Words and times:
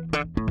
Música 0.00 0.41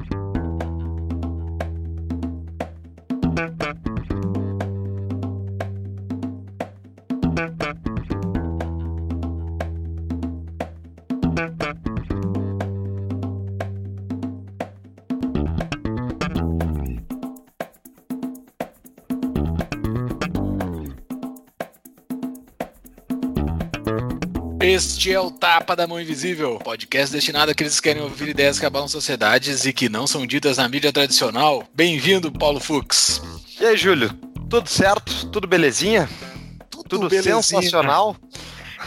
Este 24.71 25.11
é 25.11 25.19
o 25.19 25.29
Tapa 25.29 25.75
da 25.75 25.85
Mão 25.85 25.99
Invisível, 25.99 26.57
podcast 26.57 27.11
destinado 27.11 27.51
àqueles 27.51 27.75
que 27.77 27.89
querem 27.89 28.01
ouvir 28.01 28.29
ideias 28.29 28.57
que 28.57 28.65
abalam 28.65 28.87
sociedades 28.87 29.65
e 29.65 29.73
que 29.73 29.89
não 29.89 30.07
são 30.07 30.25
ditas 30.25 30.55
na 30.55 30.69
mídia 30.69 30.93
tradicional. 30.93 31.65
Bem-vindo, 31.75 32.31
Paulo 32.31 32.57
Fux. 32.57 33.21
E 33.59 33.65
aí, 33.65 33.75
Júlio? 33.75 34.13
Tudo 34.49 34.69
certo? 34.69 35.27
Tudo 35.27 35.45
belezinha? 35.45 36.09
Tudo, 36.69 36.87
Tudo 36.87 37.09
belezinha. 37.09 37.41
sensacional? 37.43 38.15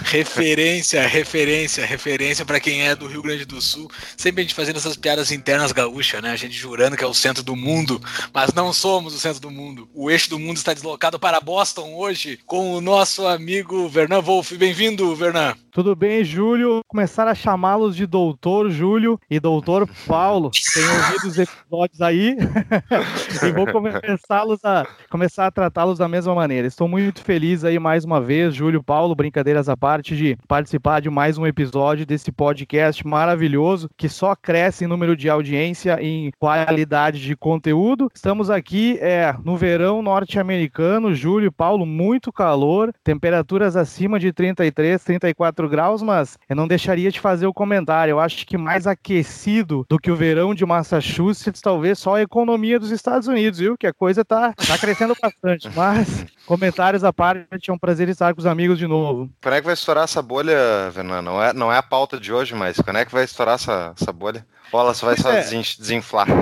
Referência, 0.05 1.07
referência, 1.07 1.85
referência 1.85 2.45
para 2.45 2.61
quem 2.61 2.83
é 2.83 2.95
do 2.95 3.07
Rio 3.07 3.23
Grande 3.23 3.47
do 3.47 3.61
Sul. 3.61 3.91
Sempre 4.17 4.43
a 4.43 4.45
gente 4.45 4.55
fazendo 4.55 4.77
essas 4.77 4.97
piadas 4.97 5.33
internas 5.33 5.73
gaúchas, 5.73 6.23
né? 6.23 6.31
A 6.31 6.37
gente 6.37 6.53
jurando 6.55 6.95
que 6.95 7.03
é 7.03 7.07
o 7.07 7.15
centro 7.15 7.43
do 7.43 7.57
mundo, 7.57 7.99
mas 8.33 8.53
não 8.53 8.71
somos 8.73 9.15
o 9.15 9.19
centro 9.19 9.41
do 9.41 9.51
mundo. 9.51 9.89
O 9.95 10.11
eixo 10.11 10.29
do 10.29 10.39
mundo 10.39 10.59
está 10.59 10.75
deslocado 10.75 11.19
para 11.19 11.41
Boston 11.41 11.95
hoje 11.95 12.39
com 12.45 12.75
o 12.75 12.83
nosso 12.83 13.27
amigo 13.27 13.89
Vernan 13.89 14.21
Wolff. 14.21 14.57
Bem-vindo, 14.59 15.17
Vernan. 15.17 15.55
Tudo 15.73 15.97
bem, 15.97 16.23
Júlio? 16.23 16.83
Começar 16.87 17.27
a 17.27 17.35
chamá-los 17.35 17.97
de 17.97 18.07
Doutor 18.07 18.71
Júlio 18.71 19.19
e 19.29 19.41
Doutor 19.41 19.89
Paulo. 20.07 20.51
Tenho 20.73 20.89
ouvido 20.89 21.27
os 21.27 21.39
episódios 21.39 22.01
aí 22.01 22.37
e 23.43 23.53
vou 23.53 23.67
começá-los 23.67 24.65
a 24.65 24.87
começar 25.11 25.47
a 25.47 25.51
tratá-los 25.51 25.99
da 25.99 26.07
mesma 26.07 26.35
maneira. 26.35 26.69
Estou 26.69 26.87
muito 26.87 27.23
feliz 27.23 27.65
aí 27.65 27.79
mais 27.79 28.05
uma 28.05 28.21
vez, 28.21 28.55
Júlio 28.55 28.85
Paulo, 28.85 29.17
brincadeiras 29.17 29.69
à 29.69 29.77
parte, 29.77 29.94
de 30.03 30.37
participar 30.49 31.01
de 31.01 31.09
mais 31.09 31.39
um 31.39 31.47
episódio 31.47 32.05
desse 32.05 32.33
podcast 32.33 33.07
maravilhoso 33.07 33.89
que 33.97 34.09
só 34.09 34.35
cresce 34.35 34.85
em 34.85 34.89
número 34.89 35.17
de 35.17 35.29
audiência 35.31 36.01
e 36.03 36.27
em 36.27 36.31
qualidade 36.39 37.21
de 37.21 37.37
conteúdo. 37.37 38.11
Estamos 38.15 38.51
aqui 38.51 38.99
é, 39.01 39.35
no 39.45 39.57
verão 39.57 40.03
norte-americano, 40.03 41.15
Júlio 41.15 41.53
Paulo, 41.53 41.87
muito 41.87 42.33
calor, 42.33 42.93
temperaturas 43.05 43.77
acima 43.77 44.19
de 44.19 44.33
33, 44.33 45.03
34 45.03 45.69
graus, 45.69 46.03
mas 46.03 46.37
eu 46.49 46.57
não 46.57 46.67
deixaria 46.67 47.11
de 47.11 47.21
fazer 47.21 47.47
o 47.47 47.55
comentário. 47.55 48.13
Eu 48.13 48.21
acho 48.21 48.47
que 48.47 48.59
mais 48.59 48.87
aquecido 48.87 49.87
do 49.89 49.99
que 49.99 50.11
o 50.11 50.17
verão 50.17 50.55
de 50.55 50.67
Massachusetts, 50.67 51.61
talvez 51.61 51.99
só 51.99 52.17
a 52.17 52.23
economia 52.23 52.79
dos 52.79 52.91
Estados 52.91 53.29
Unidos, 53.29 53.59
viu? 53.61 53.77
Que 53.79 53.87
a 53.87 53.93
coisa 53.93 54.25
tá, 54.25 54.53
tá 54.55 54.79
crescendo 54.79 55.15
bastante. 55.21 55.71
Mas, 55.75 56.27
comentários 56.47 57.05
à 57.05 57.13
parte, 57.13 57.71
é 57.71 57.73
um 57.73 57.79
prazer 57.79 58.09
estar 58.09 58.35
com 58.35 58.41
os 58.41 58.47
amigos 58.47 58.79
de 58.79 58.87
novo. 58.87 59.31
Quando 59.43 59.55
é 59.55 59.61
que 59.61 59.67
vai 59.67 59.77
estourar 59.85 60.05
essa 60.05 60.23
bolha, 60.23 60.91
Vernan? 60.91 61.21
Não 61.21 61.43
é, 61.43 61.53
não 61.53 61.71
é 61.71 61.77
a 61.77 61.83
pauta 61.83 62.19
de 62.19 62.33
hoje, 62.33 62.55
mas 62.55 62.79
quando 62.79 62.97
é 62.97 63.05
que 63.05 63.13
vai 63.13 63.25
estourar 63.25 63.57
essa, 63.57 63.93
essa 64.01 64.11
bolha? 64.13 64.47
Bola 64.73 64.95
só 64.95 65.07
vai 65.07 65.15
Pois 65.15 65.23
só 65.23 65.31
é. 65.31 65.43
desen- 65.43 65.77
desinflar. 65.79 66.27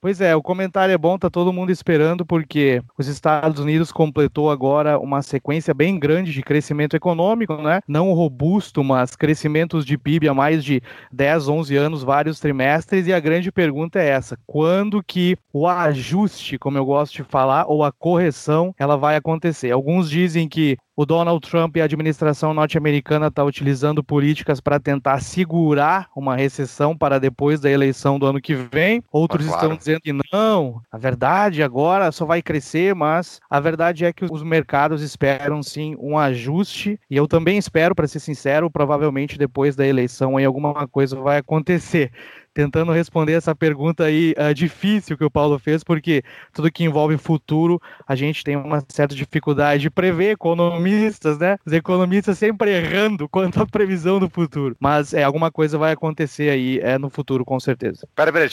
Pois 0.00 0.20
é, 0.20 0.34
o 0.34 0.42
comentário 0.42 0.92
é 0.92 0.98
bom, 0.98 1.16
tá 1.16 1.30
todo 1.30 1.52
mundo 1.52 1.70
esperando, 1.70 2.26
porque 2.26 2.82
os 2.98 3.06
Estados 3.06 3.60
Unidos 3.60 3.92
completou 3.92 4.50
agora 4.50 4.98
uma 4.98 5.22
sequência 5.22 5.72
bem 5.72 5.96
grande 5.96 6.32
de 6.32 6.42
crescimento 6.42 6.96
econômico, 6.96 7.54
né? 7.62 7.80
Não 7.86 8.12
robusto, 8.12 8.82
mas 8.82 9.14
crescimentos 9.14 9.84
de 9.84 9.96
PIB 9.96 10.28
há 10.28 10.34
mais 10.34 10.64
de 10.64 10.82
10, 11.12 11.46
11 11.46 11.76
anos, 11.76 12.02
vários 12.02 12.40
trimestres, 12.40 13.06
e 13.06 13.12
a 13.12 13.20
grande 13.20 13.52
pergunta 13.52 14.00
é 14.00 14.08
essa: 14.08 14.36
quando 14.44 15.00
que 15.04 15.36
o 15.52 15.68
ajuste, 15.68 16.58
como 16.58 16.78
eu 16.78 16.84
gosto 16.84 17.14
de 17.14 17.22
falar, 17.22 17.66
ou 17.68 17.84
a 17.84 17.92
correção, 17.92 18.74
ela 18.76 18.96
vai 18.96 19.14
acontecer? 19.14 19.70
Alguns 19.70 20.10
dizem 20.10 20.48
que 20.48 20.76
o 21.02 21.06
Donald 21.06 21.40
Trump 21.48 21.76
e 21.76 21.80
a 21.80 21.84
administração 21.84 22.54
norte-americana 22.54 23.26
estão 23.26 23.46
utilizando 23.46 24.02
políticas 24.04 24.60
para 24.60 24.78
tentar 24.78 25.20
segurar 25.20 26.08
uma 26.14 26.36
recessão 26.36 26.96
para 26.96 27.18
depois 27.18 27.60
da 27.60 27.70
eleição 27.70 28.18
do 28.18 28.26
ano 28.26 28.40
que 28.40 28.54
vem. 28.54 29.02
Outros 29.10 29.46
Ah, 29.46 29.50
claro. 29.50 29.64
estão 29.64 29.76
dizendo 29.76 30.00
que 30.00 30.12
não, 30.32 30.80
a 30.90 30.96
verdade 30.98 31.62
agora 31.62 32.10
só 32.12 32.24
vai 32.24 32.40
crescer, 32.40 32.94
mas 32.94 33.40
a 33.50 33.58
verdade 33.60 34.04
é 34.04 34.12
que 34.12 34.24
os 34.30 34.42
mercados 34.42 35.02
esperam 35.02 35.62
sim 35.62 35.96
um 35.98 36.16
ajuste 36.16 36.98
e 37.10 37.16
eu 37.16 37.26
também 37.26 37.58
espero, 37.58 37.94
para 37.94 38.06
ser 38.06 38.20
sincero, 38.20 38.70
provavelmente 38.70 39.36
depois 39.38 39.74
da 39.74 39.86
eleição 39.86 40.36
aí 40.36 40.44
alguma 40.44 40.86
coisa 40.86 41.16
vai 41.16 41.38
acontecer. 41.38 42.12
Tentando 42.54 42.92
responder 42.92 43.32
essa 43.32 43.54
pergunta 43.54 44.04
aí 44.04 44.34
ah, 44.36 44.52
difícil 44.52 45.16
que 45.16 45.24
o 45.24 45.30
Paulo 45.30 45.58
fez, 45.58 45.82
porque 45.82 46.22
tudo 46.52 46.70
que 46.70 46.84
envolve 46.84 47.16
futuro 47.16 47.80
a 48.06 48.14
gente 48.14 48.44
tem 48.44 48.56
uma 48.56 48.84
certa 48.88 49.14
dificuldade 49.14 49.82
de 49.82 49.90
prever, 49.90 50.32
economistas, 50.32 51.38
né? 51.38 51.56
Os 51.64 51.72
economistas 51.72 52.38
sempre 52.38 52.70
errando 52.70 53.28
quanto 53.28 53.62
à 53.62 53.66
previsão 53.66 54.18
do 54.18 54.28
futuro. 54.28 54.76
Mas 54.78 55.14
é, 55.14 55.22
alguma 55.22 55.50
coisa 55.50 55.78
vai 55.78 55.92
acontecer 55.92 56.50
aí 56.50 56.78
é, 56.80 56.98
no 56.98 57.08
futuro, 57.08 57.44
com 57.44 57.58
certeza. 57.58 58.06
Peraí, 58.14 58.32
peraí, 58.32 58.50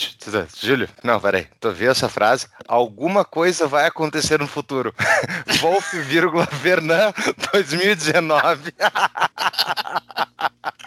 Júlio. 0.60 0.88
Não, 1.04 1.20
peraí. 1.20 1.46
Tu 1.60 1.70
viu 1.72 1.90
essa 1.90 2.08
frase? 2.08 2.46
Alguma 2.66 3.24
coisa 3.24 3.66
vai 3.66 3.86
acontecer 3.86 4.38
no 4.38 4.46
futuro. 4.46 4.94
Wolf, 5.60 5.92
vírgula, 6.06 6.48
Vernan, 6.62 7.12
2019. 7.52 8.72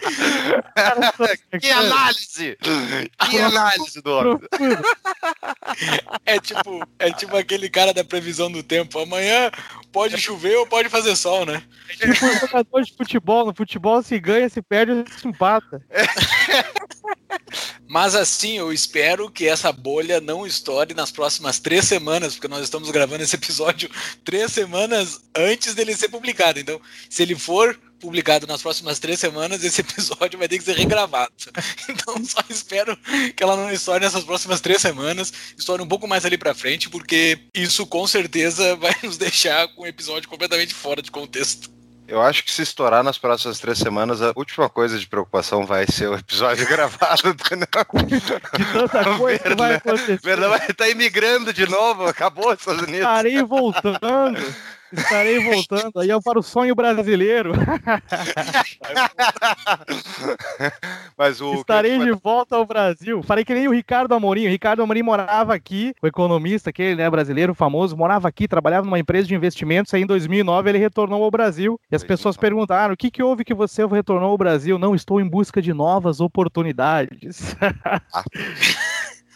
que 1.60 1.70
análise! 1.70 2.56
Que 3.30 3.38
análise 3.38 4.00
do 4.00 4.10
homem! 4.10 4.38
É 6.24 6.38
tipo, 6.38 6.86
é 6.98 7.12
tipo 7.12 7.36
aquele 7.36 7.68
cara 7.68 7.92
da 7.92 8.04
previsão 8.04 8.50
do 8.50 8.62
tempo. 8.62 8.98
Amanhã 8.98 9.50
pode 9.92 10.16
chover 10.18 10.56
ou 10.56 10.66
pode 10.66 10.88
fazer 10.88 11.16
sol, 11.16 11.44
né? 11.44 11.62
Tipo 11.88 12.26
um 12.26 12.38
jogador 12.38 12.82
de 12.82 12.96
futebol. 12.96 13.46
No 13.46 13.54
futebol 13.54 14.02
se 14.02 14.18
ganha, 14.18 14.48
se 14.48 14.62
perde, 14.62 15.04
se 15.18 15.26
empata. 15.26 15.82
Mas 17.88 18.14
assim, 18.14 18.58
eu 18.58 18.72
espero 18.72 19.30
que 19.30 19.46
essa 19.46 19.70
bolha 19.70 20.20
não 20.20 20.46
estoure 20.46 20.94
nas 20.94 21.10
próximas 21.10 21.58
três 21.58 21.84
semanas, 21.84 22.34
porque 22.34 22.48
nós 22.48 22.64
estamos 22.64 22.90
gravando 22.90 23.22
esse 23.22 23.36
episódio 23.36 23.90
três 24.24 24.52
semanas 24.52 25.20
antes 25.34 25.74
dele 25.74 25.94
ser 25.94 26.08
publicado. 26.08 26.58
Então, 26.58 26.80
se 27.08 27.22
ele 27.22 27.36
for 27.36 27.78
publicado 28.04 28.46
nas 28.46 28.60
próximas 28.60 28.98
três 28.98 29.18
semanas, 29.18 29.64
esse 29.64 29.80
episódio 29.82 30.38
vai 30.38 30.46
ter 30.46 30.58
que 30.58 30.64
ser 30.64 30.76
regravado. 30.76 31.32
Então, 31.88 32.22
só 32.24 32.40
espero 32.50 32.96
que 33.34 33.42
ela 33.42 33.56
não 33.56 33.72
estoure 33.72 34.04
nessas 34.04 34.24
próximas 34.24 34.60
três 34.60 34.82
semanas, 34.82 35.32
estoure 35.56 35.82
um 35.82 35.88
pouco 35.88 36.06
mais 36.06 36.24
ali 36.26 36.36
pra 36.36 36.54
frente, 36.54 36.90
porque 36.90 37.38
isso 37.54 37.86
com 37.86 38.06
certeza 38.06 38.76
vai 38.76 38.94
nos 39.02 39.16
deixar 39.16 39.66
com 39.68 39.82
o 39.82 39.86
episódio 39.86 40.28
completamente 40.28 40.74
fora 40.74 41.00
de 41.00 41.10
contexto. 41.10 41.72
Eu 42.06 42.20
acho 42.20 42.44
que 42.44 42.52
se 42.52 42.60
estourar 42.60 43.02
nas 43.02 43.16
próximas 43.16 43.58
três 43.58 43.78
semanas, 43.78 44.20
a 44.20 44.34
última 44.36 44.68
coisa 44.68 44.98
de 44.98 45.06
preocupação 45.06 45.64
vai 45.64 45.86
ser 45.86 46.10
o 46.10 46.14
episódio 46.14 46.68
gravado. 46.68 47.30
entendeu? 47.30 47.66
De 48.06 48.66
tanta 48.72 49.16
coisa 49.16 49.38
que 49.38 49.54
vai 49.54 49.74
acontecer. 49.76 50.20
Vernan 50.22 50.50
vai 50.50 50.66
estar 50.68 50.88
imigrando 50.90 51.50
de 51.54 51.66
novo, 51.66 52.04
acabou 52.04 52.52
os 52.52 52.58
Estados 52.58 52.82
Unidos. 52.82 53.00
Estarei 53.00 53.42
voltando. 53.42 54.54
Estarei 54.96 55.38
voltando. 55.38 56.00
Aí 56.00 56.10
é 56.10 56.20
para 56.20 56.38
o 56.38 56.42
sonho 56.42 56.74
brasileiro. 56.74 57.52
Mas 61.16 61.40
o 61.40 61.54
Estarei 61.54 61.98
de 61.98 62.12
volta 62.12 62.56
ao 62.56 62.66
Brasil. 62.66 63.22
Falei 63.22 63.44
que 63.44 63.54
nem 63.54 63.68
o 63.68 63.72
Ricardo 63.72 64.14
Amorim. 64.14 64.46
O 64.46 64.50
Ricardo 64.50 64.82
Amorim 64.82 65.02
morava 65.02 65.54
aqui, 65.54 65.94
o 66.02 66.06
economista, 66.06 66.70
aquele 66.70 66.96
né, 66.96 67.10
brasileiro 67.10 67.54
famoso, 67.54 67.96
morava 67.96 68.28
aqui, 68.28 68.48
trabalhava 68.48 68.84
numa 68.84 68.98
empresa 68.98 69.28
de 69.28 69.34
investimentos. 69.34 69.92
Aí 69.94 70.02
em 70.02 70.06
2009 70.06 70.70
ele 70.70 70.78
retornou 70.78 71.22
ao 71.22 71.30
Brasil. 71.30 71.78
E 71.90 71.96
as 71.96 72.02
pessoas 72.02 72.36
2009. 72.36 72.40
perguntaram: 72.40 72.94
o 72.94 72.96
que, 72.96 73.10
que 73.10 73.22
houve 73.22 73.44
que 73.44 73.54
você 73.54 73.84
retornou 73.86 74.30
ao 74.30 74.38
Brasil? 74.38 74.78
Não, 74.78 74.94
estou 74.94 75.20
em 75.20 75.28
busca 75.28 75.60
de 75.60 75.72
novas 75.72 76.20
oportunidades. 76.20 77.54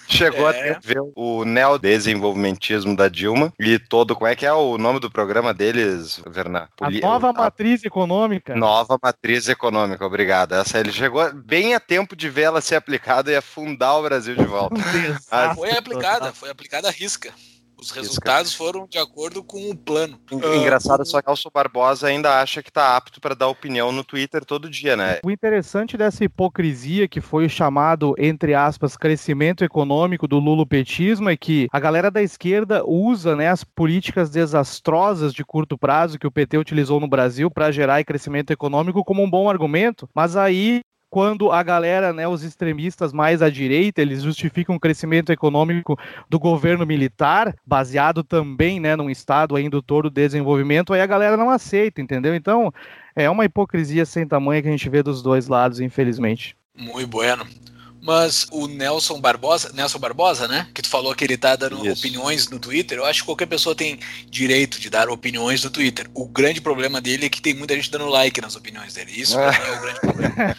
Chegou 0.09 0.51
É. 0.51 0.71
a 0.73 0.79
ver 0.83 1.01
o 1.15 1.45
neodesenvolvimentismo 1.45 2.97
da 2.97 3.09
Dilma 3.09 3.53
e 3.59 3.79
todo. 3.79 4.15
Como 4.15 4.27
é 4.27 4.35
que 4.35 4.47
é 4.47 4.53
o 4.53 4.79
nome 4.79 4.99
do 5.01 5.11
programa 5.11 5.53
deles, 5.53 6.21
Vernan? 6.27 6.61
A 6.81 6.87
Poli- 6.87 7.01
nova 7.01 7.31
a 7.31 7.33
matriz 7.33 7.85
econômica. 7.85 8.57
Nova 8.57 8.99
matriz 9.03 9.49
econômica, 9.49 10.05
obrigado. 10.07 10.55
Essa 10.55 10.79
ele 10.81 10.93
chegou 10.93 11.31
bem 11.35 11.75
a 11.75 11.81
tempo 11.81 12.17
de 12.17 12.29
ver 12.31 12.43
ela 12.43 12.61
ser 12.61 12.77
aplicada 12.77 13.31
e 13.31 13.37
afundar 13.37 13.97
o 13.99 14.03
Brasil 14.03 14.35
de 14.35 14.45
volta. 14.45 14.75
Um 14.77 14.79
Foi 15.55 15.71
aplicada, 15.71 16.33
foi 16.33 16.51
aplicada 16.51 16.89
a 16.89 16.91
risca. 16.91 17.33
Os 17.81 17.91
resultados 17.93 18.55
foram 18.55 18.87
de 18.91 18.99
acordo 18.99 19.43
com 19.43 19.71
o 19.71 19.77
plano. 19.77 20.19
En- 20.33 20.59
Engraçado, 20.61 21.05
só 21.07 21.23
que 21.23 21.31
Elcio 21.31 21.51
Barbosa 21.53 22.09
ainda 22.09 22.41
acha 22.41 22.63
que 22.63 22.73
tá 22.73 22.97
apto 22.97 23.21
para 23.21 23.35
dar 23.35 23.49
opinião 23.49 23.93
no 23.93 24.03
Twitter 24.03 24.45
todo 24.45 24.69
dia, 24.69 24.97
né? 24.97 25.21
O 25.25 25.31
interessante 25.31 25.97
dessa 25.97 26.25
hipocrisia 26.25 27.07
que 27.07 27.21
foi 27.21 27.47
o 27.47 27.51
chamado, 27.51 28.15
entre 28.19 28.55
aspas, 28.55 28.97
crescimento 28.97 29.63
econômico 29.65 30.27
do 30.27 30.39
lulopetismo 30.39 31.31
é 31.31 31.37
que 31.37 31.69
a 31.73 31.79
galera 31.79 32.11
da 32.11 32.23
esquerda 32.23 32.83
usa 32.85 33.37
né, 33.37 33.49
as 33.49 33.63
políticas 33.63 34.29
desastrosas 34.31 35.33
de 35.33 35.45
curto 35.45 35.79
prazo 35.79 36.19
que 36.19 36.27
o 36.27 36.31
PT 36.33 36.59
utilizou 36.59 36.99
no 36.99 37.09
Brasil 37.09 37.51
para 37.51 37.71
gerar 37.71 38.03
crescimento 38.05 38.51
econômico 38.53 39.05
como 39.05 39.23
um 39.23 39.31
bom 39.31 39.49
argumento, 39.49 40.09
mas 40.15 40.37
aí 40.37 40.81
quando 41.11 41.51
a 41.51 41.63
galera, 41.63 42.13
né, 42.13 42.29
os 42.29 42.43
extremistas 42.43 43.13
mais 43.13 43.41
à 43.41 43.49
direita, 43.49 44.03
eles 44.03 44.23
justificam 44.23 44.77
o 44.77 44.81
crescimento 44.81 45.33
econômico 45.33 45.99
do 46.29 46.39
governo 46.39 46.85
militar, 46.87 47.55
baseado 47.67 48.23
também, 48.23 48.79
né, 48.79 48.95
num 48.95 49.09
estado 49.09 49.57
aí 49.57 49.65
indutor 49.65 50.05
do 50.05 50.11
desenvolvimento, 50.11 50.93
aí 50.93 51.01
a 51.01 51.07
galera 51.07 51.37
não 51.37 51.51
aceita, 51.51 52.01
entendeu? 52.01 52.35
Então, 52.35 52.73
é 53.17 53.29
uma 53.29 53.45
hipocrisia 53.45 54.05
sem 54.05 54.27
tamanho 54.27 54.63
que 54.63 54.69
a 54.69 54.71
gente 54.71 54.89
vê 54.89 55.03
dos 55.03 55.23
dois 55.23 55.49
lados, 55.49 55.81
infelizmente. 55.81 56.57
Muito 56.77 57.09
bueno. 57.09 57.47
Mas 58.01 58.47
o 58.51 58.67
Nelson 58.67 59.21
Barbosa, 59.21 59.73
Nelson 59.73 59.99
Barbosa, 59.99 60.47
né? 60.47 60.69
Que 60.73 60.81
tu 60.81 60.89
falou 60.89 61.15
que 61.15 61.25
ele 61.25 61.37
tá 61.37 61.57
dando 61.57 61.87
Isso. 61.87 61.99
opiniões 61.99 62.49
no 62.49 62.59
Twitter. 62.59 62.99
Eu 62.99 63.05
acho 63.05 63.21
que 63.21 63.27
qualquer 63.27 63.47
pessoa 63.47 63.75
tem 63.75 63.99
direito 64.31 64.81
de 64.81 64.89
dar 64.89 65.09
opiniões 65.09 65.63
no 65.65 65.71
Twitter. 65.71 66.09
O 66.15 66.27
grande 66.27 66.61
problema 66.61 67.01
dele 67.01 67.27
é 67.27 67.29
que 67.29 67.43
tem 67.43 67.55
muita 67.55 67.75
gente 67.75 67.91
dando 67.91 68.07
like 68.07 68.41
nas 68.41 68.55
opiniões 68.55 68.95
dele. 68.95 69.13
Isso 69.15 69.39
é 69.39 69.49
o 69.49 69.81
grande 69.83 70.01
problema. 70.01 70.55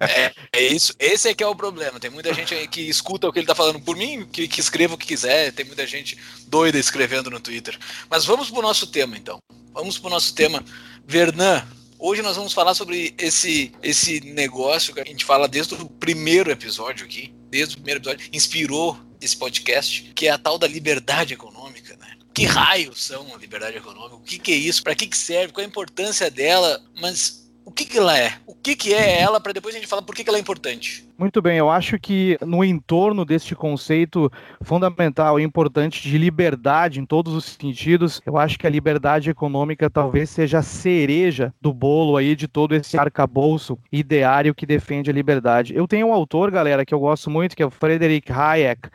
é, 0.00 0.32
é, 0.52 0.66
isso. 0.66 0.94
Esse 0.98 1.28
é 1.28 1.34
que 1.34 1.42
é 1.42 1.46
o 1.46 1.56
problema. 1.56 1.98
Tem 1.98 2.10
muita 2.10 2.32
gente 2.34 2.54
que 2.68 2.82
escuta 2.82 3.26
o 3.26 3.32
que 3.32 3.38
ele 3.38 3.46
tá 3.46 3.54
falando 3.54 3.80
por 3.80 3.96
mim, 3.96 4.26
que, 4.30 4.46
que 4.46 4.60
escreva 4.60 4.94
o 4.94 4.98
que 4.98 5.06
quiser. 5.06 5.52
Tem 5.52 5.64
muita 5.64 5.86
gente 5.86 6.18
doida 6.46 6.78
escrevendo 6.78 7.30
no 7.30 7.40
Twitter. 7.40 7.78
Mas 8.10 8.24
vamos 8.24 8.50
pro 8.50 8.62
nosso 8.62 8.86
tema, 8.86 9.16
então. 9.16 9.38
Vamos 9.72 9.98
pro 9.98 10.10
nosso 10.10 10.34
tema. 10.34 10.62
Vernan, 11.06 11.66
Hoje 11.98 12.20
nós 12.20 12.36
vamos 12.36 12.52
falar 12.52 12.74
sobre 12.74 13.14
esse, 13.16 13.72
esse 13.82 14.20
negócio 14.20 14.92
que 14.92 15.00
a 15.00 15.04
gente 15.04 15.24
fala 15.24 15.48
desde 15.48 15.74
o 15.74 15.88
primeiro 15.88 16.50
episódio 16.50 17.06
aqui, 17.06 17.34
desde 17.48 17.74
o 17.74 17.78
primeiro 17.78 18.00
episódio, 18.00 18.28
inspirou 18.32 18.98
esse 19.20 19.36
podcast, 19.36 20.12
que 20.14 20.26
é 20.26 20.30
a 20.30 20.38
tal 20.38 20.58
da 20.58 20.66
liberdade 20.66 21.32
econômica, 21.32 21.96
né? 21.96 22.16
Que 22.34 22.44
raios 22.44 23.02
são 23.02 23.34
a 23.34 23.38
liberdade 23.38 23.78
econômica? 23.78 24.16
O 24.16 24.20
que, 24.20 24.38
que 24.38 24.52
é 24.52 24.56
isso? 24.56 24.82
Para 24.82 24.94
que, 24.94 25.06
que 25.06 25.16
serve? 25.16 25.54
Qual 25.54 25.64
a 25.64 25.68
importância 25.68 26.30
dela? 26.30 26.84
Mas 27.00 27.45
o 27.66 27.72
que, 27.72 27.84
que 27.84 27.98
ela 27.98 28.16
é? 28.16 28.32
O 28.46 28.54
que, 28.54 28.76
que 28.76 28.94
é 28.94 29.20
ela 29.20 29.40
para 29.40 29.52
depois 29.52 29.74
a 29.74 29.78
gente 29.78 29.88
falar 29.88 30.00
por 30.00 30.14
que, 30.14 30.22
que 30.22 30.30
ela 30.30 30.38
é 30.38 30.40
importante? 30.40 31.04
Muito 31.18 31.42
bem, 31.42 31.58
eu 31.58 31.68
acho 31.68 31.98
que 31.98 32.38
no 32.40 32.62
entorno 32.62 33.24
deste 33.24 33.56
conceito 33.56 34.30
fundamental 34.62 35.40
e 35.40 35.42
importante 35.42 36.00
de 36.08 36.16
liberdade 36.16 37.00
em 37.00 37.04
todos 37.04 37.34
os 37.34 37.44
sentidos, 37.44 38.22
eu 38.24 38.38
acho 38.38 38.56
que 38.56 38.68
a 38.68 38.70
liberdade 38.70 39.30
econômica 39.30 39.90
talvez 39.90 40.30
seja 40.30 40.58
a 40.58 40.62
cereja 40.62 41.52
do 41.60 41.74
bolo 41.74 42.16
aí 42.16 42.36
de 42.36 42.46
todo 42.46 42.72
esse 42.72 42.96
arcabouço 42.96 43.76
ideário 43.90 44.54
que 44.54 44.64
defende 44.64 45.10
a 45.10 45.12
liberdade. 45.12 45.74
Eu 45.74 45.88
tenho 45.88 46.06
um 46.06 46.12
autor, 46.12 46.52
galera, 46.52 46.86
que 46.86 46.94
eu 46.94 47.00
gosto 47.00 47.28
muito, 47.28 47.56
que 47.56 47.64
é 47.64 47.66
o 47.66 47.70
Frederick 47.70 48.30
Hayek 48.30 48.88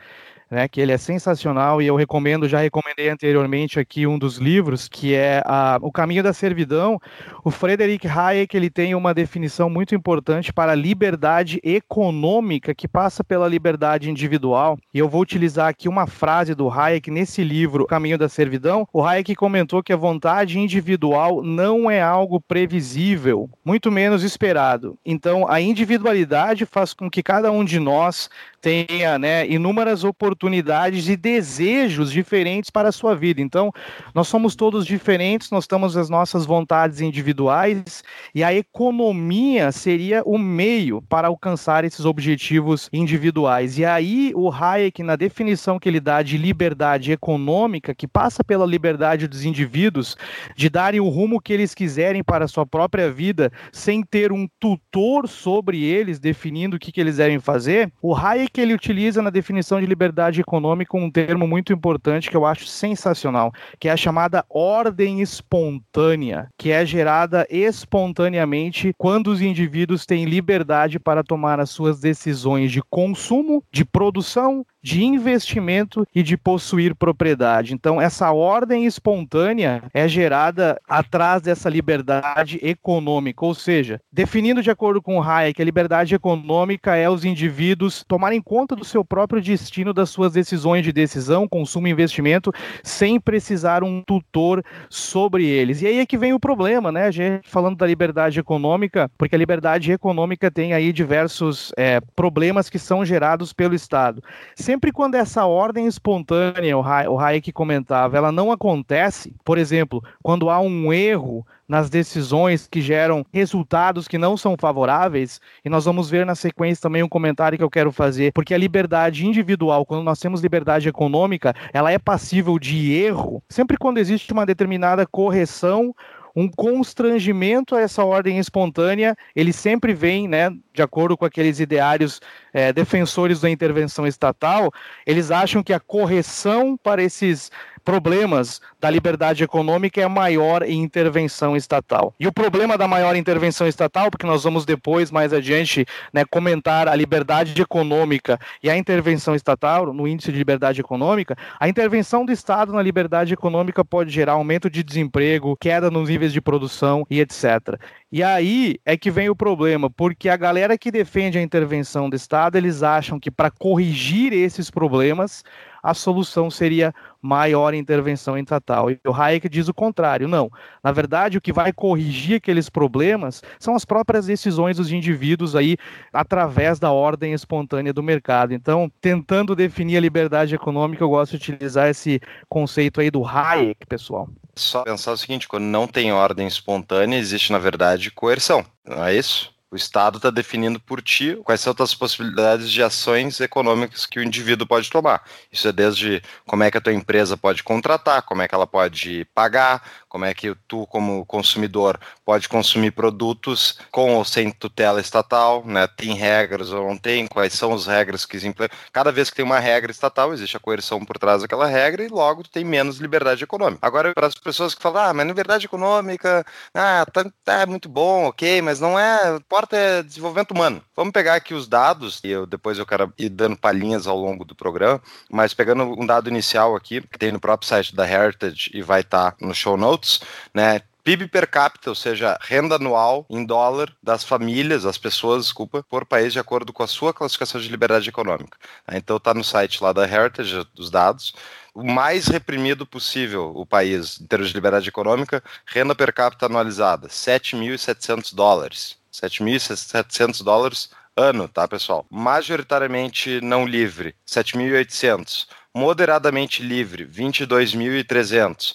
né, 0.52 0.68
que 0.68 0.82
ele 0.82 0.92
é 0.92 0.98
sensacional 0.98 1.80
e 1.80 1.86
eu 1.86 1.96
recomendo, 1.96 2.46
já 2.46 2.60
recomendei 2.60 3.08
anteriormente 3.08 3.80
aqui 3.80 4.06
um 4.06 4.18
dos 4.18 4.36
livros, 4.36 4.86
que 4.86 5.14
é 5.14 5.42
a, 5.46 5.78
O 5.80 5.90
Caminho 5.90 6.22
da 6.22 6.34
Servidão. 6.34 7.00
O 7.42 7.50
Frederick 7.50 8.06
Hayek 8.06 8.54
ele 8.54 8.68
tem 8.68 8.94
uma 8.94 9.14
definição 9.14 9.70
muito 9.70 9.94
importante 9.94 10.52
para 10.52 10.72
a 10.72 10.74
liberdade 10.74 11.58
econômica, 11.64 12.74
que 12.74 12.86
passa 12.86 13.24
pela 13.24 13.48
liberdade 13.48 14.10
individual. 14.10 14.78
E 14.92 14.98
eu 14.98 15.08
vou 15.08 15.22
utilizar 15.22 15.68
aqui 15.68 15.88
uma 15.88 16.06
frase 16.06 16.54
do 16.54 16.68
Hayek 16.68 17.10
nesse 17.10 17.42
livro, 17.42 17.84
O 17.84 17.86
Caminho 17.86 18.18
da 18.18 18.28
Servidão. 18.28 18.86
O 18.92 19.02
Hayek 19.02 19.34
comentou 19.34 19.82
que 19.82 19.92
a 19.92 19.96
vontade 19.96 20.58
individual 20.58 21.42
não 21.42 21.90
é 21.90 22.02
algo 22.02 22.38
previsível, 22.38 23.48
muito 23.64 23.90
menos 23.90 24.22
esperado. 24.22 24.98
Então, 25.06 25.48
a 25.48 25.62
individualidade 25.62 26.66
faz 26.66 26.92
com 26.92 27.10
que 27.10 27.22
cada 27.22 27.50
um 27.50 27.64
de 27.64 27.80
nós 27.80 28.28
tenha 28.62 29.18
né, 29.18 29.44
inúmeras 29.48 30.04
oportunidades 30.04 31.08
e 31.08 31.16
desejos 31.16 32.12
diferentes 32.12 32.70
para 32.70 32.90
a 32.90 32.92
sua 32.92 33.12
vida. 33.12 33.40
Então, 33.40 33.72
nós 34.14 34.28
somos 34.28 34.54
todos 34.54 34.86
diferentes, 34.86 35.50
nós 35.50 35.66
temos 35.66 35.96
as 35.96 36.08
nossas 36.08 36.46
vontades 36.46 37.00
individuais 37.00 38.04
e 38.32 38.44
a 38.44 38.54
economia 38.54 39.72
seria 39.72 40.22
o 40.24 40.38
meio 40.38 41.02
para 41.02 41.26
alcançar 41.26 41.84
esses 41.84 42.04
objetivos 42.04 42.88
individuais. 42.92 43.78
E 43.78 43.84
aí, 43.84 44.32
o 44.36 44.48
Hayek, 44.48 45.02
na 45.02 45.16
definição 45.16 45.80
que 45.80 45.88
ele 45.88 45.98
dá 45.98 46.22
de 46.22 46.38
liberdade 46.38 47.10
econômica, 47.10 47.92
que 47.92 48.06
passa 48.06 48.44
pela 48.44 48.64
liberdade 48.64 49.26
dos 49.26 49.44
indivíduos 49.44 50.16
de 50.54 50.70
darem 50.70 51.00
o 51.00 51.08
rumo 51.08 51.40
que 51.40 51.52
eles 51.52 51.74
quiserem 51.74 52.22
para 52.22 52.44
a 52.44 52.48
sua 52.48 52.64
própria 52.64 53.10
vida, 53.10 53.50
sem 53.72 54.04
ter 54.04 54.30
um 54.30 54.46
tutor 54.60 55.26
sobre 55.26 55.82
eles 55.82 56.20
definindo 56.20 56.76
o 56.76 56.78
que, 56.78 56.92
que 56.92 57.00
eles 57.00 57.16
devem 57.16 57.40
fazer, 57.40 57.92
o 58.00 58.14
Hayek 58.14 58.51
que 58.52 58.60
ele 58.60 58.74
utiliza 58.74 59.22
na 59.22 59.30
definição 59.30 59.80
de 59.80 59.86
liberdade 59.86 60.40
econômica 60.40 60.96
um 60.96 61.10
termo 61.10 61.46
muito 61.46 61.72
importante 61.72 62.30
que 62.30 62.36
eu 62.36 62.44
acho 62.44 62.66
sensacional, 62.66 63.52
que 63.80 63.88
é 63.88 63.92
a 63.92 63.96
chamada 63.96 64.44
ordem 64.48 65.20
espontânea, 65.20 66.48
que 66.58 66.70
é 66.70 66.84
gerada 66.84 67.46
espontaneamente 67.50 68.92
quando 68.98 69.28
os 69.28 69.40
indivíduos 69.40 70.04
têm 70.04 70.24
liberdade 70.24 70.98
para 70.98 71.24
tomar 71.24 71.58
as 71.60 71.70
suas 71.70 72.00
decisões 72.00 72.70
de 72.70 72.82
consumo, 72.90 73.64
de 73.72 73.84
produção, 73.84 74.64
de 74.82 75.04
investimento 75.04 76.06
e 76.14 76.22
de 76.22 76.36
possuir 76.36 76.94
propriedade. 76.94 77.72
Então, 77.72 78.00
essa 78.00 78.32
ordem 78.32 78.84
espontânea 78.84 79.84
é 79.94 80.08
gerada 80.08 80.80
atrás 80.88 81.42
dessa 81.42 81.68
liberdade 81.68 82.58
econômica, 82.62 83.44
ou 83.44 83.54
seja, 83.54 84.00
definindo 84.12 84.62
de 84.62 84.70
acordo 84.70 85.00
com 85.00 85.22
Hayek, 85.22 85.60
a 85.60 85.64
liberdade 85.64 86.14
econômica 86.14 86.96
é 86.96 87.08
os 87.08 87.24
indivíduos 87.24 88.04
tomarem 88.08 88.42
conta 88.42 88.74
do 88.74 88.84
seu 88.84 89.04
próprio 89.04 89.40
destino, 89.40 89.92
das 89.92 90.10
suas 90.10 90.32
decisões 90.32 90.84
de 90.84 90.92
decisão, 90.92 91.46
consumo 91.46 91.86
e 91.86 91.90
investimento, 91.90 92.52
sem 92.82 93.20
precisar 93.20 93.84
um 93.84 94.02
tutor 94.02 94.64
sobre 94.90 95.46
eles. 95.46 95.80
E 95.82 95.86
aí 95.86 95.98
é 95.98 96.06
que 96.06 96.18
vem 96.18 96.32
o 96.32 96.40
problema, 96.40 96.90
né? 96.90 97.06
A 97.06 97.10
gente 97.10 97.48
falando 97.48 97.76
da 97.76 97.86
liberdade 97.86 98.40
econômica, 98.40 99.10
porque 99.16 99.34
a 99.34 99.38
liberdade 99.38 99.92
econômica 99.92 100.50
tem 100.50 100.72
aí 100.72 100.92
diversos 100.92 101.72
é, 101.76 102.00
problemas 102.16 102.68
que 102.68 102.78
são 102.78 103.04
gerados 103.04 103.52
pelo 103.52 103.74
Estado. 103.74 104.22
Sempre 104.72 104.90
quando 104.90 105.16
essa 105.16 105.44
ordem 105.44 105.86
espontânea, 105.86 106.78
o 106.78 107.18
Hayek 107.18 107.52
comentava, 107.52 108.16
ela 108.16 108.32
não 108.32 108.50
acontece, 108.50 109.36
por 109.44 109.58
exemplo, 109.58 110.02
quando 110.22 110.48
há 110.48 110.60
um 110.60 110.90
erro 110.90 111.46
nas 111.68 111.90
decisões 111.90 112.66
que 112.66 112.80
geram 112.80 113.22
resultados 113.30 114.08
que 114.08 114.16
não 114.16 114.34
são 114.34 114.56
favoráveis, 114.58 115.42
e 115.62 115.68
nós 115.68 115.84
vamos 115.84 116.08
ver 116.08 116.24
na 116.24 116.34
sequência 116.34 116.80
também 116.80 117.02
um 117.02 117.08
comentário 117.08 117.58
que 117.58 117.64
eu 117.64 117.68
quero 117.68 117.92
fazer, 117.92 118.32
porque 118.32 118.54
a 118.54 118.58
liberdade 118.58 119.26
individual, 119.26 119.84
quando 119.84 120.04
nós 120.04 120.18
temos 120.18 120.40
liberdade 120.40 120.88
econômica, 120.88 121.54
ela 121.70 121.92
é 121.92 121.98
passível 121.98 122.58
de 122.58 122.94
erro, 122.94 123.42
sempre 123.50 123.76
quando 123.76 123.98
existe 123.98 124.32
uma 124.32 124.46
determinada 124.46 125.06
correção 125.06 125.94
um 126.34 126.48
constrangimento 126.48 127.74
a 127.74 127.80
essa 127.80 128.04
ordem 128.04 128.38
espontânea, 128.38 129.16
ele 129.34 129.52
sempre 129.52 129.94
vem, 129.94 130.26
né, 130.26 130.50
de 130.72 130.82
acordo 130.82 131.16
com 131.16 131.24
aqueles 131.24 131.60
ideários 131.60 132.20
é, 132.52 132.72
defensores 132.72 133.40
da 133.40 133.50
intervenção 133.50 134.06
estatal, 134.06 134.72
eles 135.06 135.30
acham 135.30 135.62
que 135.62 135.72
a 135.72 135.80
correção 135.80 136.76
para 136.76 137.02
esses 137.02 137.50
problemas 137.84 138.60
da 138.80 138.90
liberdade 138.90 139.44
econômica 139.44 140.00
é 140.00 140.08
maior 140.08 140.62
em 140.62 140.82
intervenção 140.82 141.56
estatal. 141.56 142.14
E 142.18 142.26
o 142.26 142.32
problema 142.32 142.78
da 142.78 142.88
maior 142.88 143.16
intervenção 143.16 143.66
estatal, 143.66 144.10
porque 144.10 144.26
nós 144.26 144.44
vamos 144.44 144.64
depois, 144.64 145.10
mais 145.10 145.32
adiante, 145.32 145.84
né, 146.12 146.24
comentar 146.24 146.88
a 146.88 146.94
liberdade 146.94 147.60
econômica 147.60 148.38
e 148.62 148.70
a 148.70 148.76
intervenção 148.76 149.34
estatal 149.34 149.92
no 149.92 150.06
índice 150.06 150.32
de 150.32 150.38
liberdade 150.38 150.80
econômica, 150.80 151.36
a 151.58 151.68
intervenção 151.68 152.24
do 152.24 152.32
Estado 152.32 152.72
na 152.72 152.82
liberdade 152.82 153.32
econômica 153.34 153.84
pode 153.84 154.10
gerar 154.10 154.32
aumento 154.32 154.70
de 154.70 154.82
desemprego, 154.82 155.56
queda 155.56 155.90
nos 155.90 156.08
níveis 156.08 156.32
de 156.32 156.40
produção 156.40 157.06
e 157.10 157.20
etc. 157.20 157.78
E 158.10 158.22
aí 158.22 158.76
é 158.84 158.96
que 158.96 159.10
vem 159.10 159.28
o 159.30 159.36
problema, 159.36 159.88
porque 159.88 160.28
a 160.28 160.36
galera 160.36 160.76
que 160.76 160.90
defende 160.90 161.38
a 161.38 161.42
intervenção 161.42 162.10
do 162.10 162.16
Estado, 162.16 162.56
eles 162.56 162.82
acham 162.82 163.18
que 163.18 163.30
para 163.30 163.50
corrigir 163.50 164.32
esses 164.32 164.70
problemas, 164.70 165.42
a 165.82 165.94
solução 165.94 166.50
seria 166.50 166.94
maior 167.20 167.74
intervenção 167.74 168.38
estatal. 168.38 168.90
E 168.90 169.00
o 169.06 169.12
Hayek 169.12 169.48
diz 169.48 169.68
o 169.68 169.74
contrário. 169.74 170.28
Não. 170.28 170.50
Na 170.82 170.92
verdade, 170.92 171.38
o 171.38 171.40
que 171.40 171.52
vai 171.52 171.72
corrigir 171.72 172.36
aqueles 172.36 172.68
problemas 172.68 173.42
são 173.58 173.74
as 173.74 173.84
próprias 173.84 174.26
decisões 174.26 174.76
dos 174.76 174.92
indivíduos 174.92 175.56
aí 175.56 175.76
através 176.12 176.78
da 176.78 176.92
ordem 176.92 177.32
espontânea 177.32 177.92
do 177.92 178.02
mercado. 178.02 178.54
Então, 178.54 178.90
tentando 179.00 179.56
definir 179.56 179.96
a 179.96 180.00
liberdade 180.00 180.54
econômica, 180.54 181.02
eu 181.02 181.08
gosto 181.08 181.32
de 181.32 181.52
utilizar 181.52 181.88
esse 181.88 182.20
conceito 182.48 183.00
aí 183.00 183.10
do 183.10 183.24
Hayek, 183.26 183.86
pessoal. 183.86 184.28
Só 184.54 184.82
pensar 184.82 185.12
o 185.12 185.16
seguinte, 185.16 185.48
quando 185.48 185.64
não 185.64 185.86
tem 185.86 186.12
ordem 186.12 186.46
espontânea, 186.46 187.18
existe, 187.18 187.52
na 187.52 187.58
verdade, 187.58 188.10
coerção. 188.10 188.64
Não 188.84 189.04
é 189.04 189.14
isso? 189.14 189.52
O 189.72 189.76
Estado 189.76 190.18
está 190.18 190.28
definindo 190.28 190.78
por 190.78 191.00
ti 191.00 191.34
quais 191.44 191.62
são 191.62 191.74
as 191.78 191.94
possibilidades 191.94 192.70
de 192.70 192.82
ações 192.82 193.40
econômicas 193.40 194.04
que 194.04 194.18
o 194.18 194.22
indivíduo 194.22 194.66
pode 194.66 194.90
tomar. 194.90 195.24
Isso 195.50 195.66
é 195.66 195.72
desde 195.72 196.22
como 196.46 196.62
é 196.62 196.70
que 196.70 196.76
a 196.76 196.80
tua 196.80 196.92
empresa 196.92 197.38
pode 197.38 197.62
contratar, 197.62 198.20
como 198.20 198.42
é 198.42 198.48
que 198.48 198.54
ela 198.54 198.66
pode 198.66 199.24
pagar, 199.34 199.82
como 200.10 200.26
é 200.26 200.34
que 200.34 200.54
tu, 200.68 200.86
como 200.88 201.24
consumidor, 201.24 201.98
pode 202.22 202.50
consumir 202.50 202.90
produtos 202.90 203.78
com 203.90 204.14
ou 204.14 204.26
sem 204.26 204.50
tutela 204.50 205.00
estatal, 205.00 205.64
né? 205.64 205.86
Tem 205.86 206.12
regras 206.12 206.70
ou 206.70 206.86
não 206.86 206.98
tem, 206.98 207.26
quais 207.26 207.54
são 207.54 207.72
as 207.72 207.86
regras 207.86 208.26
que 208.26 208.38
se 208.38 208.54
Cada 208.92 209.10
vez 209.10 209.30
que 209.30 209.36
tem 209.36 209.44
uma 209.44 209.58
regra 209.58 209.90
estatal, 209.90 210.34
existe 210.34 210.54
a 210.54 210.60
coerção 210.60 211.02
por 211.02 211.16
trás 211.16 211.40
daquela 211.40 211.66
regra 211.66 212.04
e 212.04 212.08
logo 212.08 212.42
tu 212.42 212.50
tem 212.50 212.62
menos 212.62 212.98
liberdade 212.98 213.42
econômica. 213.42 213.78
Agora, 213.80 214.12
para 214.12 214.26
as 214.26 214.34
pessoas 214.34 214.74
que 214.74 214.82
falam, 214.82 215.02
ah, 215.02 215.14
mas 215.14 215.26
liberdade 215.26 215.64
econômica, 215.64 216.44
ah, 216.74 217.06
tá, 217.10 217.24
tá 217.42 217.64
muito 217.64 217.88
bom, 217.88 218.26
ok, 218.26 218.60
mas 218.60 218.80
não 218.80 218.98
é 218.98 219.40
importa 219.62 219.76
é 219.76 220.02
desenvolvimento 220.02 220.50
humano. 220.50 220.82
Vamos 220.96 221.12
pegar 221.12 221.34
aqui 221.34 221.54
os 221.54 221.68
dados, 221.68 222.20
e 222.24 222.28
eu, 222.28 222.46
depois 222.46 222.78
eu 222.78 222.86
quero 222.86 223.12
ir 223.16 223.28
dando 223.28 223.56
palhinhas 223.56 224.06
ao 224.06 224.18
longo 224.18 224.44
do 224.44 224.54
programa, 224.54 225.00
mas 225.30 225.54
pegando 225.54 225.84
um 225.84 226.04
dado 226.04 226.28
inicial 226.28 226.74
aqui, 226.74 227.00
que 227.00 227.18
tem 227.18 227.30
no 227.30 227.40
próprio 227.40 227.68
site 227.68 227.94
da 227.94 228.08
Heritage 228.08 228.70
e 228.74 228.82
vai 228.82 229.02
estar 229.02 229.32
tá 229.32 229.36
no 229.46 229.54
show 229.54 229.76
notes, 229.76 230.20
né? 230.52 230.82
PIB 231.04 231.26
per 231.26 231.48
capita, 231.48 231.90
ou 231.90 231.96
seja, 231.96 232.38
renda 232.40 232.76
anual 232.76 233.26
em 233.28 233.44
dólar 233.44 233.92
das 234.00 234.22
famílias, 234.22 234.84
das 234.84 234.96
pessoas, 234.96 235.44
desculpa, 235.44 235.84
por 235.88 236.06
país 236.06 236.32
de 236.32 236.38
acordo 236.38 236.72
com 236.72 236.84
a 236.84 236.86
sua 236.86 237.12
classificação 237.12 237.60
de 237.60 237.68
liberdade 237.68 238.08
econômica. 238.08 238.56
Então 238.92 239.16
está 239.16 239.34
no 239.34 239.42
site 239.42 239.82
lá 239.82 239.92
da 239.92 240.04
Heritage, 240.04 240.64
dos 240.72 240.90
dados. 240.90 241.34
O 241.74 241.82
mais 241.82 242.28
reprimido 242.28 242.86
possível 242.86 243.52
o 243.54 243.66
país 243.66 244.20
em 244.20 244.26
termos 244.26 244.48
de 244.48 244.54
liberdade 244.54 244.88
econômica, 244.88 245.42
renda 245.66 245.94
per 245.94 246.12
capita 246.12 246.46
anualizada, 246.46 247.08
7.700 247.08 248.32
dólares. 248.32 249.01
7.700 249.12 250.42
dólares 250.42 250.90
ano, 251.16 251.46
tá, 251.46 251.68
pessoal? 251.68 252.06
Majoritariamente 252.10 253.40
não 253.42 253.66
livre, 253.66 254.14
7.800. 254.26 255.46
Moderadamente 255.74 256.62
livre, 256.62 257.06
22.300 257.06 258.74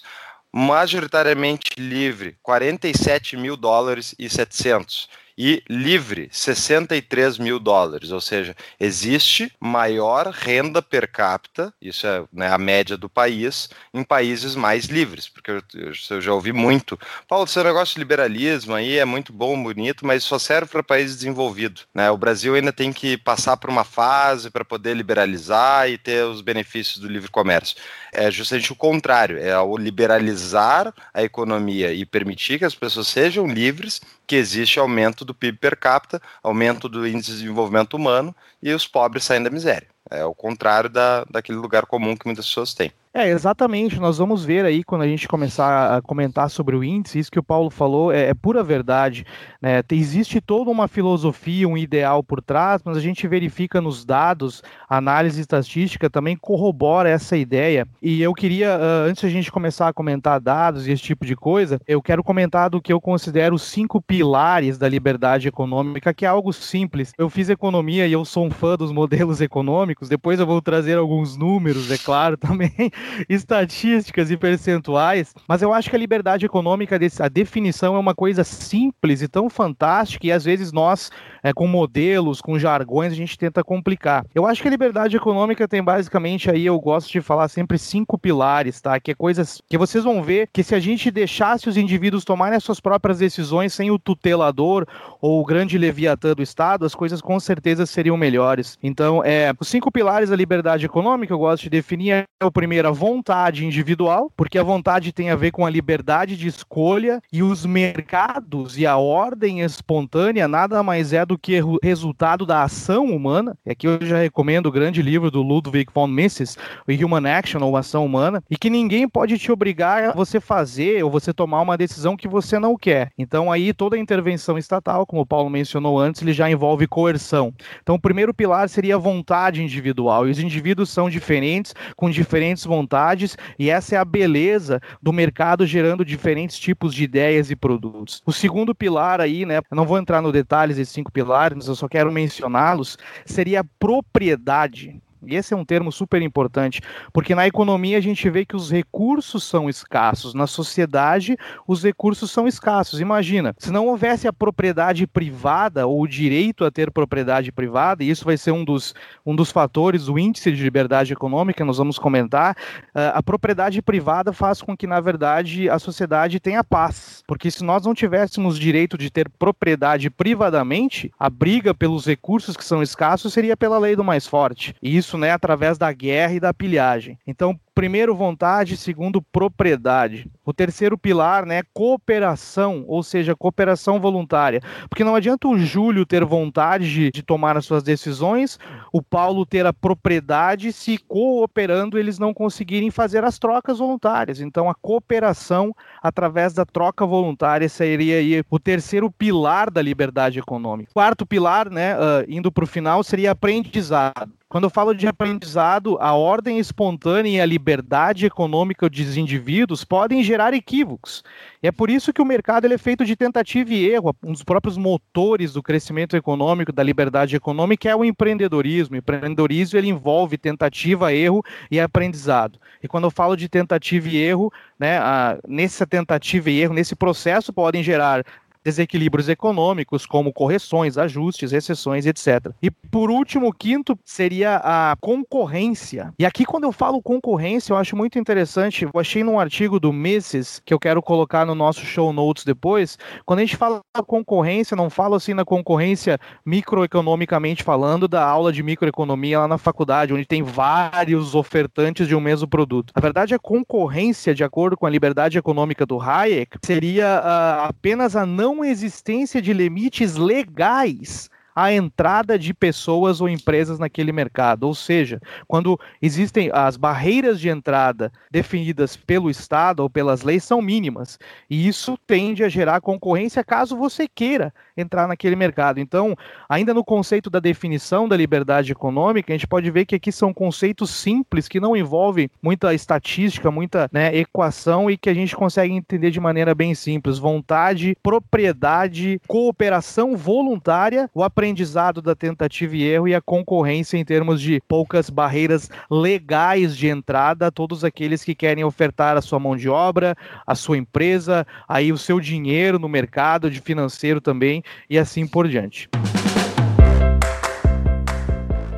majoritariamente 0.52 1.78
livre, 1.78 2.36
47 2.42 3.36
mil 3.36 3.56
dólares 3.56 4.14
e 4.18 4.28
700 4.28 5.08
e 5.38 5.62
livre 5.70 6.28
63 6.32 7.38
mil 7.38 7.60
dólares, 7.60 8.10
ou 8.10 8.20
seja, 8.20 8.56
existe 8.80 9.52
maior 9.60 10.26
renda 10.26 10.82
per 10.82 11.08
capita, 11.08 11.72
isso 11.80 12.08
é 12.08 12.24
né, 12.32 12.52
a 12.52 12.58
média 12.58 12.96
do 12.96 13.08
país, 13.08 13.70
em 13.94 14.02
países 14.02 14.56
mais 14.56 14.86
livres, 14.86 15.28
porque 15.28 15.52
eu, 15.52 15.62
eu 16.10 16.20
já 16.20 16.34
ouvi 16.34 16.52
muito, 16.52 16.98
Paulo, 17.28 17.46
seu 17.46 17.62
negócio 17.62 17.94
de 17.94 18.00
liberalismo 18.00 18.74
aí 18.74 18.98
é 18.98 19.04
muito 19.04 19.32
bom, 19.32 19.62
bonito, 19.62 20.04
mas 20.04 20.24
só 20.24 20.40
serve 20.40 20.72
para 20.72 20.82
países 20.82 21.18
desenvolvidos, 21.18 21.86
né? 21.94 22.10
O 22.10 22.18
Brasil 22.18 22.56
ainda 22.56 22.72
tem 22.72 22.92
que 22.92 23.16
passar 23.16 23.56
por 23.56 23.70
uma 23.70 23.84
fase 23.84 24.50
para 24.50 24.64
poder 24.64 24.94
liberalizar 24.94 25.88
e 25.88 25.96
ter 25.96 26.24
os 26.24 26.40
benefícios 26.40 26.98
do 26.98 27.06
livre 27.06 27.30
comércio. 27.30 27.76
É 28.12 28.28
justamente 28.28 28.72
o 28.72 28.76
contrário, 28.76 29.38
é 29.38 29.52
ao 29.52 29.76
liberalizar 29.76 30.92
a 31.14 31.22
economia 31.22 31.92
e 31.92 32.04
permitir 32.04 32.58
que 32.58 32.64
as 32.64 32.74
pessoas 32.74 33.06
sejam 33.06 33.46
livres 33.46 34.00
que 34.26 34.36
existe 34.36 34.78
aumento 34.78 35.24
do 35.28 35.34
PIB 35.34 35.58
per 35.58 35.76
capita, 35.76 36.20
aumento 36.42 36.88
do 36.88 37.06
índice 37.06 37.30
de 37.30 37.38
desenvolvimento 37.38 37.94
humano 37.94 38.34
e 38.62 38.72
os 38.72 38.86
pobres 38.86 39.24
saem 39.24 39.42
da 39.42 39.50
miséria. 39.50 39.88
É 40.10 40.24
o 40.24 40.34
contrário 40.34 40.90
da, 40.90 41.24
daquele 41.24 41.58
lugar 41.58 41.86
comum 41.86 42.16
que 42.16 42.26
muitas 42.26 42.46
pessoas 42.46 42.74
têm. 42.74 42.92
É, 43.12 43.28
exatamente. 43.30 43.98
Nós 43.98 44.18
vamos 44.18 44.44
ver 44.44 44.64
aí 44.64 44.84
quando 44.84 45.02
a 45.02 45.08
gente 45.08 45.26
começar 45.26 45.96
a 45.96 46.02
comentar 46.02 46.50
sobre 46.50 46.76
o 46.76 46.84
índice, 46.84 47.18
isso 47.18 47.30
que 47.30 47.38
o 47.38 47.42
Paulo 47.42 47.70
falou 47.70 48.12
é, 48.12 48.28
é 48.28 48.34
pura 48.34 48.62
verdade. 48.62 49.24
Né? 49.60 49.82
Existe 49.90 50.40
toda 50.40 50.70
uma 50.70 50.86
filosofia, 50.86 51.68
um 51.68 51.76
ideal 51.76 52.22
por 52.22 52.42
trás, 52.42 52.82
mas 52.84 52.96
a 52.96 53.00
gente 53.00 53.26
verifica 53.26 53.80
nos 53.80 54.04
dados, 54.04 54.62
análise 54.88 55.40
estatística 55.40 56.10
também 56.10 56.36
corrobora 56.36 57.08
essa 57.08 57.36
ideia. 57.36 57.86
E 58.02 58.20
eu 58.20 58.34
queria, 58.34 58.76
uh, 58.76 59.08
antes 59.08 59.24
a 59.24 59.28
gente 59.28 59.50
começar 59.50 59.88
a 59.88 59.92
comentar 59.92 60.38
dados 60.38 60.86
e 60.86 60.92
esse 60.92 61.02
tipo 61.02 61.24
de 61.24 61.34
coisa, 61.34 61.80
eu 61.88 62.02
quero 62.02 62.22
comentar 62.22 62.68
do 62.68 62.80
que 62.80 62.92
eu 62.92 63.00
considero 63.00 63.54
os 63.54 63.62
cinco 63.62 64.02
pilares 64.02 64.76
da 64.76 64.88
liberdade 64.88 65.48
econômica, 65.48 66.12
que 66.12 66.24
é 66.24 66.28
algo 66.28 66.52
simples. 66.52 67.12
Eu 67.16 67.30
fiz 67.30 67.48
economia 67.48 68.06
e 68.06 68.12
eu 68.12 68.24
sou 68.24 68.46
um 68.46 68.50
fã 68.50 68.76
dos 68.76 68.92
modelos 68.92 69.40
econômicos, 69.40 70.08
depois 70.08 70.38
eu 70.38 70.46
vou 70.46 70.60
trazer 70.60 70.98
alguns 70.98 71.36
números, 71.36 71.90
é 71.90 71.98
claro, 71.98 72.36
também 72.38 72.72
estatísticas 73.28 74.30
e 74.30 74.36
percentuais, 74.36 75.34
mas 75.46 75.62
eu 75.62 75.72
acho 75.72 75.90
que 75.90 75.96
a 75.96 75.98
liberdade 75.98 76.46
econômica, 76.46 76.98
a 77.20 77.28
definição 77.28 77.96
é 77.96 77.98
uma 77.98 78.14
coisa 78.14 78.44
simples 78.44 79.22
e 79.22 79.28
tão 79.28 79.48
fantástica 79.48 80.26
e 80.26 80.32
às 80.32 80.44
vezes 80.44 80.72
nós, 80.72 81.10
é, 81.42 81.52
com 81.52 81.66
modelos, 81.66 82.40
com 82.40 82.58
jargões, 82.58 83.12
a 83.12 83.16
gente 83.16 83.38
tenta 83.38 83.62
complicar. 83.62 84.24
Eu 84.34 84.46
acho 84.46 84.62
que 84.62 84.68
a 84.68 84.70
liberdade 84.70 85.16
econômica 85.16 85.68
tem 85.68 85.82
basicamente 85.82 86.50
aí, 86.50 86.66
eu 86.66 86.78
gosto 86.80 87.10
de 87.10 87.20
falar 87.20 87.48
sempre 87.48 87.78
cinco 87.78 88.18
pilares, 88.18 88.80
tá? 88.80 88.98
Que 88.98 89.12
é 89.12 89.14
coisas 89.14 89.62
que 89.68 89.78
vocês 89.78 90.04
vão 90.04 90.22
ver 90.22 90.48
que 90.52 90.62
se 90.62 90.74
a 90.74 90.80
gente 90.80 91.10
deixasse 91.10 91.68
os 91.68 91.76
indivíduos 91.76 92.24
tomarem 92.24 92.56
as 92.56 92.64
suas 92.64 92.80
próprias 92.80 93.18
decisões 93.18 93.72
sem 93.72 93.90
o 93.90 93.98
tutelador 93.98 94.86
ou 95.20 95.40
o 95.40 95.44
grande 95.44 95.78
leviatã 95.78 96.34
do 96.34 96.42
Estado, 96.42 96.84
as 96.84 96.94
coisas 96.94 97.20
com 97.20 97.38
certeza 97.38 97.86
seriam 97.86 98.16
melhores. 98.16 98.78
Então, 98.82 99.22
é, 99.24 99.52
os 99.58 99.68
cinco 99.68 99.90
pilares 99.90 100.30
da 100.30 100.36
liberdade 100.36 100.86
econômica, 100.86 101.32
eu 101.32 101.38
gosto 101.38 101.64
de 101.64 101.70
definir, 101.70 102.24
é 102.40 102.44
o 102.44 102.50
primeiro, 102.50 102.87
a 102.88 102.90
vontade 102.90 103.66
individual, 103.66 104.32
porque 104.34 104.58
a 104.58 104.62
vontade 104.62 105.12
tem 105.12 105.30
a 105.30 105.36
ver 105.36 105.50
com 105.50 105.66
a 105.66 105.70
liberdade 105.70 106.36
de 106.36 106.48
escolha 106.48 107.20
e 107.30 107.42
os 107.42 107.66
mercados 107.66 108.78
e 108.78 108.86
a 108.86 108.96
ordem 108.96 109.60
espontânea 109.60 110.48
nada 110.48 110.82
mais 110.82 111.12
é 111.12 111.24
do 111.24 111.36
que 111.36 111.60
resultado 111.82 112.46
da 112.46 112.62
ação 112.62 113.04
humana. 113.04 113.56
E 113.66 113.70
aqui 113.70 113.86
eu 113.86 113.98
já 114.00 114.16
recomendo 114.16 114.66
o 114.66 114.72
grande 114.72 115.02
livro 115.02 115.30
do 115.30 115.42
Ludwig 115.42 115.92
von 115.94 116.06
Mises, 116.06 116.56
Human 116.88 117.30
Action 117.30 117.60
ou 117.62 117.76
Ação 117.76 118.06
Humana, 118.06 118.42
e 118.50 118.56
que 118.56 118.70
ninguém 118.70 119.06
pode 119.06 119.38
te 119.38 119.52
obrigar 119.52 120.04
a 120.04 120.12
você 120.12 120.40
fazer 120.40 121.04
ou 121.04 121.10
você 121.10 121.32
tomar 121.32 121.60
uma 121.60 121.76
decisão 121.76 122.16
que 122.16 122.26
você 122.26 122.58
não 122.58 122.74
quer. 122.74 123.10
Então 123.18 123.52
aí 123.52 123.74
toda 123.74 123.96
a 123.96 123.98
intervenção 123.98 124.56
estatal, 124.56 125.04
como 125.04 125.22
o 125.22 125.26
Paulo 125.26 125.50
mencionou 125.50 125.98
antes, 125.98 126.22
ele 126.22 126.32
já 126.32 126.50
envolve 126.50 126.86
coerção. 126.86 127.52
Então 127.82 127.96
o 127.96 128.00
primeiro 128.00 128.32
pilar 128.32 128.66
seria 128.70 128.94
a 128.94 128.98
vontade 128.98 129.62
individual, 129.62 130.26
e 130.26 130.30
os 130.30 130.38
indivíduos 130.38 130.88
são 130.88 131.10
diferentes, 131.10 131.74
com 131.94 132.08
diferentes 132.08 132.64
vontades 132.64 132.77
vontades, 132.78 133.36
e 133.58 133.70
essa 133.70 133.96
é 133.96 133.98
a 133.98 134.04
beleza 134.04 134.80
do 135.02 135.12
mercado 135.12 135.66
gerando 135.66 136.04
diferentes 136.04 136.58
tipos 136.58 136.94
de 136.94 137.04
ideias 137.04 137.50
e 137.50 137.56
produtos. 137.56 138.22
O 138.24 138.32
segundo 138.32 138.74
pilar 138.74 139.20
aí, 139.20 139.44
né, 139.44 139.60
não 139.70 139.84
vou 139.84 139.98
entrar 139.98 140.22
no 140.22 140.30
detalhes 140.32 140.76
desses 140.76 140.94
cinco 140.94 141.10
pilares, 141.10 141.56
mas 141.56 141.66
eu 141.66 141.74
só 141.74 141.88
quero 141.88 142.12
mencioná-los, 142.12 142.96
seria 143.26 143.60
a 143.60 143.64
propriedade. 143.78 145.00
E 145.26 145.34
esse 145.34 145.54
é 145.54 145.56
um 145.56 145.64
termo 145.64 145.90
super 145.90 146.22
importante, 146.22 146.80
porque 147.12 147.34
na 147.34 147.46
economia 147.46 147.98
a 147.98 148.00
gente 148.00 148.28
vê 148.30 148.44
que 148.44 148.56
os 148.56 148.70
recursos 148.70 149.44
são 149.44 149.68
escassos, 149.68 150.34
na 150.34 150.46
sociedade 150.46 151.36
os 151.66 151.82
recursos 151.82 152.30
são 152.30 152.46
escassos. 152.46 153.00
Imagina, 153.00 153.54
se 153.58 153.70
não 153.70 153.86
houvesse 153.86 154.28
a 154.28 154.32
propriedade 154.32 155.06
privada 155.06 155.86
ou 155.86 156.02
o 156.02 156.08
direito 156.08 156.64
a 156.64 156.70
ter 156.70 156.90
propriedade 156.90 157.52
privada, 157.52 158.04
e 158.04 158.10
isso 158.10 158.24
vai 158.24 158.36
ser 158.36 158.52
um 158.52 158.64
dos, 158.64 158.94
um 159.24 159.34
dos 159.34 159.50
fatores 159.50 160.06
do 160.06 160.18
índice 160.18 160.52
de 160.52 160.62
liberdade 160.62 161.12
econômica, 161.12 161.64
nós 161.64 161.78
vamos 161.78 161.98
comentar, 161.98 162.56
uh, 162.94 163.14
a 163.14 163.22
propriedade 163.22 163.80
privada 163.82 164.32
faz 164.32 164.62
com 164.62 164.76
que, 164.76 164.86
na 164.86 165.00
verdade, 165.00 165.68
a 165.68 165.78
sociedade 165.78 166.40
tenha 166.40 166.62
paz. 166.62 167.22
Porque 167.26 167.50
se 167.50 167.64
nós 167.64 167.84
não 167.84 167.94
tivéssemos 167.94 168.58
direito 168.58 168.96
de 168.98 169.10
ter 169.10 169.28
propriedade 169.28 170.10
privadamente, 170.10 171.10
a 171.18 171.30
briga 171.30 171.74
pelos 171.74 172.06
recursos 172.06 172.56
que 172.56 172.64
são 172.64 172.82
escassos 172.82 173.32
seria 173.32 173.56
pela 173.56 173.78
lei 173.78 173.96
do 173.96 174.04
mais 174.04 174.26
forte. 174.26 174.74
E 174.82 174.96
isso 174.96 175.07
isso, 175.08 175.16
né, 175.16 175.30
através 175.32 175.78
da 175.78 175.90
guerra 175.90 176.34
e 176.34 176.40
da 176.40 176.52
pilhagem. 176.52 177.18
Então, 177.26 177.58
primeiro 177.78 178.12
vontade, 178.12 178.76
segundo 178.76 179.22
propriedade. 179.22 180.28
O 180.44 180.52
terceiro 180.52 180.98
pilar, 180.98 181.46
né, 181.46 181.62
cooperação, 181.72 182.84
ou 182.88 183.04
seja, 183.04 183.36
cooperação 183.36 184.00
voluntária. 184.00 184.60
Porque 184.88 185.04
não 185.04 185.14
adianta 185.14 185.46
o 185.46 185.56
Júlio 185.56 186.04
ter 186.04 186.24
vontade 186.24 186.92
de, 186.92 187.10
de 187.12 187.22
tomar 187.22 187.56
as 187.56 187.64
suas 187.64 187.84
decisões, 187.84 188.58
o 188.92 189.00
Paulo 189.00 189.46
ter 189.46 189.64
a 189.64 189.72
propriedade, 189.72 190.72
se 190.72 190.98
cooperando 190.98 191.96
eles 191.96 192.18
não 192.18 192.34
conseguirem 192.34 192.90
fazer 192.90 193.22
as 193.22 193.38
trocas 193.38 193.78
voluntárias. 193.78 194.40
Então 194.40 194.68
a 194.68 194.74
cooperação 194.74 195.72
através 196.02 196.52
da 196.52 196.64
troca 196.64 197.06
voluntária 197.06 197.68
seria 197.68 198.16
aí 198.16 198.42
o 198.50 198.58
terceiro 198.58 199.08
pilar 199.08 199.70
da 199.70 199.80
liberdade 199.80 200.40
econômica. 200.40 200.90
Quarto 200.92 201.24
pilar, 201.24 201.70
né, 201.70 201.94
uh, 201.94 202.24
indo 202.26 202.50
para 202.50 202.64
o 202.64 202.66
final, 202.66 203.04
seria 203.04 203.30
aprendizado. 203.30 204.32
Quando 204.48 204.64
eu 204.64 204.70
falo 204.70 204.94
de 204.94 205.06
aprendizado, 205.06 205.98
a 206.00 206.14
ordem 206.14 206.58
espontânea 206.58 207.36
e 207.36 207.40
a 207.40 207.44
liberdade 207.44 207.67
liberdade 207.68 208.24
econômica 208.24 208.88
dos 208.88 209.16
indivíduos 209.18 209.84
podem 209.84 210.22
gerar 210.22 210.54
equívocos. 210.54 211.22
E 211.62 211.68
é 211.68 211.72
por 211.72 211.90
isso 211.90 212.14
que 212.14 212.22
o 212.22 212.24
mercado 212.24 212.64
ele 212.64 212.74
é 212.74 212.78
feito 212.78 213.04
de 213.04 213.14
tentativa 213.14 213.74
e 213.74 213.86
erro. 213.86 214.16
Um 214.24 214.32
dos 214.32 214.42
próprios 214.42 214.78
motores 214.78 215.52
do 215.52 215.62
crescimento 215.62 216.16
econômico, 216.16 216.72
da 216.72 216.82
liberdade 216.82 217.36
econômica, 217.36 217.86
é 217.90 217.94
o 217.94 218.04
empreendedorismo. 218.04 218.94
O 218.94 218.98
empreendedorismo 218.98 219.78
ele 219.78 219.88
envolve 219.88 220.38
tentativa, 220.38 221.12
erro 221.12 221.44
e 221.70 221.78
aprendizado. 221.78 222.58
E 222.82 222.88
quando 222.88 223.04
eu 223.04 223.10
falo 223.10 223.36
de 223.36 223.50
tentativa 223.50 224.08
e 224.08 224.16
erro, 224.16 224.50
né, 224.78 224.96
a, 224.98 225.38
nessa 225.46 225.86
tentativa 225.86 226.50
e 226.50 226.60
erro, 226.60 226.72
nesse 226.72 226.96
processo, 226.96 227.52
podem 227.52 227.82
gerar 227.82 228.24
desequilíbrios 228.64 229.28
econômicos, 229.28 230.06
como 230.06 230.32
correções, 230.32 230.98
ajustes, 230.98 231.52
recessões, 231.52 232.06
etc. 232.06 232.52
E 232.62 232.70
por 232.70 233.10
último, 233.10 233.48
o 233.48 233.52
quinto 233.52 233.98
seria 234.04 234.56
a 234.56 234.96
concorrência. 235.00 236.12
E 236.18 236.26
aqui, 236.26 236.44
quando 236.44 236.64
eu 236.64 236.72
falo 236.72 237.02
concorrência, 237.02 237.72
eu 237.72 237.76
acho 237.76 237.96
muito 237.96 238.18
interessante. 238.18 238.84
Eu 238.84 239.00
achei 239.00 239.22
num 239.22 239.38
artigo 239.38 239.78
do 239.78 239.92
Mises, 239.92 240.60
que 240.64 240.72
eu 240.72 240.78
quero 240.78 241.02
colocar 241.02 241.44
no 241.44 241.54
nosso 241.54 241.80
show 241.80 242.12
notes 242.12 242.44
depois. 242.44 242.98
Quando 243.24 243.40
a 243.40 243.42
gente 243.42 243.56
fala 243.56 243.80
concorrência, 244.06 244.76
não 244.76 244.88
falo 244.88 245.14
assim 245.14 245.34
na 245.34 245.44
concorrência 245.44 246.18
microeconomicamente 246.44 247.62
falando, 247.62 248.08
da 248.08 248.24
aula 248.24 248.52
de 248.52 248.62
microeconomia 248.62 249.40
lá 249.40 249.48
na 249.48 249.58
faculdade, 249.58 250.12
onde 250.12 250.24
tem 250.24 250.42
vários 250.42 251.34
ofertantes 251.34 252.06
de 252.06 252.14
um 252.14 252.20
mesmo 252.20 252.48
produto. 252.48 252.92
Na 252.94 253.02
verdade, 253.02 253.34
a 253.34 253.38
concorrência, 253.38 254.34
de 254.34 254.44
acordo 254.44 254.76
com 254.76 254.86
a 254.86 254.90
liberdade 254.90 255.38
econômica 255.38 255.84
do 255.84 256.00
Hayek, 256.00 256.58
seria 256.64 257.20
uh, 257.20 257.68
apenas 257.68 258.16
a 258.16 258.24
não 258.24 258.57
existência 258.64 259.40
de 259.40 259.52
limites 259.52 260.16
legais 260.16 261.30
a 261.60 261.72
entrada 261.72 262.38
de 262.38 262.54
pessoas 262.54 263.20
ou 263.20 263.28
empresas 263.28 263.80
naquele 263.80 264.12
mercado. 264.12 264.62
Ou 264.62 264.74
seja, 264.76 265.20
quando 265.48 265.76
existem 266.00 266.50
as 266.52 266.76
barreiras 266.76 267.40
de 267.40 267.48
entrada 267.48 268.12
definidas 268.30 268.96
pelo 268.96 269.28
Estado 269.28 269.80
ou 269.80 269.90
pelas 269.90 270.22
leis 270.22 270.44
são 270.44 270.62
mínimas. 270.62 271.18
E 271.50 271.66
isso 271.66 271.98
tende 272.06 272.44
a 272.44 272.48
gerar 272.48 272.80
concorrência 272.80 273.42
caso 273.42 273.76
você 273.76 274.06
queira 274.06 274.54
entrar 274.76 275.08
naquele 275.08 275.34
mercado. 275.34 275.80
Então, 275.80 276.14
ainda 276.48 276.72
no 276.72 276.84
conceito 276.84 277.28
da 277.28 277.40
definição 277.40 278.06
da 278.06 278.16
liberdade 278.16 278.70
econômica, 278.70 279.32
a 279.32 279.36
gente 279.36 279.48
pode 279.48 279.68
ver 279.68 279.84
que 279.84 279.96
aqui 279.96 280.12
são 280.12 280.32
conceitos 280.32 280.90
simples 280.90 281.48
que 281.48 281.58
não 281.58 281.76
envolvem 281.76 282.30
muita 282.40 282.72
estatística, 282.72 283.50
muita 283.50 283.90
né, 283.92 284.16
equação 284.16 284.88
e 284.88 284.96
que 284.96 285.10
a 285.10 285.14
gente 285.14 285.34
consegue 285.34 285.74
entender 285.74 286.12
de 286.12 286.20
maneira 286.20 286.54
bem 286.54 286.72
simples. 286.72 287.18
Vontade, 287.18 287.96
propriedade, 288.00 289.20
cooperação 289.26 290.16
voluntária, 290.16 291.10
o 291.12 291.24
aprendizado 291.24 291.47
aprendizado 291.48 292.02
da 292.02 292.14
tentativa 292.14 292.76
e 292.76 292.82
erro 292.82 293.08
e 293.08 293.14
a 293.14 293.22
concorrência 293.22 293.96
em 293.96 294.04
termos 294.04 294.38
de 294.38 294.60
poucas 294.68 295.08
barreiras 295.08 295.70
legais 295.90 296.76
de 296.76 296.88
entrada 296.88 297.46
a 297.46 297.50
todos 297.50 297.84
aqueles 297.84 298.22
que 298.22 298.34
querem 298.34 298.64
ofertar 298.64 299.16
a 299.16 299.22
sua 299.22 299.38
mão 299.38 299.56
de 299.56 299.66
obra, 299.66 300.14
a 300.46 300.54
sua 300.54 300.76
empresa, 300.76 301.46
aí 301.66 301.90
o 301.90 301.96
seu 301.96 302.20
dinheiro 302.20 302.78
no 302.78 302.86
mercado 302.86 303.50
de 303.50 303.62
financeiro 303.62 304.20
também 304.20 304.62
e 304.90 304.98
assim 304.98 305.26
por 305.26 305.48
diante. 305.48 305.88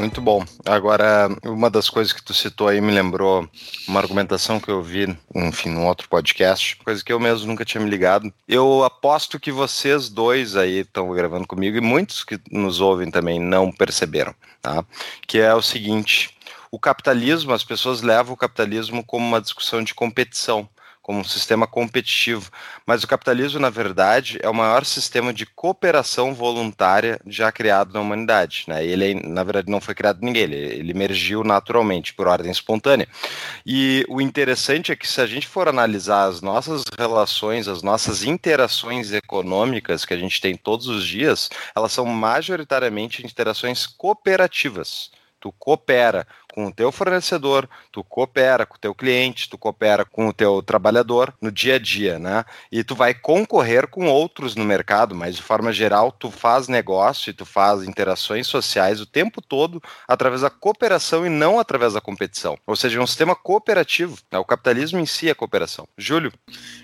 Muito 0.01 0.23
bom. 0.23 0.43
Agora, 0.65 1.29
uma 1.45 1.69
das 1.69 1.91
coisas 1.91 2.11
que 2.11 2.23
tu 2.23 2.33
citou 2.33 2.69
aí 2.69 2.81
me 2.81 2.91
lembrou 2.91 3.47
uma 3.87 4.01
argumentação 4.01 4.59
que 4.59 4.71
eu 4.71 4.83
vi, 4.83 5.15
enfim, 5.35 5.69
num 5.69 5.87
outro 5.87 6.09
podcast, 6.09 6.77
coisa 6.77 7.05
que 7.05 7.13
eu 7.13 7.21
mesmo 7.21 7.47
nunca 7.47 7.67
tinha 7.67 7.85
me 7.85 7.91
ligado. 7.91 8.33
Eu 8.49 8.83
aposto 8.83 9.39
que 9.39 9.53
vocês 9.53 10.09
dois 10.09 10.57
aí 10.57 10.79
estão 10.79 11.13
gravando 11.13 11.47
comigo 11.47 11.77
e 11.77 11.83
muitos 11.83 12.25
que 12.25 12.41
nos 12.51 12.81
ouvem 12.81 13.11
também 13.11 13.39
não 13.39 13.71
perceberam, 13.71 14.35
tá? 14.63 14.83
Que 15.27 15.39
é 15.39 15.55
o 15.55 15.61
seguinte: 15.61 16.35
o 16.71 16.79
capitalismo, 16.79 17.53
as 17.53 17.63
pessoas 17.63 18.01
levam 18.01 18.33
o 18.33 18.39
capitalismo 18.39 19.05
como 19.05 19.29
uma 19.29 19.41
discussão 19.41 19.85
de 19.85 19.93
competição 19.93 20.67
como 21.11 21.23
um 21.23 21.25
sistema 21.25 21.67
competitivo. 21.67 22.53
Mas 22.87 23.03
o 23.03 23.09
capitalismo, 23.09 23.59
na 23.59 23.69
verdade, 23.69 24.39
é 24.41 24.49
o 24.49 24.55
maior 24.55 24.85
sistema 24.85 25.35
de 25.35 25.45
cooperação 25.45 26.33
voluntária 26.33 27.21
já 27.27 27.51
criado 27.51 27.93
na 27.93 28.01
humanidade. 28.01 28.63
Né? 28.69 28.87
Ele, 28.87 29.15
na 29.15 29.43
verdade, 29.43 29.69
não 29.69 29.81
foi 29.81 29.93
criado 29.93 30.21
ninguém, 30.23 30.45
ele, 30.45 30.57
ele 30.57 30.93
emergiu 30.93 31.43
naturalmente, 31.43 32.15
por 32.15 32.29
ordem 32.29 32.53
espontânea. 32.53 33.09
E 33.67 34.07
o 34.09 34.21
interessante 34.21 34.93
é 34.93 34.97
que, 34.97 35.09
se 35.09 35.21
a 35.21 35.27
gente 35.27 35.49
for 35.49 35.67
analisar 35.67 36.27
as 36.27 36.41
nossas 36.41 36.85
relações, 36.97 37.67
as 37.67 37.83
nossas 37.83 38.23
interações 38.23 39.11
econômicas 39.11 40.05
que 40.05 40.15
a 40.15 40.17
gente 40.17 40.41
tem 40.41 40.57
todos 40.57 40.87
os 40.87 41.05
dias, 41.05 41.51
elas 41.75 41.91
são 41.91 42.07
majoritariamente 42.07 43.27
interações 43.27 43.85
cooperativas 43.85 45.11
tu 45.41 45.51
coopera 45.53 46.27
com 46.53 46.67
o 46.67 46.73
teu 46.73 46.91
fornecedor, 46.93 47.69
tu 47.93 48.03
coopera 48.03 48.67
com 48.67 48.77
o 48.77 48.79
teu 48.79 48.95
cliente, 48.95 49.49
tu 49.49 49.57
coopera 49.57 50.05
com 50.05 50.29
o 50.29 50.33
teu 50.33 50.63
trabalhador 50.63 51.33
no 51.41 51.51
dia 51.51 51.77
a 51.77 51.79
dia, 51.79 52.19
né? 52.19 52.45
E 52.71 52.85
tu 52.85 52.95
vai 52.95 53.15
concorrer 53.15 53.89
com 53.89 54.07
outros 54.07 54.55
no 54.55 54.65
mercado, 54.65 55.15
mas 55.15 55.37
de 55.37 55.43
forma 55.43 55.73
geral 55.73 56.13
tu 56.13 56.31
faz 56.31 56.69
negócio 56.69 57.31
e 57.31 57.33
tu 57.33 57.45
faz 57.45 57.83
interações 57.83 58.47
sociais 58.47 59.01
o 59.01 59.07
tempo 59.07 59.41
todo 59.41 59.83
através 60.07 60.43
da 60.43 60.51
cooperação 60.51 61.27
e 61.27 61.29
não 61.29 61.59
através 61.59 61.95
da 61.95 62.01
competição. 62.01 62.59
Ou 62.67 62.77
seja, 62.77 62.99
é 62.99 63.03
um 63.03 63.07
sistema 63.07 63.35
cooperativo. 63.35 64.19
Né? 64.31 64.39
O 64.39 64.45
capitalismo 64.45 64.99
em 64.99 65.07
si 65.07 65.29
é 65.29 65.35
cooperação. 65.35 65.87
Júlio? 65.97 66.33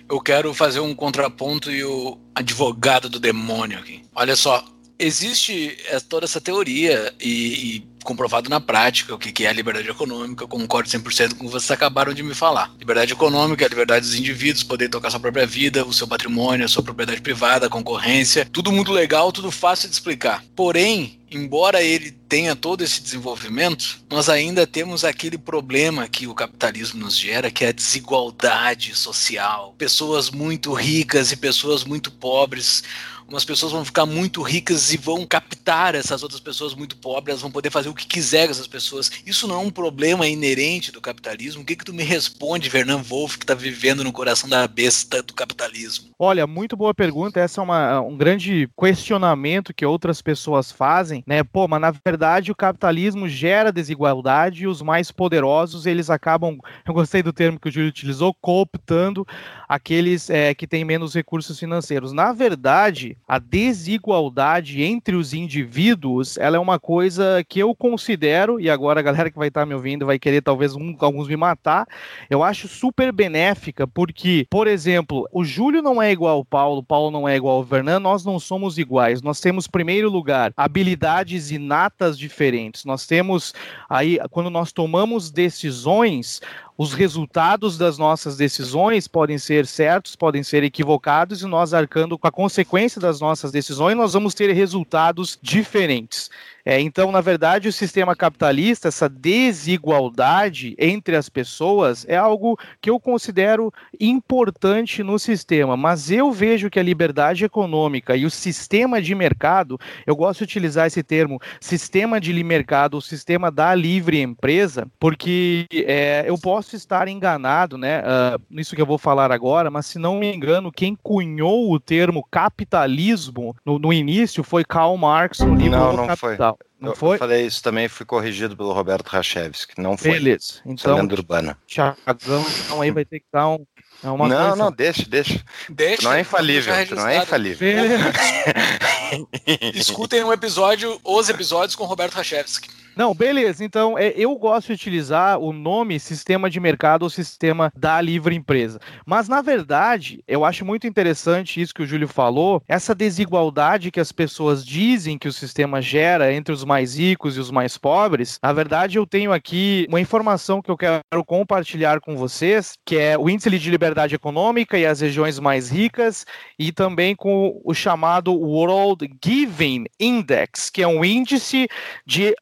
Eu 0.09 0.21
quero 0.21 0.55
fazer 0.55 0.81
um 0.81 0.95
contraponto 0.95 1.71
e 1.71 1.85
o 1.85 2.19
advogado 2.35 3.09
do 3.09 3.19
demônio 3.19 3.79
aqui. 3.79 4.03
Olha 4.15 4.37
só, 4.37 4.65
existe 4.99 5.77
toda 6.09 6.25
essa 6.25 6.41
teoria 6.41 7.13
e, 7.21 7.77
e 7.77 7.97
comprovado 8.07 8.49
na 8.49 8.61
prática 8.61 9.15
o 9.15 9.19
que 9.19 9.45
é 9.45 9.49
a 9.49 9.53
liberdade 9.53 9.91
econômica, 9.91 10.45
eu 10.45 10.49
concordo 10.49 10.89
100% 10.89 11.35
com 11.35 11.45
o 11.45 11.47
que 11.49 11.53
vocês 11.53 11.71
acabaram 11.73 12.15
de 12.15 12.23
me 12.23 12.35
falar. 12.35 12.73
Liberdade 12.79 13.13
econômica 13.13 13.65
é 13.65 13.67
a 13.67 13.69
liberdade 13.69 14.07
dos 14.07 14.15
indivíduos, 14.15 14.63
poder 14.63 14.89
tocar 14.89 15.11
sua 15.11 15.19
própria 15.19 15.45
vida, 15.45 15.85
o 15.85 15.93
seu 15.93 16.07
patrimônio, 16.07 16.65
a 16.65 16.69
sua 16.69 16.85
propriedade 16.85 17.21
privada, 17.21 17.67
a 17.67 17.71
concorrência, 17.71 18.47
tudo 18.51 18.71
muito 18.71 18.93
legal, 18.93 19.33
tudo 19.33 19.51
fácil 19.51 19.89
de 19.89 19.95
explicar. 19.95 20.45
Porém, 20.55 21.19
embora 21.29 21.83
ele 21.83 22.13
tenha 22.29 22.55
todo 22.55 22.85
esse 22.85 23.03
desenvolvimento, 23.03 23.99
nós 24.09 24.29
ainda 24.29 24.67
temos 24.67 25.05
aquele 25.05 25.37
problema 25.37 26.07
que 26.07 26.29
o 26.29 26.35
capitalismo 26.35 27.01
nos 27.01 27.19
gera, 27.19 27.51
que 27.51 27.65
é 27.65 27.69
a 27.69 27.73
desigualdade 27.73 28.95
social. 28.95 29.75
Pessoas 29.77 30.31
muito 30.31 30.73
ricas 30.73 31.33
e 31.33 31.37
pessoas 31.37 31.83
muito 31.83 32.13
pobres 32.13 32.85
umas 33.29 33.45
pessoas 33.45 33.73
vão 33.73 33.85
ficar 33.85 34.07
muito 34.07 34.43
ricas 34.43 34.93
e 34.93 34.97
vão 34.97 35.27
captar 35.27 35.95
essas 35.95 36.23
outras 36.23 36.41
pessoas 36.41 36.75
muito 36.75 36.97
pobres, 36.97 37.31
elas 37.31 37.43
vão 37.43 37.51
poder 37.51 37.71
fazer 37.71 37.89
o 37.89 37.95
que 37.95 38.07
quiser 38.07 38.47
com 38.47 38.53
essas 38.53 38.67
pessoas. 38.67 39.11
Isso 39.27 39.49
não 39.49 39.57
é 39.57 39.59
um 39.59 39.71
problema 39.71 40.27
inerente 40.27 40.93
do 40.93 41.01
capitalismo? 41.01 41.63
O 41.63 41.65
que, 41.65 41.77
que 41.77 41.85
tu 41.85 41.93
me 41.93 42.03
responde, 42.03 42.69
Vernon 42.69 43.03
Wolff, 43.03 43.39
que 43.39 43.45
está 43.45 43.55
vivendo 43.55 44.05
no 44.05 44.13
coração 44.13 44.49
da 44.49 44.67
besta 44.67 45.23
do 45.23 45.35
capitalismo? 45.35 46.11
Olha, 46.19 46.47
muito 46.47 46.77
boa 46.77 46.95
pergunta. 46.95 47.41
Essa 47.41 47.61
é 47.61 47.65
uma, 47.65 48.01
um 48.01 48.17
grande 48.17 48.69
questionamento 48.79 49.75
que 49.75 49.85
outras 49.85 50.23
pessoas 50.23 50.71
fazem, 50.71 51.23
né? 51.27 51.43
Pô, 51.43 51.67
mas 51.69 51.81
na 51.81 51.91
verdade 51.91 52.53
o 52.53 52.57
capitalismo 52.57 53.29
gera 53.29 53.73
desigualdade 53.73 54.65
e 54.65 54.67
os 54.67 54.81
mais 54.83 55.11
poderosos 55.11 55.87
eles 55.87 56.11
acabam, 56.11 56.59
eu 56.87 56.95
gostei 56.95 57.23
do 57.23 57.33
termo 57.33 57.59
que 57.59 57.69
o 57.69 57.73
Júlio 57.73 57.89
utilizou, 57.89 58.33
cooptando 58.35 59.27
aqueles 59.69 60.31
é, 60.31 60.55
que 60.55 60.67
têm 60.67 60.85
menos 60.85 61.15
recursos 61.15 61.59
financeiros. 61.59 62.13
Na 62.13 62.33
verdade, 62.33 63.16
a 63.29 63.39
desigualdade 63.39 64.83
entre 64.83 65.17
os 65.17 65.35
indivíduos, 65.35 66.37
ela 66.39 66.57
é 66.57 66.61
uma 66.61 66.79
coisa 66.79 67.45
que 67.49 67.59
eu 67.59 67.75
considero, 67.75 68.61
e 68.61 68.71
agora 68.71 69.01
a 69.01 69.03
galera 69.03 69.31
que 69.31 69.39
vai 69.39 69.49
estar 69.49 69.67
me 69.67 69.75
ouvindo 69.75 70.07
vai 70.07 70.19
querer 70.19 70.43
talvez 70.43 70.77
um, 70.77 70.97
alguns 71.01 71.27
me 71.27 71.37
matar, 71.37 71.87
eu 72.31 72.45
acho 72.45 72.69
super 72.69 73.11
benéfica, 73.11 73.87
porque, 73.87 74.47
por 74.49 74.69
exemplo, 74.69 75.29
o 75.33 75.45
Júlio 75.45 75.83
não 75.83 76.01
é 76.01 76.13
igual 76.13 76.37
ao 76.37 76.45
Paulo, 76.45 76.79
o 76.79 76.85
Paulo 76.85 77.11
não 77.11 77.29
é 77.29 77.35
igual 77.37 77.57
ao 77.57 77.65
Vernan, 77.65 77.99
nós 77.99 78.25
não 78.25 78.39
somos 78.39 78.79
iguais. 78.79 79.21
Nós 79.23 79.41
temos, 79.41 79.67
primeiro 79.67 80.09
lugar, 80.09 80.53
habilidades 80.57 81.51
inatas 81.51 82.17
diferentes. 82.17 82.85
Nós 82.85 83.07
temos 83.07 83.53
aí, 83.89 84.19
quando 84.31 84.51
nós 84.51 84.73
tomamos 84.73 85.31
decisões, 85.31 86.41
os 86.79 86.93
resultados 86.93 87.79
das 87.79 87.97
nossas 87.97 88.37
decisões 88.37 89.09
podem 89.09 89.39
ser 89.39 89.67
certos, 89.67 90.15
podem 90.15 90.43
ser 90.43 90.63
equivocados, 90.63 91.43
e 91.43 91.47
nós 91.47 91.73
arcando 91.73 92.19
com 92.19 92.27
a 92.27 92.33
consequência 92.33 93.01
das 93.01 93.21
nossas 93.21 93.51
decisões, 93.51 93.97
nós 93.97 94.13
vamos 94.13 94.35
ter 94.35 94.53
resultados 94.53 95.39
diferentes. 95.41 96.31
É, 96.69 96.81
então, 96.81 97.13
na 97.13 97.21
verdade, 97.21 97.69
o 97.69 97.73
sistema 97.73 98.17
capitalista, 98.17 98.89
essa 98.89 99.09
desigualdade 99.09 100.75
entre 100.77 101.15
as 101.15 101.29
pessoas, 101.29 102.05
é 102.09 102.17
algo 102.17 102.59
que 102.81 102.91
eu 102.91 102.99
considero 102.99 103.73
importante 104.01 105.01
no 105.05 105.17
sistema. 105.17 105.77
Mas 105.77 106.11
eu 106.11 106.33
vejo 106.33 106.69
que 106.69 106.81
a 106.81 106.83
liberdade 106.83 107.45
econômica 107.45 108.17
e 108.17 108.27
o 108.27 108.31
sistema 108.31 109.01
de 109.01 109.15
mercado, 109.15 109.79
eu 110.05 110.17
gosto 110.17 110.39
de 110.39 110.45
utilizar 110.45 110.89
esse 110.89 111.05
termo, 111.05 111.41
sistema 111.61 112.21
de 112.21 112.35
mercado, 112.43 112.97
o 112.97 113.03
sistema 113.03 113.49
da 113.49 113.73
livre 113.73 114.21
empresa, 114.21 114.89
porque 114.99 115.67
é, 115.73 116.25
eu 116.27 116.37
posso 116.37 116.75
estar 116.75 117.07
enganado, 117.07 117.79
né? 117.79 118.01
Uh, 118.01 118.43
nisso 118.51 118.75
que 118.75 118.83
eu 118.83 118.87
vou 118.87 118.99
falar 118.99 119.31
agora, 119.31 119.71
mas 119.71 119.87
se 119.87 120.01
não 120.01 120.19
me 120.19 120.35
engano, 120.35 120.73
quem 120.73 120.99
cunhou 121.01 121.71
o 121.71 121.79
termo 121.79 122.27
capitalismo 122.29 123.55
no, 123.65 123.79
no 123.79 123.93
início 123.93 124.43
foi 124.43 124.65
Karl 124.65 124.97
Marx 124.97 125.39
no 125.39 125.55
livro 125.55 125.79
não, 125.79 125.97
não 125.97 126.07
Capital. 126.09 126.56
Foi. 126.56 126.56
Não, 126.81 126.89
não 126.89 126.93
eu, 126.93 126.97
foi? 126.97 127.15
Eu 127.17 127.19
falei 127.19 127.47
isso 127.47 127.63
também, 127.63 127.89
fui 127.89 128.05
corrigido 128.05 128.57
pelo 128.57 128.73
Roberto 128.73 129.09
Rachevski. 129.09 129.81
Não 129.81 129.97
foi. 129.97 130.13
Beleza. 130.13 130.61
Então, 130.65 130.97
lenda 130.97 131.15
urbana. 131.15 131.59
Tiagão, 131.67 132.45
então 132.65 132.83
aí 132.83 132.91
vai 132.91 133.05
ter 133.05 133.21
que 133.21 133.27
dar 133.33 133.49
um. 133.49 133.67
é 134.03 134.11
Uma 134.11 134.29
não, 134.29 134.37
coisa- 134.37 134.57
não, 134.57 134.73
deixa, 134.73 135.05
deixa. 135.09 135.43
Deixa, 135.69 136.03
não 136.03 136.13
é 136.13 136.21
infalível, 136.21 136.75
não 136.95 137.09
é 137.09 137.19
infalível. 137.19 137.69
Escutem 139.75 140.25
um 140.25 140.33
episódio, 140.33 141.01
os 141.05 141.29
episódios 141.29 141.75
com 141.75 141.85
o 141.85 141.87
Roberto 141.87 142.15
Rachevski. 142.15 142.69
Não, 142.97 143.15
beleza. 143.15 143.63
Então, 143.63 143.99
é, 143.99 144.15
eu 144.17 144.35
gosto 144.37 144.69
de 144.69 144.73
utilizar 144.73 145.39
o 145.39 145.53
nome 145.53 146.01
sistema 146.01 146.49
de 146.49 146.59
mercado 146.59 147.03
ou 147.03 147.11
sistema 147.11 147.71
da 147.77 148.01
livre 148.01 148.35
empresa. 148.35 148.81
Mas, 149.05 149.29
na 149.29 149.43
verdade, 149.43 150.25
eu 150.27 150.47
acho 150.47 150.65
muito 150.65 150.87
interessante 150.87 151.61
isso 151.61 151.75
que 151.75 151.83
o 151.83 151.87
Júlio 151.87 152.09
falou, 152.09 152.63
essa 152.67 152.95
desigualdade 152.95 153.91
que 153.91 154.01
as 154.01 154.13
pessoas 154.13 154.65
dizem 154.65 155.19
que 155.19 155.29
o 155.29 155.33
sistema 155.33 155.83
gera 155.83 156.33
entre 156.33 156.55
os 156.55 156.65
mais 156.65 156.97
ricos 156.97 157.37
e 157.37 157.41
os 157.41 157.51
mais 157.51 157.77
pobres. 157.77 158.39
Na 158.43 158.55
verdade, 158.55 158.97
eu 158.97 159.07
tenho 159.07 159.31
aqui 159.31 159.85
uma 159.91 160.01
informação 160.01 160.63
que 160.63 160.71
eu 160.71 160.77
quero 160.77 161.03
compartilhar 161.27 162.01
com 162.01 162.17
vocês, 162.17 162.79
que 162.83 162.97
é 162.97 163.19
o 163.19 163.29
índice 163.29 163.51
de 163.51 163.71
liberdade 163.71 164.15
econômica 164.15 164.79
e 164.79 164.87
as 164.87 165.03
regiões 165.03 165.39
mais 165.39 165.71
ricas, 165.71 166.25
e 166.59 166.73
também 166.73 167.15
com 167.15 167.61
o 167.63 167.75
chamado 167.75 168.33
World 168.33 169.07
Giving 169.23 169.85
Index, 170.01 170.71
que 170.71 170.83
é 170.83 170.89
um 170.89 171.05
índice 171.05 171.69
de 172.07 172.35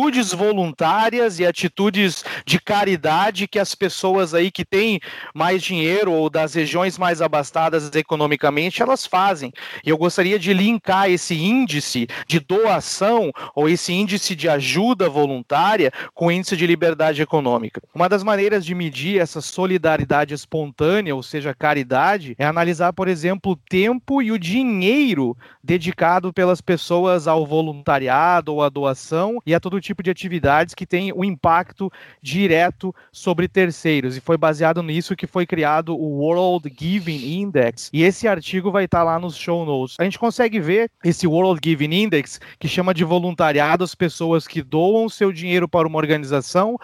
atitudes 0.00 0.32
voluntárias 0.32 1.38
e 1.38 1.46
atitudes 1.46 2.24
de 2.46 2.58
caridade 2.58 3.46
que 3.46 3.58
as 3.58 3.74
pessoas 3.74 4.32
aí 4.32 4.50
que 4.50 4.64
têm 4.64 4.98
mais 5.34 5.62
dinheiro 5.62 6.10
ou 6.10 6.30
das 6.30 6.54
regiões 6.54 6.96
mais 6.96 7.20
abastadas 7.20 7.94
economicamente, 7.94 8.82
elas 8.82 9.04
fazem. 9.04 9.52
E 9.84 9.90
eu 9.90 9.98
gostaria 9.98 10.38
de 10.38 10.54
linkar 10.54 11.10
esse 11.10 11.34
índice 11.34 12.08
de 12.26 12.40
doação 12.40 13.30
ou 13.54 13.68
esse 13.68 13.92
índice 13.92 14.34
de 14.34 14.48
ajuda 14.48 15.08
voluntária 15.08 15.92
com 16.14 16.26
o 16.26 16.32
índice 16.32 16.56
de 16.56 16.66
liberdade 16.66 17.20
econômica. 17.20 17.82
Uma 17.94 18.08
das 18.08 18.22
maneiras 18.22 18.64
de 18.64 18.74
medir 18.74 19.20
essa 19.20 19.42
solidariedade 19.42 20.32
espontânea, 20.32 21.14
ou 21.14 21.22
seja, 21.22 21.54
caridade, 21.54 22.34
é 22.38 22.46
analisar, 22.46 22.94
por 22.94 23.06
exemplo, 23.06 23.52
o 23.52 23.56
tempo 23.56 24.22
e 24.22 24.32
o 24.32 24.38
dinheiro 24.38 25.36
dedicado 25.62 26.32
pelas 26.32 26.62
pessoas 26.62 27.28
ao 27.28 27.46
voluntariado 27.46 28.54
ou 28.54 28.62
à 28.62 28.70
doação 28.70 29.40
e 29.44 29.54
a 29.54 29.60
todo 29.60 29.80
tipo 29.80 29.89
de 30.02 30.10
atividades 30.10 30.74
que 30.74 30.86
tem 30.86 31.12
um 31.12 31.24
impacto 31.24 31.90
direto 32.22 32.94
sobre 33.12 33.48
terceiros. 33.48 34.16
E 34.16 34.20
foi 34.20 34.36
baseado 34.36 34.82
nisso 34.82 35.16
que 35.16 35.26
foi 35.26 35.46
criado 35.46 35.94
o 35.94 36.20
World 36.20 36.72
Giving 36.78 37.40
Index. 37.40 37.90
E 37.92 38.02
esse 38.02 38.28
artigo 38.28 38.70
vai 38.70 38.84
estar 38.84 39.02
lá 39.02 39.18
nos 39.18 39.36
show 39.36 39.64
notes. 39.64 39.96
A 39.98 40.04
gente 40.04 40.18
consegue 40.18 40.60
ver 40.60 40.90
esse 41.04 41.26
World 41.26 41.60
Giving 41.62 41.94
Index 42.02 42.40
que 42.58 42.68
chama 42.68 42.94
de 42.94 43.04
voluntariado 43.04 43.84
as 43.84 43.94
pessoas 43.94 44.46
que 44.46 44.62
doam 44.62 45.08
seu 45.08 45.32
dinheiro 45.32 45.68
para 45.68 45.86
uma 45.86 45.98
organização 45.98 46.76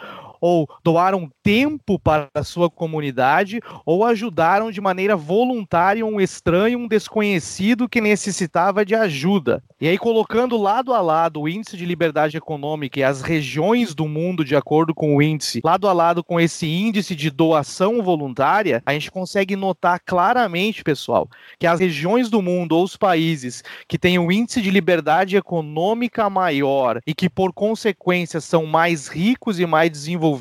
ou 0.46 0.68
doaram 0.84 1.28
tempo 1.42 1.98
para 1.98 2.28
a 2.32 2.44
sua 2.44 2.70
comunidade, 2.70 3.60
ou 3.84 4.04
ajudaram 4.04 4.70
de 4.70 4.80
maneira 4.80 5.16
voluntária 5.16 6.06
um 6.06 6.20
estranho, 6.20 6.78
um 6.78 6.86
desconhecido 6.86 7.88
que 7.88 8.00
necessitava 8.00 8.84
de 8.84 8.94
ajuda. 8.94 9.60
E 9.80 9.88
aí, 9.88 9.98
colocando 9.98 10.56
lado 10.56 10.94
a 10.94 11.00
lado 11.00 11.40
o 11.40 11.48
índice 11.48 11.76
de 11.76 11.84
liberdade 11.84 12.36
econômica 12.36 13.00
e 13.00 13.02
as 13.02 13.22
regiões 13.22 13.92
do 13.92 14.06
mundo, 14.06 14.44
de 14.44 14.54
acordo 14.54 14.94
com 14.94 15.16
o 15.16 15.20
índice, 15.20 15.60
lado 15.64 15.88
a 15.88 15.92
lado 15.92 16.22
com 16.22 16.38
esse 16.38 16.66
índice 16.66 17.16
de 17.16 17.28
doação 17.28 18.00
voluntária, 18.00 18.80
a 18.86 18.92
gente 18.92 19.10
consegue 19.10 19.56
notar 19.56 20.00
claramente, 20.06 20.84
pessoal, 20.84 21.28
que 21.58 21.66
as 21.66 21.80
regiões 21.80 22.30
do 22.30 22.40
mundo 22.40 22.76
ou 22.76 22.84
os 22.84 22.96
países 22.96 23.64
que 23.88 23.98
têm 23.98 24.16
um 24.16 24.30
índice 24.30 24.62
de 24.62 24.70
liberdade 24.70 25.36
econômica 25.36 26.30
maior 26.30 27.00
e 27.04 27.12
que, 27.12 27.28
por 27.28 27.52
consequência, 27.52 28.40
são 28.40 28.64
mais 28.64 29.08
ricos 29.08 29.58
e 29.58 29.66
mais 29.66 29.90
desenvolvidos, 29.90 30.35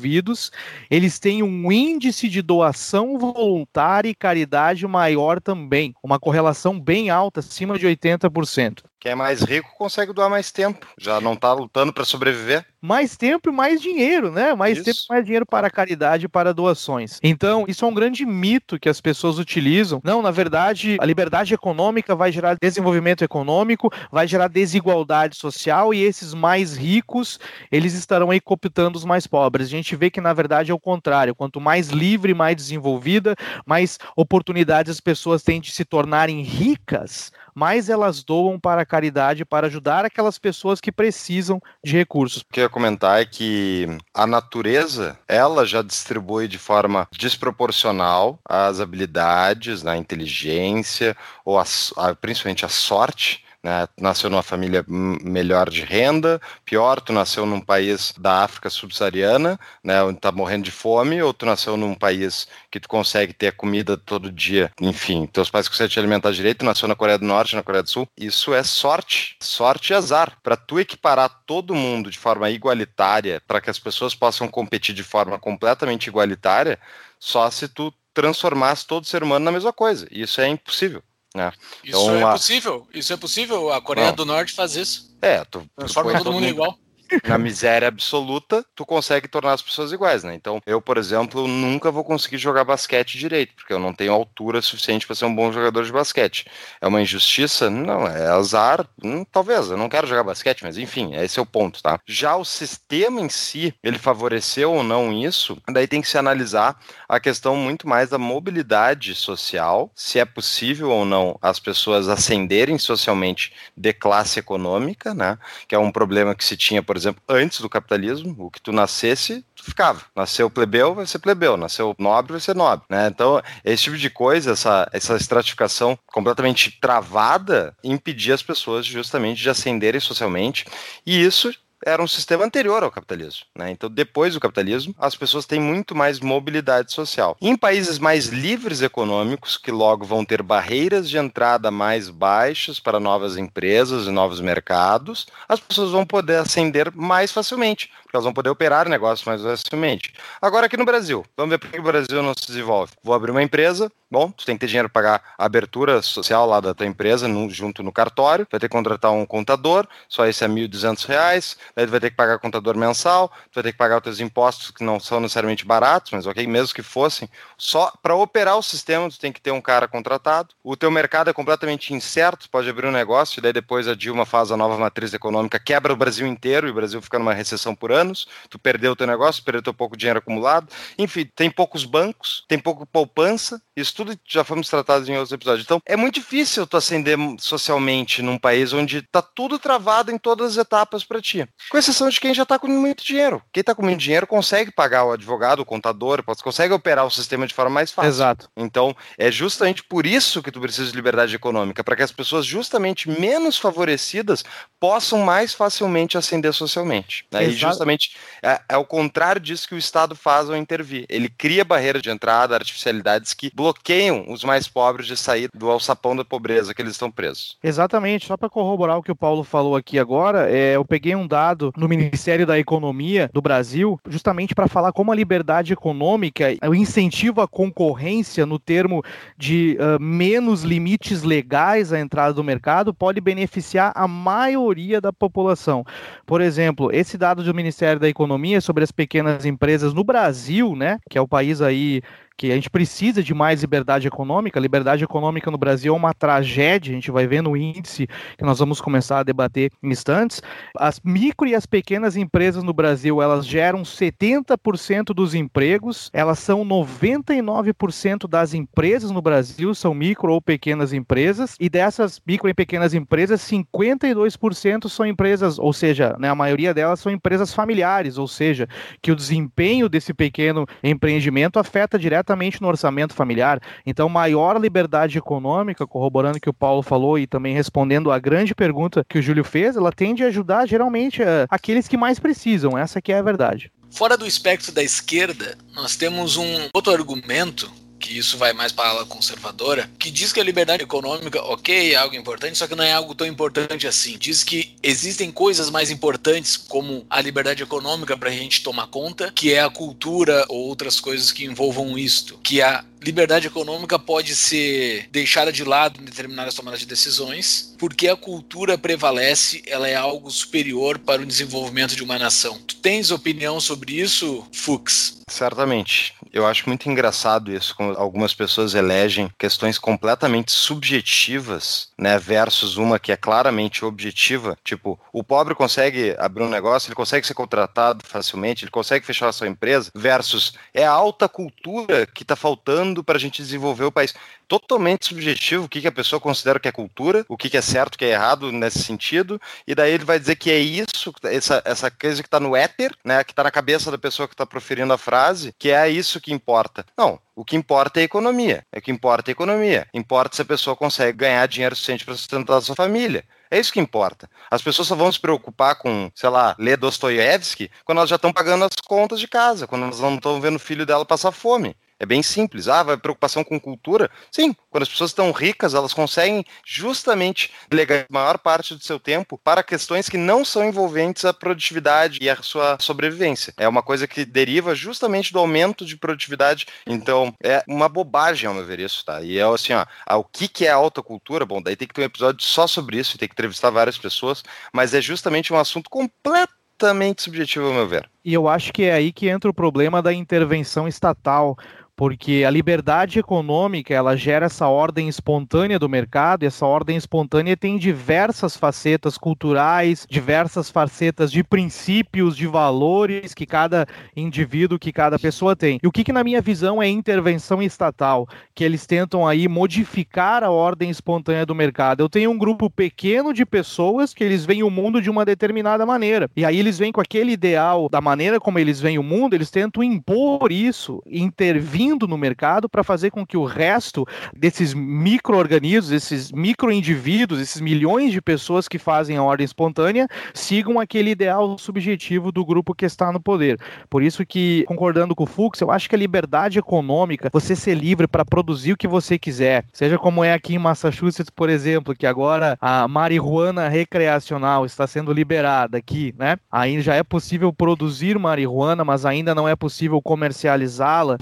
eles 0.90 1.18
têm 1.18 1.42
um 1.42 1.72
índice 1.72 2.28
de 2.28 2.42
doação 2.42 3.18
voluntária 3.18 4.08
e 4.08 4.14
caridade 4.14 4.86
maior 4.86 5.40
também, 5.40 5.94
uma 6.02 6.18
correlação 6.18 6.78
bem 6.78 7.10
alta, 7.10 7.40
acima 7.40 7.78
de 7.78 7.86
80%. 7.86 8.84
Quem 8.98 9.12
é 9.12 9.14
mais 9.14 9.42
rico 9.42 9.68
consegue 9.76 10.12
doar 10.12 10.28
mais 10.30 10.50
tempo. 10.50 10.86
Já 10.98 11.20
não 11.20 11.36
tá 11.36 11.52
lutando 11.52 11.92
para 11.92 12.04
sobreviver. 12.04 12.64
mais 12.80 13.16
tempo 13.16 13.50
e 13.50 13.52
mais 13.52 13.80
dinheiro, 13.80 14.30
né? 14.30 14.54
Mais 14.54 14.78
Isso. 14.78 14.84
tempo 14.84 14.98
e 14.98 15.12
mais 15.12 15.24
dinheiro 15.24 15.44
para 15.44 15.68
caridade 15.70 16.26
e 16.26 16.28
para 16.28 16.54
doações. 16.54 17.18
Então, 17.22 17.64
isso 17.68 17.84
é 17.84 17.88
um 17.88 17.94
grande 17.94 18.24
mito 18.24 18.78
que 18.78 18.88
as 18.88 19.00
pessoas 19.00 19.38
utilizam. 19.38 20.00
Não, 20.04 20.22
na 20.22 20.30
verdade, 20.30 20.96
a 21.00 21.04
liberdade 21.04 21.52
econômica 21.52 22.14
vai 22.14 22.30
gerar 22.32 22.56
desenvolvimento 22.60 23.22
econômico, 23.22 23.92
vai 24.10 24.26
gerar 24.26 24.48
desigualdade 24.48 25.36
social 25.36 25.92
e 25.92 26.02
esses 26.02 26.32
mais 26.32 26.76
ricos, 26.76 27.38
eles 27.72 27.92
estarão 27.94 28.30
aí 28.30 28.40
cooptando 28.40 28.96
os 28.96 29.04
mais 29.04 29.26
pobres. 29.26 29.66
A 29.66 29.70
gente 29.70 29.94
vê 29.96 30.10
que 30.10 30.20
na 30.20 30.32
verdade 30.32 30.70
é 30.70 30.74
o 30.74 30.80
contrário. 30.80 31.34
Quanto 31.34 31.60
mais 31.60 31.88
livre, 31.88 32.32
mais 32.34 32.56
desenvolvida, 32.56 33.34
mais 33.66 33.98
oportunidades 34.16 34.90
as 34.92 35.00
pessoas 35.00 35.42
têm 35.42 35.60
de 35.60 35.72
se 35.72 35.84
tornarem 35.84 36.40
ricas, 36.42 37.32
mais 37.56 37.88
elas 37.88 38.22
doam 38.22 38.60
para 38.60 38.82
a 38.82 38.86
caridade 38.86 39.42
para 39.42 39.66
ajudar 39.66 40.04
aquelas 40.04 40.38
pessoas 40.38 40.78
que 40.78 40.92
precisam 40.92 41.58
de 41.82 41.92
recursos. 41.96 42.42
O 42.42 42.52
que 42.52 42.60
eu 42.60 42.64
ia 42.64 42.68
comentar 42.68 43.18
é 43.22 43.24
que 43.24 43.88
a 44.12 44.26
natureza, 44.26 45.18
ela 45.26 45.64
já 45.64 45.80
distribui 45.80 46.48
de 46.48 46.58
forma 46.58 47.08
desproporcional 47.10 48.38
as 48.44 48.78
habilidades, 48.78 49.82
na 49.82 49.96
inteligência, 49.96 51.16
ou 51.46 51.58
a, 51.58 51.64
a- 51.96 52.14
principalmente 52.14 52.66
a 52.66 52.68
sorte. 52.68 53.42
Né? 53.66 53.88
Nasceu 54.00 54.30
numa 54.30 54.44
família 54.44 54.84
melhor 54.86 55.68
de 55.68 55.82
renda, 55.82 56.40
pior, 56.64 57.00
tu 57.00 57.12
nasceu 57.12 57.44
num 57.44 57.60
país 57.60 58.14
da 58.16 58.44
África 58.44 58.70
subsaariana, 58.70 59.58
né, 59.82 60.00
onde 60.04 60.20
tá 60.20 60.30
morrendo 60.30 60.62
de 60.62 60.70
fome, 60.70 61.20
ou 61.20 61.34
tu 61.34 61.44
nasceu 61.44 61.76
num 61.76 61.92
país 61.92 62.46
que 62.70 62.78
tu 62.78 62.88
consegue 62.88 63.32
ter 63.32 63.56
comida 63.56 63.96
todo 63.96 64.30
dia, 64.30 64.70
enfim, 64.80 65.26
teus 65.26 65.50
pais 65.50 65.66
conseguem 65.66 65.90
te 65.90 65.98
alimentar 65.98 66.30
direito, 66.30 66.64
nasceu 66.64 66.86
na 66.86 66.94
Coreia 66.94 67.18
do 67.18 67.24
Norte, 67.24 67.56
na 67.56 67.62
Coreia 67.64 67.82
do 67.82 67.90
Sul, 67.90 68.08
isso 68.16 68.54
é 68.54 68.62
sorte, 68.62 69.36
sorte 69.42 69.92
e 69.92 69.96
azar. 69.96 70.38
Para 70.44 70.56
tu 70.56 70.78
equiparar 70.78 71.28
todo 71.44 71.74
mundo 71.74 72.08
de 72.08 72.18
forma 72.18 72.48
igualitária, 72.48 73.42
para 73.48 73.60
que 73.60 73.68
as 73.68 73.80
pessoas 73.80 74.14
possam 74.14 74.46
competir 74.46 74.94
de 74.94 75.02
forma 75.02 75.40
completamente 75.40 76.06
igualitária, 76.06 76.78
só 77.18 77.50
se 77.50 77.66
tu 77.66 77.92
transformasse 78.14 78.86
todo 78.86 79.06
ser 79.06 79.24
humano 79.24 79.44
na 79.44 79.50
mesma 79.50 79.72
coisa. 79.72 80.06
Isso 80.08 80.40
é 80.40 80.46
impossível. 80.46 81.02
Né? 81.36 81.52
Isso 81.84 81.98
Então, 82.00 82.16
é 82.16 82.22
a- 82.22 82.32
possível. 82.32 82.88
Isso 82.94 83.12
é 83.12 83.16
possível. 83.16 83.70
A 83.72 83.80
Coreia 83.82 84.08
Não. 84.08 84.14
do 84.16 84.24
Norte 84.24 84.54
faz 84.54 84.74
isso. 84.74 85.14
É, 85.20 85.44
tu, 85.44 85.62
Transforma 85.76 86.16
todo 86.18 86.32
mundo 86.32 86.46
igual. 86.46 86.78
Na 87.26 87.38
miséria 87.38 87.88
absoluta, 87.88 88.64
tu 88.74 88.84
consegue 88.84 89.28
tornar 89.28 89.52
as 89.52 89.62
pessoas 89.62 89.92
iguais, 89.92 90.24
né? 90.24 90.34
Então, 90.34 90.60
eu, 90.66 90.80
por 90.80 90.96
exemplo, 90.96 91.46
nunca 91.46 91.90
vou 91.90 92.04
conseguir 92.04 92.38
jogar 92.38 92.64
basquete 92.64 93.18
direito, 93.18 93.54
porque 93.54 93.72
eu 93.72 93.78
não 93.78 93.92
tenho 93.92 94.12
altura 94.12 94.60
suficiente 94.62 95.06
para 95.06 95.16
ser 95.16 95.24
um 95.24 95.34
bom 95.34 95.52
jogador 95.52 95.84
de 95.84 95.92
basquete. 95.92 96.46
É 96.80 96.86
uma 96.86 97.00
injustiça? 97.00 97.70
Não, 97.70 98.06
é 98.06 98.28
azar. 98.28 98.86
Hum, 99.02 99.24
talvez, 99.24 99.70
eu 99.70 99.76
não 99.76 99.88
quero 99.88 100.06
jogar 100.06 100.24
basquete, 100.24 100.62
mas 100.62 100.78
enfim, 100.78 101.14
esse 101.14 101.38
é 101.38 101.42
o 101.42 101.46
ponto, 101.46 101.82
tá? 101.82 102.00
Já 102.06 102.36
o 102.36 102.44
sistema 102.44 103.20
em 103.20 103.28
si, 103.28 103.74
ele 103.82 103.98
favoreceu 103.98 104.72
ou 104.72 104.82
não 104.82 105.12
isso, 105.12 105.56
daí 105.68 105.86
tem 105.86 106.00
que 106.00 106.08
se 106.08 106.18
analisar 106.18 106.78
a 107.08 107.20
questão 107.20 107.56
muito 107.56 107.88
mais 107.88 108.10
da 108.10 108.18
mobilidade 108.18 109.14
social, 109.14 109.90
se 109.94 110.18
é 110.18 110.24
possível 110.24 110.90
ou 110.90 111.04
não 111.04 111.38
as 111.40 111.58
pessoas 111.58 112.08
ascenderem 112.08 112.78
socialmente 112.78 113.52
de 113.76 113.92
classe 113.92 114.38
econômica, 114.38 115.14
né? 115.14 115.38
Que 115.68 115.74
é 115.74 115.78
um 115.78 115.92
problema 115.92 116.34
que 116.34 116.44
se 116.44 116.56
tinha, 116.56 116.82
por 116.82 116.95
exemplo, 116.96 117.22
antes 117.28 117.60
do 117.60 117.68
capitalismo, 117.68 118.34
o 118.38 118.50
que 118.50 118.60
tu 118.60 118.72
nascesse, 118.72 119.44
tu 119.54 119.64
ficava. 119.64 120.02
Nasceu 120.14 120.50
plebeu, 120.50 120.94
vai 120.94 121.06
ser 121.06 121.18
plebeu. 121.18 121.56
Nasceu 121.56 121.94
nobre, 121.98 122.32
vai 122.32 122.40
ser 122.40 122.54
nobre. 122.54 122.86
Né? 122.88 123.08
Então, 123.08 123.42
esse 123.64 123.84
tipo 123.84 123.96
de 123.96 124.10
coisa, 124.10 124.52
essa, 124.52 124.88
essa 124.92 125.16
estratificação 125.16 125.98
completamente 126.06 126.78
travada, 126.80 127.76
impedia 127.82 128.34
as 128.34 128.42
pessoas 128.42 128.84
justamente 128.86 129.42
de 129.42 129.50
ascenderem 129.50 130.00
socialmente. 130.00 130.64
E 131.04 131.22
isso 131.22 131.52
era 131.84 132.02
um 132.02 132.08
sistema 132.08 132.44
anterior 132.44 132.82
ao 132.82 132.90
capitalismo. 132.90 133.44
Né? 133.54 133.70
Então, 133.70 133.90
depois 133.90 134.34
do 134.34 134.40
capitalismo, 134.40 134.94
as 134.98 135.14
pessoas 135.14 135.46
têm 135.46 135.60
muito 135.60 135.94
mais 135.94 136.20
mobilidade 136.20 136.92
social. 136.92 137.36
Em 137.40 137.56
países 137.56 137.98
mais 137.98 138.26
livres 138.26 138.82
econômicos, 138.82 139.56
que 139.56 139.70
logo 139.70 140.04
vão 140.04 140.24
ter 140.24 140.42
barreiras 140.42 141.08
de 141.08 141.18
entrada 141.18 141.70
mais 141.70 142.08
baixas 142.08 142.80
para 142.80 143.00
novas 143.00 143.36
empresas 143.36 144.06
e 144.06 144.10
novos 144.10 144.40
mercados, 144.40 145.26
as 145.48 145.60
pessoas 145.60 145.90
vão 145.90 146.06
poder 146.06 146.36
ascender 146.36 146.92
mais 146.94 147.32
facilmente. 147.32 147.90
Elas 148.16 148.24
vão 148.24 148.32
poder 148.32 148.50
operar 148.50 148.88
negócios 148.88 149.26
mais 149.26 149.42
facilmente. 149.42 150.14
Agora 150.40 150.66
aqui 150.66 150.76
no 150.76 150.84
Brasil, 150.84 151.24
vamos 151.36 151.50
ver 151.50 151.58
por 151.58 151.70
que 151.70 151.78
o 151.78 151.82
Brasil 151.82 152.22
não 152.22 152.34
se 152.34 152.46
desenvolve. 152.46 152.92
Vou 153.02 153.14
abrir 153.14 153.30
uma 153.30 153.42
empresa, 153.42 153.92
bom, 154.10 154.30
tu 154.30 154.46
tem 154.46 154.56
que 154.56 154.60
ter 154.60 154.66
dinheiro 154.68 154.88
para 154.88 155.02
pagar 155.02 155.22
a 155.36 155.44
abertura 155.44 156.00
social 156.00 156.46
lá 156.46 156.60
da 156.60 156.72
tua 156.72 156.86
empresa 156.86 157.28
no, 157.28 157.50
junto 157.50 157.82
no 157.82 157.92
cartório, 157.92 158.46
vai 158.50 158.58
ter 158.58 158.68
que 158.68 158.74
contratar 158.74 159.12
um 159.12 159.26
contador, 159.26 159.86
só 160.08 160.26
esse 160.26 160.44
é 160.44 160.46
R$ 160.46 160.54
1.200, 160.54 161.56
daí 161.74 161.86
tu 161.86 161.90
vai 161.90 162.00
ter 162.00 162.10
que 162.10 162.16
pagar 162.16 162.38
contador 162.38 162.76
mensal, 162.76 163.28
tu 163.50 163.56
vai 163.56 163.64
ter 163.64 163.72
que 163.72 163.78
pagar 163.78 163.98
os 163.98 164.02
teus 164.02 164.20
impostos 164.20 164.70
que 164.70 164.82
não 164.82 164.98
são 164.98 165.20
necessariamente 165.20 165.64
baratos, 165.64 166.12
mas 166.12 166.26
ok, 166.26 166.46
mesmo 166.46 166.74
que 166.74 166.82
fossem, 166.82 167.28
só 167.58 167.92
para 168.02 168.14
operar 168.14 168.56
o 168.56 168.62
sistema 168.62 169.08
tu 169.10 169.18
tem 169.18 169.32
que 169.32 169.40
ter 169.40 169.50
um 169.50 169.60
cara 169.60 169.86
contratado. 169.86 170.54
O 170.64 170.76
teu 170.76 170.90
mercado 170.90 171.30
é 171.30 171.32
completamente 171.32 171.92
incerto, 171.92 172.48
pode 172.50 172.68
abrir 172.68 172.86
um 172.86 172.92
negócio, 172.92 173.38
e 173.38 173.42
daí 173.42 173.52
depois 173.52 173.86
a 173.88 173.94
Dilma 173.94 174.24
faz 174.24 174.50
a 174.50 174.56
nova 174.56 174.78
matriz 174.78 175.12
econômica, 175.12 175.58
quebra 175.58 175.92
o 175.92 175.96
Brasil 175.96 176.26
inteiro 176.26 176.66
e 176.66 176.70
o 176.70 176.74
Brasil 176.74 177.00
fica 177.02 177.18
numa 177.18 177.34
recessão 177.34 177.74
por 177.74 177.90
anos, 178.06 178.26
tu 178.48 178.58
perdeu 178.58 178.92
o 178.92 178.96
teu 178.96 179.06
negócio, 179.06 179.42
perdeu 179.42 179.62
teu 179.62 179.74
pouco 179.74 179.96
dinheiro 179.96 180.18
acumulado. 180.18 180.68
Enfim, 180.96 181.28
tem 181.34 181.50
poucos 181.50 181.84
bancos, 181.84 182.44
tem 182.48 182.58
pouco 182.58 182.86
poupança, 182.86 183.60
isso 183.76 183.94
tudo 183.94 184.18
já 184.26 184.44
fomos 184.44 184.68
tratados 184.68 185.08
em 185.08 185.12
outros 185.12 185.32
episódios. 185.32 185.64
Então, 185.64 185.80
é 185.84 185.96
muito 185.96 186.14
difícil 186.14 186.66
tu 186.66 186.76
ascender 186.76 187.18
socialmente 187.38 188.22
num 188.22 188.38
país 188.38 188.72
onde 188.72 189.02
tá 189.02 189.20
tudo 189.20 189.58
travado 189.58 190.10
em 190.10 190.18
todas 190.18 190.52
as 190.52 190.56
etapas 190.56 191.04
para 191.04 191.20
ti. 191.20 191.46
Com 191.70 191.76
exceção 191.76 192.08
de 192.08 192.20
quem 192.20 192.32
já 192.32 192.46
tá 192.46 192.58
com 192.58 192.68
muito 192.68 193.04
dinheiro. 193.04 193.42
Quem 193.52 193.62
tá 193.62 193.74
com 193.74 193.82
muito 193.82 193.98
dinheiro 193.98 194.26
consegue 194.26 194.70
pagar 194.70 195.04
o 195.04 195.12
advogado, 195.12 195.60
o 195.60 195.64
contador, 195.64 196.22
consegue 196.42 196.72
operar 196.72 197.04
o 197.04 197.10
sistema 197.10 197.46
de 197.46 197.54
forma 197.54 197.70
mais 197.70 197.90
fácil. 197.90 198.08
Exato. 198.08 198.48
Então, 198.56 198.94
é 199.18 199.30
justamente 199.30 199.82
por 199.82 200.06
isso 200.06 200.42
que 200.42 200.50
tu 200.50 200.60
precisa 200.60 200.90
de 200.90 200.96
liberdade 200.96 201.34
econômica, 201.34 201.84
para 201.84 201.96
que 201.96 202.02
as 202.02 202.12
pessoas 202.12 202.46
justamente 202.46 203.10
menos 203.10 203.58
favorecidas 203.58 204.44
possam 204.80 205.20
mais 205.20 205.52
facilmente 205.52 206.16
ascender 206.16 206.52
socialmente. 206.52 207.26
Né? 207.32 207.48
E 207.48 207.50
justamente 207.50 207.95
é, 208.42 208.60
é 208.68 208.76
o 208.76 208.84
contrário 208.84 209.40
disso 209.40 209.68
que 209.68 209.74
o 209.74 209.78
Estado 209.78 210.14
faz 210.14 210.48
ao 210.48 210.56
intervir. 210.56 211.06
Ele 211.08 211.28
cria 211.28 211.64
barreiras 211.64 212.02
de 212.02 212.10
entrada, 212.10 212.54
artificialidades 212.54 213.34
que 213.34 213.50
bloqueiam 213.54 214.24
os 214.28 214.44
mais 214.44 214.68
pobres 214.68 215.06
de 215.06 215.16
sair 215.16 215.48
do 215.54 215.70
alçapão 215.70 216.14
da 216.14 216.24
pobreza 216.24 216.74
que 216.74 216.82
eles 216.82 216.92
estão 216.92 217.10
presos. 217.10 217.56
Exatamente. 217.62 218.26
Só 218.26 218.36
para 218.36 218.48
corroborar 218.48 218.98
o 218.98 219.02
que 219.02 219.12
o 219.12 219.16
Paulo 219.16 219.44
falou 219.44 219.76
aqui 219.76 219.98
agora, 219.98 220.50
é, 220.50 220.76
eu 220.76 220.84
peguei 220.84 221.14
um 221.14 221.26
dado 221.26 221.72
no 221.76 221.88
Ministério 221.88 222.46
da 222.46 222.58
Economia 222.58 223.30
do 223.32 223.42
Brasil, 223.42 223.98
justamente 224.08 224.54
para 224.54 224.68
falar 224.68 224.92
como 224.92 225.12
a 225.12 225.14
liberdade 225.14 225.72
econômica, 225.72 226.46
o 226.68 226.74
incentivo 226.74 227.40
à 227.40 227.48
concorrência 227.48 228.46
no 228.46 228.58
termo 228.58 229.02
de 229.36 229.78
uh, 229.80 230.02
menos 230.02 230.62
limites 230.62 231.22
legais 231.22 231.92
à 231.92 232.00
entrada 232.00 232.32
do 232.32 232.44
mercado 232.44 232.92
pode 232.92 233.20
beneficiar 233.20 233.92
a 233.94 234.08
maioria 234.08 235.00
da 235.00 235.12
população. 235.12 235.84
Por 236.24 236.40
exemplo, 236.40 236.90
esse 236.92 237.16
dado 237.16 237.42
do 237.42 237.54
Ministério 237.54 237.75
da 237.98 238.08
Economia 238.08 238.60
sobre 238.60 238.82
as 238.84 238.90
pequenas 238.90 239.44
empresas 239.44 239.92
no 239.92 240.02
Brasil, 240.02 240.74
né, 240.74 240.98
que 241.10 241.18
é 241.18 241.20
o 241.20 241.28
país 241.28 241.60
aí 241.60 242.00
que 242.36 242.52
a 242.52 242.54
gente 242.54 242.68
precisa 242.68 243.22
de 243.22 243.32
mais 243.32 243.62
liberdade 243.62 244.06
econômica. 244.06 244.60
liberdade 244.60 245.02
econômica 245.02 245.50
no 245.50 245.56
Brasil 245.56 245.94
é 245.94 245.96
uma 245.96 246.12
tragédia, 246.12 246.92
a 246.92 246.94
gente 246.94 247.10
vai 247.10 247.26
ver 247.26 247.42
no 247.42 247.56
índice 247.56 248.06
que 248.36 248.44
nós 248.44 248.58
vamos 248.58 248.80
começar 248.80 249.20
a 249.20 249.22
debater 249.22 249.70
em 249.82 249.90
instantes. 249.90 250.42
As 250.76 251.00
micro 251.02 251.48
e 251.48 251.54
as 251.54 251.64
pequenas 251.64 252.16
empresas 252.16 252.62
no 252.62 252.74
Brasil, 252.74 253.22
elas 253.22 253.46
geram 253.46 253.82
70% 253.82 255.14
dos 255.14 255.34
empregos, 255.34 256.10
elas 256.12 256.38
são 256.38 256.64
99% 256.64 258.28
das 258.28 258.52
empresas 258.52 259.10
no 259.10 259.22
Brasil 259.22 259.74
são 259.74 259.94
micro 259.94 260.32
ou 260.32 260.42
pequenas 260.42 260.92
empresas, 260.92 261.56
e 261.58 261.68
dessas 261.70 262.20
micro 262.26 262.48
e 262.48 262.54
pequenas 262.54 262.92
empresas, 262.92 263.40
52% 263.40 264.88
são 264.88 265.06
empresas, 265.06 265.58
ou 265.58 265.72
seja, 265.72 266.16
né, 266.18 266.28
a 266.28 266.34
maioria 266.34 266.74
delas 266.74 267.00
são 267.00 267.10
empresas 267.10 267.54
familiares, 267.54 268.18
ou 268.18 268.28
seja, 268.28 268.68
que 269.00 269.10
o 269.10 269.16
desempenho 269.16 269.88
desse 269.88 270.12
pequeno 270.12 270.66
empreendimento 270.82 271.58
afeta 271.58 271.98
diretamente 271.98 272.25
diretamente 272.26 272.60
no 272.60 272.68
orçamento 272.68 273.14
familiar. 273.14 273.60
Então, 273.86 274.08
maior 274.08 274.60
liberdade 274.60 275.16
econômica, 275.16 275.86
corroborando 275.86 276.38
o 276.38 276.40
que 276.40 276.50
o 276.50 276.54
Paulo 276.54 276.82
falou 276.82 277.18
e 277.18 277.26
também 277.26 277.54
respondendo 277.54 278.10
a 278.10 278.18
grande 278.18 278.54
pergunta 278.54 279.04
que 279.08 279.18
o 279.18 279.22
Júlio 279.22 279.44
fez, 279.44 279.76
ela 279.76 279.92
tende 279.92 280.24
a 280.24 280.26
ajudar 280.26 280.66
geralmente 280.66 281.22
uh, 281.22 281.46
aqueles 281.48 281.86
que 281.86 281.96
mais 281.96 282.18
precisam. 282.18 282.76
Essa 282.76 283.00
que 283.00 283.12
é 283.12 283.18
a 283.18 283.22
verdade. 283.22 283.70
Fora 283.90 284.16
do 284.16 284.26
espectro 284.26 284.72
da 284.72 284.82
esquerda, 284.82 285.56
nós 285.74 285.96
temos 285.96 286.36
um 286.36 286.68
outro 286.74 286.92
argumento 286.92 287.70
que 288.06 288.16
isso 288.16 288.38
vai 288.38 288.52
mais 288.52 288.70
para 288.70 288.88
a 288.88 288.92
ala 288.92 289.06
conservadora, 289.06 289.90
que 289.98 290.12
diz 290.12 290.32
que 290.32 290.38
a 290.38 290.44
liberdade 290.44 290.84
econômica, 290.84 291.42
ok, 291.42 291.92
é 291.92 291.96
algo 291.96 292.14
importante, 292.14 292.56
só 292.56 292.66
que 292.68 292.76
não 292.76 292.84
é 292.84 292.92
algo 292.92 293.16
tão 293.16 293.26
importante 293.26 293.84
assim. 293.86 294.16
Diz 294.16 294.44
que 294.44 294.76
existem 294.80 295.32
coisas 295.32 295.70
mais 295.70 295.90
importantes, 295.90 296.56
como 296.56 297.04
a 297.10 297.20
liberdade 297.20 297.64
econômica 297.64 298.16
para 298.16 298.30
a 298.30 298.32
gente 298.32 298.62
tomar 298.62 298.86
conta, 298.86 299.32
que 299.34 299.52
é 299.52 299.60
a 299.60 299.68
cultura 299.68 300.44
ou 300.48 300.68
outras 300.68 301.00
coisas 301.00 301.32
que 301.32 301.44
envolvam 301.44 301.98
isto, 301.98 302.38
que 302.44 302.62
a 302.62 302.84
liberdade 303.02 303.46
econômica 303.46 303.98
pode 303.98 304.34
ser 304.34 305.08
deixada 305.10 305.52
de 305.52 305.64
lado 305.64 306.00
em 306.00 306.04
determinadas 306.04 306.54
tomadas 306.54 306.80
de 306.80 306.86
decisões, 306.86 307.74
porque 307.78 308.08
a 308.08 308.16
cultura 308.16 308.76
prevalece, 308.78 309.62
ela 309.66 309.88
é 309.88 309.94
algo 309.94 310.30
superior 310.30 310.98
para 310.98 311.22
o 311.22 311.26
desenvolvimento 311.26 311.94
de 311.94 312.02
uma 312.02 312.18
nação. 312.18 312.58
Tu 312.66 312.76
tens 312.76 313.10
opinião 313.10 313.60
sobre 313.60 314.00
isso, 314.00 314.46
Fux? 314.52 315.16
Certamente. 315.28 316.14
Eu 316.32 316.46
acho 316.46 316.68
muito 316.68 316.88
engraçado 316.88 317.52
isso, 317.52 317.74
quando 317.74 317.98
algumas 317.98 318.32
pessoas 318.34 318.74
elegem 318.74 319.30
questões 319.38 319.78
completamente 319.78 320.52
subjetivas, 320.52 321.88
né, 321.98 322.18
versus 322.18 322.76
uma 322.76 322.98
que 322.98 323.10
é 323.10 323.16
claramente 323.16 323.84
objetiva. 323.84 324.56
Tipo, 324.62 325.00
o 325.12 325.24
pobre 325.24 325.54
consegue 325.54 326.14
abrir 326.18 326.44
um 326.44 326.48
negócio, 326.48 326.88
ele 326.88 326.94
consegue 326.94 327.26
ser 327.26 327.34
contratado 327.34 328.04
facilmente, 328.06 328.64
ele 328.64 328.70
consegue 328.70 329.04
fechar 329.04 329.28
a 329.28 329.32
sua 329.32 329.48
empresa, 329.48 329.90
versus 329.94 330.52
é 330.72 330.84
a 330.84 330.92
alta 330.92 331.28
cultura 331.28 332.06
que 332.06 332.22
está 332.22 332.36
faltando 332.36 332.85
para 333.02 333.16
a 333.16 333.20
gente 333.20 333.42
desenvolver 333.42 333.84
o 333.84 333.92
país 333.92 334.14
totalmente 334.48 335.06
subjetivo 335.06 335.64
o 335.64 335.68
que, 335.68 335.80
que 335.80 335.88
a 335.88 335.92
pessoa 335.92 336.20
considera 336.20 336.60
que 336.60 336.68
é 336.68 336.72
cultura, 336.72 337.24
o 337.28 337.36
que, 337.36 337.50
que 337.50 337.56
é 337.56 337.62
certo, 337.62 337.94
o 337.94 337.98
que 337.98 338.04
é 338.04 338.10
errado 338.10 338.52
nesse 338.52 338.82
sentido, 338.82 339.40
e 339.66 339.74
daí 339.74 339.92
ele 339.92 340.04
vai 340.04 340.18
dizer 340.18 340.36
que 340.36 340.50
é 340.50 340.58
isso, 340.58 341.12
essa, 341.24 341.62
essa 341.64 341.90
coisa 341.90 342.22
que 342.22 342.28
está 342.28 342.40
no 342.40 342.54
éter, 342.54 342.92
né, 343.04 343.22
que 343.24 343.32
está 343.32 343.42
na 343.42 343.50
cabeça 343.50 343.90
da 343.90 343.98
pessoa 343.98 344.28
que 344.28 344.34
está 344.34 344.46
proferindo 344.46 344.92
a 344.92 344.98
frase, 344.98 345.54
que 345.58 345.70
é 345.70 345.88
isso 345.88 346.20
que 346.20 346.32
importa. 346.32 346.84
Não, 346.96 347.18
o 347.34 347.44
que 347.44 347.54
importa 347.54 348.00
é 348.00 348.02
a 348.02 348.04
economia. 348.04 348.64
É 348.72 348.78
o 348.78 348.82
que 348.82 348.90
importa 348.90 349.30
é 349.30 349.32
a 349.32 349.34
economia. 349.34 349.86
Importa 349.92 350.34
se 350.34 350.40
a 350.40 350.44
pessoa 350.44 350.74
consegue 350.74 351.18
ganhar 351.18 351.46
dinheiro 351.46 351.76
suficiente 351.76 352.02
para 352.02 352.14
sustentar 352.14 352.56
a 352.56 352.60
sua 352.62 352.74
família. 352.74 353.24
É 353.50 353.58
isso 353.58 353.72
que 353.72 353.78
importa. 353.78 354.28
As 354.50 354.62
pessoas 354.62 354.88
só 354.88 354.94
vão 354.94 355.12
se 355.12 355.20
preocupar 355.20 355.76
com, 355.76 356.10
sei 356.14 356.30
lá, 356.30 356.56
ler 356.58 356.78
Dostoiévski 356.78 357.70
quando 357.84 357.98
elas 357.98 358.10
já 358.10 358.16
estão 358.16 358.32
pagando 358.32 358.64
as 358.64 358.74
contas 358.86 359.20
de 359.20 359.28
casa, 359.28 359.66
quando 359.66 359.84
elas 359.84 360.00
não 360.00 360.14
estão 360.14 360.40
vendo 360.40 360.56
o 360.56 360.60
filho 360.60 360.86
dela 360.86 361.04
passar 361.04 361.30
fome. 361.30 361.76
É 361.98 362.04
bem 362.04 362.22
simples. 362.22 362.68
Ah, 362.68 362.82
vai 362.82 362.96
preocupação 362.96 363.42
com 363.42 363.58
cultura? 363.58 364.10
Sim, 364.30 364.54
quando 364.70 364.82
as 364.82 364.88
pessoas 364.88 365.10
estão 365.10 365.32
ricas, 365.32 365.72
elas 365.72 365.94
conseguem 365.94 366.44
justamente 366.64 367.50
delegar 367.70 368.06
a 368.08 368.12
maior 368.12 368.38
parte 368.38 368.74
do 368.74 368.84
seu 368.84 369.00
tempo 369.00 369.38
para 369.42 369.62
questões 369.62 370.08
que 370.08 370.18
não 370.18 370.44
são 370.44 370.64
envolventes 370.64 371.24
à 371.24 371.32
produtividade 371.32 372.18
e 372.20 372.28
à 372.28 372.36
sua 372.42 372.76
sobrevivência. 372.80 373.54
É 373.56 373.66
uma 373.66 373.82
coisa 373.82 374.06
que 374.06 374.24
deriva 374.24 374.74
justamente 374.74 375.32
do 375.32 375.38
aumento 375.38 375.86
de 375.86 375.96
produtividade. 375.96 376.66
Então, 376.86 377.32
é 377.42 377.64
uma 377.66 377.88
bobagem, 377.88 378.46
ao 378.46 378.54
meu 378.54 378.64
ver, 378.64 378.80
isso, 378.80 379.04
tá? 379.04 379.22
E 379.22 379.38
é 379.38 379.42
assim, 379.42 379.72
ó, 379.72 379.86
o 380.18 380.24
que, 380.24 380.66
é 380.66 380.70
alta 380.70 381.02
cultura? 381.02 381.46
Bom, 381.46 381.62
daí 381.62 381.76
tem 381.76 381.88
que 381.88 381.94
ter 381.94 382.02
um 382.02 382.04
episódio 382.04 382.44
só 382.44 382.66
sobre 382.66 382.98
isso, 382.98 383.16
tem 383.16 383.28
que 383.28 383.34
entrevistar 383.34 383.70
várias 383.70 383.96
pessoas, 383.96 384.42
mas 384.72 384.92
é 384.92 385.00
justamente 385.00 385.52
um 385.52 385.58
assunto 385.58 385.88
completamente 385.88 387.22
subjetivo, 387.22 387.66
ao 387.66 387.72
meu 387.72 387.88
ver. 387.88 388.08
E 388.24 388.34
eu 388.34 388.48
acho 388.48 388.72
que 388.72 388.84
é 388.84 388.92
aí 388.92 389.12
que 389.12 389.28
entra 389.28 389.50
o 389.50 389.54
problema 389.54 390.02
da 390.02 390.12
intervenção 390.12 390.86
estatal, 390.86 391.56
porque 391.96 392.44
a 392.46 392.50
liberdade 392.50 393.18
econômica 393.18 393.94
ela 393.94 394.14
gera 394.14 394.46
essa 394.46 394.68
ordem 394.68 395.08
espontânea 395.08 395.78
do 395.78 395.88
mercado 395.88 396.42
e 396.42 396.46
essa 396.46 396.66
ordem 396.66 396.96
espontânea 396.96 397.56
tem 397.56 397.78
diversas 397.78 398.54
facetas 398.54 399.16
culturais, 399.16 400.06
diversas 400.08 400.70
facetas 400.70 401.32
de 401.32 401.42
princípios, 401.42 402.36
de 402.36 402.46
valores 402.46 403.32
que 403.32 403.46
cada 403.46 403.86
indivíduo, 404.14 404.78
que 404.78 404.92
cada 404.92 405.18
pessoa 405.18 405.56
tem. 405.56 405.80
E 405.82 405.86
o 405.86 405.92
que, 405.92 406.04
que 406.04 406.12
na 406.12 406.22
minha 406.22 406.42
visão 406.42 406.82
é 406.82 406.88
intervenção 406.88 407.62
estatal, 407.62 408.28
que 408.54 408.62
eles 408.62 408.86
tentam 408.86 409.26
aí 409.26 409.48
modificar 409.48 410.44
a 410.44 410.50
ordem 410.50 410.90
espontânea 410.90 411.46
do 411.46 411.54
mercado. 411.54 412.02
Eu 412.02 412.10
tenho 412.10 412.30
um 412.30 412.36
grupo 412.36 412.68
pequeno 412.68 413.32
de 413.32 413.46
pessoas 413.46 414.12
que 414.12 414.22
eles 414.22 414.44
veem 414.44 414.62
o 414.62 414.70
mundo 414.70 415.00
de 415.00 415.08
uma 415.08 415.24
determinada 415.24 415.86
maneira. 415.86 416.28
E 416.36 416.44
aí 416.44 416.58
eles 416.58 416.78
vêm 416.78 416.92
com 416.92 417.00
aquele 417.00 417.32
ideal 417.32 417.88
da 417.88 418.02
maneira 418.02 418.38
como 418.38 418.58
eles 418.58 418.80
veem 418.80 418.98
o 418.98 419.02
mundo, 419.02 419.32
eles 419.32 419.50
tentam 419.50 419.82
impor 419.82 420.52
isso, 420.52 421.02
intervir 421.06 421.85
contribuindo 421.86 422.08
no 422.08 422.18
mercado 422.18 422.68
para 422.68 422.82
fazer 422.82 423.10
com 423.10 423.24
que 423.24 423.36
o 423.36 423.44
resto 423.44 424.06
desses 424.36 424.74
micro-organismos, 424.74 425.92
esses 425.92 426.32
micro-indivíduos, 426.32 427.40
esses 427.40 427.60
milhões 427.60 428.12
de 428.12 428.20
pessoas 428.20 428.66
que 428.66 428.78
fazem 428.78 429.16
a 429.16 429.22
ordem 429.22 429.44
espontânea, 429.44 430.08
sigam 430.34 430.80
aquele 430.80 431.10
ideal 431.10 431.56
subjetivo 431.58 432.32
do 432.32 432.44
grupo 432.44 432.74
que 432.74 432.84
está 432.84 433.12
no 433.12 433.20
poder. 433.20 433.58
Por 433.88 434.02
isso 434.02 434.24
que, 434.26 434.64
concordando 434.66 435.14
com 435.14 435.24
o 435.24 435.26
Fux, 435.26 435.60
eu 435.60 435.70
acho 435.70 435.88
que 435.88 435.94
a 435.94 435.98
liberdade 435.98 436.58
econômica, 436.58 437.30
você 437.32 437.54
ser 437.54 437.74
livre 437.74 438.08
para 438.08 438.24
produzir 438.24 438.72
o 438.72 438.76
que 438.76 438.88
você 438.88 439.18
quiser, 439.18 439.64
seja 439.72 439.98
como 439.98 440.24
é 440.24 440.32
aqui 440.32 440.54
em 440.54 440.58
Massachusetts, 440.58 441.30
por 441.30 441.48
exemplo, 441.48 441.94
que 441.94 442.06
agora 442.06 442.56
a 442.60 442.88
marihuana 442.88 443.68
recreacional 443.68 444.66
está 444.66 444.86
sendo 444.86 445.12
liberada 445.12 445.78
aqui, 445.78 446.14
né? 446.18 446.36
Aí 446.50 446.80
já 446.80 446.94
é 446.94 447.02
possível 447.02 447.52
produzir 447.52 448.18
marihuana, 448.18 448.84
mas 448.84 449.04
ainda 449.04 449.34
não 449.34 449.48
é 449.48 449.54
possível 449.54 450.00
comercializá-la, 450.00 451.18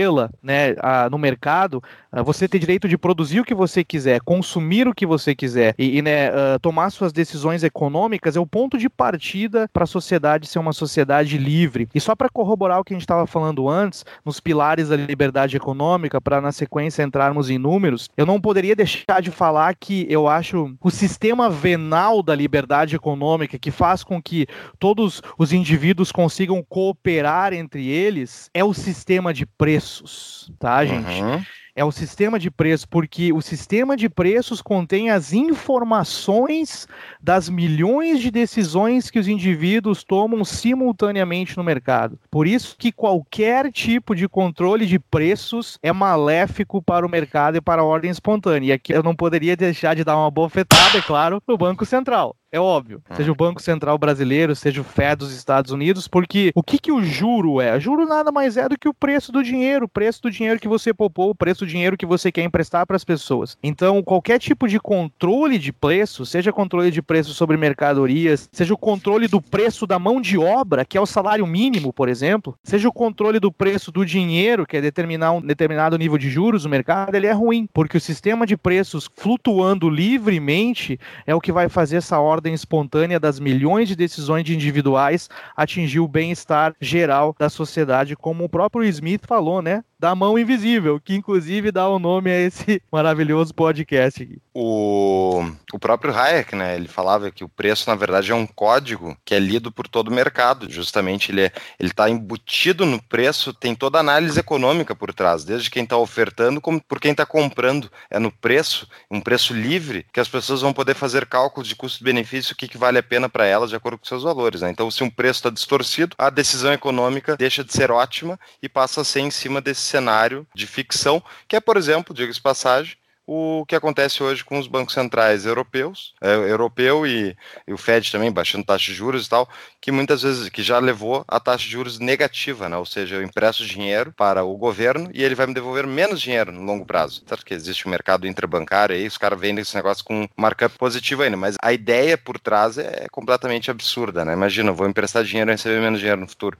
vendê-la, 0.00 0.30
né, 0.42 0.74
no 1.10 1.18
mercado. 1.18 1.82
Ah, 2.12 2.22
você 2.22 2.48
ter 2.48 2.58
direito 2.58 2.88
de 2.88 2.98
produzir 2.98 3.40
o 3.40 3.44
que 3.44 3.54
você 3.54 3.84
quiser, 3.84 4.20
consumir 4.22 4.88
o 4.88 4.94
que 4.94 5.06
você 5.06 5.34
quiser 5.34 5.74
e, 5.78 5.98
e 5.98 6.02
né, 6.02 6.30
uh, 6.30 6.58
tomar 6.60 6.90
suas 6.90 7.12
decisões 7.12 7.62
econômicas 7.62 8.36
é 8.36 8.40
o 8.40 8.46
ponto 8.46 8.76
de 8.76 8.88
partida 8.88 9.68
para 9.72 9.84
a 9.84 9.86
sociedade 9.86 10.48
ser 10.48 10.58
uma 10.58 10.72
sociedade 10.72 11.38
livre. 11.38 11.88
E 11.94 12.00
só 12.00 12.16
para 12.16 12.28
corroborar 12.28 12.80
o 12.80 12.84
que 12.84 12.92
a 12.92 12.96
gente 12.96 13.02
estava 13.02 13.26
falando 13.28 13.68
antes, 13.68 14.04
nos 14.24 14.40
pilares 14.40 14.88
da 14.88 14.96
liberdade 14.96 15.56
econômica, 15.56 16.20
para 16.20 16.40
na 16.40 16.50
sequência 16.50 17.04
entrarmos 17.04 17.48
em 17.48 17.58
números, 17.58 18.08
eu 18.16 18.26
não 18.26 18.40
poderia 18.40 18.74
deixar 18.74 19.22
de 19.22 19.30
falar 19.30 19.74
que 19.76 20.06
eu 20.10 20.26
acho 20.26 20.74
o 20.82 20.90
sistema 20.90 21.48
venal 21.48 22.22
da 22.22 22.34
liberdade 22.34 22.96
econômica, 22.96 23.58
que 23.58 23.70
faz 23.70 24.02
com 24.02 24.20
que 24.20 24.48
todos 24.80 25.22
os 25.38 25.52
indivíduos 25.52 26.10
consigam 26.10 26.64
cooperar 26.68 27.52
entre 27.52 27.88
eles, 27.88 28.50
é 28.52 28.64
o 28.64 28.74
sistema 28.74 29.32
de 29.32 29.46
preços, 29.46 30.52
tá, 30.58 30.84
gente? 30.84 31.22
Uhum 31.22 31.40
é 31.80 31.84
o 31.84 31.90
sistema 31.90 32.38
de 32.38 32.50
preços, 32.50 32.84
porque 32.84 33.32
o 33.32 33.40
sistema 33.40 33.96
de 33.96 34.06
preços 34.06 34.60
contém 34.60 35.08
as 35.08 35.32
informações 35.32 36.86
das 37.18 37.48
milhões 37.48 38.20
de 38.20 38.30
decisões 38.30 39.10
que 39.10 39.18
os 39.18 39.26
indivíduos 39.26 40.04
tomam 40.04 40.44
simultaneamente 40.44 41.56
no 41.56 41.64
mercado. 41.64 42.20
Por 42.30 42.46
isso 42.46 42.76
que 42.78 42.92
qualquer 42.92 43.72
tipo 43.72 44.14
de 44.14 44.28
controle 44.28 44.84
de 44.84 44.98
preços 44.98 45.78
é 45.82 45.90
maléfico 45.90 46.82
para 46.82 47.06
o 47.06 47.08
mercado 47.08 47.56
e 47.56 47.62
para 47.62 47.80
a 47.80 47.84
ordem 47.84 48.10
espontânea. 48.10 48.68
E 48.68 48.72
aqui 48.72 48.92
eu 48.92 49.02
não 49.02 49.16
poderia 49.16 49.56
deixar 49.56 49.96
de 49.96 50.04
dar 50.04 50.18
uma 50.18 50.30
bofetada, 50.30 50.98
é 50.98 51.00
claro, 51.00 51.42
no 51.48 51.56
Banco 51.56 51.86
Central. 51.86 52.36
É 52.52 52.58
óbvio. 52.58 53.00
Hum. 53.08 53.14
Seja 53.14 53.30
o 53.30 53.34
Banco 53.34 53.62
Central 53.62 53.96
Brasileiro, 53.96 54.56
seja 54.56 54.80
o 54.80 54.84
Fed 54.84 55.20
dos 55.20 55.32
Estados 55.32 55.70
Unidos, 55.70 56.08
porque 56.08 56.50
o 56.54 56.62
que, 56.62 56.78
que 56.78 56.90
o 56.90 57.02
juro 57.02 57.60
é? 57.60 57.76
O 57.76 57.80
juro 57.80 58.06
nada 58.06 58.32
mais 58.32 58.56
é 58.56 58.68
do 58.68 58.78
que 58.78 58.88
o 58.88 58.94
preço 58.94 59.30
do 59.30 59.42
dinheiro, 59.42 59.84
o 59.84 59.88
preço 59.88 60.20
do 60.22 60.30
dinheiro 60.30 60.58
que 60.58 60.66
você 60.66 60.92
poupou, 60.92 61.30
o 61.30 61.34
preço 61.34 61.64
do 61.64 61.68
dinheiro 61.68 61.96
que 61.96 62.06
você 62.06 62.32
quer 62.32 62.42
emprestar 62.42 62.86
para 62.86 62.96
as 62.96 63.04
pessoas. 63.04 63.56
Então, 63.62 64.02
qualquer 64.02 64.38
tipo 64.38 64.66
de 64.66 64.80
controle 64.80 65.58
de 65.58 65.72
preço, 65.72 66.26
seja 66.26 66.52
controle 66.52 66.90
de 66.90 67.00
preço 67.00 67.32
sobre 67.34 67.56
mercadorias, 67.56 68.48
seja 68.52 68.74
o 68.74 68.78
controle 68.78 69.28
do 69.28 69.40
preço 69.40 69.86
da 69.86 69.98
mão 69.98 70.20
de 70.20 70.36
obra, 70.36 70.84
que 70.84 70.98
é 70.98 71.00
o 71.00 71.06
salário 71.06 71.46
mínimo, 71.46 71.92
por 71.92 72.08
exemplo, 72.08 72.56
seja 72.64 72.88
o 72.88 72.92
controle 72.92 73.38
do 73.38 73.52
preço 73.52 73.92
do 73.92 74.04
dinheiro, 74.04 74.66
que 74.66 74.76
é 74.76 74.80
determinar 74.80 75.32
um 75.32 75.40
determinado 75.40 75.96
nível 75.96 76.18
de 76.18 76.28
juros 76.28 76.64
no 76.64 76.70
mercado, 76.70 77.14
ele 77.14 77.26
é 77.26 77.32
ruim, 77.32 77.68
porque 77.72 77.96
o 77.96 78.00
sistema 78.00 78.44
de 78.44 78.56
preços 78.56 79.08
flutuando 79.14 79.88
livremente 79.88 80.98
é 81.26 81.34
o 81.34 81.40
que 81.40 81.52
vai 81.52 81.68
fazer 81.68 81.98
essa 81.98 82.18
ordem 82.18 82.39
ordem 82.40 82.54
espontânea 82.54 83.20
das 83.20 83.38
milhões 83.38 83.86
de 83.86 83.94
decisões 83.94 84.42
de 84.42 84.54
individuais 84.54 85.28
atingir 85.54 86.00
o 86.00 86.08
bem-estar 86.08 86.74
geral 86.80 87.36
da 87.38 87.50
sociedade, 87.50 88.16
como 88.16 88.44
o 88.44 88.48
próprio 88.48 88.82
Smith 88.84 89.26
falou, 89.26 89.60
né? 89.60 89.84
Da 90.00 90.14
mão 90.14 90.38
invisível, 90.38 90.98
que 90.98 91.14
inclusive 91.14 91.70
dá 91.70 91.86
o 91.86 91.98
nome 91.98 92.30
a 92.30 92.40
esse 92.40 92.82
maravilhoso 92.90 93.52
podcast 93.54 94.22
aqui. 94.22 94.38
O, 94.54 95.44
o 95.74 95.78
próprio 95.78 96.16
Hayek, 96.16 96.56
né, 96.56 96.74
ele 96.74 96.88
falava 96.88 97.30
que 97.30 97.44
o 97.44 97.48
preço, 97.48 97.88
na 97.88 97.94
verdade, 97.94 98.32
é 98.32 98.34
um 98.34 98.46
código 98.46 99.14
que 99.26 99.34
é 99.34 99.38
lido 99.38 99.70
por 99.70 99.86
todo 99.86 100.08
o 100.08 100.12
mercado. 100.12 100.70
Justamente, 100.70 101.30
ele 101.30 101.42
é, 101.42 101.52
está 101.78 102.08
embutido 102.08 102.86
no 102.86 103.00
preço, 103.02 103.52
tem 103.52 103.74
toda 103.74 103.98
a 103.98 104.00
análise 104.00 104.40
econômica 104.40 104.96
por 104.96 105.12
trás, 105.12 105.44
desde 105.44 105.68
quem 105.68 105.84
está 105.84 105.98
ofertando 105.98 106.62
como 106.62 106.80
por 106.80 106.98
quem 106.98 107.10
está 107.10 107.26
comprando. 107.26 107.90
É 108.10 108.18
no 108.18 108.32
preço, 108.32 108.88
um 109.10 109.20
preço 109.20 109.52
livre, 109.52 110.06
que 110.10 110.20
as 110.20 110.28
pessoas 110.28 110.62
vão 110.62 110.72
poder 110.72 110.94
fazer 110.94 111.26
cálculos 111.26 111.68
de 111.68 111.76
custo-benefício, 111.76 112.54
o 112.54 112.56
que, 112.56 112.66
que 112.66 112.78
vale 112.78 112.96
a 112.96 113.02
pena 113.02 113.28
para 113.28 113.44
elas 113.44 113.68
de 113.68 113.76
acordo 113.76 113.98
com 113.98 114.06
seus 114.06 114.22
valores. 114.22 114.62
Né? 114.62 114.70
Então, 114.70 114.90
se 114.90 115.04
um 115.04 115.10
preço 115.10 115.40
está 115.40 115.50
distorcido, 115.50 116.16
a 116.16 116.30
decisão 116.30 116.72
econômica 116.72 117.36
deixa 117.36 117.62
de 117.62 117.72
ser 117.74 117.90
ótima 117.90 118.40
e 118.62 118.68
passa 118.68 119.02
a 119.02 119.04
ser 119.04 119.20
em 119.20 119.30
cima 119.30 119.60
desse 119.60 119.89
cenário 119.90 120.46
de 120.54 120.66
ficção, 120.66 121.22
que 121.48 121.56
é, 121.56 121.60
por 121.60 121.76
exemplo, 121.76 122.14
diga-se 122.14 122.40
passagem, 122.40 122.96
o 123.32 123.64
que 123.64 123.76
acontece 123.76 124.24
hoje 124.24 124.44
com 124.44 124.58
os 124.58 124.66
bancos 124.66 124.92
centrais 124.92 125.46
europeus, 125.46 126.14
é, 126.20 126.34
europeu 126.34 127.06
e, 127.06 127.36
e, 127.64 127.72
o 127.72 127.78
Fed 127.78 128.10
também 128.10 128.32
baixando 128.32 128.64
taxa 128.64 128.86
de 128.86 128.94
juros 128.94 129.26
e 129.26 129.30
tal, 129.30 129.48
que 129.80 129.92
muitas 129.92 130.22
vezes 130.22 130.48
que 130.48 130.64
já 130.64 130.80
levou 130.80 131.24
a 131.28 131.38
taxa 131.38 131.64
de 131.64 131.70
juros 131.70 132.00
negativa, 132.00 132.68
né? 132.68 132.76
Ou 132.76 132.84
seja, 132.84 133.14
eu 133.14 133.22
empresto 133.22 133.64
dinheiro 133.64 134.12
para 134.16 134.42
o 134.42 134.56
governo 134.56 135.10
e 135.14 135.22
ele 135.22 135.36
vai 135.36 135.46
me 135.46 135.54
devolver 135.54 135.86
menos 135.86 136.20
dinheiro 136.20 136.50
no 136.50 136.62
longo 136.62 136.84
prazo. 136.84 137.22
Certo 137.24 137.46
que 137.46 137.54
existe 137.54 137.86
um 137.86 137.90
mercado 137.92 138.26
interbancário 138.26 138.96
aí, 138.96 139.06
os 139.06 139.16
caras 139.16 139.38
vendem 139.38 139.62
esse 139.62 139.76
negócio 139.76 140.04
com 140.04 140.28
markup 140.36 140.76
positivo 140.76 141.22
ainda, 141.22 141.36
mas 141.36 141.54
a 141.62 141.72
ideia 141.72 142.18
por 142.18 142.36
trás 142.36 142.78
é 142.78 143.06
completamente 143.12 143.70
absurda, 143.70 144.24
né? 144.24 144.32
Imagina, 144.32 144.70
eu 144.70 144.74
vou 144.74 144.88
emprestar 144.88 145.22
dinheiro 145.22 145.52
e 145.52 145.54
receber 145.54 145.80
menos 145.80 146.00
dinheiro 146.00 146.20
no 146.20 146.26
futuro. 146.26 146.58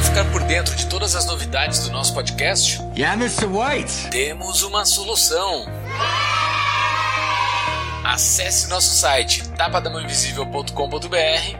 Quer 0.00 0.06
ficar 0.06 0.24
por 0.32 0.42
dentro 0.44 0.74
de 0.74 0.86
todas 0.86 1.14
as 1.14 1.26
novidades 1.26 1.80
do 1.80 1.92
nosso 1.92 2.14
podcast? 2.14 2.80
Yeah, 2.96 3.22
Mr. 3.22 3.44
White. 3.44 4.08
Temos 4.10 4.62
uma 4.62 4.86
solução. 4.86 5.66
Acesse 8.02 8.70
nosso 8.70 8.94
site 8.94 9.46
tapadamãoinvisível.com.br 9.50 11.16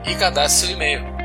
e 0.07 0.14
cadastre 0.14 0.68
seu 0.68 0.74
e-mail. 0.74 1.19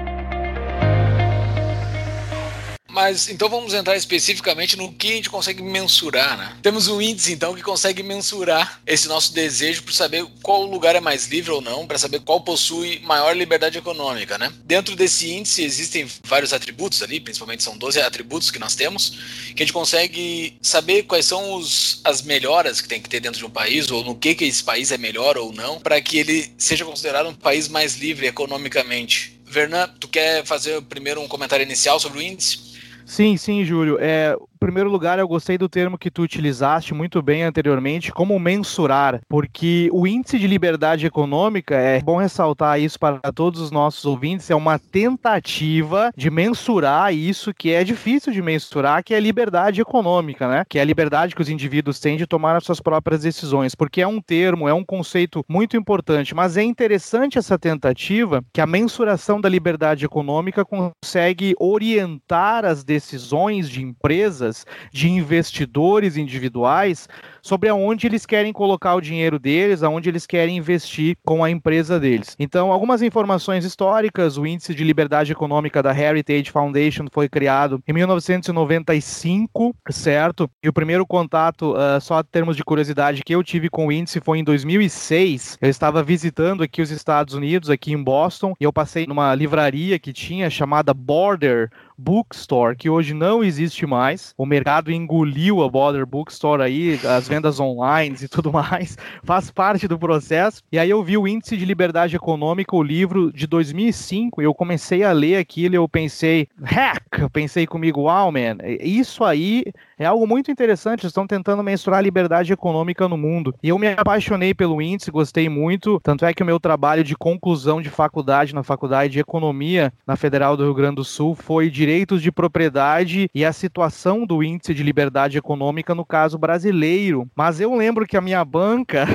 Mas 2.95 3.27
então 3.27 3.49
vamos 3.49 3.73
entrar 3.73 3.97
especificamente 3.97 4.77
no 4.77 4.89
que 4.93 5.11
a 5.11 5.15
gente 5.17 5.29
consegue 5.29 5.61
mensurar, 5.61 6.37
né? 6.37 6.55
Temos 6.61 6.87
um 6.87 7.01
índice 7.01 7.33
então 7.33 7.53
que 7.53 7.61
consegue 7.61 8.01
mensurar 8.01 8.81
esse 8.87 9.09
nosso 9.09 9.33
desejo 9.33 9.83
para 9.83 9.93
saber 9.93 10.25
qual 10.41 10.63
lugar 10.63 10.95
é 10.95 11.01
mais 11.01 11.27
livre 11.27 11.51
ou 11.51 11.59
não, 11.59 11.85
para 11.85 11.97
saber 11.97 12.21
qual 12.21 12.39
possui 12.39 13.01
maior 13.03 13.35
liberdade 13.35 13.77
econômica, 13.77 14.37
né? 14.37 14.49
Dentro 14.63 14.95
desse 14.95 15.29
índice 15.29 15.61
existem 15.61 16.07
vários 16.23 16.53
atributos 16.53 17.01
ali, 17.01 17.19
principalmente 17.19 17.63
são 17.63 17.77
12 17.77 17.99
atributos 17.99 18.49
que 18.49 18.59
nós 18.59 18.75
temos, 18.75 19.09
que 19.53 19.61
a 19.61 19.65
gente 19.65 19.73
consegue 19.73 20.55
saber 20.61 21.03
quais 21.03 21.25
são 21.25 21.53
os, 21.55 21.99
as 22.01 22.21
melhoras 22.21 22.79
que 22.79 22.87
tem 22.87 23.01
que 23.01 23.09
ter 23.09 23.19
dentro 23.19 23.39
de 23.39 23.45
um 23.45 23.49
país 23.49 23.91
ou 23.91 24.05
no 24.05 24.15
que 24.15 24.33
que 24.33 24.45
esse 24.45 24.63
país 24.63 24.93
é 24.93 24.97
melhor 24.97 25.37
ou 25.37 25.51
não, 25.51 25.81
para 25.81 25.99
que 25.99 26.17
ele 26.17 26.49
seja 26.57 26.85
considerado 26.85 27.27
um 27.27 27.35
país 27.35 27.67
mais 27.67 27.97
livre 27.97 28.25
economicamente. 28.25 29.35
Vernan, 29.45 29.89
tu 29.99 30.07
quer 30.07 30.45
fazer 30.45 30.81
primeiro 30.83 31.21
um 31.21 31.27
comentário 31.27 31.63
inicial 31.63 31.99
sobre 31.99 32.19
o 32.19 32.21
índice? 32.21 32.64
Sim, 33.05 33.37
sim, 33.37 33.63
Júlio. 33.63 33.97
É, 33.99 34.35
primeiro 34.59 34.89
lugar, 34.89 35.19
eu 35.19 35.27
gostei 35.27 35.57
do 35.57 35.69
termo 35.69 35.97
que 35.97 36.11
tu 36.11 36.21
utilizaste 36.21 36.93
muito 36.93 37.21
bem 37.21 37.43
anteriormente, 37.43 38.11
como 38.11 38.39
mensurar, 38.39 39.21
porque 39.27 39.89
o 39.91 40.07
índice 40.07 40.39
de 40.39 40.47
liberdade 40.47 41.05
econômica, 41.05 41.75
é 41.75 42.01
bom 42.01 42.17
ressaltar 42.17 42.79
isso 42.79 42.99
para 42.99 43.19
todos 43.33 43.59
os 43.59 43.71
nossos 43.71 44.05
ouvintes, 44.05 44.49
é 44.49 44.55
uma 44.55 44.79
tentativa 44.79 46.11
de 46.15 46.29
mensurar 46.29 47.13
isso 47.13 47.53
que 47.53 47.71
é 47.71 47.83
difícil 47.83 48.31
de 48.31 48.41
mensurar, 48.41 49.03
que 49.03 49.13
é 49.13 49.17
a 49.17 49.21
liberdade 49.21 49.81
econômica, 49.81 50.47
né? 50.47 50.63
Que 50.69 50.79
é 50.79 50.81
a 50.81 50.85
liberdade 50.85 51.35
que 51.35 51.41
os 51.41 51.49
indivíduos 51.49 51.99
têm 51.99 52.17
de 52.17 52.27
tomar 52.27 52.55
as 52.55 52.63
suas 52.63 52.79
próprias 52.79 53.21
decisões, 53.21 53.75
porque 53.75 54.01
é 54.01 54.07
um 54.07 54.21
termo, 54.21 54.69
é 54.69 54.73
um 54.73 54.83
conceito 54.83 55.43
muito 55.49 55.75
importante, 55.75 56.35
mas 56.35 56.57
é 56.57 56.63
interessante 56.63 57.37
essa 57.37 57.57
tentativa 57.57 58.43
que 58.53 58.61
a 58.61 58.67
mensuração 58.67 59.39
da 59.41 59.49
liberdade 59.49 60.05
econômica 60.05 60.63
consegue 60.65 61.55
orientar 61.59 62.65
as 62.65 62.83
decisões 62.83 63.69
de 63.69 63.81
empresas 63.81 64.44
empresas, 64.45 64.65
de 64.91 65.09
investidores 65.09 66.17
individuais, 66.17 67.07
sobre 67.41 67.69
aonde 67.69 68.07
eles 68.07 68.25
querem 68.25 68.51
colocar 68.51 68.95
o 68.95 69.01
dinheiro 69.01 69.37
deles, 69.37 69.83
aonde 69.83 70.09
eles 70.09 70.25
querem 70.25 70.57
investir 70.57 71.15
com 71.23 71.43
a 71.43 71.49
empresa 71.49 71.99
deles. 71.99 72.35
Então, 72.39 72.71
algumas 72.71 73.01
informações 73.01 73.65
históricas, 73.65 74.37
o 74.37 74.45
índice 74.45 74.73
de 74.73 74.83
liberdade 74.83 75.31
econômica 75.31 75.81
da 75.81 75.95
Heritage 75.97 76.51
Foundation 76.51 77.05
foi 77.11 77.29
criado 77.29 77.81
em 77.87 77.93
1995, 77.93 79.75
certo? 79.89 80.49
E 80.63 80.69
o 80.69 80.73
primeiro 80.73 81.05
contato, 81.05 81.73
uh, 81.73 82.01
só 82.01 82.19
em 82.19 82.23
termos 82.23 82.57
de 82.57 82.63
curiosidade, 82.63 83.23
que 83.23 83.35
eu 83.35 83.43
tive 83.43 83.69
com 83.69 83.87
o 83.87 83.91
índice 83.91 84.19
foi 84.19 84.39
em 84.39 84.43
2006. 84.43 85.57
Eu 85.61 85.69
estava 85.69 86.01
visitando 86.01 86.63
aqui 86.63 86.81
os 86.81 86.89
Estados 86.91 87.33
Unidos, 87.33 87.69
aqui 87.69 87.91
em 87.91 88.01
Boston, 88.01 88.53
e 88.59 88.63
eu 88.63 88.73
passei 88.73 89.05
numa 89.05 89.33
livraria 89.35 89.99
que 89.99 90.11
tinha 90.11 90.49
chamada 90.49 90.93
Border 90.93 91.69
Bookstore, 91.97 92.75
que 92.75 92.89
hoje 92.89 93.13
não 93.13 93.43
existe 93.43 93.85
mais. 93.85 94.33
O 94.37 94.45
mercado 94.45 94.91
engoliu 94.91 95.63
a 95.63 95.69
Border 95.69 96.05
Bookstore 96.05 96.61
aí, 96.61 96.99
as 97.03 97.27
vendas 97.27 97.59
online 97.59 98.15
e 98.21 98.27
tudo 98.27 98.51
mais, 98.51 98.97
faz 99.23 99.49
parte 99.49 99.87
do 99.87 99.97
processo. 99.97 100.61
E 100.71 100.77
aí 100.77 100.89
eu 100.89 101.03
vi 101.03 101.17
o 101.17 101.27
Índice 101.27 101.57
de 101.57 101.65
Liberdade 101.65 102.15
Econômica, 102.15 102.75
o 102.75 102.83
livro 102.83 103.31
de 103.31 103.47
2005, 103.47 104.41
e 104.41 104.45
eu 104.45 104.53
comecei 104.53 105.03
a 105.03 105.11
ler 105.11 105.37
aquilo 105.37 105.75
e 105.75 105.77
eu 105.77 105.87
pensei, 105.87 106.47
hack! 106.61 107.03
Eu 107.17 107.29
pensei 107.29 107.65
comigo, 107.65 108.01
wow, 108.01 108.31
man, 108.31 108.57
isso 108.79 109.23
aí 109.23 109.63
é 109.97 110.05
algo 110.05 110.27
muito 110.27 110.51
interessante. 110.51 111.07
Estão 111.07 111.25
tentando 111.25 111.63
mensurar 111.63 111.99
a 111.99 112.03
liberdade 112.03 112.51
econômica 112.51 113.07
no 113.07 113.17
mundo. 113.17 113.55
E 113.63 113.69
eu 113.69 113.79
me 113.79 113.87
apaixonei 113.87 114.53
pelo 114.53 114.81
índice, 114.81 115.11
gostei 115.11 115.47
muito. 115.47 115.99
Tanto 116.03 116.25
é 116.25 116.33
que 116.33 116.43
o 116.43 116.45
meu 116.45 116.59
trabalho 116.59 117.03
de 117.03 117.15
conclusão 117.15 117.81
de 117.81 117.89
faculdade 117.89 118.53
na 118.53 118.63
Faculdade 118.63 119.13
de 119.13 119.19
Economia 119.19 119.93
na 120.05 120.15
Federal 120.15 120.57
do 120.57 120.63
Rio 120.63 120.73
Grande 120.73 120.95
do 120.95 121.03
Sul 121.03 121.35
foi 121.35 121.69
direitos 121.69 122.21
de 122.21 122.31
propriedade 122.31 123.29
e 123.33 123.45
a 123.45 123.53
situação 123.53 124.25
do 124.25 124.43
índice 124.43 124.73
de 124.73 124.83
liberdade 124.83 125.37
econômica 125.37 125.95
no 125.95 126.05
caso 126.05 126.37
brasileiro. 126.37 127.27
Mas 127.35 127.59
eu 127.59 127.73
lembro 127.75 128.05
que 128.05 128.17
a 128.17 128.21
minha 128.21 128.43
banca, 128.43 129.05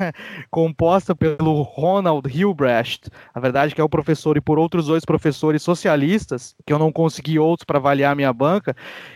composta 0.50 1.14
pelo 1.14 1.62
Ronald 1.62 2.28
Hilbrecht, 2.28 3.10
a 3.34 3.40
verdade 3.40 3.74
que 3.74 3.80
é 3.80 3.84
o 3.84 3.88
professor 3.88 4.36
e 4.36 4.40
por 4.40 4.58
outros 4.58 4.86
dois 4.86 5.04
professores 5.04 5.62
socialistas, 5.62 6.54
que 6.66 6.72
eu 6.72 6.78
não 6.78 6.92
consegui 6.92 7.38
outros 7.38 7.64
para 7.64 7.78
avaliar 7.78 8.12
a 8.12 8.14
minha 8.14 8.32
banca, 8.32 8.74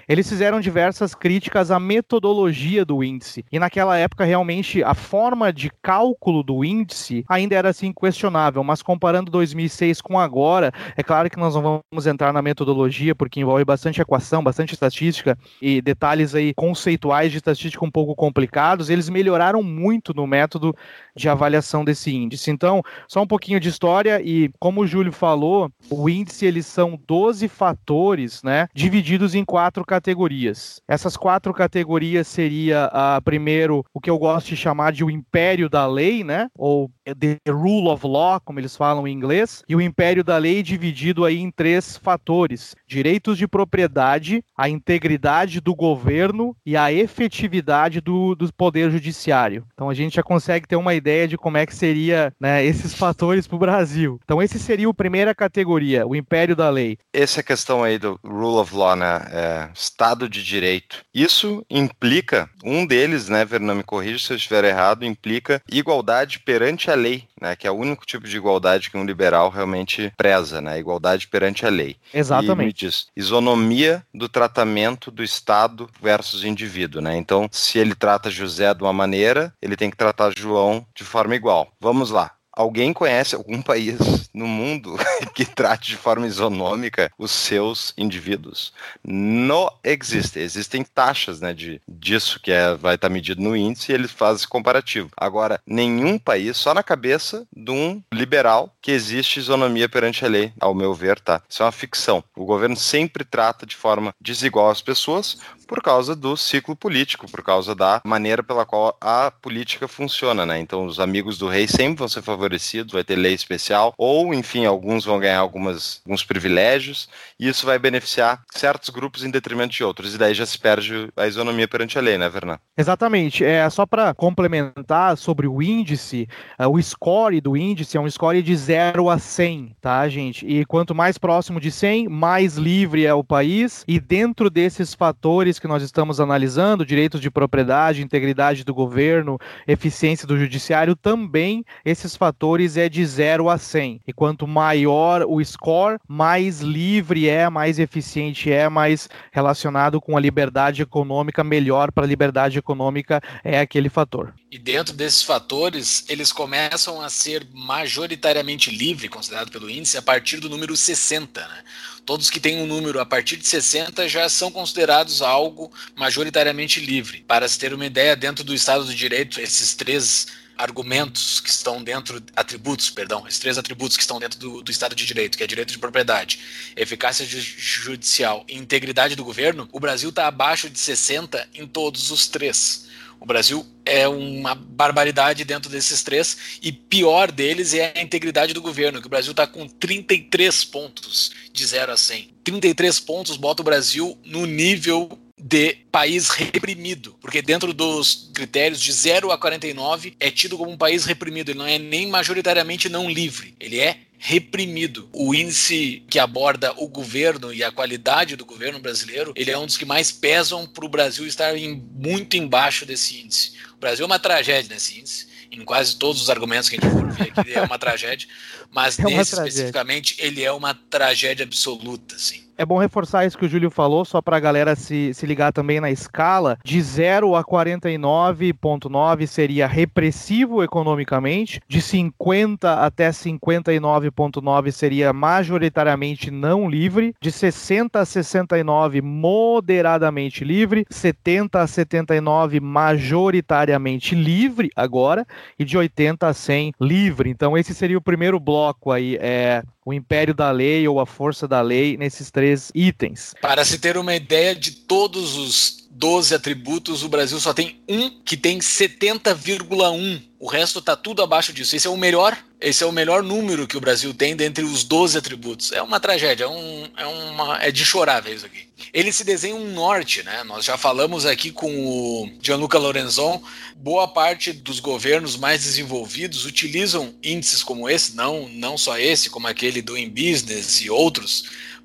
eles 0.09 0.29
fizeram 0.29 0.61
diversas 0.61 1.14
críticas 1.15 1.71
à 1.71 1.79
metodologia 1.79 2.85
do 2.85 3.03
índice. 3.03 3.45
E 3.51 3.59
naquela 3.59 3.97
época, 3.97 4.25
realmente, 4.25 4.83
a 4.83 4.95
forma 4.95 5.53
de 5.53 5.71
cálculo 5.83 6.43
do 6.43 6.65
índice 6.65 7.25
ainda 7.29 7.55
era 7.55 7.71
assim 7.71 7.93
questionável, 7.93 8.62
mas 8.65 8.83
comparando 8.83 9.31
2006 9.31 10.01
com 10.01 10.19
agora, 10.19 10.73
é 10.97 11.03
claro 11.03 11.31
que 11.31 11.39
nós 11.39 11.55
não 11.55 11.83
vamos 11.91 12.07
entrar 12.07 12.33
na 12.33 12.43
metodologia, 12.43 13.15
porque 13.15 13.41
envolve 13.41 13.65
bastante 13.65 14.01
equação, 14.01 14.43
bastante 14.43 14.75
estatística 14.75 15.39
e 15.61 15.81
detalhes 15.81 16.35
aí 16.35 16.53
conceituais 16.55 17.31
de 17.31 17.39
estatística 17.39 17.85
um 17.85 17.91
pouco 17.91 18.15
complicados, 18.15 18.91
eles 18.91 19.09
melhoraram 19.09 19.62
muito 19.62 20.12
no 20.15 20.27
método 20.27 20.75
de 21.17 21.29
avaliação 21.29 21.85
desse 21.85 22.15
índice. 22.15 22.51
Então, 22.51 22.83
só 23.09 23.23
um 23.23 23.27
pouquinho 23.27 23.61
de 23.61 23.69
história 23.69 24.21
e 24.23 24.51
como 24.59 24.83
o 24.83 24.87
Júlio 24.87 25.12
falou, 25.12 25.71
o 25.91 26.09
índice 26.09 26.47
eles 26.47 26.67
são 26.67 26.99
12 27.07 27.49
fatores, 27.49 28.43
né, 28.43 28.69
divididos 28.75 29.35
em 29.35 29.45
quatro 29.45 29.85
categorias. 29.85 30.81
Essas 31.05 31.19
quatro 31.19 31.53
categorias 31.53 32.27
seria 32.27 32.87
a 32.87 33.19
uh, 33.19 33.23
primeiro 33.23 33.85
o 33.93 34.01
que 34.01 34.09
eu 34.09 34.19
gosto 34.19 34.49
de 34.49 34.57
chamar 34.57 34.91
de 34.91 35.05
o 35.05 35.11
império 35.11 35.69
da 35.69 35.87
lei, 35.87 36.25
né, 36.25 36.49
ou 36.57 36.91
the 37.19 37.39
rule 37.47 37.89
of 37.89 38.07
law, 38.07 38.41
como 38.41 38.59
eles 38.59 38.75
falam 38.75 39.07
em 39.07 39.13
inglês, 39.13 39.63
e 39.69 39.77
o 39.77 39.83
império 39.83 40.25
da 40.25 40.39
lei 40.39 40.63
dividido 40.63 41.27
aí 41.27 41.39
em 41.39 41.51
três 41.51 41.99
fatores: 41.99 42.75
direitos 42.87 43.37
de 43.37 43.47
propriedade, 43.47 44.43
a 44.57 44.67
integridade 44.67 45.61
do 45.61 45.75
governo 45.75 46.57
e 46.65 46.75
a 46.75 46.91
efetividade 46.91 48.01
do, 48.01 48.35
do 48.35 48.51
poder 48.55 48.91
judiciário. 48.91 49.67
Então 49.75 49.91
a 49.91 49.95
gente 49.95 50.15
já 50.15 50.23
consegue 50.23 50.67
ter 50.67 50.77
uma 50.77 50.95
ideia 50.95 51.29
de 51.29 51.37
como 51.37 51.59
é 51.59 51.67
que 51.67 51.75
seria 51.75 52.33
né, 52.41 52.65
esses 52.65 52.95
fatores 52.95 53.47
para 53.47 53.57
o 53.57 53.59
Brasil. 53.59 54.19
Então 54.25 54.43
esse 54.43 54.59
seria 54.59 54.89
a 54.89 54.95
primeira 54.95 55.35
categoria, 55.35 56.07
o 56.07 56.17
império 56.17 56.57
da 56.57 56.71
lei. 56.71 56.97
Essa 57.13 57.43
questão 57.43 57.83
aí 57.83 57.99
do 57.99 58.19
rule 58.25 58.57
of 58.57 58.75
law, 58.75 58.97
né, 58.97 59.21
é, 59.31 59.69
Estado 59.75 60.31
de 60.31 60.43
Direito. 60.43 60.94
Isso 61.13 61.65
implica, 61.71 62.49
um 62.63 62.87
deles, 62.87 63.29
né, 63.29 63.45
Vernon, 63.45 63.75
me 63.75 63.83
corrija 63.83 64.19
se 64.19 64.33
eu 64.33 64.37
estiver 64.37 64.65
errado, 64.65 65.05
implica 65.05 65.63
igualdade 65.71 66.39
perante 66.41 66.91
a 66.91 66.95
lei, 66.95 67.25
né, 67.41 67.55
que 67.57 67.67
é 67.67 67.71
o 67.71 67.75
único 67.75 68.07
tipo 68.07 68.27
de 68.27 68.37
igualdade 68.37 68.91
que 68.91 68.97
um 68.97 69.05
liberal 69.05 69.51
realmente 69.51 70.13
preza, 70.17 70.61
né, 70.61 70.79
igualdade 70.79 71.29
perante 71.29 71.67
a 71.67 71.69
lei. 71.69 71.97
Exatamente. 72.13 72.71
E 72.71 72.89
diz, 72.89 73.07
isonomia 73.17 74.05
do 74.13 74.29
tratamento 74.29 75.11
do 75.11 75.23
Estado 75.23 75.89
versus 76.01 76.45
indivíduo, 76.45 77.01
né? 77.01 77.17
Então, 77.17 77.49
se 77.51 77.79
ele 77.79 77.95
trata 77.95 78.31
José 78.31 78.73
de 78.75 78.83
uma 78.83 78.93
maneira, 78.93 79.53
ele 79.61 79.77
tem 79.77 79.91
que 79.91 79.97
tratar 79.97 80.33
João 80.37 80.87
de 80.95 81.05
forma 81.05 81.35
igual. 81.35 81.73
Vamos 81.81 82.11
lá. 82.11 82.33
Alguém 82.57 82.93
conhece 82.93 83.35
algum 83.35 83.61
país 83.61 84.31
no 84.33 84.47
mundo 84.47 84.97
que 85.35 85.45
trate 85.45 85.91
de 85.91 85.97
forma 85.97 86.27
isonômica 86.27 87.11
os 87.19 87.31
seus 87.31 87.93
indivíduos? 87.99 88.73
Não 89.03 89.69
existe. 89.83 90.39
Existem 90.39 90.85
taxas 90.85 91.41
né, 91.41 91.53
de, 91.53 91.81
disso 91.89 92.39
que 92.41 92.53
é, 92.53 92.75
vai 92.75 92.95
estar 92.95 93.09
medido 93.09 93.43
no 93.43 93.57
índice 93.57 93.91
e 93.91 93.95
ele 93.95 94.09
faz 94.09 94.39
esse 94.39 94.49
comparativo. 94.49 95.11
Agora, 95.17 95.61
nenhum 95.67 96.19
país, 96.19 96.57
só 96.57 96.73
na 96.73 96.83
cabeça 96.83 97.47
de 97.55 97.71
um 97.71 98.03
liberal, 98.13 98.73
que 98.81 98.93
existe 98.93 99.41
isonomia 99.41 99.89
perante 99.89 100.25
a 100.25 100.29
lei, 100.29 100.53
ao 100.61 100.75
meu 100.75 100.95
ver, 100.95 101.19
tá? 101.19 101.43
Isso 101.49 101.63
é 101.63 101.67
uma 101.67 101.73
ficção. 101.73 102.23
O 102.37 102.45
governo 102.45 102.77
sempre 102.77 103.25
trata 103.25 103.67
de 103.67 103.75
forma 103.75 104.15
desigual 104.21 104.71
as 104.71 104.83
pessoas 104.83 105.39
por 105.65 105.83
causa 105.83 106.15
do 106.15 106.37
ciclo 106.37 106.77
político, 106.77 107.31
por 107.31 107.43
causa 107.43 107.75
da 107.75 108.01
maneira 108.05 108.43
pela 108.43 108.65
qual 108.65 108.97
a 109.01 109.31
política 109.31 109.89
funciona, 109.89 110.45
né? 110.47 110.59
Então, 110.61 110.87
os 110.87 111.01
amigos 111.01 111.39
do 111.39 111.49
rei 111.49 111.67
sempre 111.67 111.99
vão 111.99 112.09
ser 112.09 112.23
favorecidos, 112.23 112.93
vai 112.93 113.05
ter 113.05 113.17
lei 113.17 113.35
especial, 113.35 113.95
ou, 113.97 114.33
enfim, 114.35 114.65
alguns 114.65 115.05
vão 115.05 115.19
ganhar 115.19 115.39
algumas, 115.39 116.01
alguns 116.05 116.23
privilégios, 116.25 117.09
e 117.39 117.49
isso 117.49 117.67
vai 117.67 117.79
beneficiar 117.79 118.43
certos 118.53 118.91
grupos 118.91 119.25
em 119.25 119.31
detrimento 119.31 119.75
de 119.75 119.85
outros, 119.85 120.15
e 120.15 120.19
daí 120.19 120.35
já 120.35 120.47
se 120.47 120.59
perde 120.59 121.09
a 121.17 121.27
isonomia 121.27 121.67
perante 121.67 121.99
a 121.99 122.03
lei, 122.03 122.19
né, 122.19 122.29
Vernan? 122.29 122.59
Exatamente. 122.77 123.45
É 123.45 123.69
só 123.71 123.87
para 123.87 124.15
complementar 124.15 125.17
sobre 125.17 125.47
o 125.47 125.62
índice, 125.62 126.29
uh, 126.59 126.69
o 126.69 126.83
score 126.83 127.41
do 127.41 127.57
índice 127.57 127.97
é 127.97 128.01
um 128.01 128.11
score 128.11 128.43
de 128.43 128.55
0 128.55 129.09
a 129.09 129.19
100, 129.19 129.77
tá, 129.81 130.09
gente? 130.09 130.47
E 130.47 130.65
quanto 130.65 130.95
mais 130.95 131.19
próximo 131.19 131.61
de 131.61 131.71
100, 131.71 132.09
mais 132.09 132.57
livre 132.57 133.07
é 133.07 133.15
o 133.15 133.25
país, 133.25 133.85
e 133.87 133.99
dentro 133.99 134.51
desses 134.51 134.95
fatores 134.95 135.54
que 135.59 135.69
nós 135.69 135.83
estamos 135.83 136.21
analisando, 136.21 136.85
direitos 136.85 137.21
de 137.21 137.31
propriedade, 137.31 138.03
integridade 138.03 138.65
do 138.65 138.75
governo, 138.75 139.39
eficiência 139.67 140.27
do 140.27 140.39
judiciário, 140.39 140.97
também 140.97 141.65
esses 141.85 142.17
fatores 142.17 142.77
é 142.77 142.89
de 142.89 143.05
0 143.05 143.49
a 143.49 143.59
100. 143.59 144.01
E 144.07 144.13
quanto 144.13 144.47
maior 144.47 145.25
o 145.27 145.45
score, 145.45 145.99
mais 146.09 146.61
livre 146.61 147.29
é, 147.29 147.49
mais 147.49 147.79
eficiente 147.79 148.51
é, 148.51 148.69
mais 148.69 149.09
relacionado 149.33 150.01
com 150.01 150.17
a 150.17 150.21
liberdade 150.21 150.83
econômica, 150.83 151.45
melhor 151.45 151.93
para 151.93 152.05
a 152.05 152.09
liberdade 152.09 152.59
econômica 152.59 153.21
é 153.43 153.61
aquele 153.61 153.89
fator. 153.89 154.35
E 154.51 154.59
dentro 154.59 154.95
desses 154.95 155.23
fatores, 155.23 156.05
eles 156.09 156.31
começam 156.31 157.01
a 157.01 157.09
ser 157.09 157.47
majoritariamente 157.53 158.71
livre, 158.71 159.09
considerado 159.09 159.51
pelo 159.51 159.69
índice, 159.69 159.99
a 159.99 160.03
partir 160.03 160.39
do 160.39 160.49
número 160.49 160.77
60, 160.77 161.41
né? 161.41 161.65
Todos 162.05 162.31
que 162.31 162.41
têm 162.41 162.61
um 162.61 162.67
número 162.67 163.01
a 163.01 163.07
partir 163.07 163.37
de 163.37 163.47
60 163.47 164.09
já 164.09 164.29
são 164.29 164.51
considerados 164.51 165.23
algo 165.23 165.73
majoritariamente 165.95 166.81
livre. 166.81 167.25
Para 167.27 167.49
se 167.49 167.59
ter 167.59 167.73
uma 167.73 167.87
ideia, 167.87 168.15
dentro 168.15 168.45
do 168.45 168.55
Estado 168.55 168.85
do 168.85 168.95
Direito, 168.95 169.41
esses 169.41 169.75
três 169.75 170.27
argumentos 170.57 171.41
que 171.41 171.51
estão 171.51 171.83
dentro, 171.83 172.23
atributos, 172.37 172.89
perdão, 172.89 173.27
esses 173.27 173.41
três 173.41 173.59
atributos 173.59 173.97
que 173.97 174.03
estão 174.03 174.21
dentro 174.21 174.39
do, 174.39 174.63
do, 174.63 174.71
Estado 174.71 174.95
de 174.95 175.05
Direito, 175.05 175.37
que 175.37 175.43
é 175.43 175.47
direito 175.47 175.73
de 175.73 175.79
propriedade, 175.79 176.39
eficácia 176.77 177.27
judicial 177.27 178.45
e 178.49 178.57
integridade 178.57 179.17
do 179.17 179.25
governo, 179.25 179.69
o 179.73 179.81
Brasil 179.81 180.11
está 180.11 180.27
abaixo 180.27 180.71
de 180.71 180.79
60 180.79 181.49
em 181.55 181.67
todos 181.67 182.11
os 182.11 182.29
três. 182.29 182.84
O 183.25 183.27
Brasil 183.27 183.64
é 183.87 184.07
uma 184.07 184.55
barbaridade 184.55 185.47
dentro 185.47 185.70
desses 185.70 186.03
três, 186.03 186.59
e 186.61 186.70
pior 186.70 187.33
deles 187.33 187.72
é 187.72 187.95
a 187.97 188.03
integridade 188.03 188.53
do 188.53 188.61
governo, 188.61 189.01
que 189.01 189.07
o 189.07 189.11
Brasil 189.11 189.31
está 189.31 189.47
com 189.47 189.66
33 189.66 190.62
pontos 190.66 191.33
de 191.51 191.64
0 191.64 191.93
a 191.93 191.97
100. 191.97 192.29
33 192.45 193.01
pontos 193.01 193.39
bota 193.39 193.62
o 193.62 193.64
Brasil 193.64 194.18
no 194.27 194.45
nível 194.45 195.18
de 195.41 195.75
país 195.91 196.29
reprimido, 196.29 197.16
porque 197.18 197.41
dentro 197.41 197.72
dos 197.72 198.31
critérios 198.35 198.79
de 198.79 198.93
0 198.93 199.33
a 199.33 199.39
49 199.39 200.14
é 200.20 200.31
tido 200.31 200.59
como 200.59 200.70
um 200.70 200.77
país 200.77 201.07
reprimido, 201.07 201.51
ele 201.51 201.59
não 201.59 201.66
é 201.66 201.79
nem 201.79 202.07
majoritariamente 202.09 202.91
não 202.91 203.11
livre, 203.11 203.55
ele 203.59 203.81
é 203.81 204.01
reprimido. 204.27 205.07
O 205.12 205.35
índice 205.35 206.03
que 206.09 206.18
aborda 206.18 206.72
o 206.79 206.89
governo 206.89 207.53
e 207.53 207.62
a 207.62 207.70
qualidade 207.70 208.37
do 208.37 208.47
governo 208.47 208.79
brasileiro, 208.79 209.35
ele 209.37 209.51
é 209.51 209.59
um 209.59 209.66
dos 209.66 209.77
que 209.77 209.85
mais 209.85 210.11
pesam 210.11 210.66
para 210.66 210.83
o 210.83 210.89
Brasil 210.89 211.27
estar 211.27 211.55
em, 211.55 211.75
muito 211.95 212.35
embaixo 212.35 212.87
desse 212.87 213.20
índice. 213.20 213.53
O 213.75 213.77
Brasil 213.77 214.03
é 214.03 214.07
uma 214.07 214.18
tragédia 214.18 214.72
nesse 214.72 214.99
índice, 214.99 215.27
em 215.53 215.62
quase 215.62 215.97
todos 215.97 216.22
os 216.22 216.31
argumentos 216.31 216.70
que 216.70 216.77
a 216.77 216.81
gente 216.81 216.91
for 216.91 217.12
ver 217.12 217.33
aqui, 217.37 217.53
é 217.53 217.61
uma 217.61 217.79
tragédia, 217.79 218.27
mas 218.70 218.97
é 218.99 219.03
nesse 219.05 219.33
tragédia. 219.33 219.49
especificamente 219.49 220.16
ele 220.18 220.43
é 220.43 220.51
uma 220.51 220.72
tragédia 220.72 221.45
absoluta, 221.45 222.14
assim. 222.14 222.44
É 222.57 222.65
bom 222.65 222.79
reforçar 222.79 223.27
isso 223.27 223.37
que 223.37 223.47
o 223.47 223.49
Júlio 223.49 223.71
falou, 223.71 224.05
só 224.05 224.23
para 224.23 224.37
a 224.37 224.41
galera 224.41 224.77
se, 224.77 225.13
se 225.13 225.27
ligar 225.27 225.53
também 225.53 225.81
na 225.81 225.91
escala. 225.91 226.57
De 226.63 226.81
0 226.81 227.35
a 227.35 227.45
49,9 227.45 229.27
seria 229.27 229.67
repressivo 229.67 230.63
economicamente, 230.63 231.61
de 231.67 231.83
50 231.83 232.75
até 232.75 233.11
59,9 233.11 234.71
seria 234.71 235.13
majoritariamente 235.13 236.31
não 236.31 236.69
livre, 236.69 237.13
de 237.21 237.33
60 237.33 237.99
a 237.99 238.05
69 238.05 239.03
moderadamente 239.03 240.45
livre, 240.45 240.87
70 240.89 241.61
a 241.61 241.67
79 241.67 242.61
majoritariamente 242.61 244.15
livre 244.15 244.71
agora, 244.77 245.27
e 245.59 245.65
de 245.65 245.77
80 245.77 246.29
a 246.29 246.33
100 246.33 246.73
livre. 246.81 247.31
Então, 247.31 247.59
esse 247.59 247.75
seria 247.75 247.99
o 247.99 248.03
primeiro 248.03 248.39
bloco 248.39 248.93
aí 248.93 249.19
é 249.21 249.63
o 249.85 249.93
império 249.93 250.35
da 250.35 250.51
lei 250.51 250.89
ou 250.89 250.99
a 250.99 251.05
força 251.05 251.47
da 251.47 251.61
lei 251.61 251.97
nesses 251.97 252.31
três 252.31 252.44
itens. 252.75 253.35
Para 253.41 253.65
se 253.65 253.79
ter 253.79 253.97
uma 253.97 254.15
ideia 254.15 254.55
de 254.55 254.71
todos 254.73 255.37
os 255.37 255.85
12 255.95 256.35
atributos, 256.35 257.05
o 257.05 257.09
Brasil 257.09 257.39
só 257.39 257.55
tem 257.55 257.81
um 257.89 258.11
que 258.11 258.37
tem 258.37 258.59
70,1. 258.59 260.23
O 260.41 260.47
resto 260.49 260.83
tá 260.83 260.97
tudo 260.97 261.23
abaixo 261.23 261.53
disso. 261.53 261.77
Esse 261.77 261.87
é 261.87 261.91
o 261.91 261.97
melhor, 261.97 262.37
esse 262.61 262.83
é 262.83 262.87
o 262.87 262.93
melhor 262.93 263.23
número 263.23 263.67
que 263.67 263.77
o 263.77 263.81
Brasil 263.81 264.13
tem 264.13 264.35
dentre 264.35 264.65
os 264.65 264.83
12 264.83 265.17
atributos. 265.17 265.71
É 265.71 265.81
uma 265.81 266.01
tragédia, 266.01 266.45
é, 266.45 266.49
um, 266.49 266.89
é, 266.97 267.07
uma, 267.07 267.63
é 267.63 267.71
de 267.71 267.85
chorar 267.85 268.21
ver 268.21 268.35
isso 268.35 268.45
aqui. 268.45 268.69
Ele 268.93 269.13
se 269.13 269.23
desenha 269.23 269.55
um 269.55 269.73
norte, 269.73 270.23
né? 270.25 270.43
Nós 270.45 270.65
já 270.65 270.77
falamos 270.77 271.25
aqui 271.25 271.53
com 271.53 271.71
o 271.87 272.29
Gianluca 272.43 272.77
Lorenzon. 272.77 273.41
Boa 273.77 274.09
parte 274.09 274.53
dos 274.53 274.81
governos 274.81 275.37
mais 275.37 275.63
desenvolvidos 275.63 276.45
utilizam 276.45 277.15
índices 277.23 277.63
como 277.63 277.89
esse, 277.89 278.17
não, 278.17 278.49
não 278.49 278.77
só 278.77 278.99
esse, 278.99 279.31
como 279.31 279.47
aquele 279.47 279.81
do 279.81 279.97
In 279.97 280.11
Business 280.11 280.81
e 280.81 280.91
outros 280.91 281.45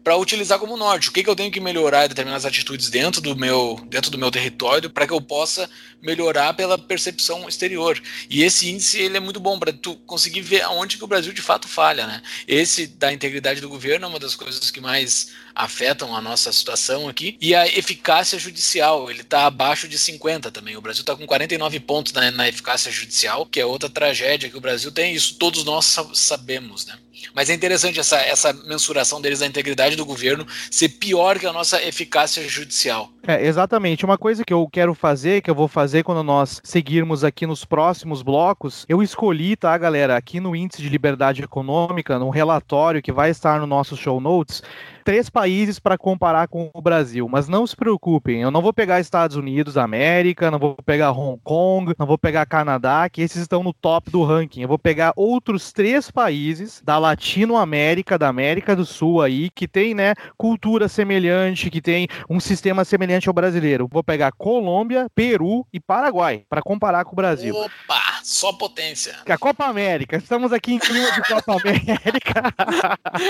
para 0.10 0.18
utilizar 0.18 0.58
como 0.58 0.76
norte. 0.76 1.08
O 1.08 1.12
que, 1.12 1.24
que 1.24 1.30
eu 1.30 1.36
tenho 1.36 1.52
que 1.52 1.60
melhorar 1.60 2.06
em 2.06 2.08
determinadas 2.08 2.44
atitudes 2.44 2.90
dentro 2.90 3.22
do 3.22 3.36
meu, 3.36 3.80
dentro 3.86 4.10
do 4.10 4.18
meu 4.18 4.32
território 4.32 4.90
para 4.90 5.06
que 5.06 5.14
eu 5.14 5.22
possa 5.22 5.70
melhorar 6.02 6.54
pela 6.56 6.80
percepção 6.80 7.48
exterior. 7.48 8.02
E 8.28 8.42
esse 8.42 8.70
índice 8.70 9.00
ele 9.00 9.18
é 9.18 9.20
muito 9.20 9.40
bom 9.40 9.60
para 9.60 9.72
tu 9.72 9.96
conseguir 10.08 10.42
ver 10.42 10.62
aonde 10.62 10.98
que 10.98 11.04
o 11.04 11.08
Brasil 11.08 11.32
de 11.32 11.42
fato 11.42 11.68
falha, 11.68 12.08
né? 12.08 12.24
Esse 12.48 12.88
da 12.88 13.14
integridade 13.14 13.62
do 13.62 13.70
governo 13.70 14.06
é 14.06 14.10
uma 14.10 14.18
das 14.20 14.34
coisas 14.34 14.72
que 14.72 14.82
mais 14.82 15.30
afetam 15.54 16.16
a 16.16 16.22
nossa 16.22 16.52
situação 16.54 17.10
aqui. 17.10 17.38
E 17.42 17.54
a 17.54 17.68
eficácia 17.68 18.40
judicial, 18.40 19.12
ele 19.12 19.22
está 19.22 19.46
abaixo 19.46 19.88
de 19.88 20.00
50 20.00 20.50
também. 20.52 20.78
O 20.78 20.82
Brasil 20.82 21.02
está 21.02 21.16
com 21.16 21.28
49 21.28 21.80
pontos 21.82 22.14
na, 22.14 22.32
na, 22.32 22.48
eficácia 22.48 22.92
judicial, 22.92 23.46
que 23.46 23.60
é 23.60 23.66
outra 23.66 23.90
tragédia 23.90 24.50
que 24.50 24.58
o 24.58 24.62
Brasil 24.62 24.92
tem, 24.92 25.14
isso 25.14 25.36
todos 25.36 25.64
nós 25.66 25.98
sabemos, 26.14 26.86
né? 26.86 26.98
Mas 27.34 27.50
é 27.50 27.54
interessante 27.54 28.00
essa, 28.00 28.18
essa 28.18 28.54
mensuração 28.54 29.20
deles 29.20 29.40
da 29.40 29.46
integridade 29.46 29.98
do 30.00 30.06
governo 30.06 30.48
ser 30.72 30.90
pior 30.90 31.38
que 31.38 31.46
a 31.46 31.54
nossa 31.54 31.82
eficácia 31.84 32.48
judicial. 32.48 33.12
É, 33.28 33.46
exatamente. 33.46 34.06
Uma 34.06 34.18
coisa 34.18 34.44
que 34.46 34.54
eu 34.54 34.68
quero 34.72 34.94
fazer, 34.94 35.42
que 35.42 35.52
eu 35.52 35.56
vou 35.56 35.68
fazer 35.68 36.04
quando 36.04 36.24
nós 36.24 36.62
seguirmos 36.64 37.24
aqui 37.24 37.46
nos 37.46 37.66
próximos 37.66 38.22
blocos, 38.22 38.86
eu 38.88 39.04
escolhi, 39.04 39.56
tá, 39.56 39.78
galera, 39.78 40.16
aqui 40.16 40.40
no 40.40 40.56
Índice 40.56 40.82
de 40.82 40.90
Liberdade 40.90 41.44
Econômica, 41.44 42.18
no 42.18 42.30
relatório 42.30 43.02
que 43.02 43.12
vai 43.12 43.30
estar 43.30 43.60
no 43.60 43.68
nosso 43.68 43.98
show 43.98 44.22
notes, 44.22 44.64
três 45.04 45.30
países 45.30 45.80
para 45.80 45.98
comparar 45.98 46.48
com 46.48 46.70
o 46.74 46.82
Brasil, 46.82 47.28
mas 47.28 47.48
não 47.48 47.66
se 47.66 47.76
preocupem, 47.76 48.42
eu 48.42 48.52
não 48.52 48.62
vou 48.62 48.72
pegar 48.72 49.00
Estados 49.00 49.36
Unidos 49.36 49.76
América, 49.76 50.52
não 50.52 50.60
vou 50.60 50.76
pegar 50.86 51.12
Hong 51.12 51.40
Kong, 51.44 51.94
não 51.98 52.06
vou 52.06 52.18
pegar 52.18 52.46
Canadá, 52.46 53.10
que 53.10 53.22
esses 53.22 53.42
estão 53.42 53.64
no 53.64 53.74
top 53.74 54.12
do 54.12 54.24
ranking. 54.24 54.62
Eu 54.62 54.68
vou 54.68 54.80
pegar 54.80 55.14
outros 55.16 55.74
três 55.74 56.12
países 56.12 56.82
da 56.86 56.98
Latinoamérica, 56.98 58.18
da 58.18 58.28
América 58.28 58.76
do 58.76 58.86
Sul 58.86 59.22
aí, 59.22 59.50
que 59.50 59.68
tem, 59.68 59.94
né, 59.94 60.14
cultura 60.38 60.88
semelhante, 60.88 61.70
que 61.70 61.82
tem 61.82 62.08
um 62.30 62.40
sistema 62.40 62.86
semelhante 62.86 63.09
ao 63.28 63.34
brasileiro. 63.34 63.88
Vou 63.92 64.04
pegar 64.04 64.32
Colômbia, 64.32 65.08
Peru 65.14 65.66
e 65.74 65.80
Paraguai 65.80 66.44
para 66.50 66.62
comparar 66.62 67.06
com 67.06 67.14
o 67.14 67.16
Brasil. 67.16 67.56
Opa, 67.56 68.20
só 68.24 68.54
potência. 68.54 69.16
A 69.28 69.38
Copa 69.38 69.66
América, 69.66 70.18
estamos 70.18 70.54
aqui 70.54 70.74
em 70.74 70.80
clima 70.80 71.12
de 71.12 71.22
Copa 71.22 71.54
América. 71.60 72.54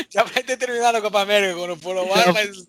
Já 0.09 0.23
vai 0.23 0.43
ter 0.43 0.57
terminado 0.57 0.97
a 0.97 1.01
Copa 1.01 1.21
América 1.21 1.55
quando 1.55 1.75
for 1.77 1.97
ao 1.97 2.13
ar, 2.13 2.33
mas. 2.33 2.67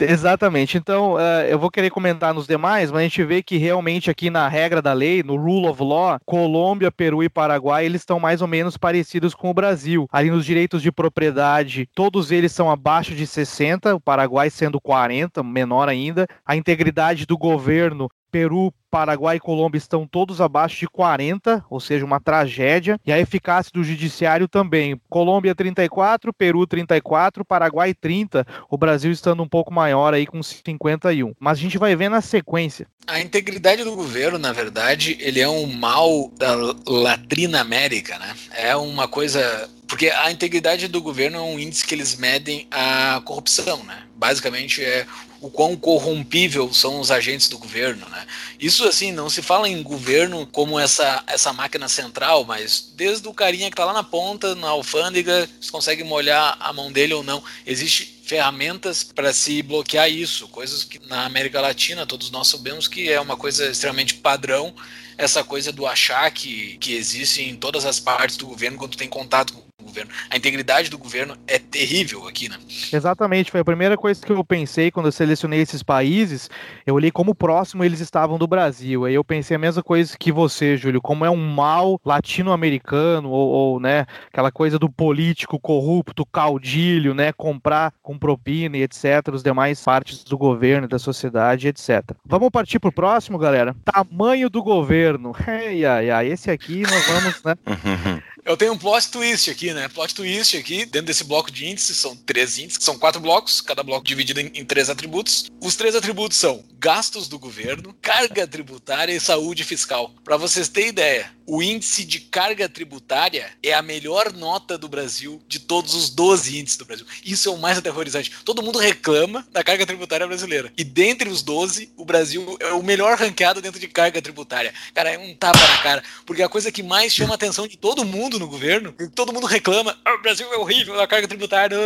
Exatamente. 0.00 0.76
Então, 0.76 1.14
uh, 1.14 1.44
eu 1.48 1.58
vou 1.58 1.70
querer 1.70 1.90
comentar 1.90 2.34
nos 2.34 2.46
demais, 2.46 2.90
mas 2.90 3.00
a 3.00 3.02
gente 3.02 3.24
vê 3.24 3.42
que 3.42 3.56
realmente 3.56 4.10
aqui 4.10 4.30
na 4.30 4.48
regra 4.48 4.82
da 4.82 4.92
lei, 4.92 5.22
no 5.22 5.36
rule 5.36 5.66
of 5.66 5.82
law, 5.82 6.18
Colômbia, 6.24 6.90
Peru 6.90 7.22
e 7.22 7.28
Paraguai, 7.28 7.86
eles 7.86 8.02
estão 8.02 8.20
mais 8.20 8.42
ou 8.42 8.48
menos 8.48 8.76
parecidos 8.76 9.34
com 9.34 9.50
o 9.50 9.54
Brasil. 9.54 10.06
Ali 10.12 10.30
nos 10.30 10.44
direitos 10.44 10.82
de 10.82 10.92
propriedade, 10.92 11.88
todos 11.94 12.30
eles 12.30 12.52
são 12.52 12.70
abaixo 12.70 13.14
de 13.14 13.26
60, 13.26 13.94
o 13.94 14.00
Paraguai 14.00 14.50
sendo 14.50 14.80
40, 14.80 15.42
menor 15.42 15.88
ainda. 15.88 16.26
A 16.44 16.56
integridade 16.56 17.26
do 17.26 17.38
governo 17.38 18.08
Peru, 18.30 18.72
Paraguai 18.90 19.36
e 19.36 19.40
Colômbia 19.40 19.78
estão 19.78 20.06
todos 20.06 20.40
abaixo 20.40 20.78
de 20.78 20.88
40, 20.88 21.64
ou 21.68 21.80
seja, 21.80 22.04
uma 22.04 22.20
tragédia. 22.20 22.98
E 23.04 23.12
a 23.12 23.18
eficácia 23.18 23.70
do 23.72 23.84
judiciário 23.84 24.48
também. 24.48 25.00
Colômbia 25.08 25.54
34, 25.54 26.32
Peru 26.32 26.66
34, 26.66 27.44
Paraguai 27.44 27.94
30, 27.94 28.46
o 28.70 28.78
Brasil 28.78 29.12
estando 29.12 29.42
um 29.42 29.48
pouco 29.48 29.72
maior 29.72 30.14
aí 30.14 30.26
com 30.26 30.42
51. 30.42 31.34
Mas 31.38 31.58
a 31.58 31.60
gente 31.60 31.78
vai 31.78 31.94
ver 31.94 32.08
na 32.08 32.20
sequência. 32.20 32.86
A 33.06 33.20
integridade 33.20 33.84
do 33.84 33.94
governo, 33.94 34.38
na 34.38 34.52
verdade, 34.52 35.16
ele 35.20 35.40
é 35.40 35.48
um 35.48 35.66
mal 35.66 36.30
da 36.36 36.54
Latrina 36.86 37.60
América, 37.60 38.18
né? 38.18 38.34
É 38.52 38.76
uma 38.76 39.08
coisa 39.08 39.68
porque 39.88 40.10
a 40.10 40.30
integridade 40.30 40.86
do 40.86 41.00
governo 41.00 41.38
é 41.38 41.40
um 41.40 41.58
índice 41.58 41.86
que 41.86 41.94
eles 41.94 42.14
medem 42.16 42.68
a 42.70 43.22
corrupção, 43.24 43.82
né? 43.84 44.02
Basicamente 44.14 44.84
é 44.84 45.06
o 45.40 45.50
quão 45.50 45.76
corrompível 45.76 46.72
são 46.72 47.00
os 47.00 47.10
agentes 47.10 47.48
do 47.48 47.58
governo, 47.58 48.08
né? 48.08 48.26
Isso 48.58 48.84
assim 48.84 49.12
não 49.12 49.30
se 49.30 49.42
fala 49.42 49.68
em 49.68 49.82
governo 49.82 50.46
como 50.46 50.78
essa 50.78 51.22
essa 51.26 51.52
máquina 51.52 51.88
central, 51.88 52.44
mas 52.44 52.92
desde 52.96 53.26
o 53.28 53.34
carinha 53.34 53.68
que 53.68 53.74
está 53.74 53.84
lá 53.84 53.92
na 53.92 54.02
ponta, 54.02 54.54
na 54.54 54.68
alfândega, 54.68 55.48
você 55.60 55.70
consegue 55.70 56.04
molhar 56.04 56.56
a 56.58 56.72
mão 56.72 56.90
dele 56.90 57.14
ou 57.14 57.22
não. 57.22 57.42
Existe 57.66 58.18
ferramentas 58.24 59.02
para 59.02 59.32
se 59.32 59.62
bloquear 59.62 60.10
isso, 60.10 60.48
coisas 60.48 60.84
que 60.84 60.98
na 61.06 61.24
América 61.24 61.60
Latina 61.60 62.06
todos 62.06 62.30
nós 62.30 62.48
sabemos 62.48 62.86
que 62.86 63.10
é 63.10 63.20
uma 63.20 63.36
coisa 63.36 63.70
extremamente 63.70 64.14
padrão 64.14 64.74
essa 65.16 65.42
coisa 65.42 65.72
do 65.72 65.84
achar 65.84 66.30
que, 66.30 66.76
que 66.78 66.94
existe 66.94 67.42
em 67.42 67.56
todas 67.56 67.84
as 67.84 67.98
partes 67.98 68.36
do 68.36 68.46
governo 68.46 68.78
quando 68.78 68.96
tem 68.96 69.08
contato 69.08 69.52
com 69.52 69.67
governo. 69.88 70.10
A 70.30 70.36
integridade 70.36 70.90
do 70.90 70.98
governo 70.98 71.36
é 71.46 71.58
terrível 71.58 72.28
aqui, 72.28 72.48
né? 72.48 72.56
Exatamente, 72.92 73.50
foi 73.50 73.60
a 73.60 73.64
primeira 73.64 73.96
coisa 73.96 74.24
que 74.24 74.30
eu 74.30 74.44
pensei 74.44 74.90
quando 74.90 75.06
eu 75.06 75.12
selecionei 75.12 75.60
esses 75.60 75.82
países. 75.82 76.48
Eu 76.86 76.94
olhei 76.94 77.10
como 77.10 77.34
próximo 77.34 77.82
eles 77.82 78.00
estavam 78.00 78.38
do 78.38 78.46
Brasil. 78.46 79.04
Aí 79.04 79.14
eu 79.14 79.24
pensei 79.24 79.56
a 79.56 79.58
mesma 79.58 79.82
coisa 79.82 80.16
que 80.18 80.30
você, 80.30 80.76
Júlio, 80.76 81.00
como 81.00 81.24
é 81.24 81.30
um 81.30 81.36
mal 81.36 82.00
latino-americano 82.04 83.30
ou, 83.30 83.48
ou, 83.48 83.80
né, 83.80 84.06
aquela 84.30 84.52
coisa 84.52 84.78
do 84.78 84.90
político 84.90 85.58
corrupto, 85.58 86.24
caudilho, 86.26 87.14
né, 87.14 87.32
comprar 87.32 87.92
com 88.02 88.18
propina 88.18 88.76
e 88.76 88.82
etc, 88.82 89.32
os 89.32 89.42
demais 89.42 89.82
partes 89.82 90.22
do 90.24 90.36
governo, 90.36 90.86
da 90.86 90.98
sociedade, 90.98 91.68
etc. 91.68 92.02
Vamos 92.24 92.50
partir 92.50 92.78
pro 92.78 92.92
próximo, 92.92 93.38
galera. 93.38 93.74
Tamanho 93.84 94.50
do 94.50 94.62
governo. 94.62 95.32
Ai, 95.48 95.84
ai, 95.84 96.10
ai, 96.10 96.26
esse 96.28 96.50
aqui 96.50 96.82
nós 96.82 97.06
vamos, 97.06 97.42
né? 97.42 97.54
Eu 98.48 98.56
tenho 98.56 98.72
um 98.72 98.78
plot 98.78 99.10
twist 99.10 99.50
aqui, 99.50 99.74
né? 99.74 99.88
Plot 99.88 100.14
twist 100.14 100.56
aqui, 100.56 100.86
dentro 100.86 101.02
desse 101.02 101.22
bloco 101.22 101.50
de 101.50 101.66
índices, 101.66 101.98
são 101.98 102.16
três 102.16 102.56
índices, 102.56 102.82
são 102.82 102.98
quatro 102.98 103.20
blocos, 103.20 103.60
cada 103.60 103.82
bloco 103.82 104.06
dividido 104.06 104.40
em, 104.40 104.50
em, 104.54 104.64
três 104.64 104.88
atributos. 104.88 105.50
Os 105.60 105.76
três 105.76 105.94
atributos 105.94 106.38
são 106.38 106.64
gastos 106.78 107.28
do 107.28 107.38
governo, 107.38 107.94
carga 108.00 108.46
tributária 108.46 109.12
e 109.12 109.20
saúde 109.20 109.64
fiscal. 109.64 110.14
Para 110.24 110.38
vocês 110.38 110.66
terem 110.66 110.88
ideia, 110.88 111.30
o 111.48 111.62
índice 111.62 112.04
de 112.04 112.20
carga 112.20 112.68
tributária 112.68 113.50
é 113.62 113.72
a 113.72 113.80
melhor 113.80 114.34
nota 114.34 114.76
do 114.76 114.86
Brasil 114.86 115.40
de 115.48 115.58
todos 115.58 115.94
os 115.94 116.10
12 116.10 116.58
índices 116.58 116.76
do 116.76 116.84
Brasil. 116.84 117.06
Isso 117.24 117.48
é 117.48 117.52
o 117.52 117.56
mais 117.56 117.78
aterrorizante. 117.78 118.30
Todo 118.44 118.62
mundo 118.62 118.78
reclama 118.78 119.46
da 119.50 119.64
carga 119.64 119.86
tributária 119.86 120.26
brasileira. 120.26 120.70
E 120.76 120.84
dentre 120.84 121.30
os 121.30 121.42
12, 121.42 121.90
o 121.96 122.04
Brasil 122.04 122.58
é 122.60 122.72
o 122.72 122.82
melhor 122.82 123.16
ranqueado 123.16 123.62
dentro 123.62 123.80
de 123.80 123.88
carga 123.88 124.20
tributária. 124.20 124.74
Cara, 124.92 125.10
é 125.10 125.18
um 125.18 125.34
tapa 125.34 125.58
na 125.58 125.78
cara. 125.78 126.02
Porque 126.26 126.42
a 126.42 126.50
coisa 126.50 126.70
que 126.70 126.82
mais 126.82 127.14
chama 127.14 127.32
a 127.32 127.36
atenção 127.36 127.66
de 127.66 127.78
todo 127.78 128.04
mundo 128.04 128.38
no 128.38 128.46
governo, 128.46 128.92
todo 129.14 129.32
mundo 129.32 129.46
reclama, 129.46 129.96
ah, 130.04 130.14
o 130.16 130.22
Brasil 130.22 130.46
é 130.52 130.58
horrível, 130.58 131.00
a 131.00 131.06
carga 131.06 131.26
tributária. 131.26 131.78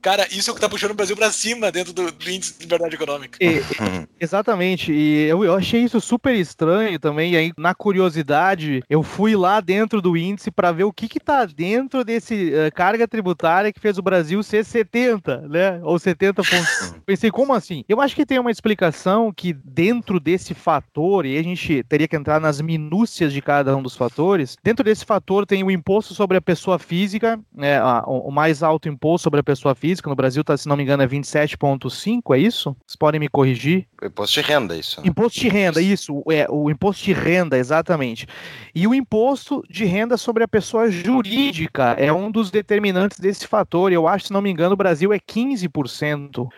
Cara, 0.00 0.28
isso 0.30 0.50
é 0.50 0.52
o 0.52 0.54
que 0.54 0.60
tá 0.60 0.68
puxando 0.68 0.92
o 0.92 0.94
Brasil 0.94 1.16
para 1.16 1.32
cima 1.32 1.72
dentro 1.72 1.92
do, 1.92 2.12
do, 2.12 2.30
índice 2.30 2.54
de 2.54 2.60
liberdade 2.60 2.94
econômica. 2.94 3.38
E, 3.40 3.60
exatamente, 4.20 4.92
e 4.92 5.24
eu, 5.24 5.44
eu, 5.44 5.54
achei 5.54 5.82
isso 5.82 6.00
super 6.00 6.34
estranho 6.36 6.96
também. 7.00 7.32
E 7.32 7.36
aí, 7.36 7.52
na 7.58 7.74
curiosidade, 7.74 8.84
eu 8.88 8.99
fui 9.02 9.36
lá 9.36 9.60
dentro 9.60 10.00
do 10.00 10.16
índice 10.16 10.50
para 10.50 10.72
ver 10.72 10.84
o 10.84 10.92
que 10.92 11.08
que 11.08 11.20
tá 11.20 11.44
dentro 11.44 12.04
desse 12.04 12.52
uh, 12.52 12.74
carga 12.74 13.06
tributária 13.06 13.72
que 13.72 13.80
fez 13.80 13.98
o 13.98 14.02
Brasil 14.02 14.42
ser 14.42 14.64
70, 14.64 15.48
né? 15.48 15.80
Ou 15.82 15.98
70 15.98 16.42
pontos. 16.42 16.94
Pensei, 17.06 17.30
como 17.30 17.52
assim? 17.52 17.84
Eu 17.88 18.00
acho 18.00 18.14
que 18.14 18.26
tem 18.26 18.38
uma 18.38 18.50
explicação 18.50 19.32
que 19.32 19.52
dentro 19.52 20.18
desse 20.18 20.54
fator, 20.54 21.24
e 21.26 21.38
a 21.38 21.42
gente 21.42 21.82
teria 21.84 22.08
que 22.08 22.16
entrar 22.16 22.40
nas 22.40 22.60
minúcias 22.60 23.32
de 23.32 23.40
cada 23.40 23.76
um 23.76 23.82
dos 23.82 23.96
fatores, 23.96 24.56
dentro 24.62 24.84
desse 24.84 25.04
fator 25.04 25.46
tem 25.46 25.62
o 25.62 25.70
imposto 25.70 26.00
imposto 26.00 26.14
sobre 26.14 26.36
a 26.36 26.40
pessoa 26.40 26.78
física, 26.78 27.38
né, 27.54 27.82
o 28.06 28.30
mais 28.30 28.62
alto 28.62 28.88
imposto 28.88 29.24
sobre 29.24 29.40
a 29.40 29.42
pessoa 29.42 29.74
física, 29.74 30.08
no 30.08 30.16
Brasil, 30.16 30.42
tá, 30.42 30.56
se 30.56 30.68
não 30.68 30.76
me 30.76 30.82
engano, 30.82 31.02
é 31.02 31.06
27,5, 31.06 32.34
é 32.34 32.38
isso? 32.38 32.76
Vocês 32.86 32.96
podem 32.96 33.20
me 33.20 33.28
corrigir? 33.28 33.86
Imposto 34.02 34.40
de 34.40 34.46
renda, 34.46 34.76
isso. 34.76 35.00
Né? 35.00 35.08
Imposto 35.08 35.40
de 35.40 35.48
renda, 35.48 35.82
isso, 35.82 36.22
é, 36.30 36.46
o 36.48 36.70
imposto 36.70 37.04
de 37.04 37.12
renda, 37.12 37.58
exatamente. 37.58 38.26
E 38.74 38.86
o 38.90 38.94
imposto 38.94 39.64
de 39.70 39.84
renda 39.84 40.16
sobre 40.16 40.42
a 40.42 40.48
pessoa 40.48 40.90
jurídica 40.90 41.94
é 41.96 42.12
um 42.12 42.30
dos 42.30 42.50
determinantes 42.50 43.20
desse 43.20 43.46
fator, 43.46 43.92
eu 43.92 44.08
acho, 44.08 44.26
se 44.26 44.32
não 44.32 44.42
me 44.42 44.50
engano, 44.50 44.74
o 44.74 44.76
Brasil 44.76 45.12
é 45.12 45.18
15%. 45.18 46.48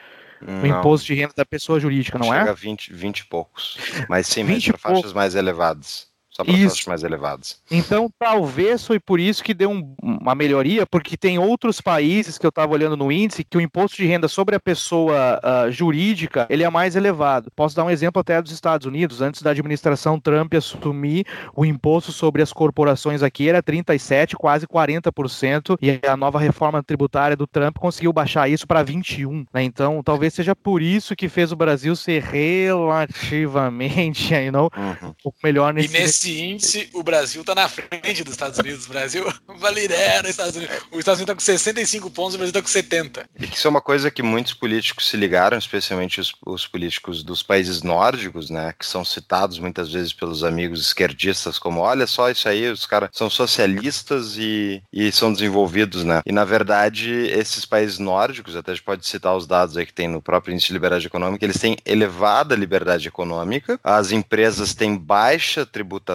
O 0.45 0.66
imposto 0.66 1.07
de 1.07 1.14
renda 1.14 1.35
da 1.37 1.45
pessoa 1.45 1.78
jurídica, 1.78 2.18
não 2.18 2.26
Chega 2.26 2.37
é? 2.37 2.41
Chega 2.41 2.51
a 2.51 2.55
20, 2.55 2.93
20 2.93 3.18
e 3.20 3.26
poucos. 3.26 3.78
Mas 4.09 4.26
sim, 4.26 4.43
mas 4.45 4.66
para 4.66 4.78
faixas 4.78 5.12
mais 5.12 5.37
elevadas. 5.37 6.11
Só 6.33 6.45
taxas 6.45 6.87
mais 6.87 7.03
elevadas. 7.03 7.61
Então, 7.70 8.11
talvez 8.18 8.87
foi 8.87 8.99
por 8.99 9.20
isso 9.20 9.45
que 9.45 9.53
deu 9.53 9.70
um, 9.70 9.95
uma 10.03 10.35
melhoria, 10.35 10.87
porque 10.87 11.16
tem 11.16 11.39
outros 11.39 11.80
países 11.80 12.39
que 12.39 12.47
eu 12.47 12.49
estava 12.49 12.72
olhando 12.72 12.97
no 12.97 13.12
índice 13.12 13.45
que 13.45 13.59
o 13.59 13.61
imposto 13.61 13.99
de 13.99 14.07
renda 14.07 14.28
sobre 14.28 14.57
a 14.57 14.61
pessoa 14.61 15.41
uh, 15.45 15.70
jurídica 15.70 16.47
ele 16.49 16.64
é 16.64 16.70
mais 16.70 16.97
elevado. 16.97 17.51
Posso 17.55 17.76
dar 17.76 17.85
um 17.85 17.91
exemplo 17.91 18.20
até 18.20 18.41
dos 18.41 18.51
Estados 18.51 18.87
Unidos. 18.87 19.20
Antes 19.20 19.43
da 19.43 19.51
administração 19.51 20.18
Trump 20.18 20.55
assumir 20.55 21.26
o 21.55 21.64
imposto 21.64 22.12
sobre 22.12 22.43
as 22.43 22.53
corporações 22.53 23.22
aqui 23.22 23.49
era 23.49 23.62
37, 23.62 24.37
quase 24.37 24.66
40%, 24.66 25.76
e 25.83 26.01
a 26.07 26.16
nova 26.16 26.39
reforma 26.39 26.83
tributária 26.83 27.37
do 27.37 27.47
Trump 27.47 27.76
conseguiu 27.78 28.12
baixar 28.12 28.49
isso 28.49 28.66
para 28.66 28.83
21. 28.83 29.45
Né? 29.53 29.64
Então, 29.64 30.03
talvez 30.03 30.33
seja 30.33 30.57
por 30.57 30.80
isso 30.80 31.14
que 31.14 31.28
fez 31.28 31.53
o 31.53 31.57
Brasil 31.57 31.95
ser 31.95 32.22
relativamente, 32.22 34.33
you 34.35 34.53
know, 34.53 34.70
uhum. 34.76 35.11
um 35.11 35.14
pouco 35.22 35.39
melhor 35.45 35.74
nesse. 35.74 35.95
E 35.95 36.01
nesse 36.01 36.21
índice, 36.30 36.88
o 36.92 37.02
Brasil 37.02 37.40
está 37.40 37.54
na 37.54 37.68
frente 37.68 38.24
dos 38.24 38.34
Estados 38.34 38.58
Unidos. 38.58 38.86
O 38.86 38.88
Brasil 38.90 39.24
validera 39.58 40.24
os 40.24 40.30
Estados 40.30 40.56
Unidos. 40.56 40.76
Os 40.90 40.98
Estados 40.98 41.20
Unidos 41.20 41.20
está 41.20 41.34
com 41.34 41.40
65 41.40 42.10
pontos, 42.10 42.34
o 42.34 42.38
Brasil 42.38 42.50
está 42.50 42.62
com 42.62 42.68
70. 42.68 43.28
E 43.38 43.44
isso 43.44 43.66
é 43.66 43.70
uma 43.70 43.80
coisa 43.80 44.10
que 44.10 44.22
muitos 44.22 44.54
políticos 44.54 45.08
se 45.08 45.16
ligaram, 45.16 45.58
especialmente 45.58 46.20
os, 46.20 46.32
os 46.46 46.66
políticos 46.66 47.22
dos 47.22 47.42
países 47.42 47.82
nórdicos, 47.82 48.50
né, 48.50 48.72
que 48.78 48.86
são 48.86 49.04
citados 49.04 49.58
muitas 49.58 49.92
vezes 49.92 50.12
pelos 50.12 50.44
amigos 50.44 50.80
esquerdistas 50.80 51.58
como, 51.58 51.80
olha 51.80 52.06
só 52.06 52.30
isso 52.30 52.48
aí, 52.48 52.70
os 52.70 52.86
caras 52.86 53.10
são 53.12 53.28
socialistas 53.28 54.36
e, 54.38 54.82
e 54.92 55.10
são 55.12 55.32
desenvolvidos, 55.32 56.04
né? 56.04 56.22
E 56.24 56.32
na 56.32 56.44
verdade, 56.44 57.10
esses 57.10 57.64
países 57.64 57.98
nórdicos, 57.98 58.56
até 58.56 58.72
a 58.72 58.74
gente 58.74 58.84
pode 58.84 59.06
citar 59.06 59.36
os 59.36 59.46
dados 59.46 59.76
aí 59.76 59.86
que 59.86 59.92
tem 59.92 60.08
no 60.08 60.22
próprio 60.22 60.52
índice 60.52 60.68
de 60.68 60.72
liberdade 60.74 61.06
econômica, 61.06 61.44
eles 61.44 61.58
têm 61.58 61.76
elevada 61.84 62.54
liberdade 62.54 63.08
econômica, 63.08 63.78
as 63.82 64.12
empresas 64.12 64.74
têm 64.74 64.96
baixa 64.96 65.66
tributação 65.66 66.11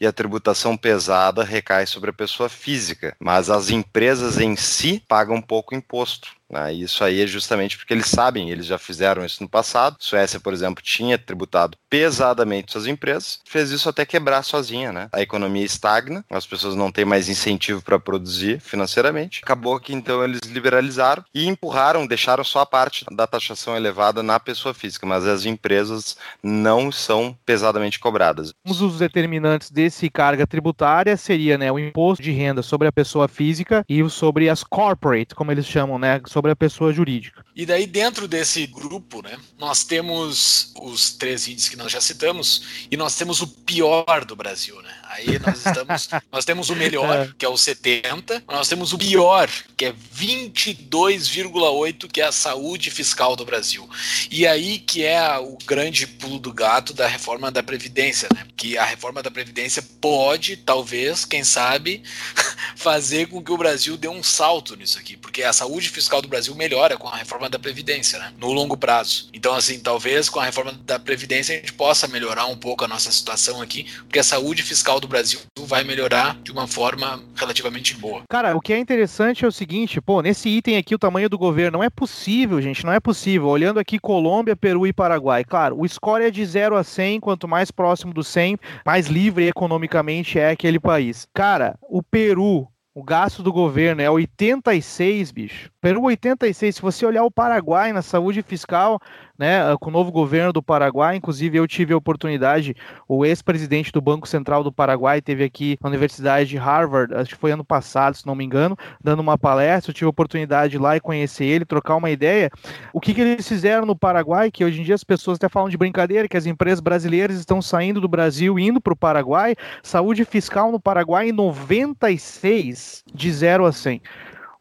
e 0.00 0.06
a 0.06 0.12
tributação 0.12 0.76
pesada 0.76 1.44
recai 1.44 1.86
sobre 1.86 2.10
a 2.10 2.14
pessoa 2.14 2.48
física, 2.48 3.16
mas 3.20 3.50
as 3.50 3.70
empresas 3.70 4.38
em 4.38 4.56
si 4.56 5.02
pagam 5.08 5.40
pouco 5.40 5.74
imposto. 5.74 6.28
Né? 6.50 6.72
Isso 6.74 7.02
aí 7.02 7.22
é 7.22 7.26
justamente 7.26 7.76
porque 7.76 7.92
eles 7.92 8.06
sabem, 8.06 8.50
eles 8.50 8.66
já 8.66 8.78
fizeram 8.78 9.24
isso 9.24 9.42
no 9.42 9.48
passado. 9.48 9.96
Suécia, 9.98 10.40
por 10.40 10.52
exemplo, 10.52 10.82
tinha 10.82 11.18
tributado 11.18 11.76
pesadamente 11.88 12.72
suas 12.72 12.86
empresas, 12.86 13.40
fez 13.44 13.70
isso 13.70 13.88
até 13.88 14.04
quebrar 14.04 14.42
sozinha. 14.42 14.92
Né? 14.92 15.08
A 15.12 15.20
economia 15.20 15.64
estagna, 15.64 16.24
as 16.30 16.46
pessoas 16.46 16.74
não 16.74 16.92
têm 16.92 17.04
mais 17.04 17.28
incentivo 17.28 17.82
para 17.82 17.98
produzir 17.98 18.60
financeiramente. 18.60 19.40
Acabou 19.42 19.78
que 19.80 19.92
então 19.92 20.22
eles 20.22 20.40
liberalizaram 20.40 21.24
e 21.34 21.46
empurraram, 21.46 22.06
deixaram 22.06 22.44
só 22.44 22.60
a 22.60 22.66
parte 22.66 23.04
da 23.10 23.26
taxação 23.26 23.76
elevada 23.76 24.22
na 24.22 24.38
pessoa 24.38 24.74
física, 24.74 25.06
mas 25.06 25.26
as 25.26 25.44
empresas 25.44 26.16
não 26.42 26.92
são 26.92 27.36
pesadamente 27.44 27.98
cobradas. 27.98 28.52
Um 28.64 28.72
dos 28.72 28.98
determinantes 28.98 29.70
desse 29.70 30.10
carga 30.10 30.46
tributária 30.46 31.16
seria 31.16 31.58
né, 31.58 31.70
o 31.70 31.78
imposto 31.78 32.22
de 32.22 32.30
renda 32.30 32.62
sobre 32.62 32.88
a 32.88 32.92
pessoa 32.92 33.28
física 33.28 33.84
e 33.88 34.08
sobre 34.10 34.48
as 34.48 34.62
corporate, 34.62 35.34
como 35.34 35.50
eles 35.50 35.66
chamam, 35.66 35.98
né, 35.98 36.20
sobre 36.34 36.50
a 36.50 36.56
pessoa 36.56 36.92
jurídica. 36.92 37.46
E 37.54 37.64
daí, 37.64 37.86
dentro 37.86 38.26
desse 38.26 38.66
grupo, 38.66 39.22
né, 39.22 39.38
nós 39.56 39.84
temos 39.84 40.72
os 40.74 41.12
três 41.12 41.46
índices 41.46 41.68
que 41.68 41.76
nós 41.76 41.92
já 41.92 42.00
citamos, 42.00 42.86
e 42.90 42.96
nós 42.96 43.14
temos 43.16 43.40
o 43.40 43.46
pior 43.46 44.24
do 44.24 44.34
Brasil, 44.34 44.82
né? 44.82 44.92
Aí 45.14 45.38
nós 45.38 45.64
estamos. 45.64 46.08
nós 46.32 46.44
temos 46.44 46.70
o 46.70 46.76
melhor, 46.76 47.32
que 47.38 47.46
é 47.46 47.48
o 47.48 47.56
70, 47.56 48.42
nós 48.48 48.68
temos 48.68 48.92
o 48.92 48.98
pior, 48.98 49.48
que 49.76 49.84
é 49.84 49.94
22,8, 50.16 52.10
que 52.10 52.20
é 52.20 52.24
a 52.24 52.32
saúde 52.32 52.90
fiscal 52.90 53.36
do 53.36 53.44
Brasil. 53.44 53.88
E 54.28 54.44
aí 54.44 54.80
que 54.80 55.04
é 55.04 55.38
o 55.38 55.56
grande 55.64 56.06
pulo 56.06 56.40
do 56.40 56.52
gato 56.52 56.92
da 56.92 57.06
reforma 57.06 57.50
da 57.52 57.62
Previdência, 57.62 58.28
né? 58.34 58.44
Que 58.56 58.76
a 58.76 58.84
reforma 58.84 59.22
da 59.22 59.30
Previdência 59.30 59.84
pode, 60.00 60.56
talvez, 60.56 61.24
quem 61.24 61.44
sabe, 61.44 62.02
fazer 62.74 63.28
com 63.28 63.42
que 63.42 63.52
o 63.52 63.56
Brasil 63.56 63.96
dê 63.96 64.08
um 64.08 64.22
salto 64.22 64.74
nisso 64.74 64.98
aqui, 64.98 65.16
porque 65.16 65.44
a 65.44 65.52
saúde 65.52 65.88
fiscal 65.90 66.20
do 66.20 66.28
Brasil 66.28 66.54
melhora 66.56 66.96
com 66.96 67.06
a 67.06 67.16
reforma 67.16 67.48
da 67.48 67.58
Previdência, 67.58 68.18
né? 68.18 68.32
No 68.36 68.52
longo 68.52 68.76
prazo. 68.76 69.28
Então, 69.32 69.54
assim, 69.54 69.78
talvez 69.78 70.28
com 70.28 70.40
a 70.40 70.44
reforma 70.44 70.72
da 70.84 70.98
Previdência 70.98 71.54
a 71.54 71.58
gente 71.58 71.72
possa 71.72 72.08
melhorar 72.08 72.46
um 72.46 72.56
pouco 72.56 72.84
a 72.84 72.88
nossa 72.88 73.12
situação 73.12 73.62
aqui, 73.62 73.86
porque 74.00 74.18
a 74.18 74.24
saúde 74.24 74.62
fiscal 74.62 74.98
do 74.98 75.03
Brasil 75.06 75.40
vai 75.60 75.84
melhorar 75.84 76.36
de 76.42 76.52
uma 76.52 76.66
forma 76.66 77.22
relativamente 77.34 77.94
boa. 77.96 78.22
Cara, 78.28 78.56
o 78.56 78.60
que 78.60 78.72
é 78.72 78.78
interessante 78.78 79.44
é 79.44 79.48
o 79.48 79.52
seguinte, 79.52 80.00
pô, 80.00 80.20
nesse 80.22 80.48
item 80.48 80.76
aqui 80.76 80.94
o 80.94 80.98
tamanho 80.98 81.28
do 81.28 81.38
governo 81.38 81.78
não 81.78 81.84
é 81.84 81.90
possível, 81.90 82.60
gente, 82.60 82.84
não 82.84 82.92
é 82.92 83.00
possível. 83.00 83.48
Olhando 83.48 83.80
aqui 83.80 83.98
Colômbia, 83.98 84.56
Peru 84.56 84.86
e 84.86 84.92
Paraguai, 84.92 85.44
claro, 85.44 85.80
o 85.80 85.88
score 85.88 86.24
é 86.24 86.30
de 86.30 86.44
0 86.44 86.76
a 86.76 86.84
100, 86.84 87.20
quanto 87.20 87.48
mais 87.48 87.70
próximo 87.70 88.12
do 88.12 88.22
100, 88.22 88.58
mais 88.84 89.06
livre 89.06 89.46
economicamente 89.46 90.38
é 90.38 90.50
aquele 90.50 90.78
país. 90.78 91.26
Cara, 91.34 91.76
o 91.82 92.02
Peru 92.02 92.68
o 92.96 93.02
gasto 93.02 93.42
do 93.42 93.52
governo 93.52 94.00
é 94.00 94.08
86, 94.08 95.32
bicho. 95.32 95.68
Peru 95.84 96.00
86. 96.04 96.76
Se 96.76 96.80
você 96.80 97.04
olhar 97.04 97.24
o 97.24 97.30
Paraguai 97.30 97.92
na 97.92 98.00
saúde 98.00 98.40
fiscal, 98.40 98.98
né, 99.38 99.60
ah, 99.60 99.76
com 99.78 99.90
o 99.90 99.92
novo 99.92 100.10
governo 100.10 100.50
do 100.50 100.62
Paraguai, 100.62 101.14
inclusive 101.14 101.58
eu 101.58 101.68
tive 101.68 101.92
a 101.92 101.96
oportunidade, 101.98 102.74
o 103.06 103.22
ex-presidente 103.22 103.92
do 103.92 104.00
Banco 104.00 104.26
Central 104.26 104.64
do 104.64 104.72
Paraguai 104.72 105.20
teve 105.20 105.44
aqui 105.44 105.76
na 105.82 105.90
Universidade 105.90 106.48
de 106.48 106.56
Harvard, 106.56 107.14
acho 107.14 107.34
que 107.34 107.36
foi 107.36 107.50
ano 107.52 107.62
passado, 107.62 108.16
se 108.16 108.26
não 108.26 108.34
me 108.34 108.42
engano, 108.42 108.78
dando 108.98 109.20
uma 109.20 109.36
palestra, 109.36 109.90
eu 109.90 109.94
tive 109.94 110.06
a 110.06 110.08
oportunidade 110.08 110.70
de 110.70 110.76
ir 110.78 110.80
lá 110.80 110.96
e 110.96 111.00
conhecer 111.00 111.44
ele, 111.44 111.66
trocar 111.66 111.96
uma 111.96 112.08
ideia. 112.08 112.48
O 112.90 112.98
que, 112.98 113.12
que 113.12 113.20
eles 113.20 113.46
fizeram 113.46 113.84
no 113.84 113.94
Paraguai, 113.94 114.50
que 114.50 114.64
hoje 114.64 114.80
em 114.80 114.84
dia 114.84 114.94
as 114.94 115.04
pessoas 115.04 115.36
até 115.36 115.50
falam 115.50 115.68
de 115.68 115.76
brincadeira, 115.76 116.26
que 116.26 116.36
as 116.38 116.46
empresas 116.46 116.80
brasileiras 116.80 117.36
estão 117.36 117.60
saindo 117.60 118.00
do 118.00 118.08
Brasil 118.08 118.58
indo 118.58 118.80
para 118.80 118.94
o 118.94 118.96
Paraguai, 118.96 119.54
saúde 119.82 120.24
fiscal 120.24 120.72
no 120.72 120.80
Paraguai 120.80 121.28
em 121.28 121.32
96, 121.32 123.04
de 123.12 123.30
0 123.30 123.66
a 123.66 123.72
100. 123.72 124.00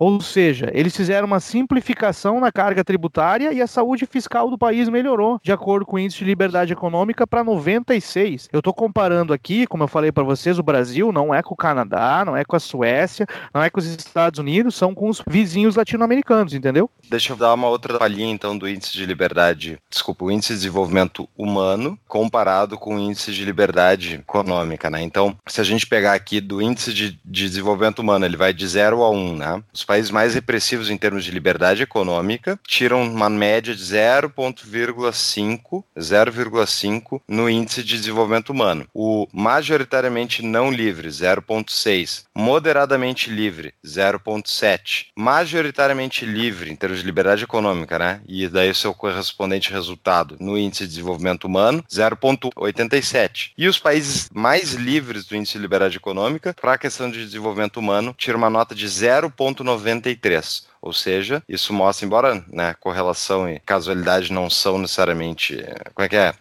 Ou 0.04 0.20
seja, 0.20 0.70
eles 0.74 0.94
fizeram 0.94 1.26
uma 1.26 1.40
simplificação 1.40 2.38
na 2.42 2.52
carga 2.52 2.84
tributária 2.84 3.54
e 3.54 3.62
a 3.62 3.68
saúde 3.68 4.06
fiscal 4.06 4.50
do 4.50 4.58
país 4.58 4.90
melhorou, 4.90 5.40
de 5.42 5.50
acordo 5.50 5.86
com 5.86 5.96
o 5.96 6.00
índice 6.00 6.18
de 6.18 6.26
liberdade 6.26 6.74
econômica, 6.74 7.26
para 7.26 7.42
96. 7.42 8.50
Eu 8.52 8.60
estou 8.60 8.74
comparando 8.74 9.32
aqui, 9.32 9.66
como 9.66 9.86
eu 9.86 9.88
falei 9.88 10.12
para 10.12 10.26
vocês, 10.26 10.60
o 10.60 10.64
Brasil 10.64 11.14
não 11.14 11.34
é 11.34 11.42
com 11.42 11.54
o 11.54 11.58
Canadá, 11.58 12.26
não 12.26 12.36
é 12.36 12.44
com 12.44 12.54
a 12.54 12.60
Suécia, 12.60 13.26
não 13.54 13.64
é 13.64 13.70
com 13.70 13.80
os 13.80 13.86
Estados 13.86 14.40
Unidos, 14.42 14.76
são 14.76 14.94
com 14.94 15.08
os 15.08 15.22
vizinhos 15.26 15.78
latino-americanos, 15.78 16.54
entendeu? 16.54 16.90
Deixa 17.10 17.32
eu 17.32 17.38
dar 17.38 17.54
uma 17.54 17.70
outra 17.70 17.98
palhinha 17.98 18.30
então 18.30 18.58
do 18.58 18.68
índice 18.68 18.92
de 18.92 19.06
liberdade, 19.06 19.80
desculpa, 19.90 20.26
o 20.26 20.32
índice 20.32 20.52
de 20.52 20.60
desenvolvimento 20.60 21.30
humano 21.38 21.98
comparado 22.10 22.78
com 22.78 22.98
o 22.98 23.00
índice 23.00 23.32
de 23.32 23.46
liberdade 23.46 24.16
econômica, 24.16 24.90
né? 24.90 25.02
Então, 25.02 25.34
se 25.48 25.62
a 25.62 25.64
gente 25.64 25.88
pegar 25.88 26.14
aqui 26.14 26.42
do 26.42 26.62
índice 26.62 26.94
de, 26.94 27.12
de 27.24 27.48
desenvolvimento 27.48 28.00
humano, 28.00 28.26
ele 28.26 28.36
vai 28.36 28.54
de 28.54 28.68
0 28.68 29.02
a 29.02 29.10
1, 29.10 29.16
um, 29.16 29.38
né? 29.38 29.64
Os 29.74 29.93
países 29.94 30.10
mais 30.10 30.34
repressivos 30.34 30.90
em 30.90 30.98
termos 30.98 31.24
de 31.24 31.30
liberdade 31.30 31.84
econômica 31.84 32.60
tiram 32.66 33.04
uma 33.04 33.30
média 33.30 33.76
de 33.76 33.84
0,5 33.84 35.84
0,5 35.96 37.22
no 37.28 37.48
índice 37.48 37.84
de 37.84 37.98
desenvolvimento 37.98 38.50
humano. 38.50 38.88
O 38.92 39.28
majoritariamente 39.32 40.42
não 40.42 40.72
livre, 40.72 41.10
0,6. 41.10 42.24
Moderadamente 42.36 43.30
livre, 43.30 43.76
0,7. 43.86 45.08
Majoritariamente 45.16 46.26
livre, 46.26 46.72
em 46.72 46.76
termos 46.76 47.00
de 47.00 47.06
liberdade 47.06 47.44
econômica, 47.44 48.00
né? 48.00 48.22
E 48.28 48.48
daí 48.48 48.72
o 48.72 48.76
seu 48.76 48.96
correspondente 48.96 49.72
resultado 49.72 50.38
no 50.40 50.58
índice 50.58 50.86
de 50.86 50.90
desenvolvimento 50.90 51.46
humano, 51.46 51.86
0,87. 51.88 53.52
E 53.56 53.68
os 53.68 53.78
países 53.78 54.28
mais 54.34 54.74
livres 54.74 55.26
do 55.26 55.36
índice 55.36 55.54
de 55.54 55.60
liberdade 55.60 55.98
econômica, 55.98 56.56
para 56.60 56.74
a 56.74 56.78
questão 56.80 57.12
de 57.12 57.24
desenvolvimento 57.24 57.78
humano, 57.78 58.16
tiram 58.18 58.40
uma 58.40 58.50
nota 58.50 58.74
de 58.74 58.88
0,90 58.88 59.73
93. 59.74 60.68
Ou 60.82 60.92
seja, 60.92 61.42
isso 61.48 61.74
mostra, 61.74 62.06
embora 62.06 62.46
né, 62.52 62.76
correlação 62.80 63.50
e 63.50 63.60
casualidade 63.60 64.34
não 64.34 64.50
são 64.50 64.78
necessariamente. 64.78 65.58
Como 65.94 66.06
é 66.06 66.10
que 66.10 66.16
é? 66.16 66.34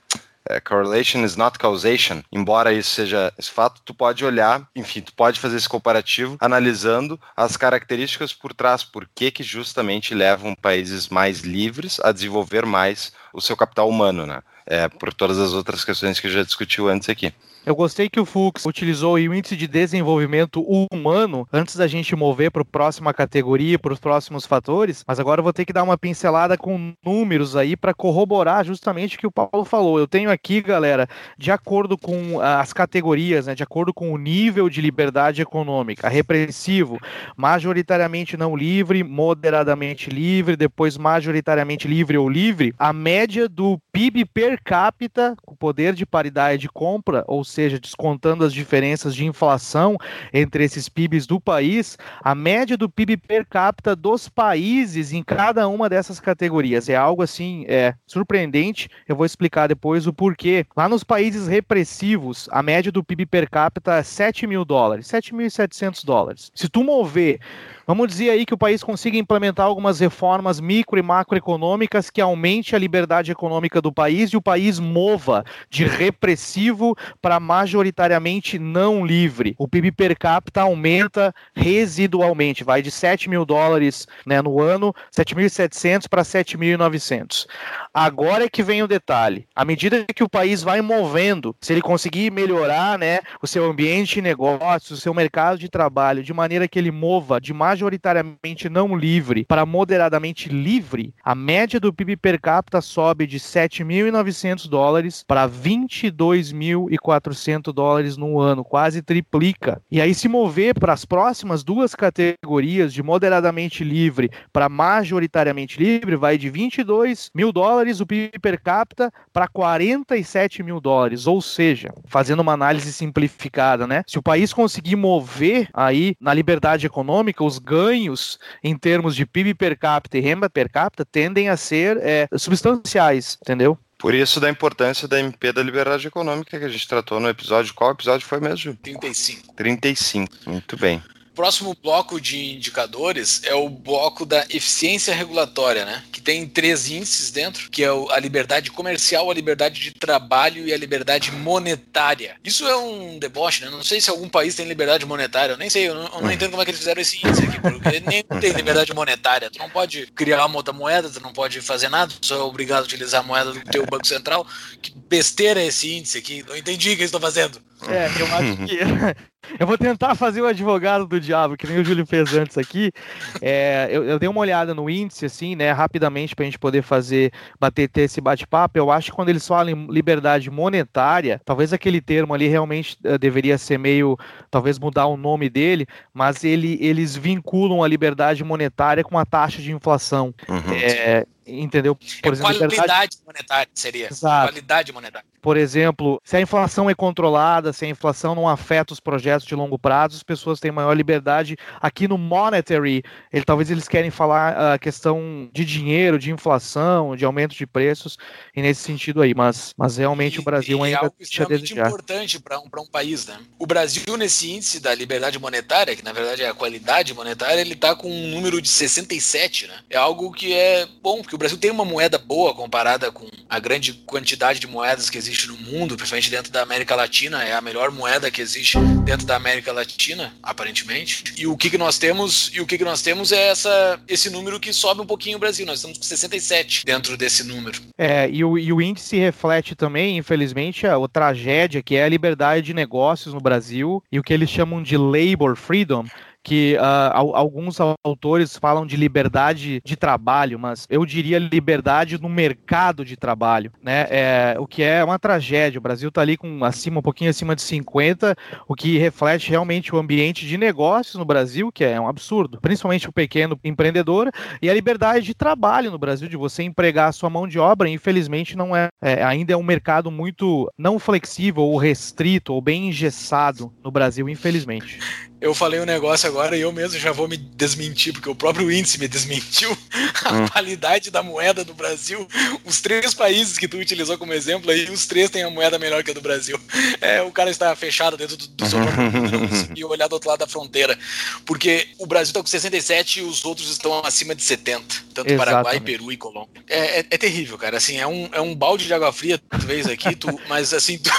é? 0.48 0.60
correlation 0.60 1.24
is 1.24 1.36
not 1.36 1.58
causation. 1.58 2.22
Embora 2.30 2.72
isso 2.72 2.90
seja 2.90 3.32
esse 3.38 3.50
fato, 3.50 3.80
tu 3.84 3.94
pode 3.94 4.24
olhar, 4.24 4.66
enfim, 4.74 5.00
tu 5.00 5.12
pode 5.14 5.38
fazer 5.38 5.56
esse 5.56 5.68
comparativo 5.68 6.36
analisando 6.40 7.20
as 7.36 7.56
características 7.56 8.32
por 8.32 8.52
trás, 8.52 8.82
por 8.82 9.08
que 9.14 9.30
que 9.30 9.42
justamente 9.42 10.14
levam 10.14 10.54
países 10.54 11.08
mais 11.08 11.40
livres 11.40 12.00
a 12.02 12.10
desenvolver 12.10 12.66
mais 12.66 13.12
o 13.32 13.40
seu 13.40 13.56
capital 13.56 13.88
humano, 13.88 14.26
né? 14.26 14.42
É, 14.66 14.88
por 14.88 15.12
todas 15.12 15.38
as 15.38 15.52
outras 15.52 15.84
questões 15.84 16.20
que 16.20 16.30
já 16.30 16.42
discutiu 16.42 16.88
antes 16.88 17.08
aqui. 17.08 17.32
Eu 17.64 17.76
gostei 17.76 18.10
que 18.10 18.18
o 18.18 18.26
Fux 18.26 18.66
utilizou 18.66 19.14
o 19.14 19.18
índice 19.18 19.56
de 19.56 19.68
desenvolvimento 19.68 20.60
humano 20.90 21.46
antes 21.52 21.76
da 21.76 21.86
gente 21.86 22.16
mover 22.16 22.50
para 22.50 22.62
a 22.62 22.64
próxima 22.64 23.14
categoria, 23.14 23.78
para 23.78 23.92
os 23.92 24.00
próximos 24.00 24.44
fatores, 24.44 25.04
mas 25.06 25.20
agora 25.20 25.38
eu 25.38 25.44
vou 25.44 25.52
ter 25.52 25.64
que 25.64 25.72
dar 25.72 25.84
uma 25.84 25.96
pincelada 25.96 26.58
com 26.58 26.92
números 27.04 27.54
aí 27.54 27.76
para 27.76 27.94
corroborar 27.94 28.64
justamente 28.64 29.14
o 29.14 29.18
que 29.20 29.28
o 29.28 29.30
Paulo 29.30 29.64
falou. 29.64 29.96
Eu 29.96 30.08
tenho 30.08 30.28
aqui, 30.28 30.60
galera, 30.60 31.06
de 31.38 31.52
acordo 31.52 31.96
com 31.96 32.40
as 32.40 32.72
categorias, 32.72 33.46
né, 33.46 33.54
de 33.54 33.62
acordo 33.62 33.94
com 33.94 34.12
o 34.12 34.18
nível 34.18 34.68
de 34.68 34.80
liberdade 34.80 35.40
econômica, 35.40 36.08
repressivo, 36.08 36.98
majoritariamente 37.36 38.36
não 38.36 38.56
livre, 38.56 39.04
moderadamente 39.04 40.10
livre, 40.10 40.56
depois 40.56 40.98
majoritariamente 40.98 41.86
livre 41.86 42.18
ou 42.18 42.28
livre, 42.28 42.74
a 42.76 42.92
média 42.92 43.48
do 43.48 43.78
PIB 43.92 44.24
per 44.24 44.58
capita, 44.64 45.36
com 45.44 45.54
poder 45.54 45.92
de 45.92 46.06
paridade 46.06 46.62
de 46.62 46.68
compra, 46.68 47.22
ou 47.28 47.44
seja, 47.44 47.78
descontando 47.78 48.42
as 48.42 48.52
diferenças 48.54 49.14
de 49.14 49.26
inflação 49.26 49.98
entre 50.32 50.64
esses 50.64 50.88
PIBs 50.88 51.26
do 51.26 51.38
país, 51.38 51.98
a 52.22 52.34
média 52.34 52.74
do 52.74 52.88
PIB 52.88 53.18
per 53.18 53.46
capita 53.46 53.94
dos 53.94 54.30
países 54.30 55.12
em 55.12 55.22
cada 55.22 55.68
uma 55.68 55.90
dessas 55.90 56.18
categorias. 56.18 56.88
É 56.88 56.96
algo 56.96 57.22
assim 57.22 57.66
é, 57.68 57.94
surpreendente. 58.06 58.88
Eu 59.06 59.14
vou 59.14 59.26
explicar 59.26 59.66
depois 59.66 60.06
o 60.06 60.12
porquê. 60.12 60.64
Lá 60.74 60.88
nos 60.88 61.04
países 61.04 61.46
repressivos, 61.46 62.48
a 62.50 62.62
média 62.62 62.90
do 62.90 63.04
PIB 63.04 63.26
per 63.26 63.50
capita 63.50 63.96
é 63.96 64.02
7 64.02 64.46
mil 64.46 64.64
dólares, 64.64 65.06
7.700 65.08 66.02
dólares. 66.02 66.50
Se 66.54 66.66
tu 66.66 66.82
mover 66.82 67.40
Vamos 67.84 68.08
dizer 68.08 68.30
aí 68.30 68.46
que 68.46 68.54
o 68.54 68.58
país 68.58 68.82
consiga 68.82 69.18
implementar 69.18 69.66
algumas 69.66 69.98
reformas 69.98 70.60
micro 70.60 70.98
e 70.98 71.02
macroeconômicas 71.02 72.10
que 72.10 72.20
aumente 72.20 72.76
a 72.76 72.78
liberdade 72.78 73.32
econômica 73.32 73.81
do 73.82 73.92
país 73.92 74.30
e 74.30 74.36
o 74.36 74.42
país 74.42 74.78
mova 74.78 75.44
de 75.68 75.84
repressivo 75.84 76.96
para 77.20 77.38
majoritariamente 77.38 78.58
não 78.58 79.04
livre. 79.04 79.54
O 79.58 79.68
PIB 79.68 79.92
per 79.92 80.16
capita 80.16 80.62
aumenta 80.62 81.34
residualmente, 81.54 82.64
vai 82.64 82.80
de 82.80 82.90
7 82.90 83.28
mil 83.28 83.44
dólares 83.44 84.06
né, 84.24 84.40
no 84.40 84.60
ano, 84.60 84.94
7.700 85.14 86.08
para 86.08 86.22
7.900. 86.22 87.46
Agora 87.92 88.44
é 88.44 88.48
que 88.48 88.62
vem 88.62 88.82
o 88.82 88.88
detalhe. 88.88 89.46
À 89.54 89.64
medida 89.64 90.06
que 90.14 90.24
o 90.24 90.28
país 90.28 90.62
vai 90.62 90.80
movendo, 90.80 91.54
se 91.60 91.72
ele 91.72 91.82
conseguir 91.82 92.30
melhorar 92.30 92.98
né, 92.98 93.20
o 93.42 93.46
seu 93.46 93.64
ambiente 93.64 94.14
de 94.14 94.22
negócios, 94.22 94.98
o 94.98 95.02
seu 95.02 95.12
mercado 95.12 95.58
de 95.58 95.68
trabalho, 95.68 96.22
de 96.22 96.32
maneira 96.32 96.68
que 96.68 96.78
ele 96.78 96.90
mova 96.90 97.40
de 97.40 97.52
majoritariamente 97.52 98.68
não 98.68 98.96
livre 98.96 99.44
para 99.44 99.66
moderadamente 99.66 100.48
livre, 100.48 101.14
a 101.22 101.34
média 101.34 101.80
do 101.80 101.92
PIB 101.92 102.16
per 102.16 102.40
capita 102.40 102.80
sobe 102.80 103.26
de 103.26 103.38
7.900 103.72 104.68
dólares 104.68 105.24
para 105.26 105.48
22.400 105.48 107.72
dólares 107.72 108.18
no 108.18 108.38
ano, 108.38 108.62
quase 108.62 109.00
triplica. 109.00 109.80
E 109.90 109.98
aí, 110.00 110.14
se 110.14 110.28
mover 110.28 110.78
para 110.78 110.92
as 110.92 111.06
próximas 111.06 111.64
duas 111.64 111.94
categorias, 111.94 112.92
de 112.92 113.02
moderadamente 113.02 113.82
livre 113.82 114.30
para 114.52 114.68
majoritariamente 114.68 115.82
livre, 115.82 116.16
vai 116.16 116.36
de 116.36 116.50
22 116.50 117.30
mil 117.34 117.50
dólares 117.50 118.00
o 118.00 118.06
PIB 118.06 118.38
per 118.38 118.60
capita 118.60 119.10
para 119.32 119.48
47 119.48 120.62
mil 120.62 120.78
dólares. 120.80 121.26
Ou 121.26 121.40
seja, 121.40 121.88
fazendo 122.06 122.40
uma 122.40 122.52
análise 122.52 122.92
simplificada, 122.92 123.86
né? 123.86 124.02
Se 124.06 124.18
o 124.18 124.22
país 124.22 124.52
conseguir 124.52 124.96
mover 124.96 125.70
aí 125.72 126.14
na 126.20 126.34
liberdade 126.34 126.84
econômica, 126.86 127.42
os 127.42 127.58
ganhos 127.58 128.38
em 128.62 128.76
termos 128.76 129.16
de 129.16 129.24
PIB 129.24 129.54
per 129.54 129.78
capita 129.78 130.18
e 130.18 130.20
renda 130.20 130.50
per 130.50 130.70
capita 130.70 131.04
tendem 131.04 131.48
a 131.48 131.56
ser 131.56 131.96
é, 131.98 132.26
substanciais, 132.36 133.38
entendeu? 133.40 133.61
Por 134.02 134.14
isso 134.14 134.40
da 134.40 134.50
importância 134.50 135.06
da 135.06 135.20
MP 135.20 135.52
da 135.52 135.62
liberdade 135.62 136.08
econômica 136.08 136.58
que 136.58 136.64
a 136.64 136.68
gente 136.68 136.88
tratou 136.88 137.20
no 137.20 137.28
episódio. 137.28 137.72
Qual 137.72 137.92
episódio 137.92 138.26
foi 138.26 138.40
mesmo? 138.40 138.74
35. 138.74 139.54
35, 139.54 140.36
muito 140.44 140.76
bem 140.76 141.00
próximo 141.34 141.76
bloco 141.82 142.20
de 142.20 142.54
indicadores 142.54 143.42
é 143.44 143.54
o 143.54 143.68
bloco 143.68 144.24
da 144.24 144.44
eficiência 144.48 145.14
regulatória, 145.14 145.84
né? 145.84 146.04
Que 146.12 146.20
tem 146.20 146.46
três 146.46 146.90
índices 146.90 147.30
dentro, 147.30 147.70
que 147.70 147.82
é 147.82 147.88
a 147.88 148.18
liberdade 148.18 148.70
comercial, 148.70 149.30
a 149.30 149.34
liberdade 149.34 149.80
de 149.80 149.92
trabalho 149.92 150.66
e 150.66 150.72
a 150.72 150.76
liberdade 150.76 151.32
monetária. 151.32 152.36
Isso 152.44 152.66
é 152.66 152.76
um 152.76 153.18
deboche, 153.18 153.64
né? 153.64 153.70
Não 153.70 153.82
sei 153.82 154.00
se 154.00 154.10
algum 154.10 154.28
país 154.28 154.54
tem 154.54 154.66
liberdade 154.66 155.06
monetária, 155.06 155.54
eu 155.54 155.58
nem 155.58 155.70
sei, 155.70 155.88
eu 155.88 155.94
não, 155.94 156.06
eu 156.06 156.20
não 156.20 156.32
entendo 156.32 156.50
como 156.50 156.62
é 156.62 156.64
que 156.64 156.70
eles 156.70 156.80
fizeram 156.80 157.00
esse 157.00 157.16
índice 157.16 157.44
aqui, 157.44 157.60
porque 157.60 158.00
nem 158.00 158.22
tem 158.40 158.52
liberdade 158.52 158.92
monetária. 158.94 159.50
Tu 159.50 159.58
não 159.58 159.70
pode 159.70 160.06
criar 160.14 160.46
uma 160.46 160.56
outra 160.56 160.72
moeda, 160.72 161.08
tu 161.10 161.20
não 161.20 161.32
pode 161.32 161.60
fazer 161.60 161.88
nada, 161.88 162.12
tu 162.20 162.26
só 162.26 162.36
é 162.36 162.42
obrigado 162.42 162.82
a 162.82 162.84
utilizar 162.84 163.20
a 163.20 163.26
moeda 163.26 163.52
do 163.52 163.60
teu 163.64 163.84
Banco 163.86 164.06
Central. 164.06 164.46
Que 164.80 164.92
besteira 165.08 165.62
é 165.62 165.66
esse 165.66 165.92
índice 165.92 166.18
aqui? 166.18 166.44
Não 166.46 166.56
entendi 166.56 166.90
o 166.90 166.92
que 166.92 167.00
eles 167.00 167.06
estão 167.06 167.20
fazendo. 167.20 167.60
É, 167.88 168.06
eu 168.20 168.26
acho 168.36 168.56
que. 168.66 168.78
eu 169.58 169.66
vou 169.66 169.76
tentar 169.76 170.14
fazer 170.14 170.40
o 170.40 170.46
advogado 170.46 171.06
do 171.06 171.20
diabo, 171.20 171.56
que 171.56 171.66
nem 171.66 171.78
o 171.78 171.84
Júlio 171.84 172.06
fez 172.06 172.34
antes 172.34 172.56
aqui. 172.56 172.92
É, 173.40 173.88
eu, 173.90 174.04
eu, 174.04 174.18
dei 174.18 174.28
uma 174.28 174.40
olhada 174.40 174.74
no 174.74 174.88
índice, 174.88 175.26
assim, 175.26 175.56
né, 175.56 175.72
rapidamente, 175.72 176.34
para 176.34 176.44
a 176.44 176.46
gente 176.46 176.58
poder 176.58 176.82
fazer, 176.82 177.32
bater 177.58 177.88
ter 177.88 178.02
esse 178.02 178.20
bate-papo. 178.20 178.78
Eu 178.78 178.90
acho 178.90 179.10
que 179.10 179.16
quando 179.16 179.30
eles 179.30 179.46
falam 179.46 179.70
em 179.70 179.86
liberdade 179.88 180.50
monetária, 180.50 181.40
talvez 181.44 181.72
aquele 181.72 182.00
termo 182.00 182.34
ali 182.34 182.48
realmente 182.48 182.96
uh, 183.04 183.18
deveria 183.18 183.58
ser 183.58 183.78
meio. 183.78 184.16
talvez 184.50 184.78
mudar 184.78 185.06
o 185.06 185.16
nome 185.16 185.48
dele, 185.48 185.86
mas 186.12 186.44
ele, 186.44 186.78
eles 186.80 187.16
vinculam 187.16 187.82
a 187.82 187.88
liberdade 187.88 188.44
monetária 188.44 189.02
com 189.02 189.18
a 189.18 189.24
taxa 189.24 189.60
de 189.60 189.72
inflação. 189.72 190.34
Uhum. 190.48 190.72
É, 190.74 191.26
entendeu? 191.46 191.94
Por 191.94 192.06
é 192.28 192.32
exemplo, 192.32 192.54
qualidade 192.54 193.18
monetária 193.26 193.70
seria. 193.74 194.08
Exato. 194.08 194.48
Qualidade 194.48 194.92
monetária. 194.92 195.26
Por 195.42 195.56
exemplo, 195.56 196.22
se 196.24 196.36
a 196.36 196.40
inflação 196.40 196.88
é 196.88 196.94
controlada, 196.94 197.72
se 197.72 197.84
a 197.84 197.88
inflação 197.88 198.32
não 198.32 198.48
afeta 198.48 198.92
os 198.92 199.00
projetos 199.00 199.44
de 199.44 199.56
longo 199.56 199.76
prazo, 199.76 200.16
as 200.16 200.22
pessoas 200.22 200.60
têm 200.60 200.70
maior 200.70 200.96
liberdade. 200.96 201.56
Aqui 201.80 202.06
no 202.06 202.16
monetary, 202.16 203.02
ele, 203.32 203.44
talvez 203.44 203.68
eles 203.68 203.88
querem 203.88 204.08
falar 204.08 204.74
a 204.74 204.78
questão 204.78 205.50
de 205.52 205.64
dinheiro, 205.64 206.16
de 206.16 206.30
inflação, 206.30 207.16
de 207.16 207.24
aumento 207.24 207.56
de 207.56 207.66
preços, 207.66 208.16
e 208.54 208.62
nesse 208.62 208.82
sentido 208.82 209.20
aí. 209.20 209.34
Mas, 209.34 209.74
mas 209.76 209.96
realmente 209.96 210.36
e, 210.36 210.38
o 210.38 210.44
Brasil 210.44 210.78
e 210.78 210.82
ainda 210.84 210.96
é 210.96 211.04
algo 211.04 211.16
extremamente 211.18 211.72
importante 211.76 212.40
para 212.40 212.60
um, 212.60 212.68
um 212.78 212.86
país, 212.86 213.26
né? 213.26 213.36
O 213.58 213.66
Brasil, 213.66 214.16
nesse 214.16 214.48
índice 214.48 214.78
da 214.78 214.94
liberdade 214.94 215.40
monetária, 215.40 215.96
que 215.96 216.04
na 216.04 216.12
verdade 216.12 216.42
é 216.44 216.48
a 216.48 216.54
qualidade 216.54 217.12
monetária, 217.14 217.60
ele 217.60 217.74
está 217.74 217.96
com 217.96 218.08
um 218.08 218.28
número 218.28 218.62
de 218.62 218.68
67, 218.68 219.66
né? 219.66 219.74
É 219.90 219.96
algo 219.96 220.30
que 220.30 220.52
é 220.52 220.86
bom, 221.02 221.20
porque 221.32 221.36
o 221.36 221.38
Brasil 221.38 221.56
tem 221.56 221.70
uma 221.70 221.84
moeda 221.84 222.18
boa 222.18 222.54
comparada 222.54 223.10
com 223.10 223.26
a 223.48 223.58
grande 223.58 223.94
quantidade 223.94 224.60
de 224.60 224.66
moedas 224.66 225.08
que 225.08 225.16
existe 225.16 225.48
no 225.48 225.56
mundo, 225.56 225.96
principalmente 225.96 226.30
dentro 226.30 226.52
da 226.52 226.62
América 226.62 226.94
Latina, 226.94 227.42
é 227.42 227.54
a 227.54 227.60
melhor 227.60 227.90
moeda 227.90 228.30
que 228.30 228.42
existe 228.42 228.78
dentro 229.02 229.26
da 229.26 229.36
América 229.36 229.72
Latina, 229.72 230.34
aparentemente. 230.42 231.24
E 231.38 231.46
o 231.46 231.56
que, 231.56 231.70
que 231.70 231.78
nós 231.78 231.96
temos? 231.96 232.50
E 232.52 232.60
o 232.60 232.66
que, 232.66 232.76
que 232.76 232.84
nós 232.84 233.00
temos 233.00 233.32
é 233.32 233.48
essa, 233.48 233.98
esse 234.06 234.28
número 234.28 234.60
que 234.60 234.72
sobe 234.74 235.00
um 235.00 235.06
pouquinho 235.06 235.38
o 235.38 235.40
Brasil. 235.40 235.64
Nós 235.64 235.78
estamos 235.78 235.96
com 235.96 236.04
67 236.04 236.84
dentro 236.84 237.16
desse 237.16 237.44
número. 237.44 237.80
É, 237.96 238.28
e 238.28 238.44
o, 238.44 238.58
e 238.58 238.70
o 238.70 238.82
índice 238.82 239.16
reflete 239.16 239.74
também, 239.74 240.18
infelizmente, 240.18 240.86
a, 240.86 240.96
a 240.96 241.08
tragédia 241.08 241.82
que 241.82 241.96
é 241.96 242.04
a 242.04 242.08
liberdade 242.08 242.66
de 242.66 242.74
negócios 242.74 243.32
no 243.32 243.40
Brasil 243.40 244.02
e 244.12 244.18
o 244.18 244.22
que 244.22 244.34
eles 244.34 244.50
chamam 244.50 244.82
de 244.82 244.98
labor 244.98 245.56
freedom 245.56 246.04
que 246.42 246.76
uh, 246.76 247.34
alguns 247.34 247.78
autores 248.04 248.56
falam 248.56 248.84
de 248.84 248.96
liberdade 248.96 249.80
de 249.84 249.96
trabalho, 249.96 250.58
mas 250.58 250.86
eu 250.90 251.06
diria 251.06 251.38
liberdade 251.38 252.20
no 252.20 252.28
mercado 252.28 253.04
de 253.04 253.16
trabalho, 253.16 253.72
né? 253.82 254.06
É, 254.10 254.56
o 254.58 254.66
que 254.66 254.82
é 254.82 255.04
uma 255.04 255.18
tragédia. 255.18 255.78
O 255.78 255.82
Brasil 255.82 256.08
está 256.08 256.20
ali 256.20 256.36
com 256.36 256.64
acima, 256.64 256.98
um 256.98 257.02
pouquinho 257.02 257.30
acima 257.30 257.54
de 257.54 257.62
50, 257.62 258.36
o 258.66 258.74
que 258.74 258.98
reflete 258.98 259.50
realmente 259.50 259.94
o 259.94 259.98
ambiente 259.98 260.46
de 260.46 260.58
negócios 260.58 261.14
no 261.14 261.24
Brasil, 261.24 261.70
que 261.70 261.84
é 261.84 262.00
um 262.00 262.08
absurdo, 262.08 262.60
principalmente 262.60 263.08
o 263.08 263.12
pequeno 263.12 263.58
empreendedor, 263.62 264.30
e 264.60 264.68
a 264.68 264.74
liberdade 264.74 265.26
de 265.26 265.34
trabalho 265.34 265.90
no 265.90 265.98
Brasil, 265.98 266.28
de 266.28 266.36
você 266.36 266.62
empregar 266.62 267.08
a 267.08 267.12
sua 267.12 267.30
mão 267.30 267.46
de 267.46 267.58
obra, 267.58 267.88
infelizmente 267.88 268.56
não 268.56 268.74
é, 268.74 268.88
é 269.00 269.22
ainda 269.22 269.52
é 269.52 269.56
um 269.56 269.62
mercado 269.62 270.10
muito 270.10 270.70
não 270.76 270.98
flexível 270.98 271.62
ou 271.62 271.76
restrito 271.76 272.52
ou 272.52 272.60
bem 272.60 272.88
engessado 272.88 273.72
no 273.82 273.90
Brasil, 273.90 274.28
infelizmente 274.28 274.98
eu 275.42 275.52
falei 275.52 275.80
um 275.80 275.84
negócio 275.84 276.28
agora 276.28 276.56
e 276.56 276.60
eu 276.60 276.70
mesmo 276.70 277.00
já 277.00 277.10
vou 277.10 277.26
me 277.26 277.36
desmentir, 277.36 278.12
porque 278.12 278.30
o 278.30 278.34
próprio 278.34 278.70
índice 278.70 278.96
me 278.96 279.08
desmentiu 279.08 279.76
a 280.24 280.32
hum. 280.34 280.48
qualidade 280.48 281.10
da 281.10 281.20
moeda 281.20 281.64
do 281.64 281.74
Brasil. 281.74 282.28
Os 282.64 282.80
três 282.80 283.12
países 283.12 283.58
que 283.58 283.66
tu 283.66 283.76
utilizou 283.76 284.16
como 284.16 284.32
exemplo 284.32 284.70
aí, 284.70 284.88
os 284.88 285.04
três 285.04 285.30
têm 285.30 285.42
a 285.42 285.50
moeda 285.50 285.80
melhor 285.80 286.04
que 286.04 286.12
a 286.12 286.14
do 286.14 286.20
Brasil. 286.20 286.56
É, 287.00 287.22
o 287.22 287.32
cara 287.32 287.50
está 287.50 287.74
fechado 287.74 288.16
dentro 288.16 288.36
do, 288.36 288.46
do 288.46 288.66
seu 288.66 288.80
próprio 288.80 289.48
conseguiu 289.50 289.88
olhar 289.88 290.06
do 290.06 290.12
outro 290.12 290.30
lado 290.30 290.38
da 290.38 290.46
fronteira. 290.46 290.96
Porque 291.44 291.88
o 291.98 292.06
Brasil 292.06 292.30
está 292.30 292.40
com 292.40 292.46
67 292.46 293.18
e 293.18 293.22
os 293.22 293.44
outros 293.44 293.68
estão 293.68 293.98
acima 294.04 294.36
de 294.36 294.42
70. 294.42 294.82
Tanto 295.12 295.28
Exatamente. 295.28 295.36
Paraguai, 295.36 295.80
Peru 295.80 296.12
e 296.12 296.16
Colômbia. 296.16 296.62
É, 296.68 297.00
é, 297.00 297.06
é, 297.10 297.18
terrível, 297.18 297.58
cara. 297.58 297.78
Assim, 297.78 297.96
é 297.96 298.06
um, 298.06 298.28
é 298.32 298.40
um 298.40 298.54
balde 298.54 298.86
de 298.86 298.94
água 298.94 299.12
fria, 299.12 299.38
tu 299.38 299.58
vês 299.58 299.88
aqui, 299.88 300.14
tu, 300.14 300.28
mas 300.48 300.72
assim, 300.72 300.98
tu, 300.98 301.10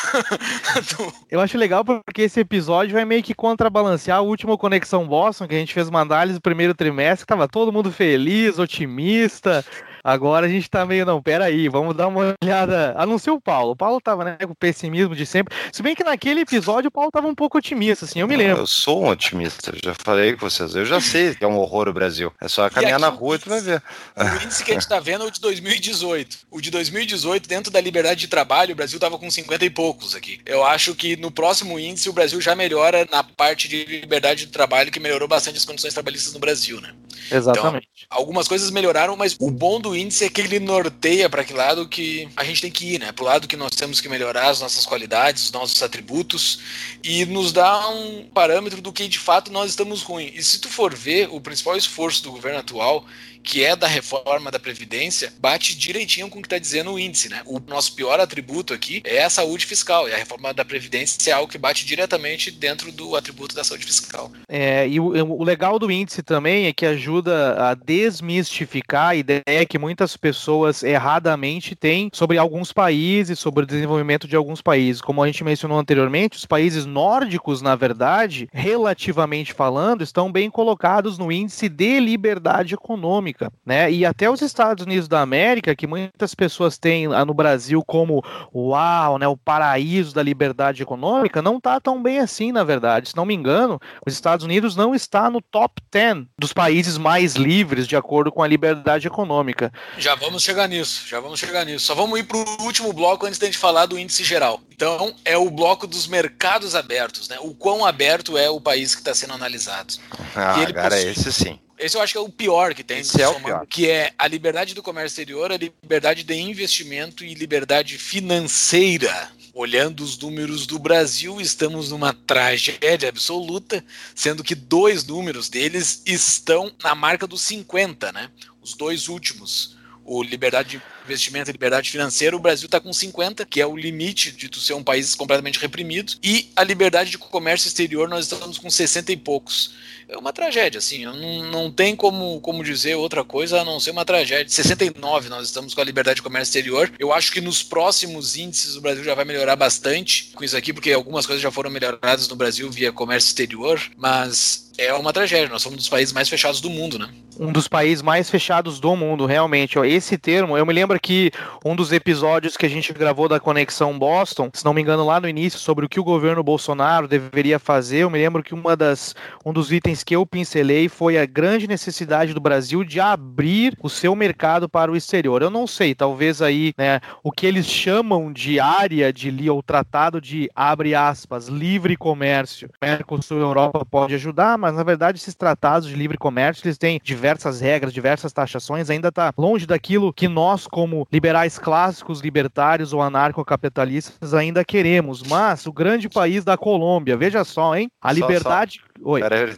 tu... 0.96 1.14
Eu 1.30 1.42
acho 1.42 1.58
legal 1.58 1.84
porque 1.84 2.22
esse 2.22 2.40
episódio 2.40 2.94
vai 2.94 3.04
meio 3.04 3.22
que 3.22 3.34
contrabalancear 3.34 4.13
a 4.14 4.22
última 4.22 4.58
Conexão 4.58 5.08
Boston, 5.08 5.48
que 5.48 5.56
a 5.56 5.60
gente 5.60 5.74
fez 5.74 5.88
uma 5.90 6.02
análise 6.02 6.38
do 6.38 6.42
primeiro 6.42 6.74
trimestre, 6.74 7.26
tava 7.26 7.48
todo 7.48 7.72
mundo 7.72 7.92
feliz, 7.92 8.60
otimista. 8.60 9.64
Agora 10.04 10.48
a 10.48 10.50
gente 10.50 10.70
tá 10.70 10.86
meio, 10.86 11.06
não, 11.06 11.22
peraí, 11.22 11.70
vamos 11.70 11.96
dar 11.96 12.08
uma 12.08 12.36
olhada. 12.44 12.94
A 12.98 13.06
não 13.06 13.18
ser 13.18 13.32
o 13.32 13.40
Paulo. 13.40 13.72
O 13.72 13.76
Paulo 13.76 14.02
tava, 14.02 14.26
né, 14.26 14.38
com 14.44 14.52
o 14.52 14.56
pessimismo 14.56 15.16
de 15.16 15.26
sempre. 15.26 15.56
Se 15.72 15.82
bem 15.82 15.96
que 15.96 16.04
naquele 16.04 16.42
episódio 16.42 16.90
o 16.90 16.92
Paulo 16.92 17.10
tava 17.10 17.28
um 17.28 17.36
pouco 17.36 17.58
otimista, 17.58 18.04
assim, 18.04 18.20
eu 18.20 18.28
me 18.28 18.36
lembro. 18.36 18.64
Eu 18.64 18.68
sou 18.68 19.04
um 19.04 19.10
otimista, 19.10 19.72
já 19.82 19.96
falei 20.04 20.34
com 20.34 20.50
vocês. 20.50 20.76
Eu 20.76 20.86
já 20.86 21.00
sei 21.00 21.34
que 21.34 21.44
é 21.44 21.48
um 21.48 21.58
horror 21.58 21.88
o 21.88 21.94
Brasil. 21.94 22.34
É 22.42 22.48
só 22.48 22.70
caminhar 22.70 23.00
na 23.00 23.08
rua 23.08 23.36
e 23.36 23.40
tu 23.40 23.50
vai 23.50 23.62
ver. 23.62 23.82
O 24.18 24.44
índice 24.44 24.64
que 24.66 24.72
a 24.72 24.74
gente 24.74 24.88
tá 24.88 25.00
vendo 25.00 25.24
é 25.24 25.28
o 25.28 25.32
de 25.32 25.40
2018. 25.40 26.38
O 26.52 26.60
de 26.60 26.70
2018, 26.70 27.48
dentro 27.48 27.72
da 27.72 27.80
liberdade 27.80 28.20
de 28.20 28.28
trabalho, 28.28 28.74
o 28.74 28.76
Brasil 28.76 29.00
tava 29.00 29.18
com 29.18 29.32
50 29.32 29.64
e 29.64 29.70
poucos 29.70 30.16
aqui. 30.16 30.42
Eu 30.46 30.66
acho 30.66 30.94
que 30.96 31.16
no 31.16 31.32
próximo 31.32 31.80
índice 31.80 32.10
o 32.10 32.14
Brasil 32.14 32.42
já 32.42 32.56
melhora 32.56 33.08
na 33.10 33.24
parte 33.24 33.68
de 33.70 33.86
liberdade 33.86 34.46
de 34.46 34.52
trabalho, 34.52 34.92
que 34.92 35.00
melhorou 35.00 35.28
bastante 35.28 35.58
as 35.58 35.66
condições 35.66 35.94
trabalhistas 35.94 36.34
no 36.34 36.40
Brasil, 36.40 36.82
né? 36.82 36.94
Exatamente. 37.32 37.88
Então, 38.06 38.18
algumas 38.18 38.48
coisas 38.48 38.70
melhoraram, 38.70 39.16
mas 39.16 39.36
o 39.40 39.50
bom 39.50 39.80
do 39.80 39.93
índice 39.96 40.26
é 40.26 40.30
que 40.30 40.42
ele 40.42 40.60
norteia 40.60 41.30
para 41.30 41.44
que 41.44 41.54
lado 41.54 41.88
que 41.88 42.28
a 42.36 42.44
gente 42.44 42.62
tem 42.62 42.72
que 42.72 42.96
ir, 42.96 43.00
né? 43.00 43.12
Para 43.12 43.24
o 43.24 43.28
lado 43.28 43.48
que 43.48 43.56
nós 43.56 43.72
temos 43.72 44.00
que 44.02 44.10
melhorar 44.10 44.50
as 44.50 44.62
nossas 44.62 44.86
qualidades, 44.86 45.46
os 45.46 45.52
nossos 45.52 45.82
atributos 45.82 46.60
e 47.04 47.26
nos 47.26 47.52
dá 47.52 47.90
um 47.90 48.26
parâmetro 48.34 48.82
do 48.82 48.94
que 48.94 49.08
de 49.08 49.20
fato 49.20 49.52
nós 49.52 49.70
estamos 49.70 50.02
ruim. 50.02 50.32
E 50.34 50.44
se 50.44 50.60
tu 50.60 50.70
for 50.70 50.94
ver, 50.94 51.30
o 51.32 51.42
principal 51.42 51.76
esforço 51.76 52.24
do 52.24 52.32
governo 52.32 52.60
atual 52.60 53.06
que 53.44 53.64
é 53.64 53.76
da 53.76 53.88
reforma 53.88 54.50
da 54.50 54.60
Previdência, 54.60 55.34
bate 55.40 55.78
direitinho 55.78 56.30
com 56.30 56.40
o 56.40 56.42
que 56.42 56.48
está 56.48 56.58
dizendo 56.58 56.94
o 56.94 57.00
índice. 57.00 57.30
Né? 57.30 57.42
O 57.46 57.60
nosso 57.60 57.94
pior 57.94 58.20
atributo 58.20 58.74
aqui 58.74 59.02
é 59.06 59.24
a 59.24 59.30
saúde 59.30 59.66
fiscal, 59.66 60.08
e 60.08 60.14
a 60.14 60.18
reforma 60.18 60.54
da 60.54 60.64
Previdência 60.64 61.32
é 61.32 61.34
algo 61.34 61.52
que 61.52 61.58
bate 61.58 61.86
diretamente 61.86 62.50
dentro 62.50 62.92
do 62.92 63.16
atributo 63.16 63.54
da 63.54 63.64
saúde 63.64 63.86
fiscal. 63.86 64.32
É, 64.48 64.88
e 64.88 65.00
o, 65.00 65.08
o 65.08 65.44
legal 65.44 65.78
do 65.78 65.92
índice 65.92 66.24
também 66.24 66.68
é 66.68 66.74
que 66.74 66.86
ajuda 66.86 67.70
a 67.70 67.74
desmistificar 67.74 69.10
a 69.10 69.16
ideia 69.16 69.66
que 69.68 69.78
muitas 69.78 70.16
pessoas 70.16 70.82
erradamente 70.82 71.76
têm 71.76 72.10
sobre 72.14 72.38
alguns 72.38 72.72
países, 72.72 73.40
sobre 73.40 73.64
o 73.64 73.68
desenvolvimento 73.68 74.28
de 74.28 74.36
alguns 74.36 74.62
países. 74.62 75.02
Como 75.02 75.22
a 75.22 75.28
gente 75.28 75.44
mencionou 75.44 75.78
anteriormente, 75.78 76.38
os 76.38 76.46
países 76.46 76.86
nórdicos, 76.86 77.62
na 77.62 77.76
verdade, 77.76 78.48
relativamente 78.54 79.54
falando, 79.54 80.04
estão 80.04 80.32
bem 80.32 80.50
colocados 80.50 81.18
no 81.18 81.32
índice 81.32 81.68
de 81.68 82.00
liberdade 82.00 82.74
econômica 82.74 83.33
né? 83.66 83.92
E 83.92 84.06
até 84.06 84.30
os 84.30 84.42
Estados 84.42 84.86
Unidos 84.86 85.08
da 85.08 85.22
América, 85.22 85.76
que 85.76 85.88
muitas 85.88 86.34
pessoas 86.36 86.78
têm 86.78 87.08
no 87.08 87.34
Brasil 87.34 87.84
como 87.86 88.24
uau, 88.54 89.18
né, 89.18 89.28
o 89.28 89.38
paraíso 89.38 90.14
da 90.14 90.24
liberdade 90.24 90.82
econômica, 90.82 91.42
não 91.42 91.58
está 91.58 91.80
tão 91.80 92.02
bem 92.02 92.20
assim, 92.20 92.52
na 92.52 92.64
verdade. 92.64 93.10
Se 93.10 93.16
não 93.16 93.26
me 93.26 93.34
engano, 93.34 93.80
os 94.06 94.14
Estados 94.14 94.46
Unidos 94.46 94.76
não 94.76 94.94
está 94.94 95.30
no 95.30 95.42
top 95.42 95.82
10 95.92 96.26
dos 96.38 96.54
países 96.54 96.98
mais 96.98 97.36
livres 97.36 97.88
de 97.88 97.96
acordo 97.96 98.32
com 98.32 98.44
a 98.44 98.48
liberdade 98.48 99.08
econômica. 99.08 99.72
Já 99.98 100.16
vamos 100.16 100.44
chegar 100.44 100.68
nisso, 100.68 101.08
já 101.08 101.20
vamos 101.20 101.40
chegar 101.40 101.66
nisso. 101.66 101.86
Só 101.86 101.96
vamos 101.96 102.20
ir 102.20 102.24
para 102.24 102.38
o 102.38 102.64
último 102.64 102.92
bloco 102.94 103.26
antes 103.26 103.40
de 103.40 103.46
a 103.46 103.48
gente 103.48 103.58
falar 103.58 103.86
do 103.86 103.98
índice 103.98 104.24
geral. 104.24 104.60
Então, 104.72 105.14
é 105.24 105.38
o 105.38 105.50
bloco 105.50 105.88
dos 105.88 106.08
mercados 106.08 106.76
abertos, 106.76 107.30
né? 107.30 107.38
O 107.42 107.54
quão 107.54 107.86
aberto 107.86 108.38
é 108.38 108.50
o 108.50 108.60
país 108.60 108.96
que 108.96 109.02
está 109.02 109.14
sendo 109.14 109.34
analisado. 109.34 109.94
Ah, 110.36 110.56
cara, 110.74 110.96
possui... 110.96 111.10
esse 111.12 111.32
sim. 111.32 111.60
Esse 111.78 111.98
eu 111.98 112.02
acho 112.02 112.14
que 112.14 112.18
é 112.18 112.22
o 112.22 112.30
pior 112.30 112.74
que 112.74 112.84
tem. 112.84 113.00
Esse 113.00 113.22
é 113.22 113.28
o 113.28 113.40
pior. 113.40 113.66
Que 113.68 113.90
é 113.90 114.14
a 114.18 114.28
liberdade 114.28 114.74
do 114.74 114.84
comércio 114.84 115.08
exterior, 115.08 115.52
a 115.52 115.58
liberdade 115.58 116.24
de 116.24 116.36
investimento 116.36 117.24
e 117.24 117.34
liberdade 117.34 117.98
financeira. 117.98 119.32
Olhando 119.54 120.04
os 120.04 120.18
números 120.18 120.66
do 120.66 120.80
Brasil, 120.80 121.40
estamos 121.40 121.92
numa 121.92 122.12
tragédia 122.12 123.10
absoluta, 123.10 123.84
sendo 124.16 124.44
que 124.44 124.56
dois 124.56 125.06
números 125.06 125.48
deles 125.48 126.02
estão 126.06 126.72
na 126.84 126.96
marca 126.96 127.28
dos 127.28 127.42
50, 127.42 128.12
né? 128.12 128.32
Os 128.62 128.74
dois 128.74 129.08
últimos 129.08 129.76
o 130.06 130.22
liberdade 130.22 130.70
de 130.78 130.82
investimento 131.04 131.52
liberdade 131.52 131.90
financeira, 131.90 132.36
o 132.36 132.40
Brasil 132.40 132.66
está 132.66 132.80
com 132.80 132.92
50, 132.92 133.46
que 133.46 133.60
é 133.60 133.66
o 133.66 133.76
limite 133.76 134.32
de 134.32 134.48
tu 134.50 134.60
ser 134.60 134.74
um 134.74 134.84
país 134.84 135.16
completamente 135.16 135.60
reprimido, 135.60 136.14
e 136.24 136.50
a 136.56 136.64
liberdade 136.64 137.12
de 137.12 137.18
comércio 137.18 137.68
exterior 137.68 138.08
nós 138.08 138.26
estamos 138.26 138.58
com 138.58 138.70
60 138.70 139.12
e 139.12 139.18
poucos. 139.18 139.74
É 140.08 140.18
uma 140.18 140.34
tragédia, 140.34 140.78
assim, 140.78 141.06
não, 141.06 141.44
não 141.50 141.72
tem 141.72 141.96
como, 141.96 142.40
como 142.42 142.64
dizer 142.64 142.96
outra 142.96 143.24
coisa 143.24 143.62
a 143.62 143.66
não 143.66 143.80
ser 143.80 143.92
uma 143.92 144.06
tragédia. 144.06 144.50
69 144.50 145.30
nós 145.30 145.48
estamos 145.48 145.74
com 145.74 145.82
a 145.82 145.84
liberdade 145.84 146.18
de 146.18 146.22
comércio 146.22 146.50
exterior. 146.50 146.92
Eu 147.00 147.12
acho 147.12 147.32
que 147.32 147.42
nos 147.42 147.64
próximos 147.64 148.36
índices 148.36 148.76
o 148.76 148.82
Brasil 148.82 149.04
já 149.04 149.16
vai 149.16 149.26
melhorar 149.26 149.56
bastante 149.56 150.32
com 150.36 150.44
isso 150.44 150.56
aqui, 150.56 150.74
porque 150.74 150.92
algumas 150.92 151.26
coisas 151.26 151.42
já 151.42 151.52
foram 151.52 151.70
melhoradas 151.70 152.28
no 152.28 152.36
Brasil 152.36 152.70
via 152.70 152.92
comércio 152.92 153.28
exterior, 153.28 153.82
mas 153.98 154.72
é 154.78 154.94
uma 154.94 155.14
tragédia. 155.14 155.50
Nós 155.50 155.62
somos 155.62 155.76
um 155.76 155.78
dos 155.78 155.90
países 155.90 156.14
mais 156.14 156.30
fechados 156.30 156.62
do 156.62 156.70
mundo, 156.70 156.98
né? 156.98 157.10
Um 157.40 157.52
dos 157.52 157.68
países 157.68 158.02
mais 158.02 158.30
fechados 158.30 158.80
do 158.80 158.96
mundo, 158.96 159.26
realmente. 159.26 159.78
Esse 159.80 160.18
termo, 160.18 160.58
eu 160.58 160.66
me 160.66 160.74
lembro 160.74 161.00
que 161.00 161.32
um 161.66 161.76
dos 161.76 161.92
episódios 161.92 162.56
que 162.56 162.66
a 162.66 162.70
gente 162.70 162.94
gravou 162.94 163.28
da 163.28 163.40
Conexão 163.40 163.98
Boston, 163.98 164.50
se 164.54 164.64
não 164.64 164.74
me 164.74 164.82
engano, 164.82 165.06
lá 165.06 165.20
no 165.20 165.28
início, 165.28 165.60
sobre 165.60 165.86
o 165.86 165.90
que 165.90 166.00
o 166.00 166.04
governo 166.04 166.44
Bolsonaro 166.44 167.08
deveria 167.08 167.58
fazer, 167.58 168.00
eu 168.00 168.10
me 168.10 168.20
lembro 168.20 168.44
que 168.44 168.54
uma 168.54 168.76
das, 168.76 169.16
um 169.44 169.52
dos 169.52 169.72
itens 169.72 170.04
que 170.04 170.16
eu 170.16 170.26
pincelei 170.26 170.88
foi 170.88 171.18
a 171.18 171.26
grande 171.26 171.68
necessidade 171.68 172.34
do 172.34 172.40
Brasil 172.40 172.84
de 172.84 173.00
abrir 173.00 173.76
o 173.82 173.90
seu 173.90 174.16
mercado 174.16 174.70
para 174.70 174.92
o 174.92 174.96
exterior. 174.96 175.42
Eu 175.42 175.50
não 175.50 175.66
sei, 175.66 175.96
talvez 175.96 176.42
aí, 176.42 176.74
né, 176.78 177.00
o 177.24 177.32
que 177.32 177.48
eles 177.48 177.66
chamam 177.66 178.32
de 178.32 178.60
área 178.60 179.12
de 179.12 179.34
ou 179.50 179.64
tratado 179.64 180.22
de 180.22 180.50
abre 180.56 180.94
aspas, 180.94 181.48
livre 181.48 181.98
comércio. 181.98 182.70
Mercosul 182.82 183.40
Europa 183.40 183.86
pode 183.86 184.14
ajudar, 184.14 184.58
mas 184.64 184.76
na 184.76 184.84
verdade 184.84 185.18
esses 185.18 185.36
tratados 185.36 185.90
de 185.90 185.94
livre 185.94 186.18
comércio, 186.18 186.66
eles 186.66 186.78
têm 186.78 187.02
diversas 187.04 187.60
regras, 187.60 187.94
diversas 187.94 188.32
taxações, 188.32 188.90
ainda 188.90 189.10
está 189.10 189.34
longe 189.38 189.68
daquilo 189.68 190.14
que 190.14 190.30
nós, 190.30 190.66
como 190.66 191.06
liberais 191.12 191.60
clássicos, 191.60 192.22
libertários 192.22 192.94
ou 192.94 193.02
anarcocapitalistas, 193.02 194.34
ainda 194.34 194.64
queremos. 194.64 195.22
Mas 195.22 195.66
o 195.66 195.74
grande 195.74 196.08
país 196.08 196.46
da 196.46 196.58
Colômbia, 196.58 197.18
veja 197.18 197.44
só, 197.44 197.76
hein? 197.76 197.92
A 198.02 198.14
só, 198.14 198.16
liberdade. 198.16 198.82
Só. 199.02 199.10
Oi. 199.10 199.20
Pera, 199.20 199.54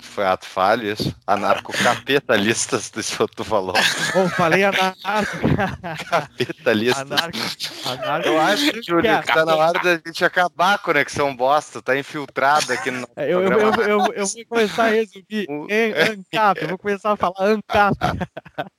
foi 0.00 0.24
ato 0.24 0.46
falho 0.46 0.90
isso? 0.90 1.14
Anarcocapitalistas, 1.26 2.92
isso 2.96 3.28
que 3.28 3.36
tu 3.36 3.44
falou. 3.44 3.74
Bom, 4.14 4.28
falei 4.30 4.64
anarco. 4.64 4.96
Capitalistas. 6.08 7.10
Anarco, 7.10 7.38
anarco. 7.86 8.28
Eu 8.28 8.40
acho, 8.40 8.82
Júlio, 8.82 9.20
que 9.22 9.32
tá 9.32 9.44
na 9.44 9.54
hora 9.56 9.78
da 9.80 9.94
gente 9.94 10.24
acabar 10.24 10.74
a 10.74 10.78
conexão 10.78 11.34
bosta, 11.34 11.82
tá 11.82 11.96
infiltrado 11.98 12.72
aqui 12.72 12.90
no. 12.90 13.06
Eu, 13.16 13.42
eu, 13.42 13.52
eu, 13.52 13.72
eu, 13.82 14.12
eu 14.14 14.26
vou 14.26 14.44
começar 14.48 14.84
a 14.84 14.88
resumir. 14.88 15.46
ANCAP, 15.50 16.62
eu 16.62 16.68
vou 16.68 16.78
começar 16.78 17.12
a 17.12 17.16
falar 17.16 17.34
ANCAP. 17.40 17.96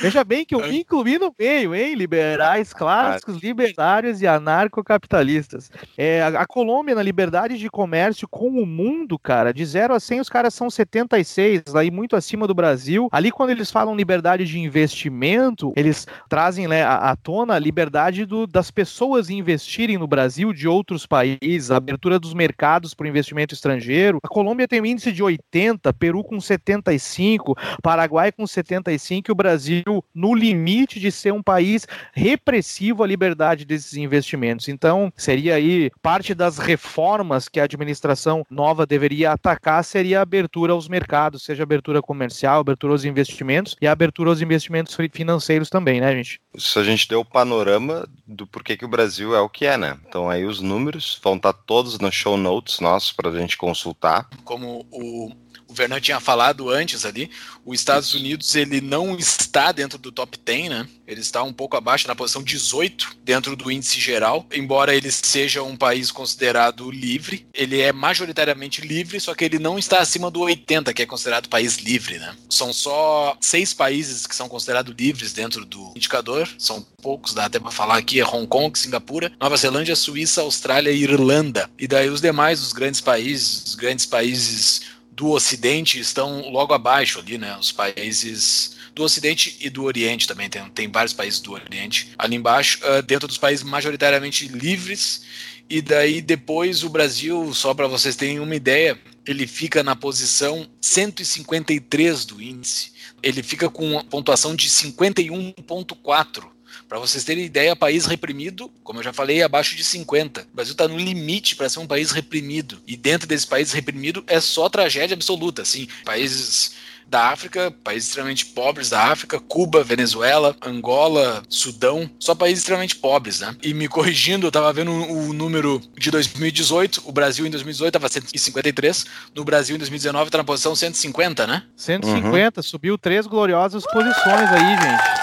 Veja 0.00 0.24
bem 0.24 0.44
que 0.44 0.54
eu 0.54 0.60
me 0.60 0.80
incluí 0.80 1.18
no 1.18 1.32
meio, 1.38 1.74
hein? 1.74 1.94
Liberais 1.94 2.72
clássicos, 2.72 3.40
libertários 3.42 4.20
e 4.20 4.26
anarcocapitalistas. 4.26 5.70
É, 5.96 6.22
a, 6.22 6.28
a 6.40 6.46
Colômbia, 6.46 6.94
na 6.94 7.02
liberdade 7.02 7.58
de 7.58 7.68
comércio 7.70 8.26
com 8.28 8.48
o 8.48 8.66
mundo, 8.66 9.18
cara, 9.18 9.52
de 9.52 9.64
0 9.64 9.94
a 9.94 10.00
100, 10.00 10.20
os 10.20 10.28
caras 10.28 10.54
são 10.54 10.70
76, 10.70 11.74
aí 11.74 11.90
muito 11.90 12.16
acima 12.16 12.46
do 12.46 12.54
Brasil. 12.54 13.08
Ali, 13.12 13.30
quando 13.30 13.50
eles 13.50 13.70
falam 13.70 13.94
liberdade 13.94 14.44
de 14.44 14.58
investimento, 14.58 15.72
eles 15.76 16.06
trazem 16.28 16.66
né, 16.66 16.82
à, 16.84 17.14
tona 17.16 17.54
a 17.54 17.58
liberdade 17.58 18.24
do, 18.24 18.46
das 18.46 18.70
pessoas 18.70 19.30
investirem 19.30 19.98
no 19.98 20.06
Brasil 20.06 20.52
de 20.52 20.66
outros 20.66 21.06
países, 21.06 21.70
a 21.70 21.76
abertura 21.76 22.18
dos 22.18 22.34
mercados 22.34 22.94
para 22.94 23.04
o 23.04 23.08
investimento 23.08 23.54
estrangeiro. 23.54 24.18
A 24.22 24.28
Colômbia 24.28 24.66
tem 24.66 24.80
um 24.80 24.86
índice 24.86 25.12
de 25.12 25.22
80, 25.22 25.92
Peru 25.94 26.24
com 26.24 26.40
75, 26.40 27.56
Paraguai 27.82 28.32
com 28.32 28.46
75 28.46 28.88
e 29.28 29.32
o 29.32 29.34
Brasil 29.34 30.04
no 30.14 30.34
limite 30.34 31.00
de 31.00 31.10
ser 31.10 31.32
um 31.32 31.42
país 31.42 31.86
repressivo 32.12 33.02
à 33.02 33.06
liberdade 33.06 33.64
desses 33.64 33.94
investimentos. 33.94 34.68
Então, 34.68 35.12
seria 35.16 35.54
aí 35.54 35.90
parte 36.02 36.34
das 36.34 36.58
reformas 36.58 37.48
que 37.48 37.60
a 37.60 37.64
administração 37.64 38.44
nova 38.50 38.86
deveria 38.86 39.32
atacar 39.32 39.84
seria 39.84 40.18
a 40.18 40.22
abertura 40.22 40.72
aos 40.72 40.88
mercados, 40.88 41.42
seja 41.42 41.62
abertura 41.62 42.02
comercial, 42.02 42.60
abertura 42.60 42.92
aos 42.92 43.04
investimentos 43.04 43.76
e 43.80 43.86
a 43.86 43.92
abertura 43.92 44.30
aos 44.30 44.40
investimentos 44.40 44.96
financeiros 45.12 45.70
também, 45.70 46.00
né, 46.00 46.14
gente? 46.14 46.40
Isso 46.54 46.78
a 46.78 46.84
gente 46.84 47.08
deu 47.08 47.20
o 47.20 47.24
panorama 47.24 48.08
do 48.26 48.46
porquê 48.46 48.76
que 48.76 48.84
o 48.84 48.88
Brasil 48.88 49.34
é 49.34 49.40
o 49.40 49.48
que 49.48 49.66
é, 49.66 49.76
né? 49.76 49.96
Então 50.08 50.28
aí 50.28 50.44
os 50.44 50.60
números 50.60 51.20
vão 51.22 51.36
estar 51.36 51.52
todos 51.52 51.98
nos 51.98 52.14
show 52.14 52.36
notes 52.36 52.80
nossos 52.80 53.12
para 53.12 53.30
a 53.30 53.38
gente 53.38 53.56
consultar. 53.56 54.28
Como 54.44 54.86
o 54.90 55.30
o 55.68 55.74
Vernon 55.74 56.00
tinha 56.00 56.18
falado 56.18 56.70
antes 56.70 57.04
ali, 57.04 57.30
os 57.64 57.78
Estados 57.78 58.14
Unidos 58.14 58.54
ele 58.54 58.80
não 58.80 59.16
está 59.16 59.70
dentro 59.70 59.98
do 59.98 60.10
top 60.10 60.38
10, 60.42 60.70
né? 60.70 60.88
Ele 61.06 61.20
está 61.20 61.42
um 61.42 61.52
pouco 61.52 61.76
abaixo, 61.76 62.08
na 62.08 62.14
posição 62.14 62.42
18 62.42 63.18
dentro 63.22 63.54
do 63.54 63.70
índice 63.70 64.00
geral. 64.00 64.46
Embora 64.52 64.94
ele 64.94 65.10
seja 65.10 65.62
um 65.62 65.76
país 65.76 66.10
considerado 66.10 66.90
livre, 66.90 67.46
ele 67.52 67.80
é 67.80 67.92
majoritariamente 67.92 68.80
livre, 68.80 69.20
só 69.20 69.34
que 69.34 69.44
ele 69.44 69.58
não 69.58 69.78
está 69.78 69.98
acima 69.98 70.30
do 70.30 70.40
80, 70.40 70.92
que 70.94 71.02
é 71.02 71.06
considerado 71.06 71.48
país 71.48 71.76
livre, 71.76 72.18
né? 72.18 72.34
São 72.48 72.72
só 72.72 73.36
seis 73.40 73.74
países 73.74 74.26
que 74.26 74.34
são 74.34 74.48
considerados 74.48 74.94
livres 74.96 75.32
dentro 75.32 75.64
do 75.66 75.92
indicador, 75.94 76.48
são 76.58 76.86
poucos, 77.02 77.34
dá 77.34 77.44
até 77.44 77.60
para 77.60 77.70
falar 77.70 77.98
aqui, 77.98 78.20
é 78.20 78.26
Hong 78.26 78.46
Kong, 78.46 78.78
Singapura, 78.78 79.30
Nova 79.38 79.56
Zelândia, 79.56 79.94
Suíça, 79.94 80.40
Austrália 80.40 80.90
e 80.90 81.02
Irlanda. 81.02 81.70
E 81.78 81.86
daí 81.86 82.08
os 82.08 82.22
demais, 82.22 82.62
os 82.62 82.72
grandes 82.72 83.00
países, 83.00 83.64
os 83.66 83.74
grandes 83.74 84.06
países 84.06 84.97
do 85.18 85.30
Ocidente 85.30 85.98
estão 85.98 86.48
logo 86.48 86.72
abaixo 86.72 87.18
ali, 87.18 87.36
né? 87.36 87.56
Os 87.58 87.72
países 87.72 88.76
do 88.94 89.02
Ocidente 89.02 89.56
e 89.60 89.68
do 89.68 89.82
Oriente 89.82 90.28
também, 90.28 90.48
tem, 90.48 90.64
tem 90.70 90.88
vários 90.88 91.12
países 91.12 91.40
do 91.40 91.54
Oriente 91.54 92.14
ali 92.16 92.36
embaixo, 92.36 92.78
uh, 92.84 93.02
dentro 93.02 93.26
dos 93.26 93.36
países 93.36 93.64
majoritariamente 93.64 94.46
livres. 94.46 95.22
E 95.68 95.82
daí 95.82 96.20
depois 96.20 96.84
o 96.84 96.88
Brasil, 96.88 97.52
só 97.52 97.74
para 97.74 97.88
vocês 97.88 98.14
terem 98.14 98.38
uma 98.38 98.54
ideia, 98.54 98.96
ele 99.26 99.48
fica 99.48 99.82
na 99.82 99.96
posição 99.96 100.70
153 100.80 102.24
do 102.24 102.40
índice. 102.40 102.92
Ele 103.20 103.42
fica 103.42 103.68
com 103.68 103.90
uma 103.90 104.04
pontuação 104.04 104.54
de 104.54 104.70
51.4 104.70 106.57
para 106.88 106.98
vocês 106.98 107.22
terem 107.24 107.44
ideia, 107.44 107.76
país 107.76 108.06
reprimido, 108.06 108.70
como 108.82 109.00
eu 109.00 109.04
já 109.04 109.12
falei, 109.12 109.42
abaixo 109.42 109.76
de 109.76 109.84
50. 109.84 110.48
O 110.52 110.56
Brasil 110.56 110.72
está 110.72 110.88
no 110.88 110.96
limite 110.96 111.54
para 111.54 111.68
ser 111.68 111.80
um 111.80 111.86
país 111.86 112.10
reprimido. 112.10 112.80
E 112.86 112.96
dentro 112.96 113.28
desse 113.28 113.46
país 113.46 113.72
reprimido 113.72 114.24
é 114.26 114.40
só 114.40 114.68
tragédia 114.68 115.14
absoluta. 115.14 115.62
Assim, 115.62 115.86
países 116.04 116.72
da 117.08 117.30
África, 117.30 117.70
países 117.82 118.08
extremamente 118.08 118.44
pobres 118.46 118.90
da 118.90 119.04
África, 119.04 119.40
Cuba, 119.40 119.82
Venezuela, 119.82 120.54
Angola, 120.64 121.42
Sudão, 121.48 122.08
só 122.18 122.34
países 122.34 122.60
extremamente 122.60 122.96
pobres, 122.96 123.40
né? 123.40 123.56
E 123.62 123.72
me 123.72 123.88
corrigindo, 123.88 124.46
eu 124.46 124.50
tava 124.50 124.70
vendo 124.72 124.92
o 124.92 125.32
número 125.32 125.80
de 125.96 126.10
2018, 126.10 127.02
o 127.06 127.12
Brasil 127.12 127.46
em 127.46 127.50
2018 127.50 127.92
tava 127.92 128.08
153, 128.08 129.06
no 129.34 129.44
Brasil 129.44 129.76
em 129.76 129.78
2019 129.78 130.30
tá 130.30 130.38
na 130.38 130.44
posição 130.44 130.76
150, 130.76 131.46
né? 131.46 131.62
150, 131.76 132.60
uhum. 132.60 132.62
subiu 132.62 132.98
três 132.98 133.26
gloriosas 133.26 133.84
posições 133.84 134.50
aí, 134.50 134.76
gente. 134.76 135.18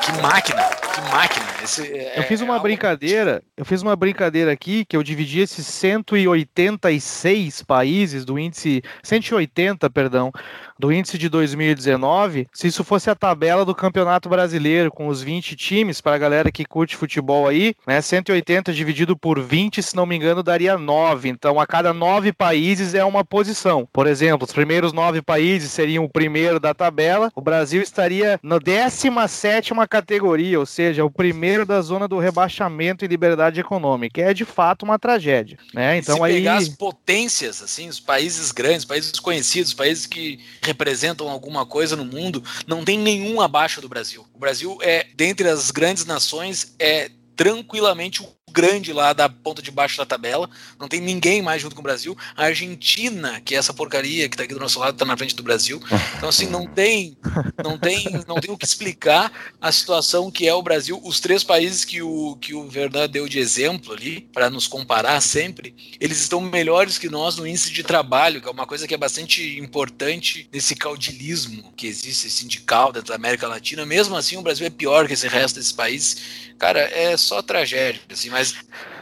Que, 0.00 0.12
que 0.12 0.20
máquina, 0.20 0.69
máquina. 1.10 1.46
Esse 1.62 1.82
é, 1.92 2.18
eu 2.18 2.22
fiz 2.24 2.40
uma 2.40 2.56
é 2.56 2.60
brincadeira, 2.60 3.42
eu 3.56 3.64
fiz 3.64 3.82
uma 3.82 3.94
brincadeira 3.94 4.52
aqui 4.52 4.84
que 4.84 4.96
eu 4.96 5.02
dividi 5.02 5.40
esses 5.40 5.66
186 5.66 7.62
países 7.62 8.24
do 8.24 8.38
índice 8.38 8.82
180, 9.02 9.90
perdão, 9.90 10.32
do 10.80 10.90
índice 10.90 11.18
de 11.18 11.28
2019, 11.28 12.48
se 12.52 12.68
isso 12.68 12.82
fosse 12.82 13.10
a 13.10 13.14
tabela 13.14 13.64
do 13.64 13.74
Campeonato 13.74 14.28
Brasileiro 14.28 14.90
com 14.90 15.08
os 15.08 15.22
20 15.22 15.54
times 15.54 16.00
para 16.00 16.14
a 16.14 16.18
galera 16.18 16.50
que 16.50 16.64
curte 16.64 16.96
futebol 16.96 17.46
aí, 17.46 17.74
né, 17.86 18.00
180 18.00 18.72
dividido 18.72 19.16
por 19.16 19.38
20, 19.38 19.82
se 19.82 19.94
não 19.94 20.06
me 20.06 20.16
engano, 20.16 20.42
daria 20.42 20.78
9. 20.78 21.28
Então, 21.28 21.60
a 21.60 21.66
cada 21.66 21.92
9 21.92 22.32
países 22.32 22.94
é 22.94 23.04
uma 23.04 23.22
posição. 23.22 23.86
Por 23.92 24.06
exemplo, 24.06 24.46
os 24.46 24.52
primeiros 24.52 24.92
9 24.92 25.20
países 25.20 25.70
seriam 25.70 26.04
o 26.04 26.08
primeiro 26.08 26.58
da 26.58 26.72
tabela, 26.72 27.30
o 27.36 27.42
Brasil 27.42 27.82
estaria 27.82 28.40
na 28.42 28.58
17ª 28.58 29.86
categoria, 29.86 30.58
ou 30.58 30.64
seja, 30.64 31.04
o 31.04 31.10
primeiro 31.10 31.66
da 31.66 31.82
zona 31.82 32.08
do 32.08 32.18
rebaixamento 32.18 33.04
e 33.04 33.08
liberdade 33.08 33.60
econômica. 33.60 34.22
É 34.22 34.32
de 34.32 34.46
fato 34.46 34.84
uma 34.84 34.98
tragédia, 34.98 35.58
né? 35.74 35.98
Então 35.98 36.16
se 36.16 36.22
aí 36.22 36.34
pegar 36.34 36.56
as 36.56 36.68
potências, 36.68 37.62
assim, 37.62 37.88
os 37.88 38.00
países 38.00 38.50
grandes, 38.52 38.84
países 38.86 39.18
conhecidos, 39.20 39.74
países 39.74 40.06
que 40.06 40.38
representam 40.70 41.28
alguma 41.28 41.66
coisa 41.66 41.96
no 41.96 42.04
mundo, 42.04 42.42
não 42.66 42.84
tem 42.84 42.96
nenhum 42.96 43.40
abaixo 43.40 43.80
do 43.80 43.88
Brasil. 43.88 44.24
O 44.32 44.38
Brasil 44.38 44.78
é, 44.80 45.06
dentre 45.14 45.48
as 45.48 45.70
grandes 45.70 46.04
nações, 46.04 46.74
é 46.78 47.10
tranquilamente 47.34 48.22
o 48.22 48.28
grande 48.50 48.92
lá 48.92 49.12
da 49.12 49.28
ponta 49.28 49.62
de 49.62 49.70
baixo 49.70 49.98
da 49.98 50.06
tabela. 50.06 50.48
Não 50.78 50.88
tem 50.88 51.00
ninguém 51.00 51.42
mais 51.42 51.62
junto 51.62 51.74
com 51.74 51.80
o 51.80 51.84
Brasil. 51.84 52.16
A 52.36 52.44
Argentina, 52.44 53.40
que 53.40 53.54
é 53.54 53.58
essa 53.58 53.72
porcaria 53.72 54.28
que 54.28 54.34
está 54.34 54.44
aqui 54.44 54.54
do 54.54 54.60
nosso 54.60 54.78
lado, 54.78 54.94
está 54.94 55.04
na 55.04 55.16
frente 55.16 55.34
do 55.34 55.42
Brasil. 55.42 55.80
Então 56.16 56.28
assim, 56.28 56.46
não 56.46 56.66
tem, 56.66 57.16
não 57.62 57.78
tem, 57.78 58.04
não 58.26 58.36
tem 58.36 58.50
o 58.50 58.56
que 58.56 58.64
explicar 58.64 59.32
a 59.60 59.72
situação 59.72 60.30
que 60.30 60.46
é 60.46 60.54
o 60.54 60.62
Brasil. 60.62 61.00
Os 61.04 61.20
três 61.20 61.44
países 61.44 61.84
que 61.84 62.02
o 62.02 62.36
que 62.36 62.54
o 62.54 62.68
Verdun 62.68 63.08
deu 63.08 63.28
de 63.28 63.38
exemplo 63.38 63.92
ali 63.92 64.22
para 64.32 64.50
nos 64.50 64.66
comparar 64.66 65.20
sempre, 65.20 65.74
eles 66.00 66.20
estão 66.20 66.40
melhores 66.40 66.98
que 66.98 67.08
nós 67.08 67.36
no 67.36 67.46
índice 67.46 67.70
de 67.70 67.82
trabalho, 67.82 68.40
que 68.40 68.48
é 68.48 68.50
uma 68.50 68.66
coisa 68.66 68.86
que 68.86 68.94
é 68.94 68.98
bastante 68.98 69.58
importante 69.58 70.48
nesse 70.52 70.74
caudilismo 70.74 71.72
que 71.76 71.86
existe 71.86 72.30
sindical 72.30 72.92
dentro 72.92 73.08
da 73.08 73.14
América 73.14 73.46
Latina. 73.46 73.84
Mesmo 73.86 74.16
assim, 74.16 74.36
o 74.36 74.42
Brasil 74.42 74.66
é 74.66 74.70
pior 74.70 75.06
que 75.06 75.14
esse 75.14 75.28
resto 75.28 75.56
desses 75.56 75.72
países. 75.72 76.16
Cara, 76.58 76.80
é 76.80 77.16
só 77.16 77.40
tragédia, 77.40 78.00
assim, 78.10 78.28
mas 78.28 78.39
Mas 78.40 78.54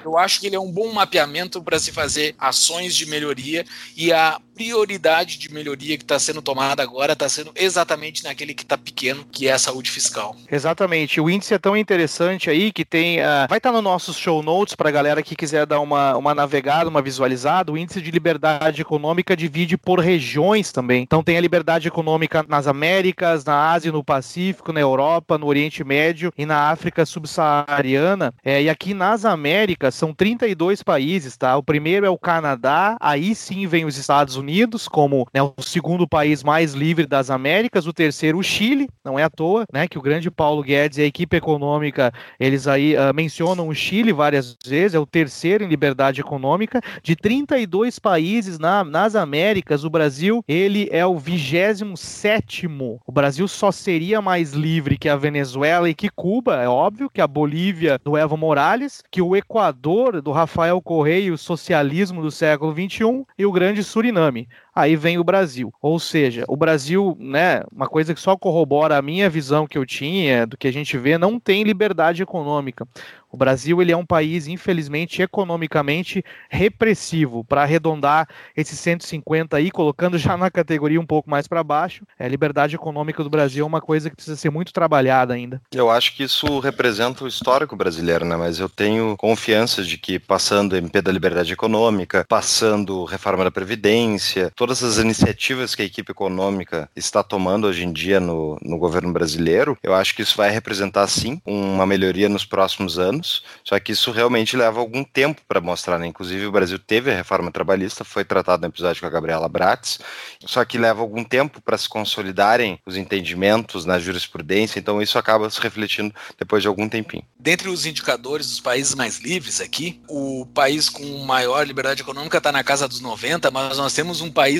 eu 0.09 0.19
acho 0.19 0.41
que 0.41 0.47
ele 0.47 0.57
é 0.57 0.61
um 0.61 0.71
bom 0.71 0.93
mapeamento 0.93 1.63
para 1.63 1.79
se 1.79 1.93
fazer 1.93 2.35
ações 2.39 2.97
de 2.97 3.07
melhoria 3.07 3.65
e 3.97 4.13
a 4.13 4.41
prioridade 4.59 5.39
de 5.39 5.53
melhoria 5.53 5.97
que 5.97 6.03
está 6.03 6.19
sendo 6.19 6.43
tomada 6.43 6.83
agora 6.83 7.13
está 7.13 7.29
sendo 7.29 7.53
exatamente 7.55 8.25
naquele 8.25 8.53
que 8.53 8.65
está 8.65 8.77
pequeno, 8.77 9.25
que 9.31 9.47
é 9.47 9.53
a 9.53 9.59
saúde 9.59 9.89
fiscal. 9.89 10.35
Exatamente. 10.51 11.21
O 11.21 11.31
índice 11.31 11.55
é 11.55 11.59
tão 11.59 11.77
interessante 11.77 12.51
aí 12.51 12.73
que 12.73 12.85
tem. 12.85 13.21
Uh, 13.21 13.47
vai 13.49 13.59
estar 13.59 13.71
tá 13.71 13.73
no 13.73 13.81
nossos 13.81 14.17
show 14.17 14.43
notes 14.43 14.75
para 14.75 14.89
a 14.89 14.93
galera 14.93 15.23
que 15.23 15.37
quiser 15.37 15.65
dar 15.65 15.79
uma, 15.79 16.17
uma 16.17 16.35
navegada, 16.35 16.91
uma 16.91 17.01
visualizada. 17.01 17.71
O 17.71 17.79
índice 17.79 18.03
de 18.03 18.11
liberdade 18.11 18.83
econômica 18.83 19.37
divide 19.37 19.79
por 19.79 20.01
regiões 20.01 20.73
também. 20.73 21.03
Então 21.03 21.23
tem 21.23 21.37
a 21.37 21.41
liberdade 21.41 21.87
econômica 21.87 22.45
nas 22.49 22.67
Américas, 22.67 23.45
na 23.45 23.71
Ásia, 23.71 23.93
no 23.93 24.03
Pacífico, 24.03 24.73
na 24.73 24.81
Europa, 24.81 25.39
no 25.39 25.47
Oriente 25.47 25.85
Médio 25.85 26.33
e 26.37 26.45
na 26.45 26.71
África 26.71 27.07
subsaariana. 27.07 28.35
É, 28.45 28.61
e 28.61 28.69
aqui 28.69 28.93
nas 28.93 29.25
Américas 29.25 29.95
são 29.99 30.15
32 30.15 30.83
países, 30.83 31.37
tá? 31.37 31.57
O 31.57 31.63
primeiro 31.63 32.07
é 32.07 32.11
o 32.11 32.19
Canadá, 32.19 32.97
aí 33.01 33.35
sim 33.35 33.67
vem 33.67 33.85
os 33.85 33.99
Estados 33.99 34.37
Unidos. 34.37 34.89
Como 34.89 35.27
né, 35.35 35.43
o 35.43 35.55
segundo 35.61 36.07
país 36.07 36.43
mais 36.43 36.73
livre 36.73 37.07
das 37.07 37.31
Américas, 37.31 37.87
o 37.87 37.93
terceiro 37.93 38.39
o 38.39 38.43
Chile, 38.43 38.89
não 39.05 39.19
é 39.19 39.25
à 39.25 39.31
toa, 39.31 39.65
né, 39.73 39.89
que 39.89 39.99
o 39.99 40.03
grande 40.03 40.31
Paulo 40.31 40.63
Guedes 40.63 40.99
e 40.99 41.03
a 41.03 41.07
equipe 41.07 41.37
econômica, 41.37 42.13
eles 42.39 42.69
aí 42.69 42.95
uh, 42.95 43.13
mencionam 43.13 43.69
o 43.69 43.75
Chile 43.75 44.13
várias 44.13 44.57
vezes, 44.65 44.95
é 44.95 44.99
o 44.99 45.07
terceiro 45.07 45.65
em 45.65 45.69
liberdade 45.69 46.21
econômica, 46.21 46.81
de 47.03 47.17
32 47.17 47.99
países 47.99 48.59
na, 48.59 48.85
nas 48.85 49.17
Américas, 49.17 49.83
o 49.83 49.91
Brasil, 49.91 50.45
ele 50.47 50.89
é 50.93 51.05
o 51.05 51.19
27 51.19 52.69
o 53.07 53.13
Brasil 53.13 53.49
só 53.49 53.73
seria 53.73 54.21
mais 54.21 54.53
livre 54.53 54.99
que 54.99 55.09
a 55.09 55.17
Venezuela 55.17 55.89
e 55.89 55.95
que 55.95 56.09
Cuba, 56.09 56.57
é 56.63 56.69
óbvio, 56.69 57.11
que 57.13 57.21
a 57.21 57.27
Bolívia 57.27 57.99
do 58.05 58.17
Evo 58.17 58.37
Morales, 58.37 59.03
que 59.11 59.23
o 59.23 59.35
Equador 59.35 59.78
do 60.20 60.33
Rafael 60.33 60.81
Correia, 60.83 61.33
o 61.33 61.39
socialismo 61.39 62.20
do 62.20 62.31
século 62.31 62.72
21 62.72 63.24
e 63.39 63.47
o 63.47 63.53
grande 63.53 63.85
Suriname 63.85 64.49
aí 64.81 64.97
vem 64.97 65.18
o 65.18 65.24
Brasil. 65.24 65.72
Ou 65.83 65.99
seja, 65.99 66.45
o 66.49 66.57
Brasil, 66.57 67.16
né, 67.20 67.62
uma 67.72 67.89
coisa 67.89 68.14
que 68.14 68.20
só 68.20 68.37
corrobora 68.37 68.97
a 68.97 69.03
minha 69.03 69.29
visão 69.29 69.66
que 69.66 69.76
eu 69.76 69.85
tinha, 69.85 70.47
do 70.47 70.57
que 70.57 70.68
a 70.68 70.72
gente 70.72 70.97
vê, 70.97 71.18
não 71.18 71.39
tem 71.39 71.62
liberdade 71.62 72.22
econômica. 72.22 72.87
O 73.31 73.37
Brasil 73.37 73.81
ele 73.83 73.93
é 73.93 73.97
um 73.97 74.07
país, 74.07 74.47
infelizmente, 74.47 75.20
economicamente 75.20 76.24
repressivo. 76.49 77.45
Para 77.45 77.62
arredondar 77.62 78.26
esses 78.57 78.79
150 78.79 79.57
aí, 79.57 79.70
colocando 79.70 80.16
já 80.16 80.37
na 80.37 80.51
categoria 80.51 81.01
um 81.01 81.07
pouco 81.07 81.29
mais 81.29 81.47
para 81.47 81.62
baixo, 81.62 82.05
é, 82.18 82.24
a 82.24 82.29
liberdade 82.29 82.74
econômica 82.74 83.22
do 83.22 83.29
Brasil 83.29 83.64
é 83.64 83.66
uma 83.66 83.81
coisa 83.81 84.09
que 84.09 84.16
precisa 84.16 84.37
ser 84.37 84.51
muito 84.51 84.72
trabalhada 84.72 85.35
ainda. 85.35 85.61
Eu 85.72 85.91
acho 85.91 86.16
que 86.16 86.22
isso 86.22 86.59
representa 86.61 87.24
o 87.24 87.29
histórico 87.29 87.76
brasileiro, 87.76 88.24
né? 88.24 88.37
Mas 88.37 88.59
eu 88.59 88.68
tenho 88.68 89.16
confiança 89.16 89.83
de 89.83 89.99
que 89.99 90.18
passando 90.18 90.76
MP 90.76 91.03
da 91.03 91.12
liberdade 91.12 91.53
econômica, 91.53 92.24
passando 92.29 93.05
reforma 93.05 93.45
da 93.45 93.51
Previdência, 93.51 94.51
todas 94.69 94.83
as 94.83 94.99
iniciativas 94.99 95.75
que 95.75 95.81
a 95.81 95.85
equipe 95.87 96.12
econômica 96.12 96.91
está 96.95 97.23
tomando 97.23 97.66
hoje 97.66 97.87
em 97.87 97.91
dia 97.91 98.21
no, 98.21 98.59
no 98.61 98.77
governo 98.77 99.11
brasileiro, 99.11 99.79
eu 99.83 99.95
acho 99.95 100.14
que 100.14 100.21
isso 100.21 100.37
vai 100.37 100.51
representar 100.51 101.07
sim 101.07 101.41
uma 101.47 101.87
melhoria 101.87 102.29
nos 102.29 102.45
próximos 102.45 102.99
anos 102.99 103.43
só 103.64 103.81
que 103.81 103.93
isso 103.93 104.11
realmente 104.11 104.59
leva 104.59 104.79
algum 104.79 105.03
tempo 105.03 105.41
para 105.49 105.59
mostrar, 105.59 105.99
né? 105.99 106.07
Inclusive 106.07 106.45
o 106.45 106.53
Brasil 106.53 106.79
teve 106.79 107.11
a 107.11 107.14
reforma 107.14 107.51
trabalhista, 107.51 108.05
foi 108.05 108.27
tratado 108.27 108.61
no 108.61 108.69
episódio 108.69 109.01
com 109.01 109.07
a 109.07 109.11
Gabriela 109.11 109.49
Bratz, 109.49 110.01
só 110.45 110.62
que 110.66 110.77
leva 110.77 111.01
algum 111.01 111.25
tempo 111.25 111.62
para 111.62 111.79
se 111.79 111.89
consolidarem 111.89 112.79
os 112.85 112.95
entendimentos 112.95 113.87
na 113.87 113.99
jurisprudência, 113.99 114.79
então 114.79 115.01
isso 115.01 115.19
acaba 115.19 115.49
se 115.49 115.61
refletindo 115.62 116.14
depois 116.39 116.61
de 116.61 116.69
algum 116.69 116.91
tempinho. 116.91 117.25
Dentre 117.41 117.71
os 117.71 117.87
indicadores 117.87 118.49
dos 118.49 118.61
países 118.61 118.95
mais 118.95 119.19
livres 119.19 119.62
aqui, 119.62 119.99
o 120.09 120.47
país 120.53 120.91
com 120.91 121.25
maior 121.25 121.66
liberdade 121.66 122.03
econômica 122.03 122.37
está 122.37 122.53
na 122.53 122.62
casa 122.62 122.87
dos 122.87 123.01
90, 123.01 123.51
mas 123.51 123.79
nós 123.79 123.95
temos 123.95 124.21
um 124.21 124.31
país 124.31 124.58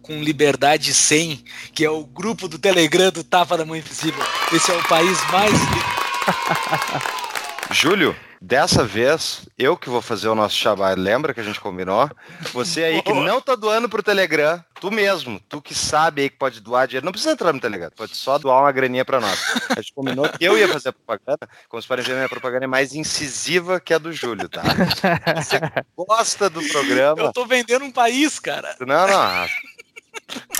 com 0.00 0.22
liberdade 0.22 0.92
100, 0.92 1.44
que 1.72 1.84
é 1.84 1.90
o 1.90 2.04
grupo 2.04 2.48
do 2.48 2.58
Telegram 2.58 3.10
do 3.10 3.22
Tapa 3.22 3.56
da 3.56 3.64
Mãe 3.64 3.80
Invisível. 3.80 4.24
Esse 4.52 4.70
é 4.70 4.74
o 4.74 4.82
país 4.84 5.18
mais 5.30 5.52
Júlio, 7.70 8.14
dessa 8.42 8.84
vez, 8.84 9.48
eu 9.56 9.76
que 9.76 9.88
vou 9.88 10.02
fazer 10.02 10.28
o 10.28 10.34
nosso 10.34 10.56
chabá, 10.56 10.92
lembra 10.94 11.32
que 11.32 11.38
a 11.38 11.44
gente 11.44 11.60
combinou? 11.60 12.10
Você 12.52 12.82
aí 12.82 13.00
que 13.00 13.12
não 13.14 13.40
tá 13.40 13.54
doando 13.54 13.88
pro 13.88 14.02
Telegram, 14.02 14.62
tu 14.80 14.90
mesmo, 14.90 15.40
tu 15.48 15.62
que 15.62 15.74
sabe 15.74 16.22
aí 16.22 16.30
que 16.30 16.36
pode 16.36 16.60
doar 16.60 16.88
dinheiro, 16.88 17.04
não 17.04 17.12
precisa 17.12 17.32
entrar 17.32 17.52
no 17.52 17.60
Telegram, 17.60 17.90
pode 17.96 18.16
só 18.16 18.38
doar 18.38 18.60
uma 18.62 18.72
graninha 18.72 19.04
pra 19.04 19.20
nós. 19.20 19.38
A 19.70 19.80
gente 19.80 19.94
combinou 19.94 20.28
que 20.28 20.44
eu 20.44 20.58
ia 20.58 20.66
fazer 20.66 20.88
a 20.88 20.92
propaganda, 20.92 21.48
como 21.68 21.80
se 21.80 21.86
podem 21.86 22.04
ver, 22.04 22.14
minha 22.16 22.28
propaganda 22.28 22.64
é 22.64 22.68
mais 22.68 22.94
incisiva 22.94 23.78
que 23.78 23.94
a 23.94 23.98
do 23.98 24.12
Júlio, 24.12 24.48
tá? 24.48 24.62
Você 25.36 25.60
gosta 25.96 26.50
do 26.50 26.62
programa... 26.68 27.22
Eu 27.22 27.32
tô 27.32 27.46
vendendo 27.46 27.84
um 27.84 27.92
país, 27.92 28.40
cara. 28.40 28.74
Não, 28.80 29.06
não. 29.06 29.46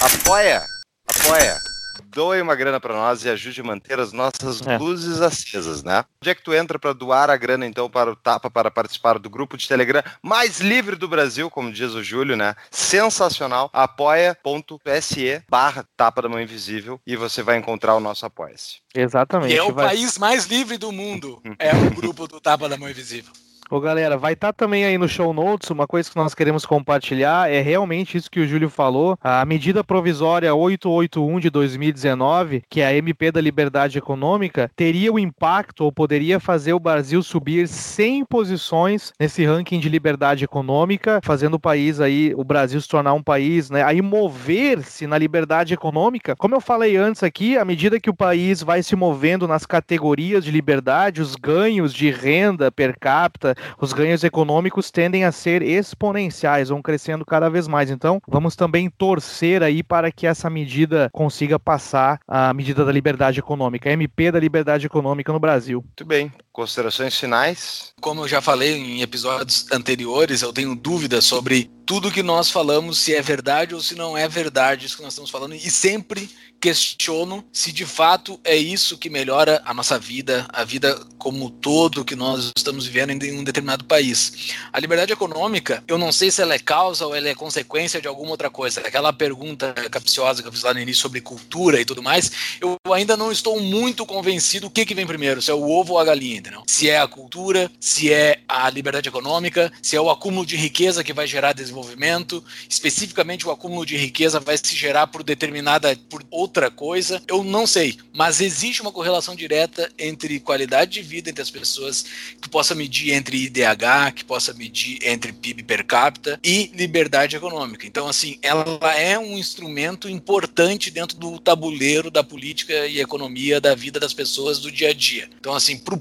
Apoia, 0.01 0.64
apoia 1.09 1.72
doe 2.12 2.40
uma 2.42 2.54
grana 2.54 2.78
para 2.78 2.94
nós 2.94 3.24
e 3.24 3.28
ajude 3.30 3.60
a 3.60 3.64
manter 3.64 3.98
as 3.98 4.12
nossas 4.12 4.64
é. 4.66 4.76
luzes 4.78 5.20
acesas, 5.20 5.82
né? 5.82 6.04
Onde 6.20 6.30
é 6.30 6.34
que 6.34 6.42
tu 6.42 6.52
entra 6.52 6.78
para 6.78 6.92
doar 6.92 7.30
a 7.30 7.36
grana, 7.36 7.66
então, 7.66 7.88
para 7.88 8.10
o 8.10 8.16
Tapa, 8.16 8.50
para 8.50 8.70
participar 8.70 9.18
do 9.18 9.30
grupo 9.30 9.56
de 9.56 9.66
Telegram 9.66 10.02
mais 10.22 10.60
livre 10.60 10.94
do 10.94 11.08
Brasil, 11.08 11.50
como 11.50 11.72
diz 11.72 11.94
o 11.94 12.02
Júlio, 12.02 12.36
né? 12.36 12.54
Sensacional. 12.70 13.70
apoia.se 13.72 15.42
barra 15.48 15.84
Tapa 15.96 16.22
da 16.22 16.28
Mão 16.28 16.40
Invisível 16.40 17.00
e 17.06 17.16
você 17.16 17.42
vai 17.42 17.56
encontrar 17.56 17.94
o 17.94 18.00
nosso 18.00 18.26
Apoia-se. 18.26 18.76
Exatamente. 18.94 19.54
E 19.54 19.56
é 19.56 19.62
o 19.62 19.72
vai... 19.72 19.88
país 19.88 20.18
mais 20.18 20.46
livre 20.46 20.76
do 20.76 20.92
mundo. 20.92 21.40
É 21.58 21.72
o 21.74 21.90
grupo 21.90 22.26
do 22.26 22.40
Tapa 22.40 22.68
da 22.68 22.76
Mão 22.76 22.90
Invisível. 22.90 23.32
Ô 23.70 23.80
galera, 23.80 24.18
vai 24.18 24.34
estar 24.34 24.48
tá 24.48 24.52
também 24.52 24.84
aí 24.84 24.98
no 24.98 25.08
show 25.08 25.32
notes 25.32 25.70
uma 25.70 25.86
coisa 25.86 26.10
que 26.10 26.16
nós 26.16 26.34
queremos 26.34 26.66
compartilhar, 26.66 27.50
é 27.50 27.62
realmente 27.62 28.18
isso 28.18 28.30
que 28.30 28.40
o 28.40 28.46
Júlio 28.46 28.68
falou, 28.68 29.16
a 29.22 29.44
medida 29.46 29.82
provisória 29.82 30.54
881 30.54 31.40
de 31.40 31.48
2019, 31.48 32.64
que 32.68 32.82
é 32.82 32.86
a 32.86 32.94
MP 32.94 33.32
da 33.32 33.40
Liberdade 33.40 33.96
Econômica, 33.96 34.70
teria 34.76 35.10
o 35.10 35.18
impacto 35.18 35.84
ou 35.84 35.92
poderia 35.92 36.38
fazer 36.38 36.74
o 36.74 36.80
Brasil 36.80 37.22
subir 37.22 37.66
100 37.66 38.26
posições 38.26 39.10
nesse 39.18 39.44
ranking 39.44 39.80
de 39.80 39.88
liberdade 39.88 40.44
econômica, 40.44 41.20
fazendo 41.22 41.54
o 41.54 41.60
país 41.60 41.98
aí, 41.98 42.34
o 42.36 42.44
Brasil 42.44 42.78
se 42.78 42.88
tornar 42.88 43.14
um 43.14 43.22
país, 43.22 43.70
né, 43.70 43.82
aí 43.82 44.02
mover-se 44.02 45.06
na 45.06 45.16
liberdade 45.16 45.72
econômica. 45.72 46.36
Como 46.36 46.54
eu 46.54 46.60
falei 46.60 46.96
antes 46.96 47.22
aqui, 47.22 47.56
à 47.56 47.64
medida 47.64 47.98
que 47.98 48.10
o 48.10 48.14
país 48.14 48.62
vai 48.62 48.82
se 48.82 48.94
movendo 48.94 49.48
nas 49.48 49.64
categorias 49.64 50.44
de 50.44 50.50
liberdade, 50.50 51.22
os 51.22 51.36
ganhos 51.36 51.94
de 51.94 52.10
renda 52.10 52.70
per 52.70 52.98
capita, 52.98 53.56
os 53.80 53.92
ganhos 53.92 54.24
econômicos 54.24 54.90
tendem 54.90 55.24
a 55.24 55.32
ser 55.32 55.62
exponenciais, 55.62 56.68
vão 56.68 56.82
crescendo 56.82 57.24
cada 57.24 57.48
vez 57.48 57.68
mais. 57.68 57.90
Então, 57.90 58.20
vamos 58.26 58.56
também 58.56 58.90
torcer 58.90 59.62
aí 59.62 59.82
para 59.82 60.10
que 60.10 60.26
essa 60.26 60.48
medida 60.48 61.08
consiga 61.12 61.58
passar 61.58 62.20
a 62.26 62.52
medida 62.52 62.84
da 62.84 62.92
liberdade 62.92 63.40
econômica, 63.40 63.88
a 63.88 63.92
MP 63.92 64.30
da 64.30 64.40
liberdade 64.40 64.86
econômica 64.86 65.32
no 65.32 65.40
Brasil. 65.40 65.82
Muito 65.82 66.04
bem. 66.04 66.32
Considerações 66.53 67.18
finais? 67.18 67.94
Como 67.98 68.20
eu 68.20 68.28
já 68.28 68.42
falei 68.42 68.74
em 68.74 69.00
episódios 69.00 69.64
anteriores, 69.72 70.42
eu 70.42 70.53
tenho 70.53 70.76
dúvidas 70.76 71.24
sobre 71.24 71.70
tudo 71.86 72.11
que 72.11 72.22
nós 72.22 72.50
falamos, 72.50 72.98
se 72.98 73.14
é 73.14 73.22
verdade 73.22 73.74
ou 73.74 73.80
se 73.80 73.94
não 73.94 74.16
é 74.16 74.28
verdade 74.28 74.84
isso 74.84 74.96
que 74.96 75.03
nós 75.03 75.14
estamos 75.14 75.30
falando, 75.30 75.55
e 75.55 75.70
sempre 75.70 76.28
questiono 76.61 77.44
se 77.53 77.72
de 77.72 77.84
fato 77.84 78.38
é 78.44 78.57
isso 78.57 78.96
que 78.96 79.11
melhora 79.11 79.61
a 79.64 79.74
nossa 79.74 79.98
vida, 79.98 80.46
a 80.53 80.62
vida 80.62 80.96
como 81.18 81.50
todo 81.50 82.05
que 82.05 82.14
nós 82.14 82.53
estamos 82.57 82.86
vivendo 82.86 83.24
em 83.24 83.36
um 83.36 83.42
determinado 83.42 83.84
país. 83.84 84.53
A 84.72 84.78
liberdade 84.78 85.12
econômica, 85.12 85.82
eu 85.88 85.98
não 85.98 86.12
sei 86.12 86.30
se 86.30 86.40
ela 86.40 86.55
é 86.55 86.61
causa 86.61 87.05
ou 87.05 87.16
ela 87.16 87.28
é 87.28 87.34
consequência 87.34 88.00
de 88.00 88.07
alguma 88.07 88.30
outra 88.30 88.48
coisa. 88.48 88.80
Aquela 88.80 89.12
pergunta 89.12 89.72
capciosa 89.90 90.40
que 90.40 90.46
eu 90.46 90.53
fiz 90.53 90.62
lá 90.62 90.72
no 90.72 90.80
início 90.80 91.03
sobre 91.03 91.20
cultura 91.20 91.80
e 91.80 91.84
tudo 91.84 92.03
mais, 92.03 92.30
eu 92.61 92.76
ainda 92.92 93.16
não 93.16 93.32
estou 93.32 93.59
muito 93.59 94.07
convencido 94.07 94.68
o 94.68 94.70
que, 94.70 94.86
que 94.86 94.94
vem 94.94 95.07
primeiro, 95.07 95.42
se 95.42 95.50
é 95.50 95.55
o 95.55 95.68
ovo 95.68 95.94
ou 95.94 95.98
a 95.98 96.05
galinha, 96.05 96.41
entendeu? 96.43 96.62
Se 96.66 96.90
é 96.90 96.99
a 96.99 97.07
cultura, 97.07 97.70
se 97.80 98.12
é 98.12 98.40
a 98.49 98.68
liberdade 98.68 99.09
econômica, 99.09 99.72
se 99.80 99.97
é 99.97 100.01
o 100.01 100.11
acúmulo 100.11 100.45
de 100.45 100.57
riqueza 100.57 101.05
que 101.05 101.12
vai 101.12 101.26
gerar 101.26 101.53
desenvolvimento, 101.53 102.45
especificamente 102.68 103.47
o 103.47 103.51
acúmulo 103.51 103.86
de 103.86 103.97
riqueza 103.97 104.40
vai 104.40 104.59
se 104.59 104.74
gerar 104.76 105.07
por 105.07 105.22
determinada, 105.22 105.97
por 106.11 106.22
outra 106.30 106.70
coisa, 106.70 107.22
eu 107.28 107.45
não 107.45 107.66
sei. 107.66 107.97
Mas 108.12 108.40
existe 108.40 108.82
uma 108.82 108.93
correlação 108.93 109.34
direta 109.34 109.90
entre 109.99 110.40
qualidade 110.40 110.90
de 110.93 111.03
vida 111.03 111.30
entre 111.30 111.43
as 111.43 111.51
pessoas, 111.51 112.05
que 112.40 112.49
possa 112.49 112.74
medir 112.74 113.12
entre 113.12 113.36
IDH, 113.45 114.12
que 114.16 114.24
possa 114.24 114.53
medir 114.53 114.99
entre 115.03 115.32
PIB 115.32 115.62
per 115.62 115.84
capita 115.84 116.40
e 116.43 116.70
liberdade 116.74 117.36
econômica. 117.36 117.86
Então, 117.86 118.09
assim, 118.09 118.38
ela 118.43 118.64
é 118.97 119.18
um 119.18 119.38
instrumento 119.38 120.09
importante 120.09 120.90
dentro 120.90 121.16
do 121.16 121.38
tabuleiro 121.38 122.11
da 122.11 122.24
política 122.24 122.86
e 122.86 123.01
economia 123.01 123.61
da 123.61 123.74
vida 123.74 124.01
das 124.01 124.12
pessoas 124.12 124.59
do 124.59 124.70
dia 124.70 124.90
a 124.90 124.93
dia. 124.93 125.28
Então, 125.38 125.55
assim, 125.55 125.78
para 125.78 125.95
o 125.95 125.99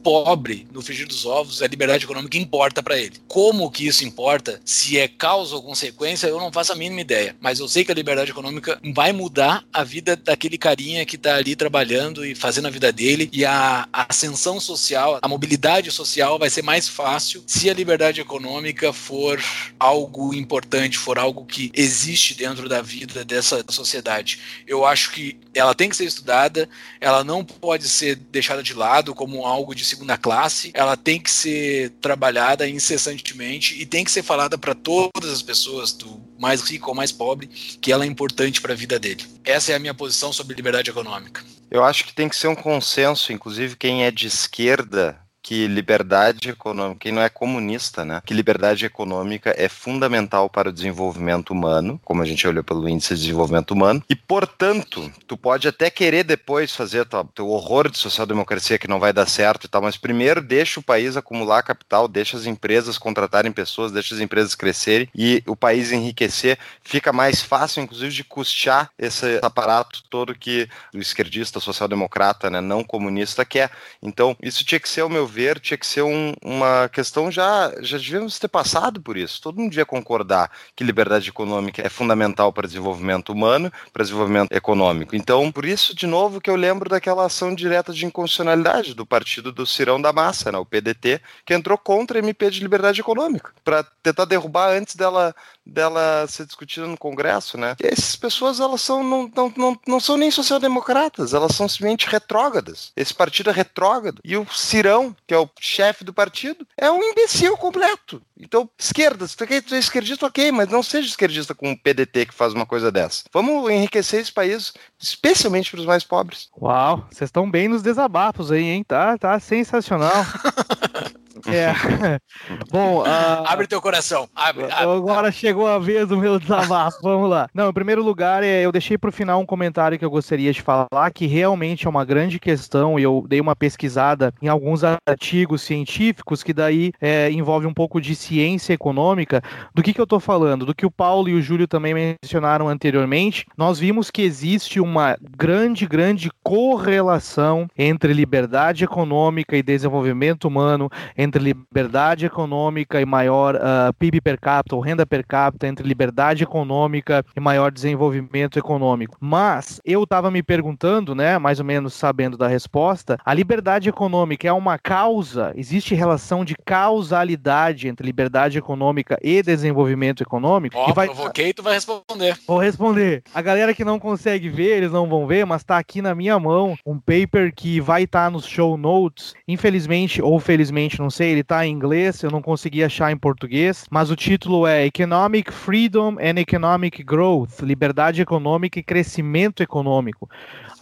no 0.71 0.81
frigir 0.81 1.07
dos 1.07 1.25
ovos, 1.25 1.61
a 1.61 1.67
liberdade 1.67 2.03
econômica 2.03 2.37
importa 2.37 2.83
para 2.83 2.97
ele. 2.99 3.13
Como 3.27 3.71
que 3.71 3.87
isso 3.87 4.03
importa? 4.03 4.59
Se 4.65 4.97
é 4.97 5.07
causa 5.07 5.55
ou 5.55 5.63
consequência, 5.63 6.27
eu 6.27 6.39
não 6.39 6.51
faço 6.51 6.73
a 6.73 6.75
mínima 6.75 7.01
ideia. 7.01 7.35
Mas 7.39 7.59
eu 7.59 7.67
sei 7.67 7.85
que 7.85 7.91
a 7.91 7.95
liberdade 7.95 8.31
econômica 8.31 8.79
vai 8.93 9.13
mudar 9.13 9.63
a 9.71 9.83
vida 9.83 10.15
da 10.15 10.35
aquele 10.41 10.57
carinha 10.57 11.05
que 11.05 11.17
está 11.17 11.35
ali 11.35 11.55
trabalhando 11.55 12.25
e 12.25 12.33
fazendo 12.33 12.67
a 12.67 12.71
vida 12.71 12.91
dele 12.91 13.29
e 13.31 13.45
a 13.45 13.87
ascensão 13.93 14.59
social, 14.59 15.19
a 15.21 15.27
mobilidade 15.27 15.91
social 15.91 16.39
vai 16.39 16.49
ser 16.49 16.63
mais 16.63 16.89
fácil 16.89 17.43
se 17.45 17.69
a 17.69 17.73
liberdade 17.73 18.19
econômica 18.19 18.91
for 18.91 19.39
algo 19.79 20.33
importante, 20.33 20.97
for 20.97 21.19
algo 21.19 21.45
que 21.45 21.71
existe 21.75 22.33
dentro 22.33 22.67
da 22.67 22.81
vida 22.81 23.23
dessa 23.23 23.63
sociedade. 23.69 24.39
Eu 24.65 24.83
acho 24.83 25.11
que 25.11 25.37
ela 25.53 25.75
tem 25.75 25.89
que 25.89 25.95
ser 25.95 26.05
estudada, 26.05 26.67
ela 26.99 27.23
não 27.23 27.45
pode 27.45 27.87
ser 27.87 28.15
deixada 28.15 28.63
de 28.63 28.73
lado 28.73 29.13
como 29.13 29.45
algo 29.45 29.75
de 29.75 29.85
segunda 29.85 30.17
classe, 30.21 30.71
ela 30.73 30.95
tem 30.95 31.19
que 31.19 31.31
ser 31.31 31.89
trabalhada 32.01 32.69
incessantemente 32.69 33.81
e 33.81 33.85
tem 33.85 34.03
que 34.03 34.11
ser 34.11 34.23
falada 34.23 34.57
para 34.57 34.75
todas 34.75 35.31
as 35.31 35.41
pessoas, 35.41 35.91
do 35.91 36.21
mais 36.39 36.61
rico 36.61 36.89
ao 36.89 36.95
mais 36.95 37.11
pobre, 37.11 37.47
que 37.47 37.91
ela 37.91 38.05
é 38.05 38.07
importante 38.07 38.61
para 38.61 38.73
a 38.73 38.75
vida 38.75 38.99
dele. 38.99 39.25
Essa 39.43 39.71
é 39.71 39.75
a 39.75 39.79
minha 39.79 39.93
posição 39.93 40.31
sobre 40.31 40.55
liberdade 40.55 40.89
econômica. 40.89 41.43
Eu 41.69 41.83
acho 41.83 42.05
que 42.05 42.13
tem 42.13 42.29
que 42.29 42.35
ser 42.35 42.47
um 42.47 42.55
consenso, 42.55 43.31
inclusive 43.33 43.75
quem 43.75 44.03
é 44.03 44.11
de 44.11 44.27
esquerda 44.27 45.19
que 45.51 45.67
liberdade 45.67 46.49
econômica, 46.51 47.01
quem 47.01 47.11
não 47.11 47.21
é 47.21 47.27
comunista, 47.27 48.05
né? 48.05 48.21
Que 48.25 48.33
liberdade 48.33 48.85
econômica 48.85 49.53
é 49.57 49.67
fundamental 49.67 50.49
para 50.49 50.69
o 50.69 50.71
desenvolvimento 50.71 51.49
humano, 51.49 51.99
como 52.05 52.21
a 52.21 52.25
gente 52.25 52.47
olhou 52.47 52.63
pelo 52.63 52.87
índice 52.87 53.15
de 53.15 53.23
desenvolvimento 53.23 53.71
humano, 53.71 54.01
e 54.09 54.15
portanto, 54.15 55.11
tu 55.27 55.35
pode 55.35 55.67
até 55.67 55.89
querer 55.89 56.23
depois 56.23 56.73
fazer 56.73 57.01
o 57.01 57.23
teu 57.25 57.49
horror 57.49 57.91
de 57.91 57.97
social-democracia 57.97 58.77
que 58.77 58.87
não 58.87 58.97
vai 58.97 59.11
dar 59.11 59.25
certo 59.25 59.65
e 59.65 59.67
tal, 59.67 59.81
mas 59.81 59.97
primeiro 59.97 60.41
deixa 60.41 60.79
o 60.79 60.83
país 60.83 61.17
acumular 61.17 61.63
capital, 61.63 62.07
deixa 62.07 62.37
as 62.37 62.45
empresas 62.45 62.97
contratarem 62.97 63.51
pessoas, 63.51 63.91
deixa 63.91 64.15
as 64.15 64.21
empresas 64.21 64.55
crescerem 64.55 65.09
e 65.13 65.43
o 65.45 65.53
país 65.53 65.91
enriquecer, 65.91 66.57
fica 66.81 67.11
mais 67.11 67.41
fácil, 67.41 67.83
inclusive, 67.83 68.13
de 68.13 68.23
custear 68.23 68.89
esse 68.97 69.37
aparato 69.41 70.01
todo 70.09 70.33
que 70.33 70.69
o 70.93 70.99
esquerdista, 70.99 71.59
social-democrata, 71.59 72.49
né, 72.49 72.61
não 72.61 72.85
comunista 72.85 73.43
quer. 73.43 73.69
Então, 74.01 74.33
isso 74.41 74.63
tinha 74.63 74.79
que 74.79 74.87
ser 74.87 75.01
o 75.01 75.09
meu 75.09 75.27
ver, 75.27 75.40
tinha 75.59 75.77
que 75.77 75.85
ser 75.85 76.01
um, 76.01 76.33
uma 76.43 76.89
questão 76.89 77.31
já, 77.31 77.71
já 77.81 77.97
devíamos 77.97 78.39
ter 78.39 78.47
passado 78.47 79.01
por 79.01 79.17
isso. 79.17 79.41
Todo 79.41 79.59
mundo 79.59 79.69
devia 79.69 79.85
concordar 79.85 80.51
que 80.75 80.83
liberdade 80.83 81.29
econômica 81.29 81.85
é 81.85 81.89
fundamental 81.89 82.51
para 82.51 82.67
desenvolvimento 82.67 83.31
humano, 83.31 83.71
para 83.91 84.03
desenvolvimento 84.03 84.51
econômico. 84.51 85.15
Então, 85.15 85.51
por 85.51 85.65
isso, 85.65 85.95
de 85.95 86.07
novo, 86.07 86.41
que 86.41 86.49
eu 86.49 86.55
lembro 86.55 86.89
daquela 86.89 87.25
ação 87.25 87.53
direta 87.53 87.93
de 87.93 88.05
inconstitucionalidade 88.05 88.93
do 88.93 89.05
partido 89.05 89.51
do 89.51 89.65
Cirão 89.65 90.01
da 90.01 90.13
Massa, 90.13 90.51
né, 90.51 90.57
o 90.57 90.65
PDT, 90.65 91.21
que 91.45 91.53
entrou 91.53 91.77
contra 91.77 92.17
a 92.17 92.19
MP 92.19 92.49
de 92.49 92.59
liberdade 92.59 93.01
econômica, 93.01 93.51
para 93.63 93.83
tentar 94.03 94.25
derrubar 94.25 94.71
antes 94.71 94.95
dela 94.95 95.33
dela 95.65 96.25
ser 96.27 96.45
discutida 96.45 96.87
no 96.87 96.97
Congresso, 96.97 97.57
né? 97.57 97.75
E 97.81 97.87
essas 97.87 98.15
pessoas 98.15 98.59
elas 98.59 98.81
são 98.81 99.03
não, 99.03 99.31
não, 99.35 99.53
não, 99.55 99.79
não 99.87 99.99
são 99.99 100.17
nem 100.17 100.31
social-democratas, 100.31 101.33
elas 101.33 101.55
são 101.55 101.67
simplesmente 101.67 102.07
retrógradas. 102.07 102.91
Esse 102.95 103.13
partido 103.13 103.49
é 103.49 103.53
retrógrado. 103.53 104.21
E 104.23 104.35
o 104.35 104.45
Cirão, 104.51 105.15
que 105.31 105.35
é 105.35 105.39
o 105.39 105.49
chefe 105.61 106.03
do 106.03 106.13
partido, 106.13 106.67
é 106.77 106.91
um 106.91 107.01
imbecil 107.01 107.55
completo. 107.55 108.21
Então, 108.37 108.69
esquerda, 108.77 109.25
se 109.25 109.37
tu 109.37 109.47
quer 109.47 109.63
ser 109.63 109.77
esquerdista, 109.77 110.25
ok, 110.25 110.51
mas 110.51 110.67
não 110.67 110.83
seja 110.83 111.07
esquerdista 111.07 111.55
com 111.55 111.71
o 111.71 111.77
PDT 111.77 112.25
que 112.25 112.33
faz 112.33 112.51
uma 112.51 112.65
coisa 112.65 112.91
dessa. 112.91 113.23
Vamos 113.31 113.71
enriquecer 113.71 114.19
esse 114.19 114.33
país, 114.33 114.73
especialmente 114.99 115.71
para 115.71 115.79
os 115.79 115.85
mais 115.85 116.03
pobres. 116.03 116.49
Uau, 116.61 117.07
vocês 117.09 117.29
estão 117.29 117.49
bem 117.49 117.69
nos 117.69 117.81
desabafos 117.81 118.51
aí, 118.51 118.65
hein? 118.65 118.83
Tá, 118.83 119.17
tá 119.17 119.39
sensacional. 119.39 120.11
É. 121.47 122.19
Bom, 122.71 123.01
uh... 123.01 123.45
abre 123.45 123.67
teu 123.67 123.81
coração. 123.81 124.29
Abre, 124.35 124.65
abre, 124.65 124.83
Agora 124.83 125.31
chegou 125.31 125.67
a 125.67 125.79
vez 125.79 126.07
do 126.07 126.17
meu 126.17 126.39
desabafo. 126.39 126.97
Vamos 127.03 127.29
lá. 127.29 127.47
Não, 127.53 127.69
em 127.69 127.73
primeiro 127.73 128.03
lugar, 128.03 128.43
é, 128.43 128.65
eu 128.65 128.71
deixei 128.71 128.97
para 128.97 129.09
o 129.09 129.13
final 129.13 129.39
um 129.39 129.45
comentário 129.45 129.97
que 129.97 130.05
eu 130.05 130.09
gostaria 130.09 130.51
de 130.51 130.61
falar, 130.61 131.11
que 131.13 131.25
realmente 131.25 131.87
é 131.87 131.89
uma 131.89 132.03
grande 132.03 132.39
questão, 132.39 132.99
e 132.99 133.03
eu 133.03 133.25
dei 133.27 133.39
uma 133.39 133.55
pesquisada 133.55 134.33
em 134.41 134.47
alguns 134.47 134.81
artigos 134.83 135.61
científicos 135.61 136.43
que 136.43 136.53
daí 136.53 136.91
é, 136.99 137.31
envolve 137.31 137.65
um 137.65 137.73
pouco 137.73 138.01
de 138.01 138.15
ciência 138.15 138.73
econômica. 138.73 139.41
Do 139.73 139.81
que, 139.81 139.93
que 139.93 140.01
eu 140.01 140.05
estou 140.05 140.19
falando? 140.19 140.65
Do 140.65 140.75
que 140.75 140.85
o 140.85 140.91
Paulo 140.91 141.29
e 141.29 141.33
o 141.33 141.41
Júlio 141.41 141.67
também 141.67 141.93
mencionaram 141.93 142.67
anteriormente. 142.67 143.45
Nós 143.57 143.79
vimos 143.79 144.11
que 144.11 144.21
existe 144.21 144.79
uma 144.79 145.17
grande, 145.37 145.85
grande 145.87 146.29
correlação 146.43 147.67
entre 147.77 148.13
liberdade 148.13 148.83
econômica 148.83 149.55
e 149.55 149.63
desenvolvimento 149.63 150.47
humano, 150.47 150.89
entre 151.17 151.30
entre 151.31 151.41
liberdade 151.41 152.25
econômica 152.25 152.99
e 152.99 153.05
maior 153.05 153.55
uh, 153.55 153.93
PIB 153.97 154.19
per 154.19 154.37
capita 154.37 154.75
ou 154.75 154.81
renda 154.81 155.05
per 155.05 155.25
capita, 155.25 155.65
entre 155.65 155.87
liberdade 155.87 156.43
econômica 156.43 157.23
e 157.35 157.39
maior 157.39 157.71
desenvolvimento 157.71 158.59
econômico. 158.59 159.15
Mas 159.21 159.79
eu 159.85 160.03
estava 160.03 160.29
me 160.29 160.43
perguntando, 160.43 161.15
né, 161.15 161.37
mais 161.39 161.59
ou 161.59 161.65
menos 161.65 161.93
sabendo 161.93 162.37
da 162.37 162.49
resposta, 162.49 163.17
a 163.23 163.33
liberdade 163.33 163.87
econômica 163.87 164.45
é 164.45 164.51
uma 164.51 164.77
causa? 164.77 165.53
Existe 165.55 165.95
relação 165.95 166.43
de 166.43 166.55
causalidade 166.65 167.87
entre 167.87 168.05
liberdade 168.05 168.57
econômica 168.57 169.17
e 169.21 169.41
desenvolvimento 169.41 170.21
econômico? 170.21 170.77
Ó, 170.77 170.89
oh, 170.89 170.93
vai... 170.93 171.07
provoquei, 171.07 171.53
tu 171.53 171.63
vai 171.63 171.75
responder. 171.75 172.37
Vou 172.45 172.57
responder. 172.57 173.23
A 173.33 173.41
galera 173.41 173.73
que 173.73 173.85
não 173.85 173.99
consegue 173.99 174.49
ver, 174.49 174.77
eles 174.77 174.91
não 174.91 175.07
vão 175.07 175.25
ver, 175.25 175.45
mas 175.45 175.61
está 175.61 175.77
aqui 175.77 176.01
na 176.01 176.13
minha 176.13 176.37
mão 176.37 176.75
um 176.85 176.99
paper 176.99 177.53
que 177.55 177.79
vai 177.79 178.03
estar 178.03 178.25
tá 178.25 178.29
nos 178.29 178.45
show 178.45 178.75
notes. 178.75 179.33
Infelizmente 179.47 180.21
ou 180.21 180.37
felizmente, 180.39 180.99
não 180.99 181.09
sei 181.09 181.20
sei, 181.21 181.31
ele 181.33 181.43
tá 181.43 181.67
em 181.67 181.71
inglês, 181.71 182.23
eu 182.23 182.31
não 182.31 182.41
consegui 182.41 182.83
achar 182.83 183.11
em 183.11 183.17
português, 183.17 183.85
mas 183.91 184.09
o 184.09 184.15
título 184.15 184.65
é 184.65 184.87
Economic 184.87 185.53
Freedom 185.53 186.17
and 186.19 186.39
Economic 186.39 187.03
Growth, 187.03 187.59
liberdade 187.61 188.23
econômica 188.23 188.79
e 188.79 188.83
crescimento 188.83 189.61
econômico 189.61 190.27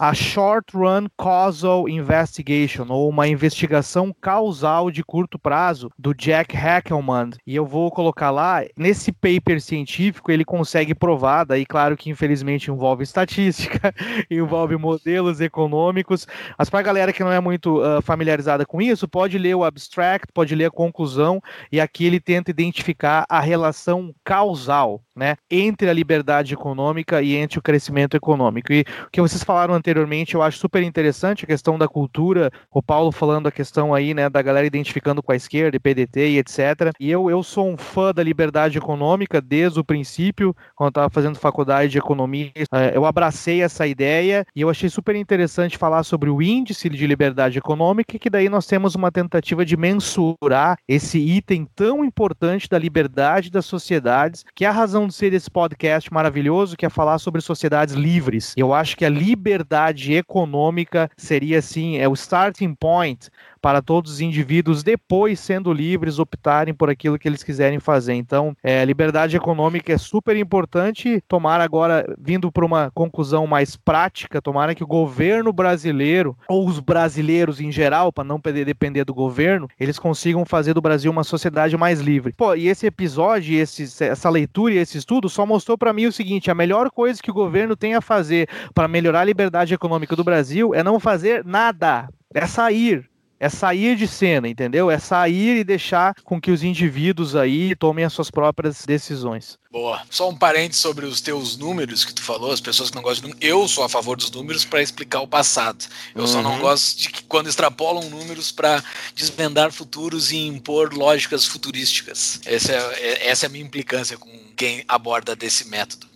a 0.00 0.14
Short 0.14 0.74
Run 0.74 1.08
Causal 1.14 1.86
Investigation, 1.86 2.86
ou 2.88 3.06
uma 3.06 3.28
investigação 3.28 4.16
causal 4.18 4.90
de 4.90 5.04
curto 5.04 5.38
prazo, 5.38 5.92
do 5.98 6.14
Jack 6.14 6.56
Hackelman. 6.56 7.32
E 7.46 7.54
eu 7.54 7.66
vou 7.66 7.90
colocar 7.90 8.30
lá, 8.30 8.64
nesse 8.74 9.12
paper 9.12 9.60
científico, 9.60 10.32
ele 10.32 10.42
consegue 10.42 10.94
provar, 10.94 11.44
daí 11.44 11.66
claro 11.66 11.98
que 11.98 12.08
infelizmente 12.08 12.70
envolve 12.70 13.02
estatística, 13.04 13.94
envolve 14.30 14.74
modelos 14.78 15.38
econômicos, 15.38 16.26
mas 16.58 16.70
para 16.70 16.80
a 16.80 16.84
galera 16.84 17.12
que 17.12 17.22
não 17.22 17.30
é 17.30 17.38
muito 17.38 17.82
uh, 17.82 18.00
familiarizada 18.00 18.64
com 18.64 18.80
isso, 18.80 19.06
pode 19.06 19.36
ler 19.36 19.54
o 19.54 19.64
abstract, 19.64 20.29
pode 20.30 20.54
ler 20.54 20.66
a 20.66 20.70
conclusão, 20.70 21.42
e 21.70 21.80
aqui 21.80 22.04
ele 22.04 22.20
tenta 22.20 22.50
identificar 22.50 23.24
a 23.28 23.40
relação 23.40 24.14
causal 24.24 25.02
né, 25.20 25.36
entre 25.50 25.90
a 25.90 25.92
liberdade 25.92 26.54
econômica 26.54 27.20
e 27.20 27.36
entre 27.36 27.58
o 27.58 27.62
crescimento 27.62 28.16
econômico. 28.16 28.72
E 28.72 28.80
o 29.06 29.10
que 29.12 29.20
vocês 29.20 29.44
falaram 29.44 29.74
anteriormente, 29.74 30.34
eu 30.34 30.42
acho 30.42 30.56
super 30.56 30.82
interessante 30.82 31.44
a 31.44 31.46
questão 31.46 31.76
da 31.76 31.86
cultura, 31.86 32.50
o 32.70 32.82
Paulo 32.82 33.12
falando 33.12 33.46
a 33.46 33.52
questão 33.52 33.94
aí, 33.94 34.14
né, 34.14 34.30
da 34.30 34.40
galera 34.40 34.66
identificando 34.66 35.22
com 35.22 35.30
a 35.30 35.36
esquerda, 35.36 35.76
e 35.76 35.78
PDT 35.78 36.30
e 36.30 36.38
etc. 36.38 36.90
E 36.98 37.10
eu, 37.10 37.28
eu 37.28 37.42
sou 37.42 37.68
um 37.68 37.76
fã 37.76 38.14
da 38.14 38.22
liberdade 38.22 38.78
econômica 38.78 39.42
desde 39.42 39.78
o 39.78 39.84
princípio, 39.84 40.56
quando 40.74 40.86
eu 40.86 40.90
estava 40.90 41.10
fazendo 41.10 41.38
faculdade 41.38 41.92
de 41.92 41.98
economia, 41.98 42.50
é, 42.72 42.96
eu 42.96 43.04
abracei 43.04 43.62
essa 43.62 43.86
ideia 43.86 44.46
e 44.56 44.62
eu 44.62 44.70
achei 44.70 44.88
super 44.88 45.14
interessante 45.14 45.76
falar 45.76 46.02
sobre 46.02 46.30
o 46.30 46.40
índice 46.40 46.88
de 46.88 47.06
liberdade 47.06 47.58
econômica, 47.58 48.18
que 48.18 48.30
daí 48.30 48.48
nós 48.48 48.66
temos 48.66 48.94
uma 48.94 49.12
tentativa 49.12 49.66
de 49.66 49.76
mensurar 49.76 50.78
esse 50.88 51.18
item 51.18 51.68
tão 51.76 52.02
importante 52.02 52.70
da 52.70 52.78
liberdade 52.78 53.50
das 53.50 53.66
sociedades, 53.66 54.46
que 54.54 54.64
é 54.64 54.68
a 54.68 54.72
razão 54.72 55.09
ser 55.14 55.30
desse 55.30 55.50
podcast 55.50 56.12
maravilhoso, 56.12 56.76
que 56.76 56.86
é 56.86 56.88
falar 56.88 57.18
sobre 57.18 57.40
sociedades 57.40 57.94
livres. 57.94 58.54
Eu 58.56 58.72
acho 58.74 58.96
que 58.96 59.04
a 59.04 59.08
liberdade 59.08 60.14
econômica 60.14 61.10
seria, 61.16 61.58
assim, 61.58 61.98
é 61.98 62.08
o 62.08 62.14
starting 62.14 62.74
point 62.74 63.28
para 63.60 63.82
todos 63.82 64.12
os 64.12 64.20
indivíduos, 64.20 64.82
depois 64.82 65.38
sendo 65.38 65.72
livres, 65.72 66.18
optarem 66.18 66.74
por 66.74 66.90
aquilo 66.90 67.18
que 67.18 67.28
eles 67.28 67.42
quiserem 67.42 67.78
fazer. 67.78 68.14
Então, 68.14 68.56
é, 68.62 68.84
liberdade 68.84 69.36
econômica 69.36 69.92
é 69.92 69.98
super 69.98 70.36
importante. 70.36 71.22
Tomara 71.28 71.62
agora, 71.62 72.14
vindo 72.18 72.50
para 72.50 72.64
uma 72.64 72.90
conclusão 72.94 73.46
mais 73.46 73.76
prática, 73.76 74.40
tomara 74.40 74.74
que 74.74 74.84
o 74.84 74.86
governo 74.86 75.52
brasileiro, 75.52 76.36
ou 76.48 76.66
os 76.66 76.80
brasileiros 76.80 77.60
em 77.60 77.70
geral, 77.70 78.12
para 78.12 78.24
não 78.24 78.40
depender 78.40 79.04
do 79.04 79.14
governo, 79.14 79.68
eles 79.78 79.98
consigam 79.98 80.44
fazer 80.44 80.74
do 80.74 80.80
Brasil 80.80 81.10
uma 81.10 81.24
sociedade 81.24 81.76
mais 81.76 82.00
livre. 82.00 82.32
Pô, 82.36 82.54
e 82.54 82.68
esse 82.68 82.86
episódio, 82.86 83.58
esse, 83.58 84.04
essa 84.04 84.30
leitura 84.30 84.74
e 84.74 84.78
esse 84.78 84.98
estudo 84.98 85.28
só 85.28 85.44
mostrou 85.44 85.76
para 85.76 85.92
mim 85.92 86.06
o 86.06 86.12
seguinte: 86.12 86.50
a 86.50 86.54
melhor 86.54 86.90
coisa 86.90 87.22
que 87.22 87.30
o 87.30 87.34
governo 87.34 87.76
tem 87.76 87.94
a 87.94 88.00
fazer 88.00 88.48
para 88.74 88.88
melhorar 88.88 89.20
a 89.20 89.24
liberdade 89.24 89.74
econômica 89.74 90.16
do 90.16 90.24
Brasil 90.24 90.74
é 90.74 90.82
não 90.82 90.98
fazer 90.98 91.44
nada. 91.44 92.08
É 92.32 92.46
sair, 92.46 93.10
é 93.40 93.48
sair 93.48 93.96
de 93.96 94.06
cena, 94.06 94.46
entendeu? 94.46 94.90
É 94.90 94.98
sair 94.98 95.56
e 95.60 95.64
deixar 95.64 96.14
com 96.22 96.38
que 96.38 96.50
os 96.50 96.62
indivíduos 96.62 97.34
aí 97.34 97.74
tomem 97.74 98.04
as 98.04 98.12
suas 98.12 98.30
próprias 98.30 98.84
decisões. 98.84 99.58
Boa. 99.72 100.02
Só 100.10 100.28
um 100.28 100.36
parênteses 100.36 100.82
sobre 100.82 101.06
os 101.06 101.22
teus 101.22 101.56
números 101.56 102.04
que 102.04 102.12
tu 102.12 102.22
falou, 102.22 102.52
as 102.52 102.60
pessoas 102.60 102.90
que 102.90 102.96
não 102.96 103.02
gostam 103.02 103.30
de 103.30 103.34
números. 103.34 103.48
Eu 103.48 103.66
sou 103.66 103.82
a 103.82 103.88
favor 103.88 104.16
dos 104.16 104.30
números 104.30 104.66
para 104.66 104.82
explicar 104.82 105.20
o 105.20 105.26
passado. 105.28 105.86
Eu 106.14 106.22
uhum. 106.22 106.26
só 106.26 106.42
não 106.42 106.54
uhum. 106.54 106.60
gosto 106.60 106.98
de 106.98 107.08
que 107.08 107.22
quando 107.22 107.48
extrapolam 107.48 108.10
números 108.10 108.52
para 108.52 108.84
desvendar 109.14 109.72
futuros 109.72 110.30
e 110.32 110.36
impor 110.36 110.92
lógicas 110.92 111.46
futurísticas. 111.46 112.40
Essa 112.44 112.72
é, 112.72 112.76
é, 112.76 113.28
essa 113.28 113.46
é 113.46 113.48
a 113.48 113.50
minha 113.50 113.64
implicância 113.64 114.18
com 114.18 114.28
quem 114.54 114.84
aborda 114.86 115.34
desse 115.34 115.66
método. 115.68 116.09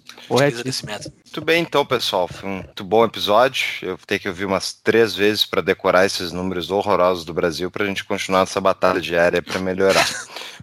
Método. 0.85 1.15
Muito 1.25 1.41
bem, 1.43 1.63
então, 1.63 1.85
pessoal. 1.85 2.29
Foi 2.29 2.49
um 2.49 2.55
muito 2.55 2.85
bom 2.85 3.05
episódio. 3.05 3.65
Eu 3.83 3.97
vou 3.97 4.07
ter 4.07 4.19
que 4.19 4.29
ouvir 4.29 4.45
umas 4.45 4.73
três 4.73 5.15
vezes 5.15 5.45
para 5.45 5.61
decorar 5.61 6.07
esses 6.07 6.33
números 6.33 6.71
horrorosos 6.71 7.25
do 7.25 7.35
Brasil 7.35 7.71
para 7.71 7.85
a 7.85 7.87
gente 7.87 8.05
continuar 8.05 8.43
essa 8.43 8.61
batalha 8.61 9.01
diária 9.01 9.43
para 9.43 9.59
melhorar. 9.59 10.07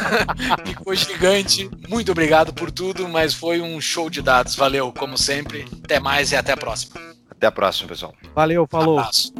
Ficou 0.66 0.94
gigante. 0.94 1.68
Muito 1.88 2.12
obrigado 2.12 2.52
por 2.52 2.70
tudo, 2.70 3.08
mas 3.08 3.34
foi 3.34 3.60
um 3.60 3.80
show 3.80 4.08
de 4.10 4.22
dados. 4.22 4.54
Valeu, 4.54 4.92
como 4.92 5.18
sempre. 5.18 5.66
Até 5.84 5.98
mais 5.98 6.30
e 6.32 6.36
até 6.36 6.52
a 6.52 6.56
próxima. 6.56 7.00
Até 7.30 7.46
a 7.46 7.52
próxima, 7.52 7.88
pessoal. 7.88 8.14
Valeu, 8.34 8.66
falou. 8.70 8.98
Abraço. 8.98 9.32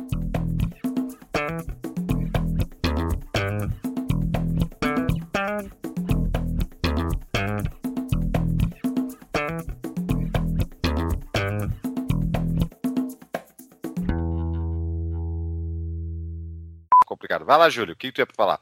Vai 17.52 17.58
lá, 17.58 17.68
Júlio, 17.68 17.92
o 17.92 17.96
que, 17.96 18.10
que 18.10 18.14
tu 18.14 18.20
ia 18.22 18.34
falar? 18.34 18.58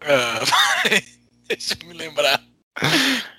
Uh, 0.00 0.46
deixa 1.48 1.74
eu 1.82 1.88
me 1.88 1.94
lembrar. 1.94 2.40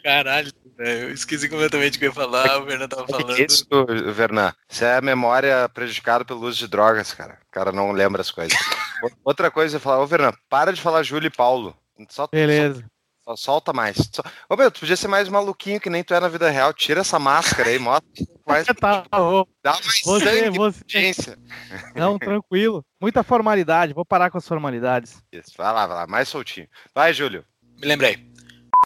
Caralho, 0.03 0.51
eu 0.77 1.13
esqueci 1.13 1.47
completamente 1.47 1.95
o 1.95 1.99
que 1.99 2.05
eu 2.05 2.09
ia 2.09 2.13
falar, 2.13 2.57
o 2.57 2.65
Vernan 2.65 2.89
tava 2.89 3.07
falando. 3.07 3.39
Isso, 3.39 3.65
Vernan, 4.13 4.53
isso 4.69 4.83
é 4.83 4.97
a 4.97 5.01
memória 5.01 5.69
prejudicada 5.69 6.25
pelo 6.25 6.41
uso 6.41 6.59
de 6.59 6.67
drogas, 6.67 7.13
cara. 7.13 7.39
O 7.47 7.51
cara 7.51 7.71
não 7.71 7.93
lembra 7.93 8.19
as 8.19 8.29
coisas. 8.29 8.57
Outra 9.23 9.49
coisa, 9.49 9.77
eu 9.77 9.79
falar, 9.79 10.03
ô 10.03 10.05
Vernan, 10.05 10.33
para 10.49 10.73
de 10.73 10.81
falar 10.81 11.03
Júlio 11.03 11.27
e 11.27 11.31
Paulo. 11.31 11.73
Só, 12.09 12.27
Beleza. 12.27 12.81
Só, 12.81 12.87
só 13.25 13.35
solta 13.35 13.73
mais. 13.73 13.97
Só... 14.11 14.21
Ô 14.47 14.55
meu, 14.55 14.69
tu 14.69 14.79
podia 14.79 14.95
ser 14.95 15.07
mais 15.07 15.27
maluquinho 15.27 15.79
que 15.79 15.89
nem 15.89 16.03
tu 16.03 16.13
é 16.13 16.19
na 16.19 16.27
vida 16.27 16.49
real. 16.49 16.73
Tira 16.73 17.01
essa 17.01 17.17
máscara 17.17 17.69
aí, 17.69 17.79
mostra 17.79 18.07
mais. 18.45 18.67
tá, 18.79 19.03
Dá 19.63 19.73
mais 19.73 20.01
você, 20.03 20.51
você... 20.51 21.37
Não, 21.95 22.17
tranquilo. 22.19 22.85
Muita 23.01 23.23
formalidade, 23.23 23.93
vou 23.93 24.05
parar 24.05 24.29
com 24.29 24.37
as 24.37 24.47
formalidades. 24.47 25.23
Isso, 25.31 25.53
vai 25.57 25.73
lá, 25.73 25.87
vai 25.87 25.97
lá, 25.97 26.07
mais 26.07 26.29
soltinho. 26.29 26.67
Vai, 26.93 27.13
Júlio. 27.13 27.43
Me 27.81 27.87
lembrei 27.87 28.35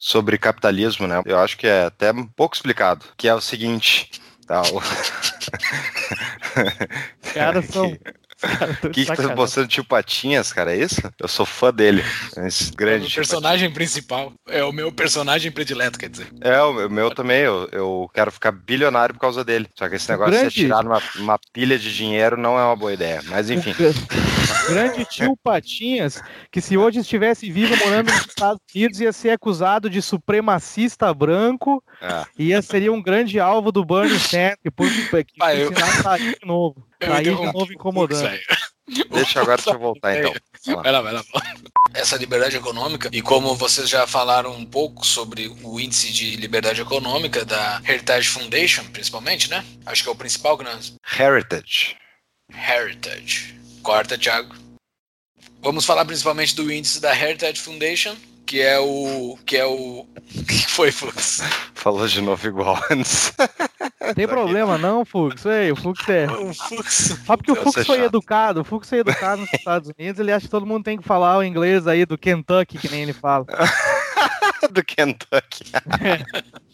sobre 0.02 0.38
capitalismo, 0.38 1.08
né? 1.08 1.22
Eu 1.26 1.38
acho 1.40 1.58
que 1.58 1.68
é 1.68 1.86
até 1.86 2.12
um 2.12 2.26
pouco 2.26 2.56
explicado, 2.56 3.06
que 3.18 3.28
é 3.28 3.36
o 3.36 3.42
seguinte, 3.42 4.10
tá, 4.48 4.62
o... 4.62 4.82
caras 7.34 7.66
são 7.70 7.98
O 8.84 8.90
que, 8.90 9.06
que 9.06 9.16
tá 9.16 9.36
mostrando 9.36 9.68
tio 9.68 9.84
Patinhas, 9.84 10.54
cara? 10.54 10.74
É 10.74 10.78
isso? 10.78 11.02
Eu 11.20 11.28
sou 11.28 11.46
fã 11.46 11.74
dele. 11.74 12.04
Esse 12.38 12.72
grande. 12.72 13.06
É 13.06 13.10
o 13.10 13.14
personagem 13.14 13.72
principal. 13.72 14.34
É 14.48 14.64
o 14.64 14.72
meu 14.72 14.92
personagem 14.92 15.52
predileto, 15.52 16.00
quer 16.00 16.10
dizer. 16.10 16.28
É, 16.42 16.62
o 16.62 16.90
meu 16.90 17.12
também. 17.12 17.42
Eu, 17.42 17.68
eu 17.72 18.10
quero 18.14 18.32
ficar 18.32 18.52
bilionário 18.52 19.14
por 19.14 19.22
causa 19.22 19.44
dele. 19.44 19.68
Só 19.76 19.90
que 19.90 19.96
esse 19.96 20.10
negócio 20.10 20.34
grande... 20.34 20.50
de 20.50 20.62
tirar 20.62 20.86
uma, 20.86 21.02
uma 21.18 21.40
pilha 21.52 21.78
de 21.78 21.94
dinheiro 21.94 22.38
não 22.38 22.58
é 22.58 22.64
uma 22.64 22.76
boa 22.76 22.94
ideia. 22.94 23.22
Mas 23.26 23.50
enfim. 23.50 23.74
Grande 24.68 25.06
tio 25.06 25.38
Patinhas, 25.38 26.22
que 26.52 26.62
se 26.62 26.78
hoje 26.78 27.00
estivesse 27.00 27.50
vivo 27.52 27.76
morando 27.78 28.12
nos 28.12 28.26
Estados 28.28 28.62
Unidos, 28.74 29.00
ia 29.00 29.12
ser 29.12 29.32
acusado 29.32 29.90
de 29.90 30.02
supremacista 30.02 31.14
branco. 31.14 31.84
É. 32.02 32.26
Ia 32.38 32.62
seria 32.62 32.92
um 32.92 33.02
grande 33.02 33.40
alvo 33.40 33.72
do 33.72 33.86
Bernie 33.86 34.20
Sanders, 34.20 34.58
por 34.76 34.88
que 34.90 35.42
eu... 35.56 35.74
sair 36.02 36.40
de 36.40 36.46
novo. 36.46 36.86
Sair 37.02 37.24
de 37.36 37.54
novo 37.54 37.74
incomodando. 37.74 38.40
Deixa 39.12 39.42
agora 39.42 39.58
deixa 39.58 39.72
eu 39.72 39.80
voltar 39.80 40.18
então. 40.18 40.34
Vai 40.66 40.92
lá, 40.92 41.02
vai 41.02 41.14
lá. 41.14 41.24
Essa 41.94 42.18
liberdade 42.18 42.58
econômica, 42.58 43.10
e 43.12 43.22
como 43.22 43.56
vocês 43.56 43.88
já 43.88 44.06
falaram 44.08 44.52
um 44.54 44.66
pouco 44.66 45.06
sobre 45.06 45.48
o 45.64 45.80
índice 45.80 46.12
de 46.12 46.36
liberdade 46.36 46.82
econômica 46.82 47.46
da 47.46 47.82
Heritage 47.88 48.30
Foundation, 48.30 48.84
principalmente, 48.92 49.50
né? 49.50 49.64
Acho 49.86 50.04
que 50.04 50.10
é 50.10 50.12
o 50.12 50.16
principal 50.16 50.58
que 50.58 50.64
nós. 50.64 50.96
Heritage. 51.20 51.96
Heritage. 52.52 53.59
Corta, 53.82 54.18
Thiago. 54.18 54.56
Vamos 55.62 55.86
falar 55.86 56.06
principalmente 56.06 56.56
do 56.56 56.72
índice 56.72 57.02
da 57.02 57.16
Heritage 57.16 57.60
Foundation, 57.60 58.16
que 58.46 58.62
é 58.62 58.80
o. 58.80 59.38
que 59.46 59.58
é 59.58 59.66
o. 59.66 60.06
O 60.40 60.46
que 60.46 60.66
foi, 60.68 60.92
Fux? 60.92 61.42
Falou 61.74 62.08
de 62.08 62.22
novo 62.22 62.48
igual 62.48 62.80
antes. 62.92 63.34
Tem 64.16 64.28
problema 64.28 64.78
não, 64.78 65.04
Fux. 65.04 65.44
Ei, 65.46 65.72
o 65.72 65.76
Fux 65.76 66.08
é. 66.08 66.28
O 66.28 66.54
Fux. 66.54 67.18
Só 67.26 67.36
porque 67.36 67.52
o 67.52 67.56
Fux 67.56 67.86
foi 67.86 67.98
chato. 67.98 68.06
educado, 68.06 68.62
o 68.62 68.64
Fux 68.64 68.88
foi 68.88 69.00
educado 69.00 69.42
nos 69.42 69.54
Estados 69.54 69.92
Unidos, 69.98 70.20
ele 70.20 70.32
acha 70.32 70.46
que 70.46 70.52
todo 70.52 70.66
mundo 70.68 70.84
tem 70.84 70.98
que 70.98 71.04
falar 71.04 71.38
o 71.38 71.44
inglês 71.44 71.88
aí 71.88 72.06
do 72.06 72.18
Kentucky, 72.18 72.78
que 72.78 72.90
nem 72.90 73.02
ele 73.04 73.14
fala. 73.14 73.46
do 74.72 74.84
Kentucky. 74.84 75.64